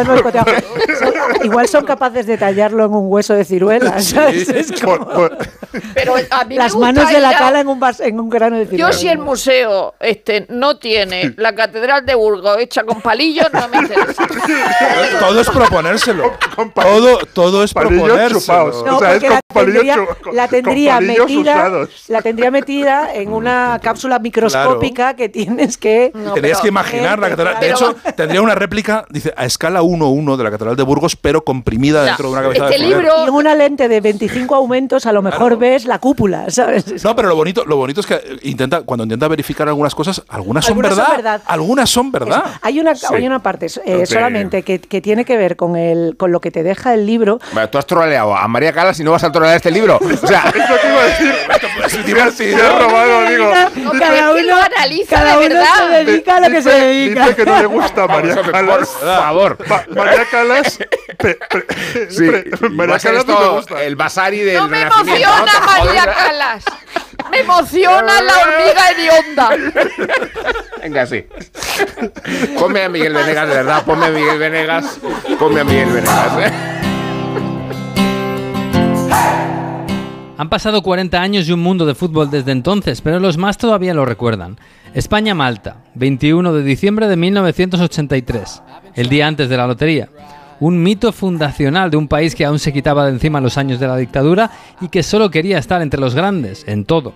Son- 0.99 1.45
igual 1.45 1.69
son 1.69 1.85
capaces 1.85 2.27
de 2.27 2.37
tallarlo 2.37 2.85
en 2.85 2.93
un 2.95 3.05
hueso 3.13 3.35
de 3.35 3.45
ciruela, 3.45 4.01
¿sabes? 4.01 4.49
Es 4.49 4.73
como- 4.81 4.91
Por- 4.99 5.15
por- 5.37 5.39
Pero 5.95 6.15
a 6.31 6.45
mí 6.45 6.57
me 6.57 6.57
las 6.57 6.73
gusta 6.75 6.93
manos 6.93 7.13
de 7.13 7.21
la 7.21 7.33
cala 7.37 7.61
en 7.61 7.69
un, 7.69 7.79
vas- 7.81 8.01
en 8.01 8.19
un 8.19 8.29
grano 8.29 8.57
de 8.57 8.65
Yo 8.65 8.71
ciruela. 8.71 8.93
si 8.93 9.09
el 9.09 9.19
museo 9.19 9.95
este 10.01 10.47
no 10.49 10.79
tiene 10.79 11.33
la 11.37 11.55
catedral 11.55 12.05
de 12.05 12.15
Burgos 12.15 12.59
hecha 12.59 12.83
con 12.85 13.01
palillos, 13.01 13.47
no 13.53 13.69
me 13.69 13.79
interesa. 13.79 14.27
todo 15.21 15.41
es 15.41 15.49
proponérselo. 15.49 16.33
con 16.57 16.73
palillos- 16.73 16.91
Todo, 17.01 17.19
todo 17.33 17.65
es 17.65 17.73
palillos 17.73 18.03
proponérselo. 18.09 18.41
chupados. 18.41 18.85
No, 18.85 18.97
o 18.97 19.01
sea, 19.01 19.15
es 19.15 19.25
con 19.25 19.41
palillos 19.55 19.97
con- 20.23 20.37
la 20.43 20.49
tendría 20.63 21.01
metida, 21.01 21.41
usados. 21.55 22.05
la 22.09 22.23
tendría 22.23 22.51
metida 22.51 23.15
en 23.15 23.33
una 23.33 23.79
cápsula 23.83 24.19
microscópica 24.19 25.15
que 25.15 25.29
tienes 25.29 25.77
que 25.77 26.11
No, 26.15 26.35
Tenías 26.35 26.59
pero- 26.59 26.63
que 26.63 26.69
imaginar 26.69 27.19
la 27.19 27.31
catedral. 27.31 27.61
De 27.61 27.71
hecho, 27.71 27.95
tendría 28.17 28.43
una 28.43 28.55
réplica, 28.55 29.05
dice, 29.11 29.33
a 29.37 29.45
escala 29.45 29.83
1-1 29.83 30.37
de 30.37 30.45
la 30.45 30.51
catedral 30.51 30.77
de 30.77 30.83
Burgos, 30.83 31.17
pero 31.17 31.43
comprimida 31.45 32.05
dentro 32.05 32.27
de 32.29 32.33
una 32.33 32.43
cabeza 32.43 32.69
este 32.71 32.83
de 32.83 32.89
libro- 32.89 33.13
y 33.25 33.29
en 33.29 33.35
una 33.35 33.55
lente 33.55 33.89
de 33.89 34.01
25 34.01 34.55
aumentos 34.55 35.07
a 35.07 35.13
lo 35.13 35.23
mejor 35.23 35.59
ves 35.59 35.85
la 35.85 35.99
cúpula, 35.99 36.51
¿sabes? 36.51 37.03
No, 37.05 37.17
pero 37.17 37.29
lo 37.29 37.37
bonito, 37.37 37.65
lo 37.65 37.77
bonito 37.77 38.01
es 38.01 38.07
que 38.07 38.21
intenta, 38.43 38.83
cuando 38.83 39.05
intenta 39.05 39.29
verificar 39.29 39.69
algunas 39.69 39.95
cosas, 39.95 40.23
algunas 40.29 40.65
son, 40.65 40.73
Algunas 40.79 40.95
son 40.97 41.17
verdad. 41.17 41.43
Algunas 41.47 41.91
son 41.91 42.13
verdad. 42.13 42.43
Es- 42.47 42.59
hay 42.63 42.81
una 42.81 42.93
hay 43.11 43.27
una 43.27 43.43
parte 43.43 43.67
eh, 43.85 44.07
solamente 44.07 44.63
que, 44.63 44.81
que 44.81 45.01
tiene 45.01 45.25
que 45.25 45.37
ver 45.37 45.57
con 45.57 45.77
el 45.77 46.17
con 46.17 46.33
lo 46.33 46.41
que 46.41 46.51
te 46.51 46.63
deja 46.63 46.95
el 46.95 47.07
libro 47.07 47.39
tú 47.71 47.79
has 47.79 47.87
troleado 47.87 48.37
a 48.37 48.47
María 48.49 48.73
Calas 48.73 48.99
y 49.01 49.05
no 49.05 49.11
vas 49.13 49.25
a 49.25 49.31
de 49.41 49.57
este 49.57 49.71
libro. 49.71 49.99
O 50.31 50.33
sea, 50.33 50.45
Eso 50.55 50.81
que 50.81 50.89
iba 50.89 51.03
a 51.03 51.07
decir. 51.07 51.35
es 51.87 52.07
divertido. 52.07 52.59
Se 52.59 52.65
ha 52.65 52.79
robado, 52.79 53.23
digo. 53.29 53.53
No, 53.53 53.91
pero 53.99 54.05
es 54.15 54.35
que 54.37 54.43
lo 54.49 54.57
analiza 54.63 55.17
cada 55.17 55.39
uno 55.39 55.49
verdad. 55.49 55.75
se 55.77 56.05
dedica 56.05 56.37
a 56.37 56.41
lo 56.41 56.51
que 56.51 56.63
se 56.63 56.71
dedica. 56.71 57.23
Dice 57.25 57.35
que 57.37 57.45
no 57.47 57.59
le 57.59 57.67
gusta 57.67 58.05
a 58.05 58.07
María 58.07 58.35
Calas. 58.37 58.89
por 58.89 59.01
favor. 59.09 59.59
Ma- 59.69 59.85
María 59.89 60.25
Calas. 60.31 60.79
María 62.71 62.99
ser 62.99 63.13
Calas 63.13 63.27
no 63.27 63.33
me 63.35 63.41
esto 63.41 63.53
gusta. 63.57 63.83
el 63.83 63.97
Basari 63.97 64.39
del 64.39 64.57
No 64.57 64.69
me 64.69 64.83
emociona 64.83 65.53
María. 65.67 66.07
Calas. 66.15 66.65
Me 67.31 67.41
emociona 67.41 68.21
la 68.23 68.33
hormiga 68.39 68.91
hedionda. 68.91 69.51
Venga, 70.83 71.07
sí. 71.07 71.27
Ponme 72.59 72.85
a 72.85 72.89
Miguel 72.89 73.15
Venegas, 73.15 73.49
de 73.49 73.55
verdad, 73.57 73.85
ponme 73.85 74.07
a 74.07 74.11
Miguel 74.11 74.39
Venegas. 74.39 74.99
Ponme 75.39 75.61
a 75.61 75.65
Miguel 75.65 75.91
Venegas, 75.91 76.33
¿eh? 76.39 76.90
Han 80.41 80.49
pasado 80.49 80.81
40 80.81 81.21
años 81.21 81.47
y 81.47 81.53
un 81.53 81.61
mundo 81.61 81.85
de 81.85 81.95
fútbol 81.95 82.31
desde 82.31 82.53
entonces, 82.53 83.03
pero 83.03 83.21
los 83.21 83.37
más 83.37 83.59
todavía 83.59 83.93
lo 83.93 84.07
recuerdan. 84.07 84.57
España-Malta, 84.95 85.85
21 85.97 86.55
de 86.55 86.63
diciembre 86.63 87.09
de 87.09 87.17
1983, 87.19 88.63
el 88.95 89.11
día 89.11 89.27
antes 89.27 89.51
de 89.51 89.59
la 89.59 89.67
lotería. 89.67 90.09
Un 90.59 90.83
mito 90.83 91.13
fundacional 91.13 91.91
de 91.91 91.99
un 91.99 92.09
país 92.09 92.35
que 92.35 92.47
aún 92.47 92.59
se 92.59 92.73
quitaba 92.73 93.05
de 93.05 93.11
encima 93.11 93.43
los 93.43 93.59
años 93.59 93.79
de 93.81 93.87
la 93.87 93.99
dictadura 93.99 94.51
y 94.81 94.89
que 94.89 95.03
solo 95.03 95.31
quería 95.31 95.59
estar 95.59 95.83
entre 95.83 96.01
los 96.01 96.15
grandes, 96.15 96.65
en 96.67 96.87
todo. 96.87 97.13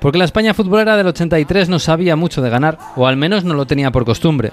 Porque 0.00 0.18
la 0.18 0.24
España 0.24 0.54
futbolera 0.54 0.96
del 0.96 1.08
83 1.08 1.68
no 1.68 1.78
sabía 1.78 2.16
mucho 2.16 2.42
de 2.42 2.50
ganar, 2.50 2.78
o 2.96 3.06
al 3.06 3.16
menos 3.16 3.44
no 3.44 3.54
lo 3.54 3.66
tenía 3.66 3.90
por 3.90 4.04
costumbre. 4.04 4.52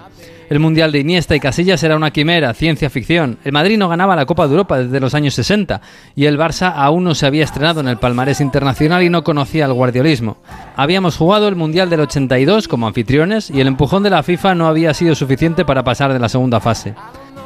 El 0.49 0.59
Mundial 0.59 0.91
de 0.91 0.99
Iniesta 0.99 1.35
y 1.35 1.39
Casillas 1.39 1.81
era 1.81 1.95
una 1.95 2.11
quimera, 2.11 2.53
ciencia 2.53 2.91
ficción. 2.91 3.39
El 3.43 3.51
Madrid 3.51 3.79
no 3.79 3.89
ganaba 3.89 4.15
la 4.15 4.27
Copa 4.27 4.45
de 4.45 4.51
Europa 4.51 4.77
desde 4.77 4.99
los 4.99 5.15
años 5.15 5.33
60 5.33 5.81
y 6.15 6.25
el 6.25 6.37
Barça 6.37 6.71
aún 6.75 7.03
no 7.03 7.15
se 7.15 7.25
había 7.25 7.43
estrenado 7.43 7.79
en 7.79 7.87
el 7.87 7.97
palmarés 7.97 8.41
internacional 8.41 9.01
y 9.01 9.09
no 9.09 9.23
conocía 9.23 9.65
el 9.65 9.73
guardiolismo. 9.73 10.37
Habíamos 10.75 11.17
jugado 11.17 11.47
el 11.47 11.55
Mundial 11.55 11.89
del 11.89 12.01
82 12.01 12.67
como 12.67 12.85
anfitriones 12.85 13.49
y 13.49 13.59
el 13.59 13.67
empujón 13.67 14.03
de 14.03 14.11
la 14.11 14.21
FIFA 14.21 14.53
no 14.53 14.67
había 14.67 14.93
sido 14.93 15.15
suficiente 15.15 15.65
para 15.65 15.83
pasar 15.83 16.13
de 16.13 16.19
la 16.19 16.29
segunda 16.29 16.59
fase. 16.59 16.93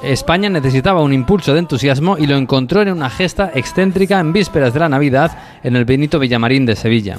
España 0.03 0.49
necesitaba 0.49 1.01
un 1.01 1.13
impulso 1.13 1.53
de 1.53 1.59
entusiasmo 1.59 2.17
y 2.17 2.27
lo 2.27 2.35
encontró 2.35 2.81
en 2.81 2.91
una 2.91 3.09
gesta 3.09 3.51
excéntrica 3.53 4.19
en 4.19 4.34
vísperas 4.34 4.73
de 4.73 4.80
la 4.81 4.89
Navidad 4.89 5.38
en 5.63 5.77
el 5.77 5.85
Benito 5.85 6.19
Villamarín 6.19 6.65
de 6.65 6.76
Sevilla. 6.76 7.17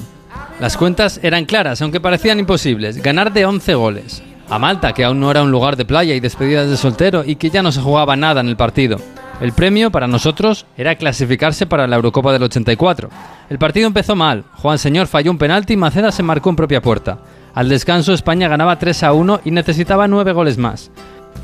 Las 0.61 0.77
cuentas 0.77 1.19
eran 1.23 1.47
claras, 1.47 1.81
aunque 1.81 2.01
parecían 2.01 2.39
imposibles. 2.39 3.03
Ganar 3.03 3.33
de 3.33 3.47
11 3.47 3.75
goles. 3.77 4.23
A 4.51 4.59
Malta, 4.59 4.93
que 4.93 5.05
aún 5.05 5.19
no 5.19 5.31
era 5.31 5.43
un 5.43 5.51
lugar 5.51 5.75
de 5.75 5.87
playa 5.87 6.15
y 6.15 6.21
despedidas 6.21 6.69
de 6.69 6.77
soltero 6.77 7.25
y 7.25 7.37
que 7.37 7.49
ya 7.49 7.63
no 7.63 7.73
se 7.73 7.81
jugaba 7.81 8.15
nada 8.15 8.43
en 8.43 8.49
el 8.49 8.59
partido. 8.59 8.99
El 9.41 9.53
premio 9.53 9.91
para 9.91 10.07
nosotros 10.07 10.67
era 10.77 10.97
clasificarse 10.97 11.65
para 11.65 11.87
la 11.87 11.97
Eurocopa 11.97 12.31
del 12.31 12.43
84. 12.43 13.09
El 13.49 13.59
partido 13.59 13.87
empezó 13.87 14.15
mal. 14.15 14.45
Juan 14.57 14.79
Señor 14.79 15.07
falló 15.07 15.31
un 15.31 15.39
penalti 15.39 15.73
y 15.73 15.77
Maceda 15.79 16.13
se 16.13 16.23
marcó 16.23 16.51
en 16.51 16.57
propia 16.57 16.83
puerta. 16.83 17.21
Al 17.55 17.71
descanso 17.71 18.13
España 18.13 18.47
ganaba 18.47 18.79
3 18.79 19.03
a 19.05 19.15
1 19.15 19.41
y 19.47 19.53
necesitaba 19.53 20.09
9 20.09 20.33
goles 20.33 20.59
más. 20.59 20.91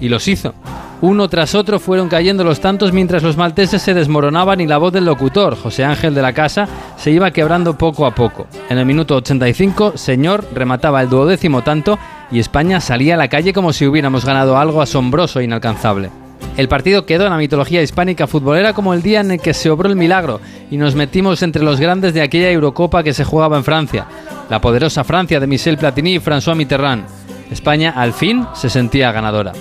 Y 0.01 0.09
los 0.09 0.29
hizo. 0.29 0.55
Uno 1.03 1.29
tras 1.29 1.55
otro 1.55 1.79
fueron 1.79 2.09
cayendo 2.09 2.43
los 2.43 2.61
tantos 2.61 2.93
mientras 2.93 3.23
los 3.23 3.37
malteses 3.37 3.83
se 3.83 3.93
desmoronaban 3.93 4.61
y 4.63 4.67
la 4.67 4.79
voz 4.79 4.95
del 4.95 5.05
locutor, 5.05 5.55
José 5.55 5.85
Ángel 5.85 6.15
de 6.15 6.23
la 6.23 6.33
Casa, 6.33 6.67
se 6.97 7.11
iba 7.11 7.31
quebrando 7.31 7.77
poco 7.77 8.07
a 8.07 8.15
poco. 8.15 8.47
En 8.71 8.79
el 8.79 8.87
minuto 8.87 9.17
85, 9.17 9.99
Señor 9.99 10.47
remataba 10.55 11.03
el 11.03 11.11
duodécimo 11.11 11.63
tanto 11.63 11.99
y 12.31 12.39
España 12.39 12.81
salía 12.81 13.15
a 13.15 13.19
la 13.19 13.29
calle 13.29 13.53
como 13.53 13.75
si 13.75 13.87
hubiéramos 13.87 14.25
ganado 14.25 14.57
algo 14.57 14.81
asombroso 14.81 15.41
e 15.41 15.45
inalcanzable. 15.45 16.11
El 16.57 16.69
partido 16.69 17.05
quedó 17.05 17.25
en 17.27 17.33
la 17.33 17.37
mitología 17.37 17.83
hispánica 17.83 18.27
futbolera 18.27 18.73
como 18.73 18.95
el 18.95 19.03
día 19.03 19.21
en 19.21 19.33
el 19.33 19.41
que 19.41 19.53
se 19.53 19.69
obró 19.69 19.91
el 19.91 19.97
milagro 19.97 20.41
y 20.71 20.79
nos 20.79 20.95
metimos 20.95 21.43
entre 21.43 21.63
los 21.63 21.79
grandes 21.79 22.15
de 22.15 22.23
aquella 22.23 22.51
Eurocopa 22.51 23.03
que 23.03 23.13
se 23.13 23.25
jugaba 23.25 23.59
en 23.59 23.65
Francia, 23.65 24.07
la 24.49 24.63
poderosa 24.63 25.05
Francia 25.05 25.41
de 25.41 25.47
Michel 25.47 25.77
Platini 25.77 26.15
y 26.15 26.21
François 26.21 26.57
Mitterrand. 26.57 27.05
España 27.51 27.93
al 27.95 28.15
fin 28.15 28.47
se 28.55 28.71
sentía 28.71 29.13
ganadora. 29.13 29.53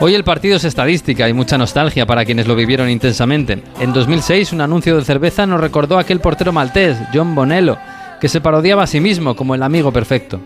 Hoy 0.00 0.14
el 0.14 0.22
partido 0.22 0.56
es 0.56 0.64
estadística 0.64 1.28
y 1.28 1.32
mucha 1.32 1.58
nostalgia 1.58 2.06
para 2.06 2.24
quienes 2.24 2.46
lo 2.46 2.54
vivieron 2.54 2.88
intensamente. 2.88 3.64
En 3.80 3.92
2006 3.92 4.52
un 4.52 4.60
anuncio 4.60 4.96
de 4.96 5.04
cerveza 5.04 5.44
nos 5.44 5.60
recordó 5.60 5.98
a 5.98 6.02
aquel 6.02 6.20
portero 6.20 6.52
maltés, 6.52 6.96
John 7.12 7.34
Bonello, 7.34 7.78
que 8.20 8.28
se 8.28 8.40
parodiaba 8.40 8.84
a 8.84 8.86
sí 8.86 9.00
mismo 9.00 9.34
como 9.34 9.56
el 9.56 9.62
amigo 9.64 9.92
perfecto. 9.92 10.40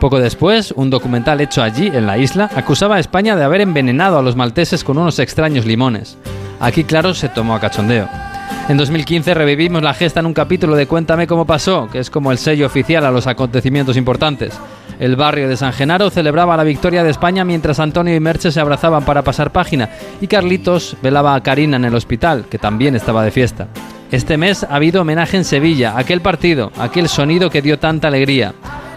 Poco 0.00 0.18
después, 0.18 0.72
un 0.72 0.90
documental 0.90 1.40
hecho 1.40 1.62
allí, 1.62 1.86
en 1.86 2.06
la 2.06 2.18
isla, 2.18 2.50
acusaba 2.56 2.96
a 2.96 2.98
España 2.98 3.36
de 3.36 3.44
haber 3.44 3.60
envenenado 3.60 4.18
a 4.18 4.22
los 4.22 4.34
malteses 4.34 4.82
con 4.82 4.98
unos 4.98 5.20
extraños 5.20 5.64
limones. 5.64 6.18
Aquí, 6.58 6.82
claro, 6.82 7.14
se 7.14 7.28
tomó 7.28 7.54
a 7.54 7.60
cachondeo. 7.60 8.08
En 8.68 8.76
2015 8.76 9.32
revivimos 9.32 9.80
la 9.80 9.94
gesta 9.94 10.18
en 10.18 10.26
un 10.26 10.34
capítulo 10.34 10.74
de 10.74 10.86
Cuéntame 10.86 11.28
cómo 11.28 11.44
pasó, 11.44 11.88
que 11.90 12.00
es 12.00 12.10
como 12.10 12.32
el 12.32 12.38
sello 12.38 12.66
oficial 12.66 13.06
a 13.06 13.12
los 13.12 13.28
acontecimientos 13.28 13.96
importantes. 13.96 14.58
El 14.98 15.14
barrio 15.14 15.48
de 15.48 15.56
San 15.56 15.72
Genaro 15.72 16.10
celebraba 16.10 16.56
la 16.56 16.64
victoria 16.64 17.04
de 17.04 17.10
España 17.10 17.44
mientras 17.44 17.78
Antonio 17.78 18.16
y 18.16 18.20
Merche 18.20 18.50
se 18.50 18.60
abrazaban 18.60 19.04
para 19.04 19.22
pasar 19.22 19.52
página 19.52 19.90
y 20.20 20.26
Carlitos 20.26 20.96
velaba 21.02 21.34
a 21.34 21.42
Karina 21.42 21.76
en 21.76 21.84
el 21.84 21.94
hospital, 21.94 22.46
que 22.50 22.58
también 22.58 22.96
estaba 22.96 23.22
de 23.22 23.30
fiesta. 23.30 23.68
Este 24.10 24.36
mes 24.36 24.64
ha 24.64 24.74
habido 24.74 25.02
homenaje 25.02 25.36
en 25.36 25.44
Sevilla, 25.44 25.94
aquel 25.96 26.20
partido, 26.20 26.72
aquel 26.78 27.08
sonido 27.08 27.50
que 27.50 27.62
dio 27.62 27.78
tanta 27.78 28.08
alegría. 28.08 28.54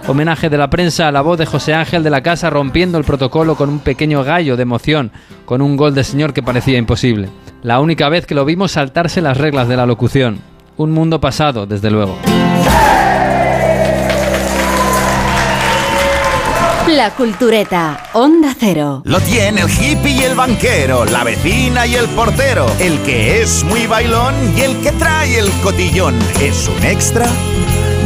Homenaje 0.08 0.50
de 0.50 0.58
la 0.58 0.70
prensa 0.70 1.08
a 1.08 1.12
la 1.12 1.22
voz 1.22 1.38
de 1.38 1.46
José 1.46 1.76
Ángel 1.76 2.02
de 2.02 2.10
la 2.10 2.24
Casa 2.24 2.50
rompiendo 2.50 2.98
el 2.98 3.04
protocolo 3.04 3.56
con 3.56 3.70
un 3.70 3.80
pequeño 3.80 4.24
gallo 4.24 4.56
de 4.56 4.64
emoción, 4.64 5.12
con 5.46 5.62
un 5.62 5.78
gol 5.78 5.94
de 5.94 6.04
señor 6.04 6.34
que 6.34 6.42
parecía 6.42 6.80
imposible. 6.80 7.30
La 7.62 7.80
única 7.80 8.10
vez 8.10 8.26
que 8.26 8.34
lo 8.34 8.46
vimos 8.46 8.72
saltarse 8.72 9.22
las 9.22 9.38
reglas 9.38 9.68
de 9.68 9.78
la 9.78 9.86
locución. 9.86 10.40
Un 10.78 10.92
mundo 10.92 11.22
pasado, 11.22 11.68
desde 11.68 11.92
luego. 11.92 12.18
La 16.92 17.12
Cultureta, 17.12 18.10
Onda 18.12 18.54
Cero. 18.60 19.02
Lo 19.06 19.22
tiene 19.22 19.62
el 19.62 19.70
hippie 19.70 20.12
y 20.12 20.20
el 20.24 20.36
banquero, 20.36 21.06
la 21.06 21.24
vecina 21.24 21.88
y 21.88 21.96
el 21.96 22.10
portero, 22.10 22.66
el 22.80 23.00
que 23.04 23.42
es 23.42 23.64
muy 23.64 23.88
bailón 23.88 24.36
y 24.58 24.62
el 24.62 24.76
que 24.82 24.92
trae 24.92 25.40
el 25.40 25.50
cotillón. 25.64 26.20
Es 26.42 26.68
un 26.68 26.84
extra 26.84 27.28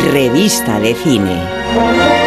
Revista 0.00 0.78
de 0.78 0.94
cine. 0.94 2.17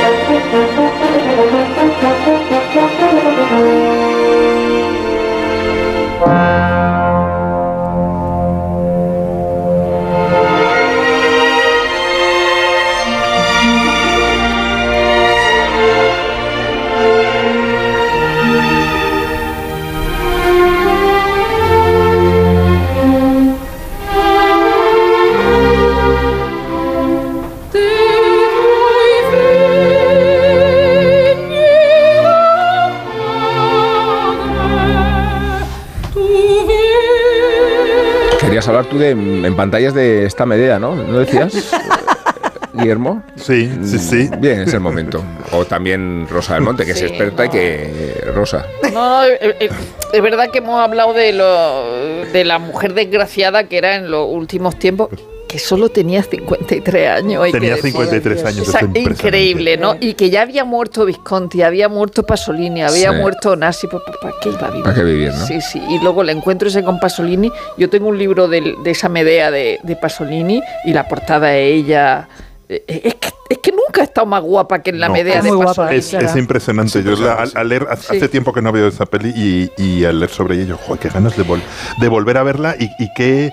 Querías 38.62 38.78
hablar 38.78 38.86
tú 38.86 39.00
de 39.00 39.10
en 39.10 39.56
pantallas 39.56 39.96
de 39.96 40.24
esta 40.24 40.46
medida, 40.46 40.78
¿no? 40.78 40.94
¿No 40.94 41.18
decías? 41.18 41.52
Guillermo. 42.74 43.24
Sí, 43.36 43.72
sí, 43.84 43.98
sí. 43.98 44.30
Bien, 44.38 44.62
es 44.62 44.74
el 44.76 44.80
momento. 44.82 45.24
O 45.52 45.66
también 45.66 46.28
Rosa 46.30 46.54
del 46.54 46.62
Monte, 46.64 46.86
que 46.86 46.92
es 46.92 47.00
Sí, 47.00 47.06
experta 47.06 47.48
y 47.48 47.50
que. 47.50 48.24
Rosa. 48.36 48.68
No, 48.94 49.22
no, 49.22 49.26
eh, 49.26 49.56
eh, 49.60 49.70
es 50.14 50.22
verdad 50.22 50.52
que 50.52 50.60
hemos 50.60 50.80
hablado 50.80 51.12
de, 51.14 51.34
lo, 51.34 52.24
de 52.32 52.46
la 52.46 52.60
mujer 52.60 52.94
desgraciada 52.94 53.64
que 53.64 53.80
era 53.80 53.96
en 53.96 54.12
los 54.12 54.28
últimos 54.30 54.78
tiempos, 54.78 55.10
que 55.52 55.60
solo 55.60 55.90
tenía 55.90 56.24
53 56.24 57.10
años. 57.10 57.44
hay 57.44 57.52
Tenía 57.52 57.72
decir. 57.76 57.92
53 57.92 58.46
años, 58.46 58.70
O 58.70 58.72
sea, 58.72 58.88
increíble, 58.96 59.76
¿no? 59.76 59.98
Y 60.00 60.14
que 60.14 60.30
ya 60.30 60.44
había 60.44 60.64
muerto 60.64 61.04
Visconti, 61.04 61.62
había 61.62 61.90
muerto 61.90 62.24
Pasolini, 62.26 62.84
había 62.84 63.12
Sí. 63.12 63.18
muerto 63.18 63.58
Nasi, 63.58 63.88
pues, 63.88 64.02
pues, 64.06 64.18
¿para 64.22 64.34
qué 64.42 64.48
iba 64.50 64.62
a 64.68 64.70
vivir? 64.70 64.84
¿Para 64.84 64.96
qué 64.96 65.04
vivir, 65.04 65.34
no? 65.34 65.46
Sí, 65.46 65.60
sí. 65.60 65.82
Y 65.90 66.00
luego 66.00 66.24
le 66.24 66.32
encuentro 66.32 66.70
ese 66.70 66.84
con 66.84 67.02
Pasolini. 67.02 67.52
Yo 67.78 67.90
tengo 67.90 68.08
un 68.08 68.18
libro 68.18 68.48
del- 68.48 68.82
de, 68.82 68.92
esa 68.92 69.10
Medea 69.10 69.52
de, 69.52 69.80
de 69.84 69.96
Pasolini 69.98 70.62
y 70.86 70.94
la 70.94 71.06
portada 71.10 71.48
de 71.50 71.66
ella. 71.74 72.30
eh, 72.70 72.84
Es 72.88 73.16
que, 73.16 73.30
es 73.50 73.58
que 73.58 73.72
nunca 73.74 74.00
ha 74.00 74.04
estado 74.06 74.26
más 74.26 74.42
guapa 74.42 74.82
que 74.82 74.92
en 74.92 75.02
la 75.02 75.08
No, 75.10 75.14
Medea 75.16 75.40
es, 75.40 75.44
de 75.44 75.50
Pasolini. 75.52 75.98
es- 75.98 76.14
es 76.14 76.36
impresionante. 76.38 77.04
Yo 77.04 77.18
la- 77.18 77.34
al, 77.34 77.52
al 77.56 77.68
leer, 77.68 77.88
hace 77.90 78.18
Sí. 78.22 78.28
tiempo 78.30 78.54
que 78.54 78.62
no 78.62 78.72
veo 78.72 78.88
esa 78.88 79.06
peli 79.06 79.34
y, 79.36 79.70
y 79.84 80.06
al 80.06 80.20
leer 80.22 80.32
sobre 80.32 80.56
ella, 80.56 80.64
yo, 80.64 80.78
joder, 80.78 81.00
qué 81.02 81.10
ganas 81.10 81.36
de, 81.36 81.44
vol- 81.46 81.62
de 82.00 82.08
volver 82.08 82.38
a 82.38 82.44
verla 82.44 82.78
y, 82.80 82.86
y 83.04 83.10
qué 83.18 83.52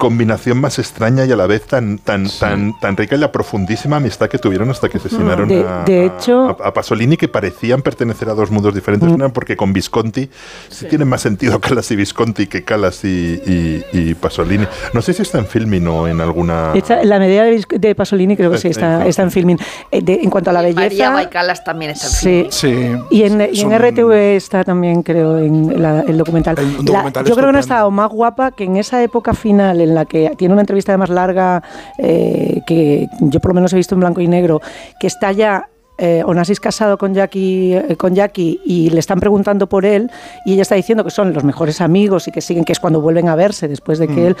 combinación 0.00 0.58
más 0.58 0.78
extraña 0.78 1.26
y 1.26 1.30
a 1.32 1.36
la 1.36 1.46
vez 1.46 1.66
tan, 1.66 1.98
tan, 1.98 2.26
tan, 2.40 2.72
tan 2.80 2.96
rica 2.96 3.16
y 3.16 3.18
la 3.18 3.30
profundísima 3.30 3.96
amistad 3.98 4.28
que 4.30 4.38
tuvieron 4.38 4.70
hasta 4.70 4.88
que 4.88 4.96
asesinaron 4.96 5.46
De- 5.46 5.60
a, 5.68 5.84
de 5.84 6.06
hecho- 6.06 6.56
a, 6.60 6.68
a 6.68 6.72
Pasolini, 6.72 7.18
que 7.18 7.28
parecían 7.28 7.82
pertenecer 7.82 8.30
a 8.30 8.34
dos 8.34 8.50
mundos 8.50 8.74
diferentes, 8.74 9.08
una 9.10 9.28
porque 9.28 9.56
con 9.56 9.74
Visconti 9.74 10.30
sí, 10.70 10.86
tiene 10.86 11.04
más 11.04 11.20
sentido 11.20 11.60
Calas 11.60 11.90
y 11.90 11.96
Visconti 11.96 12.46
que 12.46 12.64
Calas 12.64 13.04
y, 13.04 13.08
y- 13.46 13.84
y 13.92 14.14
Pasolini. 14.14 14.66
No 14.94 15.02
sé 15.02 15.12
si 15.12 15.20
está 15.22 15.38
en 15.38 15.46
filming 15.46 15.86
o 15.86 16.08
en 16.08 16.20
alguna... 16.22 16.72
Esta- 16.74 17.04
la 17.04 17.18
medida 17.18 17.44
de, 17.44 17.62
de 17.78 17.94
Pasolini 17.94 18.36
creo 18.36 18.50
que 18.50 18.58
sí, 18.58 18.68
Está- 18.68 18.94
está, 18.98 19.06
está 19.06 19.22
en 19.24 19.30
filming. 19.30 19.58
Eh, 19.90 20.00
de- 20.02 20.20
en 20.22 20.30
cuanto 20.30 20.48
a 20.48 20.54
la 20.54 20.62
María 20.62 20.88
belleza... 20.88 21.10
Baicalas 21.10 21.62
también 21.62 21.90
está 21.90 22.06
en 22.06 22.50
Sí. 22.50 22.66
film. 22.66 23.04
Y 23.10 23.22
en, 23.24 23.48
y 23.52 23.60
en 23.60 23.78
RTV 23.78 24.12
está 24.36 24.64
también, 24.64 25.02
creo, 25.02 25.36
en 25.38 25.82
la- 25.82 26.00
el 26.00 26.16
documental. 26.16 26.56
El 26.58 26.72
La- 26.72 26.82
documental 26.82 27.24
yo 27.26 27.34
creo 27.34 27.46
que 27.48 27.52
no 27.52 27.58
ha 27.58 27.60
estado 27.60 27.90
más 27.90 28.08
guapa 28.10 28.50
que 28.52 28.64
en 28.64 28.76
esa 28.76 29.02
época 29.02 29.34
final 29.34 29.89
en 29.90 29.94
la 29.94 30.04
que 30.06 30.32
tiene 30.38 30.52
una 30.54 30.62
entrevista 30.62 30.96
más 30.96 31.10
larga 31.10 31.62
eh, 31.98 32.62
que 32.66 33.08
yo 33.20 33.40
por 33.40 33.50
lo 33.50 33.54
menos 33.54 33.72
he 33.72 33.76
visto 33.76 33.94
en 33.94 34.00
blanco 34.00 34.20
y 34.20 34.28
negro, 34.28 34.60
que 34.98 35.06
está 35.06 35.32
ya 35.32 35.68
eh, 35.98 36.22
Onassis 36.24 36.60
casado 36.60 36.96
con 36.96 37.12
Jackie, 37.12 37.74
eh, 37.74 37.96
con 37.96 38.14
Jackie 38.14 38.58
y 38.64 38.88
le 38.88 39.00
están 39.00 39.20
preguntando 39.20 39.68
por 39.68 39.84
él 39.84 40.10
y 40.46 40.54
ella 40.54 40.62
está 40.62 40.74
diciendo 40.74 41.04
que 41.04 41.10
son 41.10 41.34
los 41.34 41.44
mejores 41.44 41.82
amigos 41.82 42.26
y 42.26 42.32
que 42.32 42.40
siguen, 42.40 42.64
que 42.64 42.72
es 42.72 42.80
cuando 42.80 43.02
vuelven 43.02 43.28
a 43.28 43.34
verse 43.34 43.68
después 43.68 43.98
de 43.98 44.08
que 44.08 44.20
Mm. 44.20 44.26
él... 44.26 44.36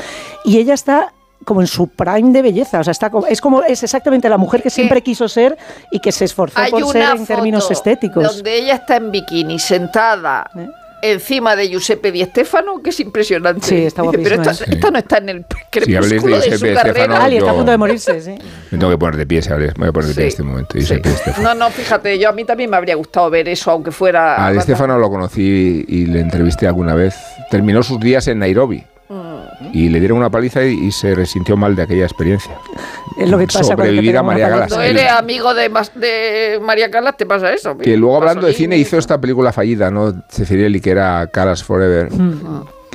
Y 0.46 0.56
ella 0.56 0.72
está 0.72 1.12
como 1.44 1.60
en 1.60 1.66
su 1.66 1.88
prime 1.88 2.32
de 2.32 2.42
belleza, 2.42 2.80
o 2.80 2.84
sea, 2.84 2.92
está 2.92 3.10
como, 3.10 3.26
es 3.26 3.40
como 3.40 3.62
es 3.62 3.82
exactamente 3.82 4.28
la 4.28 4.38
mujer 4.38 4.62
que 4.62 4.70
siempre 4.70 5.02
quiso 5.02 5.28
ser 5.28 5.56
y 5.90 5.98
que 5.98 6.12
se 6.12 6.24
esforzó 6.26 6.60
Hay 6.60 6.70
por 6.70 6.84
ser 6.86 7.02
una 7.02 7.12
en 7.12 7.26
términos 7.26 7.64
foto 7.64 7.72
estéticos. 7.74 8.36
Donde 8.36 8.58
ella 8.58 8.74
está 8.74 8.96
en 8.96 9.10
bikini, 9.10 9.58
sentada 9.58 10.50
¿Eh? 10.56 10.66
Encima 11.02 11.56
de 11.56 11.68
Giuseppe 11.68 12.12
Di 12.12 12.24
Stefano, 12.24 12.82
que 12.82 12.90
es 12.90 13.00
impresionante. 13.00 13.66
Sí, 13.66 13.76
está 13.86 14.02
Pero 14.02 14.42
esta, 14.42 14.50
esta 14.50 14.90
no 14.90 14.98
está 14.98 15.18
en 15.18 15.28
el 15.28 15.46
Si 15.72 15.94
habléis 15.94 16.22
de 16.22 16.28
crepúsculo 16.28 16.36
de, 16.36 16.42
su 16.42 16.50
Giuseppe 16.50 16.68
Di 16.70 16.74
carrera. 16.74 17.04
Stefano, 17.04 17.24
Ali 17.24 17.36
está 17.36 17.50
a 17.50 17.54
punto 17.54 17.70
de 17.70 17.78
morirse, 17.78 18.20
sí. 18.20 18.34
Me 18.70 18.78
tengo 18.78 18.90
que 18.90 18.98
poner 18.98 19.16
de 19.16 19.26
pie, 19.26 19.42
¿sabes? 19.42 19.76
Me 19.76 19.80
voy 19.80 19.88
a 19.88 19.92
poner 19.92 20.08
de 20.08 20.14
pie 20.14 20.22
en 20.22 20.28
este 20.28 20.42
momento. 20.42 20.78
No, 21.42 21.54
no, 21.54 21.70
fíjate, 21.70 22.18
yo 22.18 22.28
a 22.28 22.32
mí 22.32 22.44
también 22.44 22.70
me 22.70 22.76
habría 22.76 22.94
gustado 22.94 23.30
ver 23.30 23.48
eso, 23.48 23.70
aunque 23.70 23.90
fuera. 23.90 24.44
A 24.44 24.52
Di 24.52 24.60
Stefano 24.60 24.98
lo 24.98 25.10
conocí 25.10 25.84
y 25.86 26.06
le 26.06 26.20
entrevisté 26.20 26.66
alguna 26.66 26.94
vez. 26.94 27.14
Terminó 27.50 27.82
sus 27.82 28.00
días 28.00 28.26
en 28.28 28.38
Nairobi. 28.38 28.84
Y 29.72 29.88
le 29.88 30.00
dieron 30.00 30.18
una 30.18 30.30
paliza 30.30 30.64
y, 30.64 30.86
y 30.86 30.92
se 30.92 31.14
resintió 31.14 31.56
mal 31.56 31.76
de 31.76 31.82
aquella 31.82 32.04
experiencia. 32.04 32.52
Es 33.16 33.28
lo 33.28 33.38
que 33.38 33.46
pasa 33.46 33.64
Sobrevivir 33.64 34.16
a 34.16 34.22
María. 34.22 34.48
Galas. 34.48 34.68
Cuando 34.68 34.84
eres 34.84 35.10
amigo 35.10 35.52
de, 35.54 35.70
de 35.96 36.60
María 36.62 36.90
Calas, 36.90 37.16
te 37.16 37.26
pasa 37.26 37.52
eso. 37.52 37.76
Que 37.76 37.96
luego 37.96 38.16
hablando 38.16 38.46
de 38.46 38.54
cine 38.54 38.76
hizo 38.76 38.98
esta 38.98 39.20
película 39.20 39.52
fallida, 39.52 39.90
¿no? 39.90 40.22
Cecirelli, 40.28 40.80
que 40.80 40.90
era 40.90 41.26
Caras 41.32 41.62
Forever. 41.62 42.08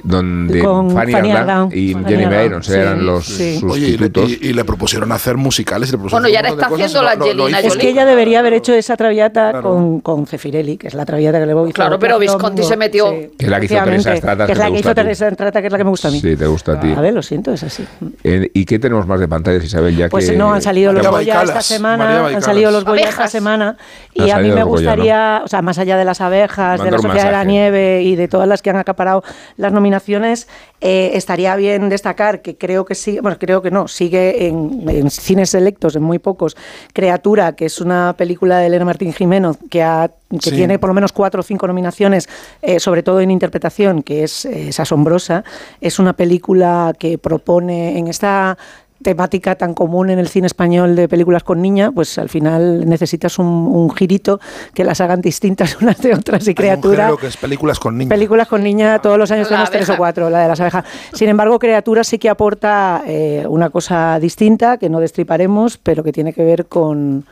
Donde 0.06 0.60
Con 0.60 0.91
Fanny 0.91 1.11
Fanny 1.11 1.32
Ardant 1.32 1.49
Ardant. 1.49 1.73
y 1.76 1.94
Fanny 1.94 2.06
Jenny 2.07 2.45
Irons 2.45 2.65
sí, 2.68 2.73
eran 2.73 3.06
los 3.06 3.26
sí. 3.26 3.60
Oye, 3.68 3.88
y 3.88 3.91
le, 3.98 3.98
sustitutos. 4.06 4.32
y- 4.32 4.49
y 4.49 4.53
le 4.53 4.64
propusieron 4.64 5.11
hacer 5.11 5.36
musicales. 5.36 5.91
Le 5.91 5.98
propusieron 5.98 6.22
Bueno, 6.23 6.34
y 6.34 6.36
ahora 6.38 6.49
está 6.49 6.68
cosas, 6.69 6.86
haciendo 6.86 7.02
la 7.03 7.11
Angelina 7.11 7.60
Es 7.60 7.76
que 7.76 7.90
ella 7.90 8.06
debería 8.06 8.40
haber 8.40 8.53
hecho 8.53 8.73
esa 8.73 8.95
traviata 8.95 9.61
con, 9.61 10.02
con 10.02 10.27
Cefirelli, 10.27 10.77
que 10.77 10.88
es 10.88 10.94
la 10.94 11.06
traviata 11.06 11.40
que 11.40 11.45
le 11.48 11.53
voy 11.56 11.72
a 11.72 11.73
Claro, 11.73 11.98
pero 11.99 12.19
Visconti 12.19 12.64
se 12.64 12.77
metió. 12.77 13.10
Que 13.10 13.32
es 13.40 13.48
la 13.49 13.60
que 13.60 13.65
hizo 13.65 13.84
Teresa 13.84 14.14
Estrata, 14.14 14.45
que 14.45 14.52
es 14.52 14.57
que 14.57 14.64
la 14.64 14.72
que 14.72 14.80
hizo. 14.80 14.95
Teresa 14.95 15.27
Estrata, 15.27 15.60
que 15.61 15.68
es 15.68 15.72
la 15.72 15.77
que 15.80 15.84
me 15.84 15.90
gusta 15.90 16.07
a 16.07 16.11
mí. 16.11 16.19
Sí, 16.19 16.36
te 16.36 16.45
gusta 16.45 16.73
a 16.73 16.80
ti. 16.80 16.94
A 16.95 17.02
ver, 17.02 17.14
lo 17.14 17.23
siento, 17.23 17.52
es 17.52 17.64
así. 17.64 17.84
¿Y 18.23 18.65
qué 18.65 18.77
tenemos 18.77 19.07
más 19.07 19.19
de 19.19 19.27
pantallas, 19.27 19.64
Isabel? 19.64 19.95
Ya 19.98 20.10
Pues 20.10 20.30
que 20.30 20.38
no, 20.38 20.53
han 20.53 20.61
salido 20.61 20.94
los 20.94 21.07
Goya 21.07 21.41
esta 21.41 21.61
semana, 21.61 22.27
han 22.27 22.41
salido 22.44 22.69
los 22.72 22.86
Goya 22.86 23.10
esta 23.10 23.27
semana 23.27 23.77
y 24.14 24.30
a 24.30 24.38
mí 24.38 24.52
me 24.52 24.64
gustaría, 24.64 25.41
o 25.44 25.48
sea, 25.48 25.61
más 25.64 25.80
allá 25.80 25.98
de 25.98 26.06
las 26.06 26.22
abejas, 26.22 26.82
de 26.84 26.91
la 26.91 26.98
Sociedad 26.99 27.26
de 27.26 27.32
la. 27.32 27.44
Nieve 27.45 28.02
y 28.03 28.15
de 28.15 28.27
todas 28.27 28.48
las 28.48 28.61
que 28.61 28.69
han 28.69 28.77
acaparado 28.77 29.23
las 29.57 29.72
nominaciones, 29.72 29.94
eh, 30.81 31.11
estaría 31.13 31.55
bien 31.55 31.89
destacar 31.89 32.41
que 32.41 32.57
creo 32.57 32.85
que 32.85 32.95
sí, 32.95 33.19
bueno, 33.19 33.38
creo 33.39 33.61
que 33.61 33.72
no, 33.72 33.88
sigue 33.88 34.47
en, 34.47 34.84
en 34.89 35.09
cines 35.09 35.49
selectos, 35.49 35.95
en 35.95 36.03
muy 36.03 36.19
pocos, 36.19 36.55
Creatura, 36.93 37.55
que 37.55 37.65
es 37.65 37.81
una 37.81 38.13
película 38.17 38.59
de 38.59 38.67
Elena 38.67 38.85
Martín 38.85 39.13
Jimeno 39.13 39.55
que 39.69 39.84
ha 39.84 40.11
que 40.30 40.49
Sí. 40.49 40.55
tiene 40.55 40.80
por 40.80 40.89
lo 40.89 40.93
menos 40.95 41.11
cuatro 41.13 41.39
o 41.41 41.43
cinco 41.43 41.67
nominaciones, 41.67 42.27
eh, 42.61 42.80
sobre 42.80 43.03
todo 43.03 43.22
en 43.22 43.31
interpretación, 43.31 44.01
que 44.01 44.23
es, 44.23 44.43
es 44.45 44.80
asombrosa. 44.80 45.43
Es 45.80 45.99
una 45.99 46.13
película 46.13 46.93
que 46.97 47.17
propone 47.17 47.97
en 47.97 48.07
esta 48.07 48.57
temática 49.01 49.55
tan 49.55 49.73
común 49.73 50.09
en 50.09 50.19
el 50.19 50.27
cine 50.27 50.47
español 50.47 50.95
de 50.95 51.07
películas 51.07 51.43
con 51.43 51.61
niña, 51.61 51.91
pues 51.91 52.17
al 52.17 52.30
final 52.30 52.88
necesitas 52.88 53.38
un, 53.39 53.45
un 53.47 53.93
girito 53.93 54.39
que 54.73 54.84
las 54.85 55.01
hagan 55.01 55.22
distintas 55.22 55.80
unas 55.81 56.01
de 56.01 56.13
otras 56.13 56.43
y 56.43 56.49
Hay 56.49 56.51
un 56.51 56.55
criatura. 56.55 56.95
género 57.03 57.17
que 57.17 57.27
es 57.27 57.38
películas 57.38 57.80
con 57.80 57.97
niños. 57.97 58.09
Películas 58.09 58.47
con 58.47 58.63
niña, 58.63 58.99
todos 58.99 59.17
los 59.17 59.31
años 59.31 59.45
La 59.45 59.49
tenemos 59.49 59.72
tres 59.72 59.89
o 59.89 59.97
cuatro, 59.97 60.30
la 60.30 60.39
de 60.39 60.47
las 60.47 60.59
abejas. 60.59 60.85
Sin 61.13 61.30
embargo, 61.30 61.59
Criatura 61.59 62.03
sí 62.03 62.17
que 62.17 62.30
aporta 62.30 63.03
eh, 63.05 63.45
una 63.47 63.69
cosa 63.69 64.19
distinta 64.19 64.77
que 64.77 64.89
no 64.89 64.99
destriparemos, 64.99 65.77
pero 65.77 66.03
que 66.03 66.11
tiene 66.11 66.34
que 66.34 66.43
ver 66.43 66.65
con, 66.67 67.26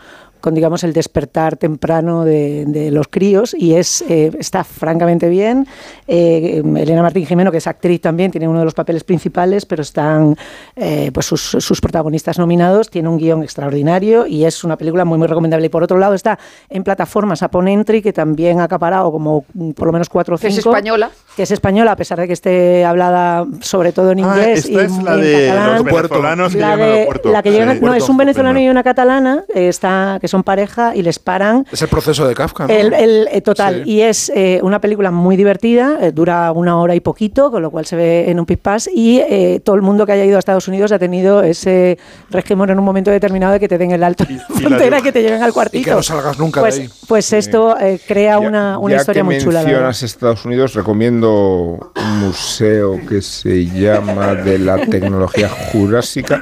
con 0.44 0.54
digamos, 0.54 0.84
el 0.84 0.92
despertar 0.92 1.56
temprano 1.56 2.26
de, 2.26 2.66
de 2.66 2.92
los 2.92 3.08
críos 3.08 3.56
y 3.58 3.76
es 3.76 4.04
eh, 4.10 4.30
está 4.38 4.66
francamente 4.66 5.30
bien. 5.30 5.66
Eh, 6.06 6.62
Elena 6.76 7.02
Martín 7.02 7.26
Jimeno, 7.26 7.50
que 7.50 7.60
es 7.60 7.68
actriz 7.68 8.02
también, 8.02 8.30
tiene 8.30 8.50
uno 8.50 8.60
de 8.60 8.66
los 8.66 8.74
papeles 8.74 9.06
principales, 9.06 9.66
pero 9.66 9.82
están 9.82 10.36
eh, 10.76 11.12
pues 11.14 11.28
sus, 11.28 11.42
sus 11.42 11.80
protagonistas 11.80 12.40
nominados. 12.40 12.90
Tiene 12.90 13.08
un 13.08 13.20
guion 13.20 13.42
extraordinario 13.42 14.28
y 14.28 14.44
es 14.44 14.66
una 14.66 14.76
película 14.76 15.06
muy, 15.06 15.18
muy 15.18 15.28
recomendable. 15.28 15.68
Y 15.68 15.70
por 15.70 15.82
otro 15.82 15.98
lado 15.98 16.14
está 16.14 16.38
en 16.70 16.84
plataformas 16.84 17.42
Upon 17.42 17.70
Entry, 17.70 18.02
que 18.02 18.12
también 18.12 18.60
ha 18.60 18.66
acaparado 18.66 19.14
como 19.14 19.46
mm, 19.54 19.72
por 19.72 19.88
lo 19.88 19.94
menos 19.94 20.10
cuatro 20.10 20.36
o 20.36 20.38
Que 20.38 20.48
es 20.48 20.56
cinco 20.56 20.72
española. 20.72 21.10
Que 21.36 21.44
es 21.44 21.52
española, 21.52 21.94
a 21.94 21.96
pesar 21.96 22.20
de 22.20 22.28
que 22.28 22.34
esté 22.34 22.86
hablada 22.86 23.46
sobre 23.62 23.92
todo 23.92 24.12
en 24.12 24.20
Ah, 24.20 24.22
inglés 24.22 24.66
esta 24.66 24.72
y, 24.84 24.86
es 24.86 25.04
la 25.04 25.18
y 25.18 25.22
de 25.22 25.48
catalán. 25.48 25.74
los 25.74 25.84
venezolanos 25.84 26.54
que 26.54 26.60
La 26.60 26.74
al 26.74 26.80
de- 26.80 27.08
que 27.44 27.52
llegan- 27.52 27.80
Sí. 27.80 27.86
no, 27.86 27.94
es 27.96 28.08
un 28.08 28.18
venezolano 28.18 28.60
y 28.60 28.70
una 28.70 28.84
catalana 28.84 29.44
eh, 29.54 29.68
está, 29.68 30.20
que 30.22 30.28
son 30.28 30.44
pareja 30.44 30.96
y 30.96 31.02
les 31.02 31.18
paran. 31.18 31.66
Es 31.72 31.82
el 31.82 31.88
proceso 31.88 32.28
de 32.28 32.36
Kafka, 32.36 32.68
¿no? 32.68 32.74
El, 32.74 32.94
el- 32.94 33.28
eh, 33.32 33.42
total, 33.42 33.82
Sí. 33.84 33.92
y 33.92 34.02
es 34.02 34.32
eh, 34.36 34.60
una 34.62 34.80
película 34.80 35.10
muy 35.12 35.36
divertida, 35.36 35.98
eh, 36.02 36.12
dura 36.12 36.52
una 36.52 36.80
hora 36.80 36.94
y 36.94 37.00
poquito, 37.00 37.50
con 37.50 37.62
lo 37.64 37.72
cual 37.72 37.86
se 37.88 37.96
ve 37.96 38.30
en 38.30 38.40
un 38.40 38.46
pit 38.46 38.60
pass 38.62 38.90
y 38.94 39.20
eh, 39.20 39.60
todo 39.64 39.76
el 39.76 39.82
mundo 39.82 40.06
que 40.06 40.12
haya 40.12 40.26
ido 40.26 40.36
a 40.36 40.40
Estados 40.40 40.68
Unidos 40.68 40.92
ha 40.92 41.00
tenido 41.00 41.42
ese 41.42 41.98
régimen 42.30 42.70
en 42.70 42.78
un 42.80 42.86
momento 42.86 43.10
determinado 43.10 43.54
de 43.54 43.60
que 43.60 43.68
te 43.68 43.78
den 43.80 43.92
el 43.92 44.04
alto 44.04 44.24
la 44.30 44.40
frontera, 44.56 45.02
que 45.02 45.12
te 45.12 45.22
lleven 45.24 45.42
al 45.42 45.52
cuartito. 45.54 45.82
Y 45.82 45.84
que 45.86 45.92
no 45.92 46.04
salgas 46.04 46.38
nunca 46.38 46.62
pues, 46.62 46.76
de 46.76 46.82
ahí. 46.84 46.90
Pues 47.08 47.34
esto 47.34 47.76
eh, 47.80 48.00
crea 48.08 48.38
una, 48.40 48.78
una 48.78 48.96
ya 48.96 49.02
historia 49.02 49.22
que 49.22 49.24
muy 49.24 49.38
chula. 49.40 49.54
la 49.54 49.60
verdad. 49.62 49.72
mencionas 49.88 50.04
Estados 50.04 50.46
Unidos, 50.46 50.74
recomiendo 50.76 51.23
un 51.32 52.20
museo 52.20 53.00
que 53.08 53.22
se 53.22 53.66
llama 53.66 54.36
de 54.36 54.60
la 54.60 54.78
tecnología 54.86 55.50
jurásica 55.50 56.42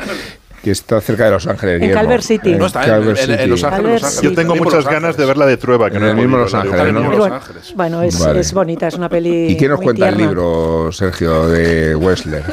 que 0.63 0.69
está 0.71 1.01
cerca 1.01 1.25
de 1.25 1.31
Los 1.31 1.47
Ángeles. 1.47 1.81
En. 1.81 1.91
Calvert 1.91 2.21
City. 2.23 2.53
No, 2.53 2.67
está 2.67 2.85
en- 2.85 3.03
en- 3.03 3.09
en 3.09 3.15
City. 3.17 3.45
Los 3.47 3.63
Ángeles, 3.63 3.71
Calvert 3.71 3.93
Los 3.93 4.03
Ángeles. 4.03 4.13
City. 4.13 4.27
Yo 4.27 4.33
tengo 4.35 4.55
muchas 4.55 4.85
ganas 4.85 5.17
de 5.17 5.25
verla 5.25 5.45
de 5.47 5.57
Trueba, 5.57 5.89
que 5.89 5.97
En 5.97 6.03
no 6.03 6.09
el 6.09 6.15
mismo 6.15 6.37
Los 6.37 6.53
la 6.53 6.59
Ángeles, 6.61 7.73
Bueno, 7.75 8.03
es, 8.03 8.19
Vale. 8.19 8.39
es 8.41 8.53
bonita, 8.53 8.87
es 8.87 8.93
una 8.93 9.09
peli. 9.09 9.47
¿Y 9.47 9.57
qué 9.57 9.67
nos 9.67 9.77
muy 9.79 9.85
cuenta 9.85 10.09
el 10.09 10.17
libro, 10.17 10.91
Sergio, 10.91 11.47
de 11.47 11.95
Wessler? 11.95 12.43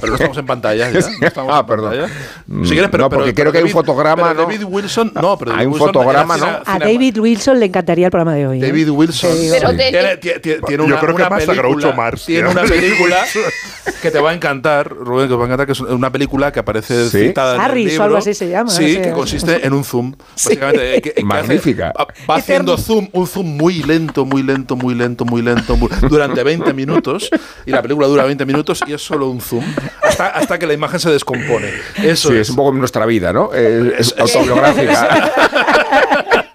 Pero 0.00 0.10
no 0.12 0.14
estamos 0.16 0.38
en 0.38 0.46
pantalla 0.46 0.90
ya. 0.90 1.00
No 1.20 1.26
estamos 1.26 1.54
Ah, 1.54 1.60
en 1.60 1.66
perdón. 1.66 1.90
pantalla. 1.90 2.12
Mm, 2.46 2.64
Si 2.64 2.70
quieres, 2.72 2.90
pero, 2.90 3.04
no, 3.04 3.10
porque 3.10 3.32
pero- 3.32 3.34
creo 3.34 3.52
que 3.52 3.58
hay 3.58 3.64
un 3.64 3.68
David- 3.68 3.72
fotograma, 3.86 4.22
pero 4.28 4.34
¿no? 4.34 4.46
David 4.48 4.64
Wilson, 4.64 5.12
no, 5.14 5.38
pero 5.38 5.50
Hay 5.52 5.56
David 5.58 5.66
un 5.66 5.72
Wilson 5.74 5.88
fotograma, 5.94 6.36
¿no? 6.36 6.46
A 6.66 6.78
David 6.78 7.18
Wilson 7.18 7.60
le 7.60 7.66
encantaría 7.66 8.06
el 8.06 8.10
programa 8.10 8.34
de 8.34 8.46
hoy. 8.46 8.58
¿eh? 8.62 8.66
David 8.66 8.88
Wilson 8.90 9.30
Pero 9.50 9.70
Sí. 9.70 9.76
tiene, 9.76 10.16
tiene- 10.16 10.38
tiene- 10.40 10.60
tiene 10.66 10.82
Yo 10.82 10.84
una, 10.84 11.00
creo 11.00 11.14
que 11.16 11.22
una 11.22 11.30
más 11.30 11.42
a 11.42 11.46
película, 11.46 11.68
Groucho 11.68 11.92
Marx, 11.94 12.24
tiene 12.26 12.42
ya. 12.44 12.50
una 12.50 12.62
película 12.62 13.16
que 14.02 14.10
te 14.10 14.20
va 14.20 14.30
a 14.30 14.34
encantar, 14.34 14.88
Rubén, 14.90 15.26
que 15.28 15.32
te 15.32 15.36
va 15.36 15.42
a 15.42 15.46
encantar, 15.46 15.66
que 15.66 15.72
es 15.72 15.80
una 15.80 16.10
película 16.10 16.52
que 16.52 16.60
aparece 16.60 17.08
¿Sí? 17.10 17.18
citada 17.28 17.54
en 17.56 17.60
el 17.60 17.66
Harris 17.70 17.86
o 17.86 17.90
libro. 17.90 18.04
algo 18.04 18.16
así 18.18 18.34
se 18.34 18.48
llama, 18.48 18.70
Sí, 18.70 18.96
que 19.00 19.10
consiste 19.12 19.66
en 19.66 19.72
un 19.72 19.84
zoom. 19.84 20.14
Básicamente, 20.34 20.96
eh, 20.96 21.02
que- 21.02 21.10
que 21.12 21.20
hace- 21.20 21.24
Magnífica. 21.24 21.92
va- 21.98 22.06
va 22.28 22.34
haciendo 22.36 22.76
zoom, 22.78 23.08
un 23.12 23.26
zoom 23.26 23.46
muy 23.56 23.82
lento, 23.82 24.24
muy 24.24 24.42
lento, 24.42 24.76
muy 24.76 24.94
lento, 24.94 25.24
muy 25.24 25.42
lento, 25.42 25.76
muy- 25.76 25.90
durante 26.08 26.42
20 26.42 26.72
minutos. 26.72 27.28
Y 27.66 27.70
la 27.70 27.82
película 27.82 28.06
dura 28.06 28.24
20 28.24 28.44
minutos 28.46 28.80
y 28.86 28.92
es 28.92 29.02
solo 29.02 29.28
un 29.28 29.40
zoom. 29.40 29.64
Hasta, 30.02 30.28
hasta 30.28 30.58
que 30.58 30.66
la 30.66 30.72
imagen 30.74 30.98
se 31.00 31.10
descompone. 31.10 31.68
Eso 32.02 32.28
Sí, 32.30 32.34
es. 32.36 32.40
es 32.42 32.50
un 32.50 32.56
poco 32.56 32.72
nuestra 32.72 33.06
vida, 33.06 33.32
¿no? 33.32 33.50
Eh, 33.54 33.94
es 33.98 34.14
autobiográfica. 34.18 35.32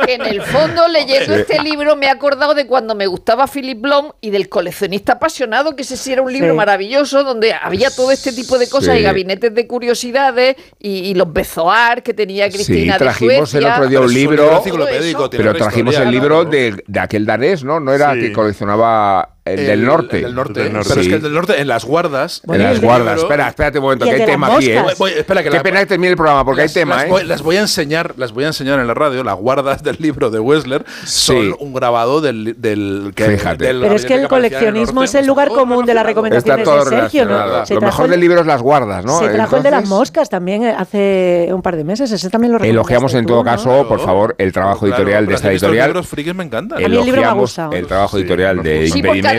que 0.06 0.14
en 0.16 0.22
el 0.26 0.42
fondo, 0.42 0.88
leyendo 0.88 1.34
Sí. 1.36 1.42
este 1.42 1.62
libro, 1.64 1.96
me 1.96 2.06
he 2.08 2.10
acordado 2.10 2.54
de 2.54 2.68
cuando 2.68 2.96
me 2.96 3.08
gustaba 3.08 3.48
Philip 3.48 3.80
Blom 3.82 4.12
y 4.22 4.30
del 4.30 4.50
coleccionista 4.50 5.14
apasionado, 5.14 5.76
que 5.76 5.84
ese 5.84 5.98
sí 5.98 6.14
era 6.14 6.22
un 6.22 6.32
libro 6.32 6.52
Sí. 6.52 6.58
maravilloso, 6.58 7.24
donde 7.24 7.54
había 7.54 7.90
todo 7.90 8.12
este 8.12 8.32
tipo 8.34 8.58
de 8.58 8.68
cosas 8.70 8.96
Sí. 8.96 9.00
y 9.02 9.04
gabinetes 9.04 9.54
de 9.54 9.68
curiosidades 9.68 10.56
y, 10.80 10.90
y 11.10 11.14
los 11.16 11.32
bezoar 11.32 12.04
que 12.04 12.14
tenía 12.14 12.50
Cristina 12.50 12.94
Sí, 12.94 13.00
de 13.00 13.06
trajimos 13.06 13.54
el 13.54 13.66
otro 13.66 13.88
día 13.88 14.00
un 14.02 14.14
libro, 14.14 14.62
pero 14.64 14.76
una 14.76 15.54
trajimos 15.54 15.94
historia, 15.94 16.02
el 16.04 16.12
libro 16.12 16.46
de, 16.46 16.84
de 16.86 17.00
aquel 17.00 17.26
danés, 17.26 17.64
¿no? 17.64 17.80
No 17.80 17.94
era 17.94 18.14
Sí. 18.14 18.22
que 18.22 18.34
coleccionaba 18.34 19.35
el, 19.46 19.66
del 19.68 19.86
norte. 19.86 20.18
El 20.18 20.24
del 20.24 20.36
norte. 20.36 20.64
Del 20.64 20.74
norte. 20.74 20.90
Pero 20.90 21.02
es 21.02 21.08
que 21.08 21.14
el 21.16 21.22
del 21.22 21.34
norte, 21.34 21.62
en 21.62 21.68
las 21.68 21.86
guardas. 21.86 22.42
En 22.52 22.64
las 22.64 22.82
guardas. 22.82 23.20
Espera, 23.22 23.48
espérate 23.48 23.78
un 23.78 23.84
momento, 23.84 24.06
que 24.06 24.12
hay 24.12 24.26
tema 24.26 24.56
aquí, 24.56 24.72
¿eh? 24.72 24.84
Voy- 24.98 25.12
espera, 25.12 25.44
que 25.44 25.50
Qué 25.50 25.58
la- 25.58 25.64
pena 25.64 25.80
que 25.80 25.86
termine 25.86 26.10
el 26.12 26.18
programa, 26.18 26.44
porque 26.44 26.64
las, 26.64 26.72
hay 26.76 26.82
tema, 26.82 26.96
las 26.96 27.06
¿eh? 27.06 27.10
voy, 27.10 27.24
las 27.26 27.42
voy 27.44 27.58
a 27.58 27.62
enseñar, 27.62 28.14
las 28.18 28.32
voy 28.34 28.44
a 28.46 28.48
enseñar 28.48 28.80
en 28.80 28.88
la 28.88 28.94
radio. 28.96 29.24
Las 29.24 29.36
guardas 29.36 29.84
del 29.84 29.98
libro 30.00 30.30
de 30.32 30.40
Wessler 30.40 30.84
son 31.06 31.36
Sí. 31.36 31.54
un 31.60 31.74
grabado 31.74 32.22
del, 32.22 32.56
del, 32.60 33.12
que- 33.16 33.26
Fíjate. 33.38 33.66
del 33.66 33.82
Pero 33.82 33.96
es 33.96 34.06
que 34.06 34.16
el 34.16 34.28
coleccionismo 34.28 35.02
norte. 35.02 35.06
es 35.10 35.16
el 35.16 35.28
lugar 35.28 35.50
Todo 35.50 35.60
común 35.60 35.86
de 35.86 35.94
las 35.94 36.06
recomendaciones 36.06 36.66
de 36.68 36.82
Sergio, 36.90 37.26
¿no? 37.26 37.66
Se 37.66 37.76
Lo 37.76 37.82
mejor 37.82 38.06
el- 38.06 38.12
del 38.12 38.20
libro 38.22 38.42
es 38.42 38.48
las 38.48 38.62
guardas, 38.62 39.06
¿no? 39.06 39.20
Se 39.20 39.30
trajo 39.30 39.58
el 39.58 39.64
de 39.64 39.72
las 39.72 39.88
moscas 39.88 40.30
también 40.30 40.64
eh, 40.64 40.76
hace 40.78 41.50
un 41.52 41.62
par 41.62 41.76
de 41.76 41.84
meses. 41.84 42.12
Ese 42.12 42.30
también 42.30 42.52
lo 42.54 42.58
Elogiamos 42.60 43.14
en 43.14 43.26
todo 43.26 43.44
caso, 43.44 43.88
por 43.88 44.00
favor, 44.00 44.34
el 44.40 44.52
trabajo 44.52 44.88
editorial 44.88 45.28
de 45.28 45.36
esta 45.36 45.52
editorial. 45.52 45.90
libros 45.90 46.08
frikis 46.08 46.34
me 46.34 46.44
encantan. 46.44 46.78
A 46.78 46.80
mí 46.80 46.86
el 46.86 46.92
libro 46.92 47.06
me 47.06 47.12
ha 47.12 47.14
Elogiamos 47.22 47.42
gustado. 47.42 47.72
el 47.74 47.86
trabajo 47.88 48.18
editorial 48.18 48.64
de 48.64 48.88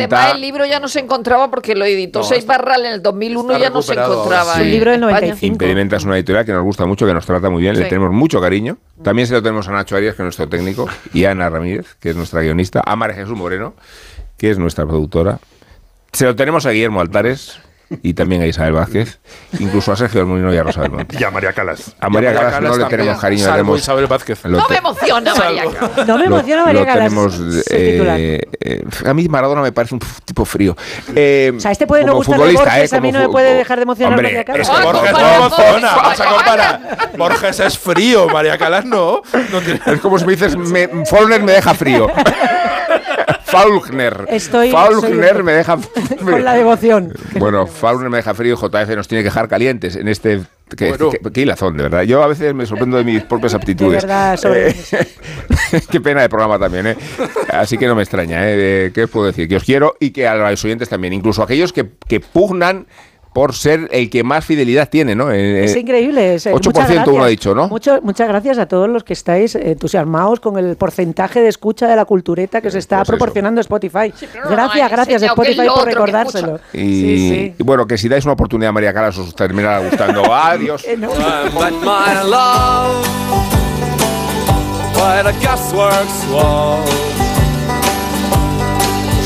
además 0.05 0.35
el 0.35 0.41
libro 0.41 0.65
ya 0.67 0.81
no 0.81 0.89
se 0.89 1.01
encontraba 1.01 1.51
porque 1.51 1.75
lo 1.75 1.85
editó 1.85 2.21
No, 2.21 2.25
Seis 2.25 2.47
Barral 2.47 2.85
en 2.87 2.93
el 2.93 3.03
2001 3.03 3.53
está 3.53 3.63
ya 3.63 3.71
no 3.71 3.83
se 3.83 3.93
encontraba. 3.95 4.55
sí. 4.55 4.63
Un 4.63 4.71
libro 4.71 4.91
del 4.93 5.01
España. 5.01 5.21
95. 5.21 5.47
Impedimenta 5.53 5.97
es 5.97 6.05
una 6.05 6.17
editorial 6.17 6.45
que 6.45 6.53
nos 6.53 6.63
gusta 6.65 6.87
mucho, 6.87 7.07
que 7.07 7.15
nos 7.15 7.27
trata 7.27 7.51
muy 7.51 7.63
bien, 7.63 7.79
le 7.79 7.85
tenemos 7.87 8.13
mucho 8.13 8.41
cariño. 8.41 8.79
También 9.03 9.27
se 9.29 9.35
lo 9.35 9.43
tenemos 9.43 9.69
a 9.69 9.73
Nacho 9.73 9.97
Arias, 9.97 10.15
que 10.15 10.23
es 10.23 10.25
nuestro 10.25 10.49
técnico, 10.49 10.89
y 11.13 11.25
a 11.25 11.33
Ana 11.33 11.49
Ramírez, 11.51 11.95
que 12.01 12.11
es 12.11 12.17
nuestra 12.17 12.41
guionista, 12.43 12.83
a 12.85 12.97
María 12.97 13.17
Jesús 13.17 13.37
Moreno, 13.37 13.75
que 14.39 14.51
es 14.51 14.59
nuestra 14.59 14.87
productora. 14.87 15.39
Se 16.13 16.25
lo 16.25 16.35
tenemos 16.37 16.65
a 16.67 16.71
Guillermo 16.71 17.01
Altares 17.01 17.59
y 18.03 18.15
también 18.15 18.43
a 18.43 18.47
Isabel 18.47 18.73
Vázquez, 18.73 19.21
incluso 19.61 19.93
a 19.93 19.97
Sergio 19.97 20.21
del 20.21 20.27
Molino 20.29 20.53
y 20.53 20.57
a 20.57 20.63
Rosa 20.65 20.81
del 20.83 20.91
Monte. 20.91 21.17
Y 21.19 21.23
a 21.25 21.31
María 21.31 21.53
Calas. 21.53 21.95
A 22.01 22.09
María 22.09 22.33
Calas 22.35 22.45
no 22.55 22.59
Calas 22.59 22.63
le 22.77 22.83
también, 22.83 22.89
tenemos 23.01 23.21
cariño, 23.21 23.43
salvo 23.45 23.57
tenemos- 23.57 23.81
Isabel 23.81 24.07
Vázquez. 24.07 24.45
lo 24.45 24.59
No 24.59 24.69
me 24.69 24.77
emociona, 24.77 25.35
María. 25.35 25.65
No 26.07 26.19
me 26.19 26.25
emociona 26.25 26.61
lo 26.63 26.67
María 26.67 26.85
Calas. 26.87 27.05
tenemos, 27.05 27.41
eh, 27.71 28.41
eh, 28.61 28.85
a 29.07 29.15
mí 29.15 29.29
Maradona 29.29 29.63
me 29.63 29.73
parece 29.73 29.95
un 29.95 30.01
tipo 30.25 30.45
frío. 30.45 30.77
Eh, 31.15 31.53
O 31.57 31.61
sea, 31.61 31.71
este 31.71 31.87
puede 31.87 32.05
no 32.05 32.15
Borges, 32.15 32.93
eh, 32.93 32.97
a 32.97 33.01
mí 33.01 33.09
como 33.09 33.13
no 33.13 33.19
me 33.21 33.25
fu- 33.27 33.33
puede 33.33 33.55
dejar 33.55 33.79
de 33.79 33.83
emocionar 33.85 34.13
Hombre, 34.13 34.29
María 34.29 34.45
Calas. 34.45 34.69
Es 34.69 34.77
que 34.77 34.83
Borges 34.85 35.13
no 35.13 35.19
emociona, 35.37 35.91
todo. 35.95 36.03
vas 36.03 36.21
a 36.21 36.25
comparar. 36.27 36.99
Borges 37.17 37.61
es 37.61 37.79
frío, 37.79 38.29
María 38.29 38.59
Calas 38.59 38.85
no. 38.85 39.23
no 39.53 39.61
tiene- 39.61 39.81
Es 39.87 40.01
como 40.01 40.19
si 40.19 40.25
me 40.27 40.33
dices, 40.33 40.57
me, 40.57 40.89
Faulkner 41.07 41.43
me 41.43 41.53
deja 41.53 41.73
frío. 41.75 42.09
Faulkner. 43.47 44.27
Estoy- 44.29 44.71
Faulkner 44.71 45.35
soy- 45.35 45.43
me 45.43 45.53
deja 45.53 45.79
Con 46.25 46.45
la 46.45 46.55
devoción. 46.55 47.13
Bueno, 47.39 47.67
Faulkner 47.67 48.11
me 48.11 48.17
deja 48.19 48.35
frío 48.35 48.55
y 48.55 48.57
JF 48.57 48.97
nos 48.97 49.09
tiene 49.09 49.23
que 49.23 49.29
dejar 49.29 49.49
calientes 49.49 49.97
en 49.97 50.09
este... 50.09 50.43
Que, 50.77 50.89
Bueno. 50.95 51.11
qué 51.33 51.43
hilazón, 51.43 51.77
de 51.77 51.85
verdad. 51.85 52.03
Yo 52.03 52.25
a 52.25 52.27
veces 52.27 52.53
me 52.53 52.67
sorprendo 52.67 52.97
de 52.97 53.05
mis 53.05 53.23
propias 53.23 53.55
aptitudes. 53.55 54.03
De 54.03 54.07
verdad, 54.09 54.37
sobre- 54.37 54.71
Eh, 54.71 54.75
qué 55.91 56.01
pena 56.01 56.23
de 56.23 56.29
programa 56.29 56.59
también, 56.59 56.89
¿eh? 56.89 56.97
Así 57.53 57.79
que 57.79 57.87
no 57.87 57.95
me 57.95 58.03
extraña, 58.03 58.41
¿eh? 58.43 58.91
¿Qué 58.93 59.05
os 59.05 59.11
puedo 59.11 59.27
decir? 59.27 59.49
Que 59.49 59.55
os 59.57 59.63
quiero 59.63 59.95
y 60.01 60.11
que 60.11 60.27
a 60.27 60.35
los 60.35 60.65
oyentes 60.65 60.89
también, 60.89 61.13
incluso 61.13 61.41
aquellos 61.45 61.73
que, 61.73 61.91
que 62.09 62.19
pugnan 62.19 62.89
por 63.37 63.53
ser 63.55 63.87
el 63.93 64.09
que 64.09 64.25
más 64.25 64.47
fidelidad 64.47 64.89
tiene, 64.89 65.15
¿no? 65.15 65.31
Eh, 65.31 65.65
Es 65.65 65.77
eh, 65.77 65.81
increíble. 65.81 66.37
es, 66.37 66.47
eh, 66.47 66.55
8% 66.55 66.65
muchas 66.65 67.07
uno 67.09 67.23
ha 67.23 67.27
dicho, 67.27 67.55
¿no? 67.55 67.69
Mucho- 67.69 68.01
muchas 68.01 68.27
gracias 68.29 68.57
a 68.57 68.65
todos 68.65 68.89
los 68.89 69.05
que 69.05 69.13
estáis 69.13 69.55
entusiasmados 69.57 70.41
con 70.41 70.57
el 70.57 70.75
porcentaje 70.77 71.43
de 71.43 71.49
escucha 71.49 71.87
de 71.87 71.97
la 71.97 72.07
cultureta 72.07 72.63
que 72.63 72.71
se 72.71 72.79
está 72.79 72.97
pues 72.97 73.09
eso. 73.11 73.13
proporcionando 73.19 73.61
Spotify. 73.61 74.11
no 74.43 74.51
gracias, 74.51 74.91
gracias 74.91 75.23
Spotify 75.23 75.67
por 75.69 75.85
recordárselo. 75.85 76.61
Y, 76.73 76.79
Sí, 76.79 77.29
sí. 77.29 77.55
y 77.59 77.63
bueno, 77.63 77.87
que 77.87 77.99
si 77.99 78.09
dais 78.09 78.25
una 78.25 78.33
oportunidad 78.33 78.71
a 78.71 78.73
María 78.73 78.95
Calas 78.95 79.19
os 79.19 79.35
terminará 79.35 79.81
gustando. 79.81 80.23
Adiós. 80.35 80.83
Eh, 80.87 80.97
no. 80.97 81.11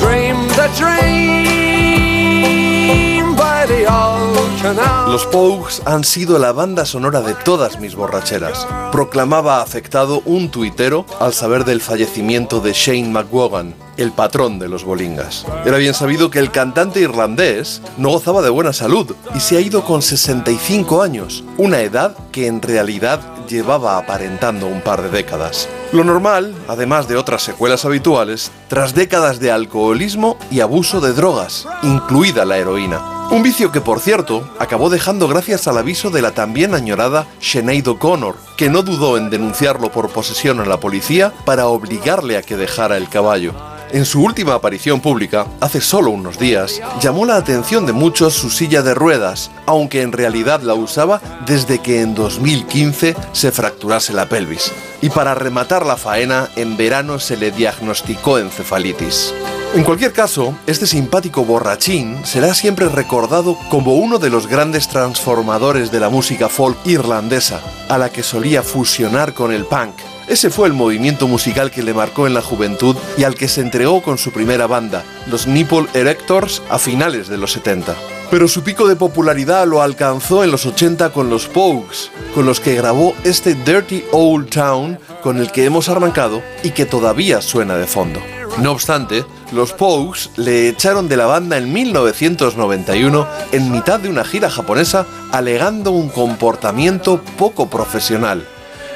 Dream 0.00 0.48
the 0.56 0.66
dream 0.78 1.09
Los 5.10 5.26
Pogues 5.26 5.82
han 5.86 6.04
sido 6.04 6.38
la 6.38 6.52
banda 6.52 6.86
sonora 6.86 7.20
de 7.20 7.34
todas 7.34 7.80
mis 7.80 7.96
borracheras. 7.96 8.64
Proclamaba 8.92 9.60
afectado 9.60 10.22
un 10.24 10.52
tuitero 10.52 11.04
al 11.18 11.34
saber 11.34 11.64
del 11.64 11.80
fallecimiento 11.80 12.60
de 12.60 12.72
Shane 12.72 13.08
McGuogan, 13.08 13.74
el 13.96 14.12
patrón 14.12 14.60
de 14.60 14.68
los 14.68 14.84
bolingas. 14.84 15.44
Era 15.64 15.78
bien 15.78 15.94
sabido 15.94 16.30
que 16.30 16.38
el 16.38 16.52
cantante 16.52 17.00
irlandés 17.00 17.82
no 17.96 18.10
gozaba 18.10 18.40
de 18.40 18.50
buena 18.50 18.72
salud 18.72 19.16
y 19.34 19.40
se 19.40 19.56
ha 19.56 19.60
ido 19.60 19.84
con 19.84 20.00
65 20.00 21.02
años, 21.02 21.42
una 21.56 21.80
edad 21.80 22.16
que 22.30 22.46
en 22.46 22.62
realidad 22.62 23.20
llevaba 23.48 23.98
aparentando 23.98 24.68
un 24.68 24.80
par 24.80 25.02
de 25.02 25.10
décadas. 25.10 25.68
Lo 25.90 26.04
normal, 26.04 26.54
además 26.68 27.08
de 27.08 27.16
otras 27.16 27.42
secuelas 27.42 27.84
habituales, 27.84 28.52
tras 28.68 28.94
décadas 28.94 29.40
de 29.40 29.50
alcoholismo 29.50 30.38
y 30.52 30.60
abuso 30.60 31.00
de 31.00 31.14
drogas, 31.14 31.66
incluida 31.82 32.44
la 32.44 32.58
heroína. 32.58 33.19
Un 33.30 33.44
vicio 33.44 33.70
que, 33.70 33.80
por 33.80 34.00
cierto, 34.00 34.42
acabó 34.58 34.90
dejando 34.90 35.28
gracias 35.28 35.68
al 35.68 35.78
aviso 35.78 36.10
de 36.10 36.20
la 36.20 36.32
también 36.32 36.74
añorada 36.74 37.28
Sinead 37.38 37.86
O'Connor, 37.86 38.34
que 38.60 38.68
no 38.68 38.82
dudó 38.82 39.16
en 39.16 39.30
denunciarlo 39.30 39.90
por 39.90 40.10
posesión 40.10 40.60
a 40.60 40.66
la 40.66 40.78
policía 40.78 41.32
para 41.46 41.68
obligarle 41.68 42.36
a 42.36 42.42
que 42.42 42.58
dejara 42.58 42.98
el 42.98 43.08
caballo. 43.08 43.54
En 43.90 44.04
su 44.04 44.22
última 44.22 44.52
aparición 44.52 45.00
pública, 45.00 45.46
hace 45.62 45.80
solo 45.80 46.10
unos 46.10 46.38
días, 46.38 46.78
llamó 47.00 47.24
la 47.24 47.36
atención 47.36 47.86
de 47.86 47.94
muchos 47.94 48.34
su 48.34 48.50
silla 48.50 48.82
de 48.82 48.92
ruedas, 48.92 49.50
aunque 49.64 50.02
en 50.02 50.12
realidad 50.12 50.60
la 50.60 50.74
usaba 50.74 51.22
desde 51.46 51.78
que 51.78 52.02
en 52.02 52.14
2015 52.14 53.16
se 53.32 53.50
fracturase 53.50 54.12
la 54.12 54.28
pelvis. 54.28 54.70
Y 55.00 55.08
para 55.08 55.34
rematar 55.34 55.86
la 55.86 55.96
faena, 55.96 56.50
en 56.54 56.76
verano 56.76 57.18
se 57.18 57.38
le 57.38 57.52
diagnosticó 57.52 58.38
encefalitis. 58.38 59.32
En 59.72 59.84
cualquier 59.84 60.12
caso, 60.12 60.52
este 60.66 60.84
simpático 60.84 61.44
borrachín 61.44 62.18
será 62.24 62.54
siempre 62.54 62.88
recordado 62.88 63.56
como 63.68 63.94
uno 63.94 64.18
de 64.18 64.28
los 64.28 64.48
grandes 64.48 64.88
transformadores 64.88 65.92
de 65.92 66.00
la 66.00 66.08
música 66.08 66.48
folk 66.48 66.76
irlandesa, 66.86 67.60
a 67.88 67.96
la 67.96 68.10
que 68.10 68.24
solía 68.24 68.49
fusionar 68.58 69.32
con 69.32 69.52
el 69.52 69.64
punk. 69.64 69.94
Ese 70.28 70.50
fue 70.50 70.68
el 70.68 70.74
movimiento 70.74 71.26
musical 71.26 71.70
que 71.70 71.82
le 71.82 71.94
marcó 71.94 72.26
en 72.26 72.34
la 72.34 72.42
juventud 72.42 72.96
y 73.16 73.24
al 73.24 73.34
que 73.34 73.48
se 73.48 73.60
entregó 73.60 74.02
con 74.02 74.18
su 74.18 74.32
primera 74.32 74.66
banda, 74.66 75.04
los 75.26 75.46
Nipple 75.46 75.86
Erectors, 75.94 76.62
a 76.68 76.78
finales 76.78 77.28
de 77.28 77.38
los 77.38 77.52
70. 77.52 77.94
Pero 78.30 78.46
su 78.46 78.62
pico 78.62 78.86
de 78.86 78.94
popularidad 78.94 79.66
lo 79.66 79.82
alcanzó 79.82 80.44
en 80.44 80.52
los 80.52 80.66
80 80.66 81.12
con 81.12 81.30
los 81.30 81.46
Pogues, 81.46 82.10
con 82.34 82.46
los 82.46 82.60
que 82.60 82.76
grabó 82.76 83.14
este 83.24 83.54
Dirty 83.54 84.04
Old 84.12 84.50
Town 84.50 84.98
con 85.22 85.38
el 85.38 85.50
que 85.50 85.64
hemos 85.64 85.88
arrancado 85.88 86.42
y 86.62 86.70
que 86.70 86.86
todavía 86.86 87.42
suena 87.42 87.76
de 87.76 87.86
fondo. 87.86 88.20
No 88.58 88.72
obstante, 88.72 89.24
los 89.52 89.72
Pogues 89.72 90.30
le 90.36 90.68
echaron 90.68 91.08
de 91.08 91.16
la 91.16 91.26
banda 91.26 91.58
en 91.58 91.72
1991 91.72 93.26
en 93.52 93.70
mitad 93.70 93.98
de 93.98 94.08
una 94.08 94.24
gira 94.24 94.50
japonesa 94.50 95.06
alegando 95.32 95.90
un 95.90 96.08
comportamiento 96.08 97.22
poco 97.36 97.68
profesional. 97.68 98.46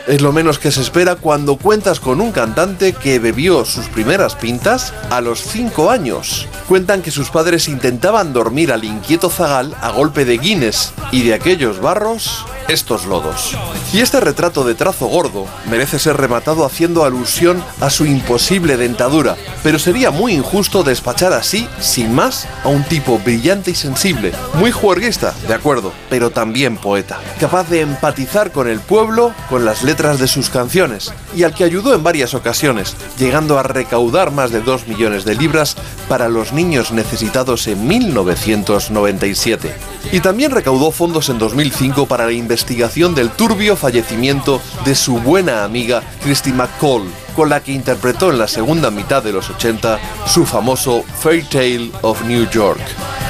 Es 0.06 0.20
lo 0.20 0.32
menos 0.32 0.58
que 0.58 0.70
se 0.70 0.82
espera 0.82 1.16
cuando 1.16 1.56
cuentas 1.56 1.98
con 1.98 2.20
un 2.20 2.30
cantante 2.30 2.92
que 2.92 3.18
bebió 3.18 3.64
sus 3.64 3.86
primeras 3.86 4.34
pintas 4.34 4.92
a 5.08 5.22
los 5.22 5.40
5 5.40 5.90
años. 5.90 6.46
Cuentan 6.68 7.00
que 7.00 7.10
sus 7.10 7.30
padres 7.30 7.68
intentaban 7.68 8.34
dormir 8.34 8.70
al 8.70 8.84
inquieto 8.84 9.30
zagal 9.30 9.74
a 9.80 9.90
golpe 9.92 10.26
de 10.26 10.36
Guinness 10.36 10.92
y 11.10 11.22
de 11.22 11.32
aquellos 11.32 11.80
barros, 11.80 12.44
estos 12.68 13.06
lodos. 13.06 13.56
Y 13.94 14.00
este 14.00 14.20
retrato 14.20 14.64
de 14.64 14.74
trazo 14.74 15.06
gordo 15.06 15.46
merece 15.70 15.98
ser 15.98 16.16
rematado 16.16 16.66
haciendo 16.66 17.04
alusión 17.04 17.62
a 17.80 17.88
su 17.88 18.04
imposible 18.04 18.76
dentadura, 18.76 19.36
pero 19.62 19.78
sería 19.78 20.10
muy 20.10 20.34
injusto 20.34 20.82
despachar 20.82 21.32
así, 21.32 21.66
sin 21.80 22.14
más, 22.14 22.46
a 22.62 22.68
un 22.68 22.84
tipo 22.84 23.18
brillante 23.18 23.70
y 23.70 23.74
sensible, 23.74 24.32
muy 24.54 24.70
juerguista, 24.70 25.34
de 25.46 25.54
acuerdo, 25.54 25.92
pero 26.10 26.30
también 26.30 26.76
poeta, 26.76 27.20
capaz 27.38 27.68
de 27.68 27.80
empatizar 27.82 28.50
con 28.52 28.68
el 28.68 28.80
pueblo, 28.80 29.32
con 29.48 29.64
las 29.64 29.82
letras 29.94 30.18
de 30.18 30.26
sus 30.26 30.50
canciones, 30.50 31.12
y 31.36 31.44
al 31.44 31.54
que 31.54 31.62
ayudó 31.62 31.94
en 31.94 32.02
varias 32.02 32.34
ocasiones, 32.34 32.96
llegando 33.16 33.60
a 33.60 33.62
recaudar 33.62 34.32
más 34.32 34.50
de 34.50 34.60
2 34.60 34.88
millones 34.88 35.24
de 35.24 35.36
libras 35.36 35.76
para 36.08 36.28
los 36.28 36.52
niños 36.52 36.90
necesitados 36.90 37.68
en 37.68 37.86
1997. 37.86 39.72
Y 40.10 40.18
también 40.18 40.50
recaudó 40.50 40.90
fondos 40.90 41.28
en 41.28 41.38
2005 41.38 42.06
para 42.06 42.26
la 42.26 42.32
investigación 42.32 43.14
del 43.14 43.30
turbio 43.30 43.76
fallecimiento 43.76 44.60
de 44.84 44.96
su 44.96 45.20
buena 45.20 45.62
amiga 45.62 46.02
Christy 46.24 46.52
McCall, 46.52 47.04
con 47.36 47.48
la 47.48 47.62
que 47.62 47.70
interpretó 47.70 48.32
en 48.32 48.40
la 48.40 48.48
segunda 48.48 48.90
mitad 48.90 49.22
de 49.22 49.30
los 49.30 49.48
80 49.48 50.00
su 50.26 50.44
famoso 50.44 51.04
Fairy 51.20 51.44
Tale 51.44 51.90
of 52.02 52.20
New 52.24 52.50
York, 52.50 52.80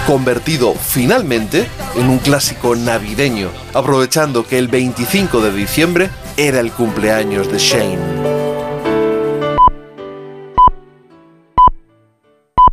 convertido 0.06 0.74
finalmente 0.74 1.68
en 1.94 2.08
un 2.08 2.20
clásico 2.20 2.74
navideño, 2.74 3.50
aprovechando 3.74 4.46
que 4.46 4.56
el 4.56 4.68
25 4.68 5.42
de 5.42 5.52
diciembre 5.52 6.10
era 6.36 6.60
el 6.60 6.72
cumpleaños 6.72 7.50
de 7.50 7.58
Shane. 7.58 8.33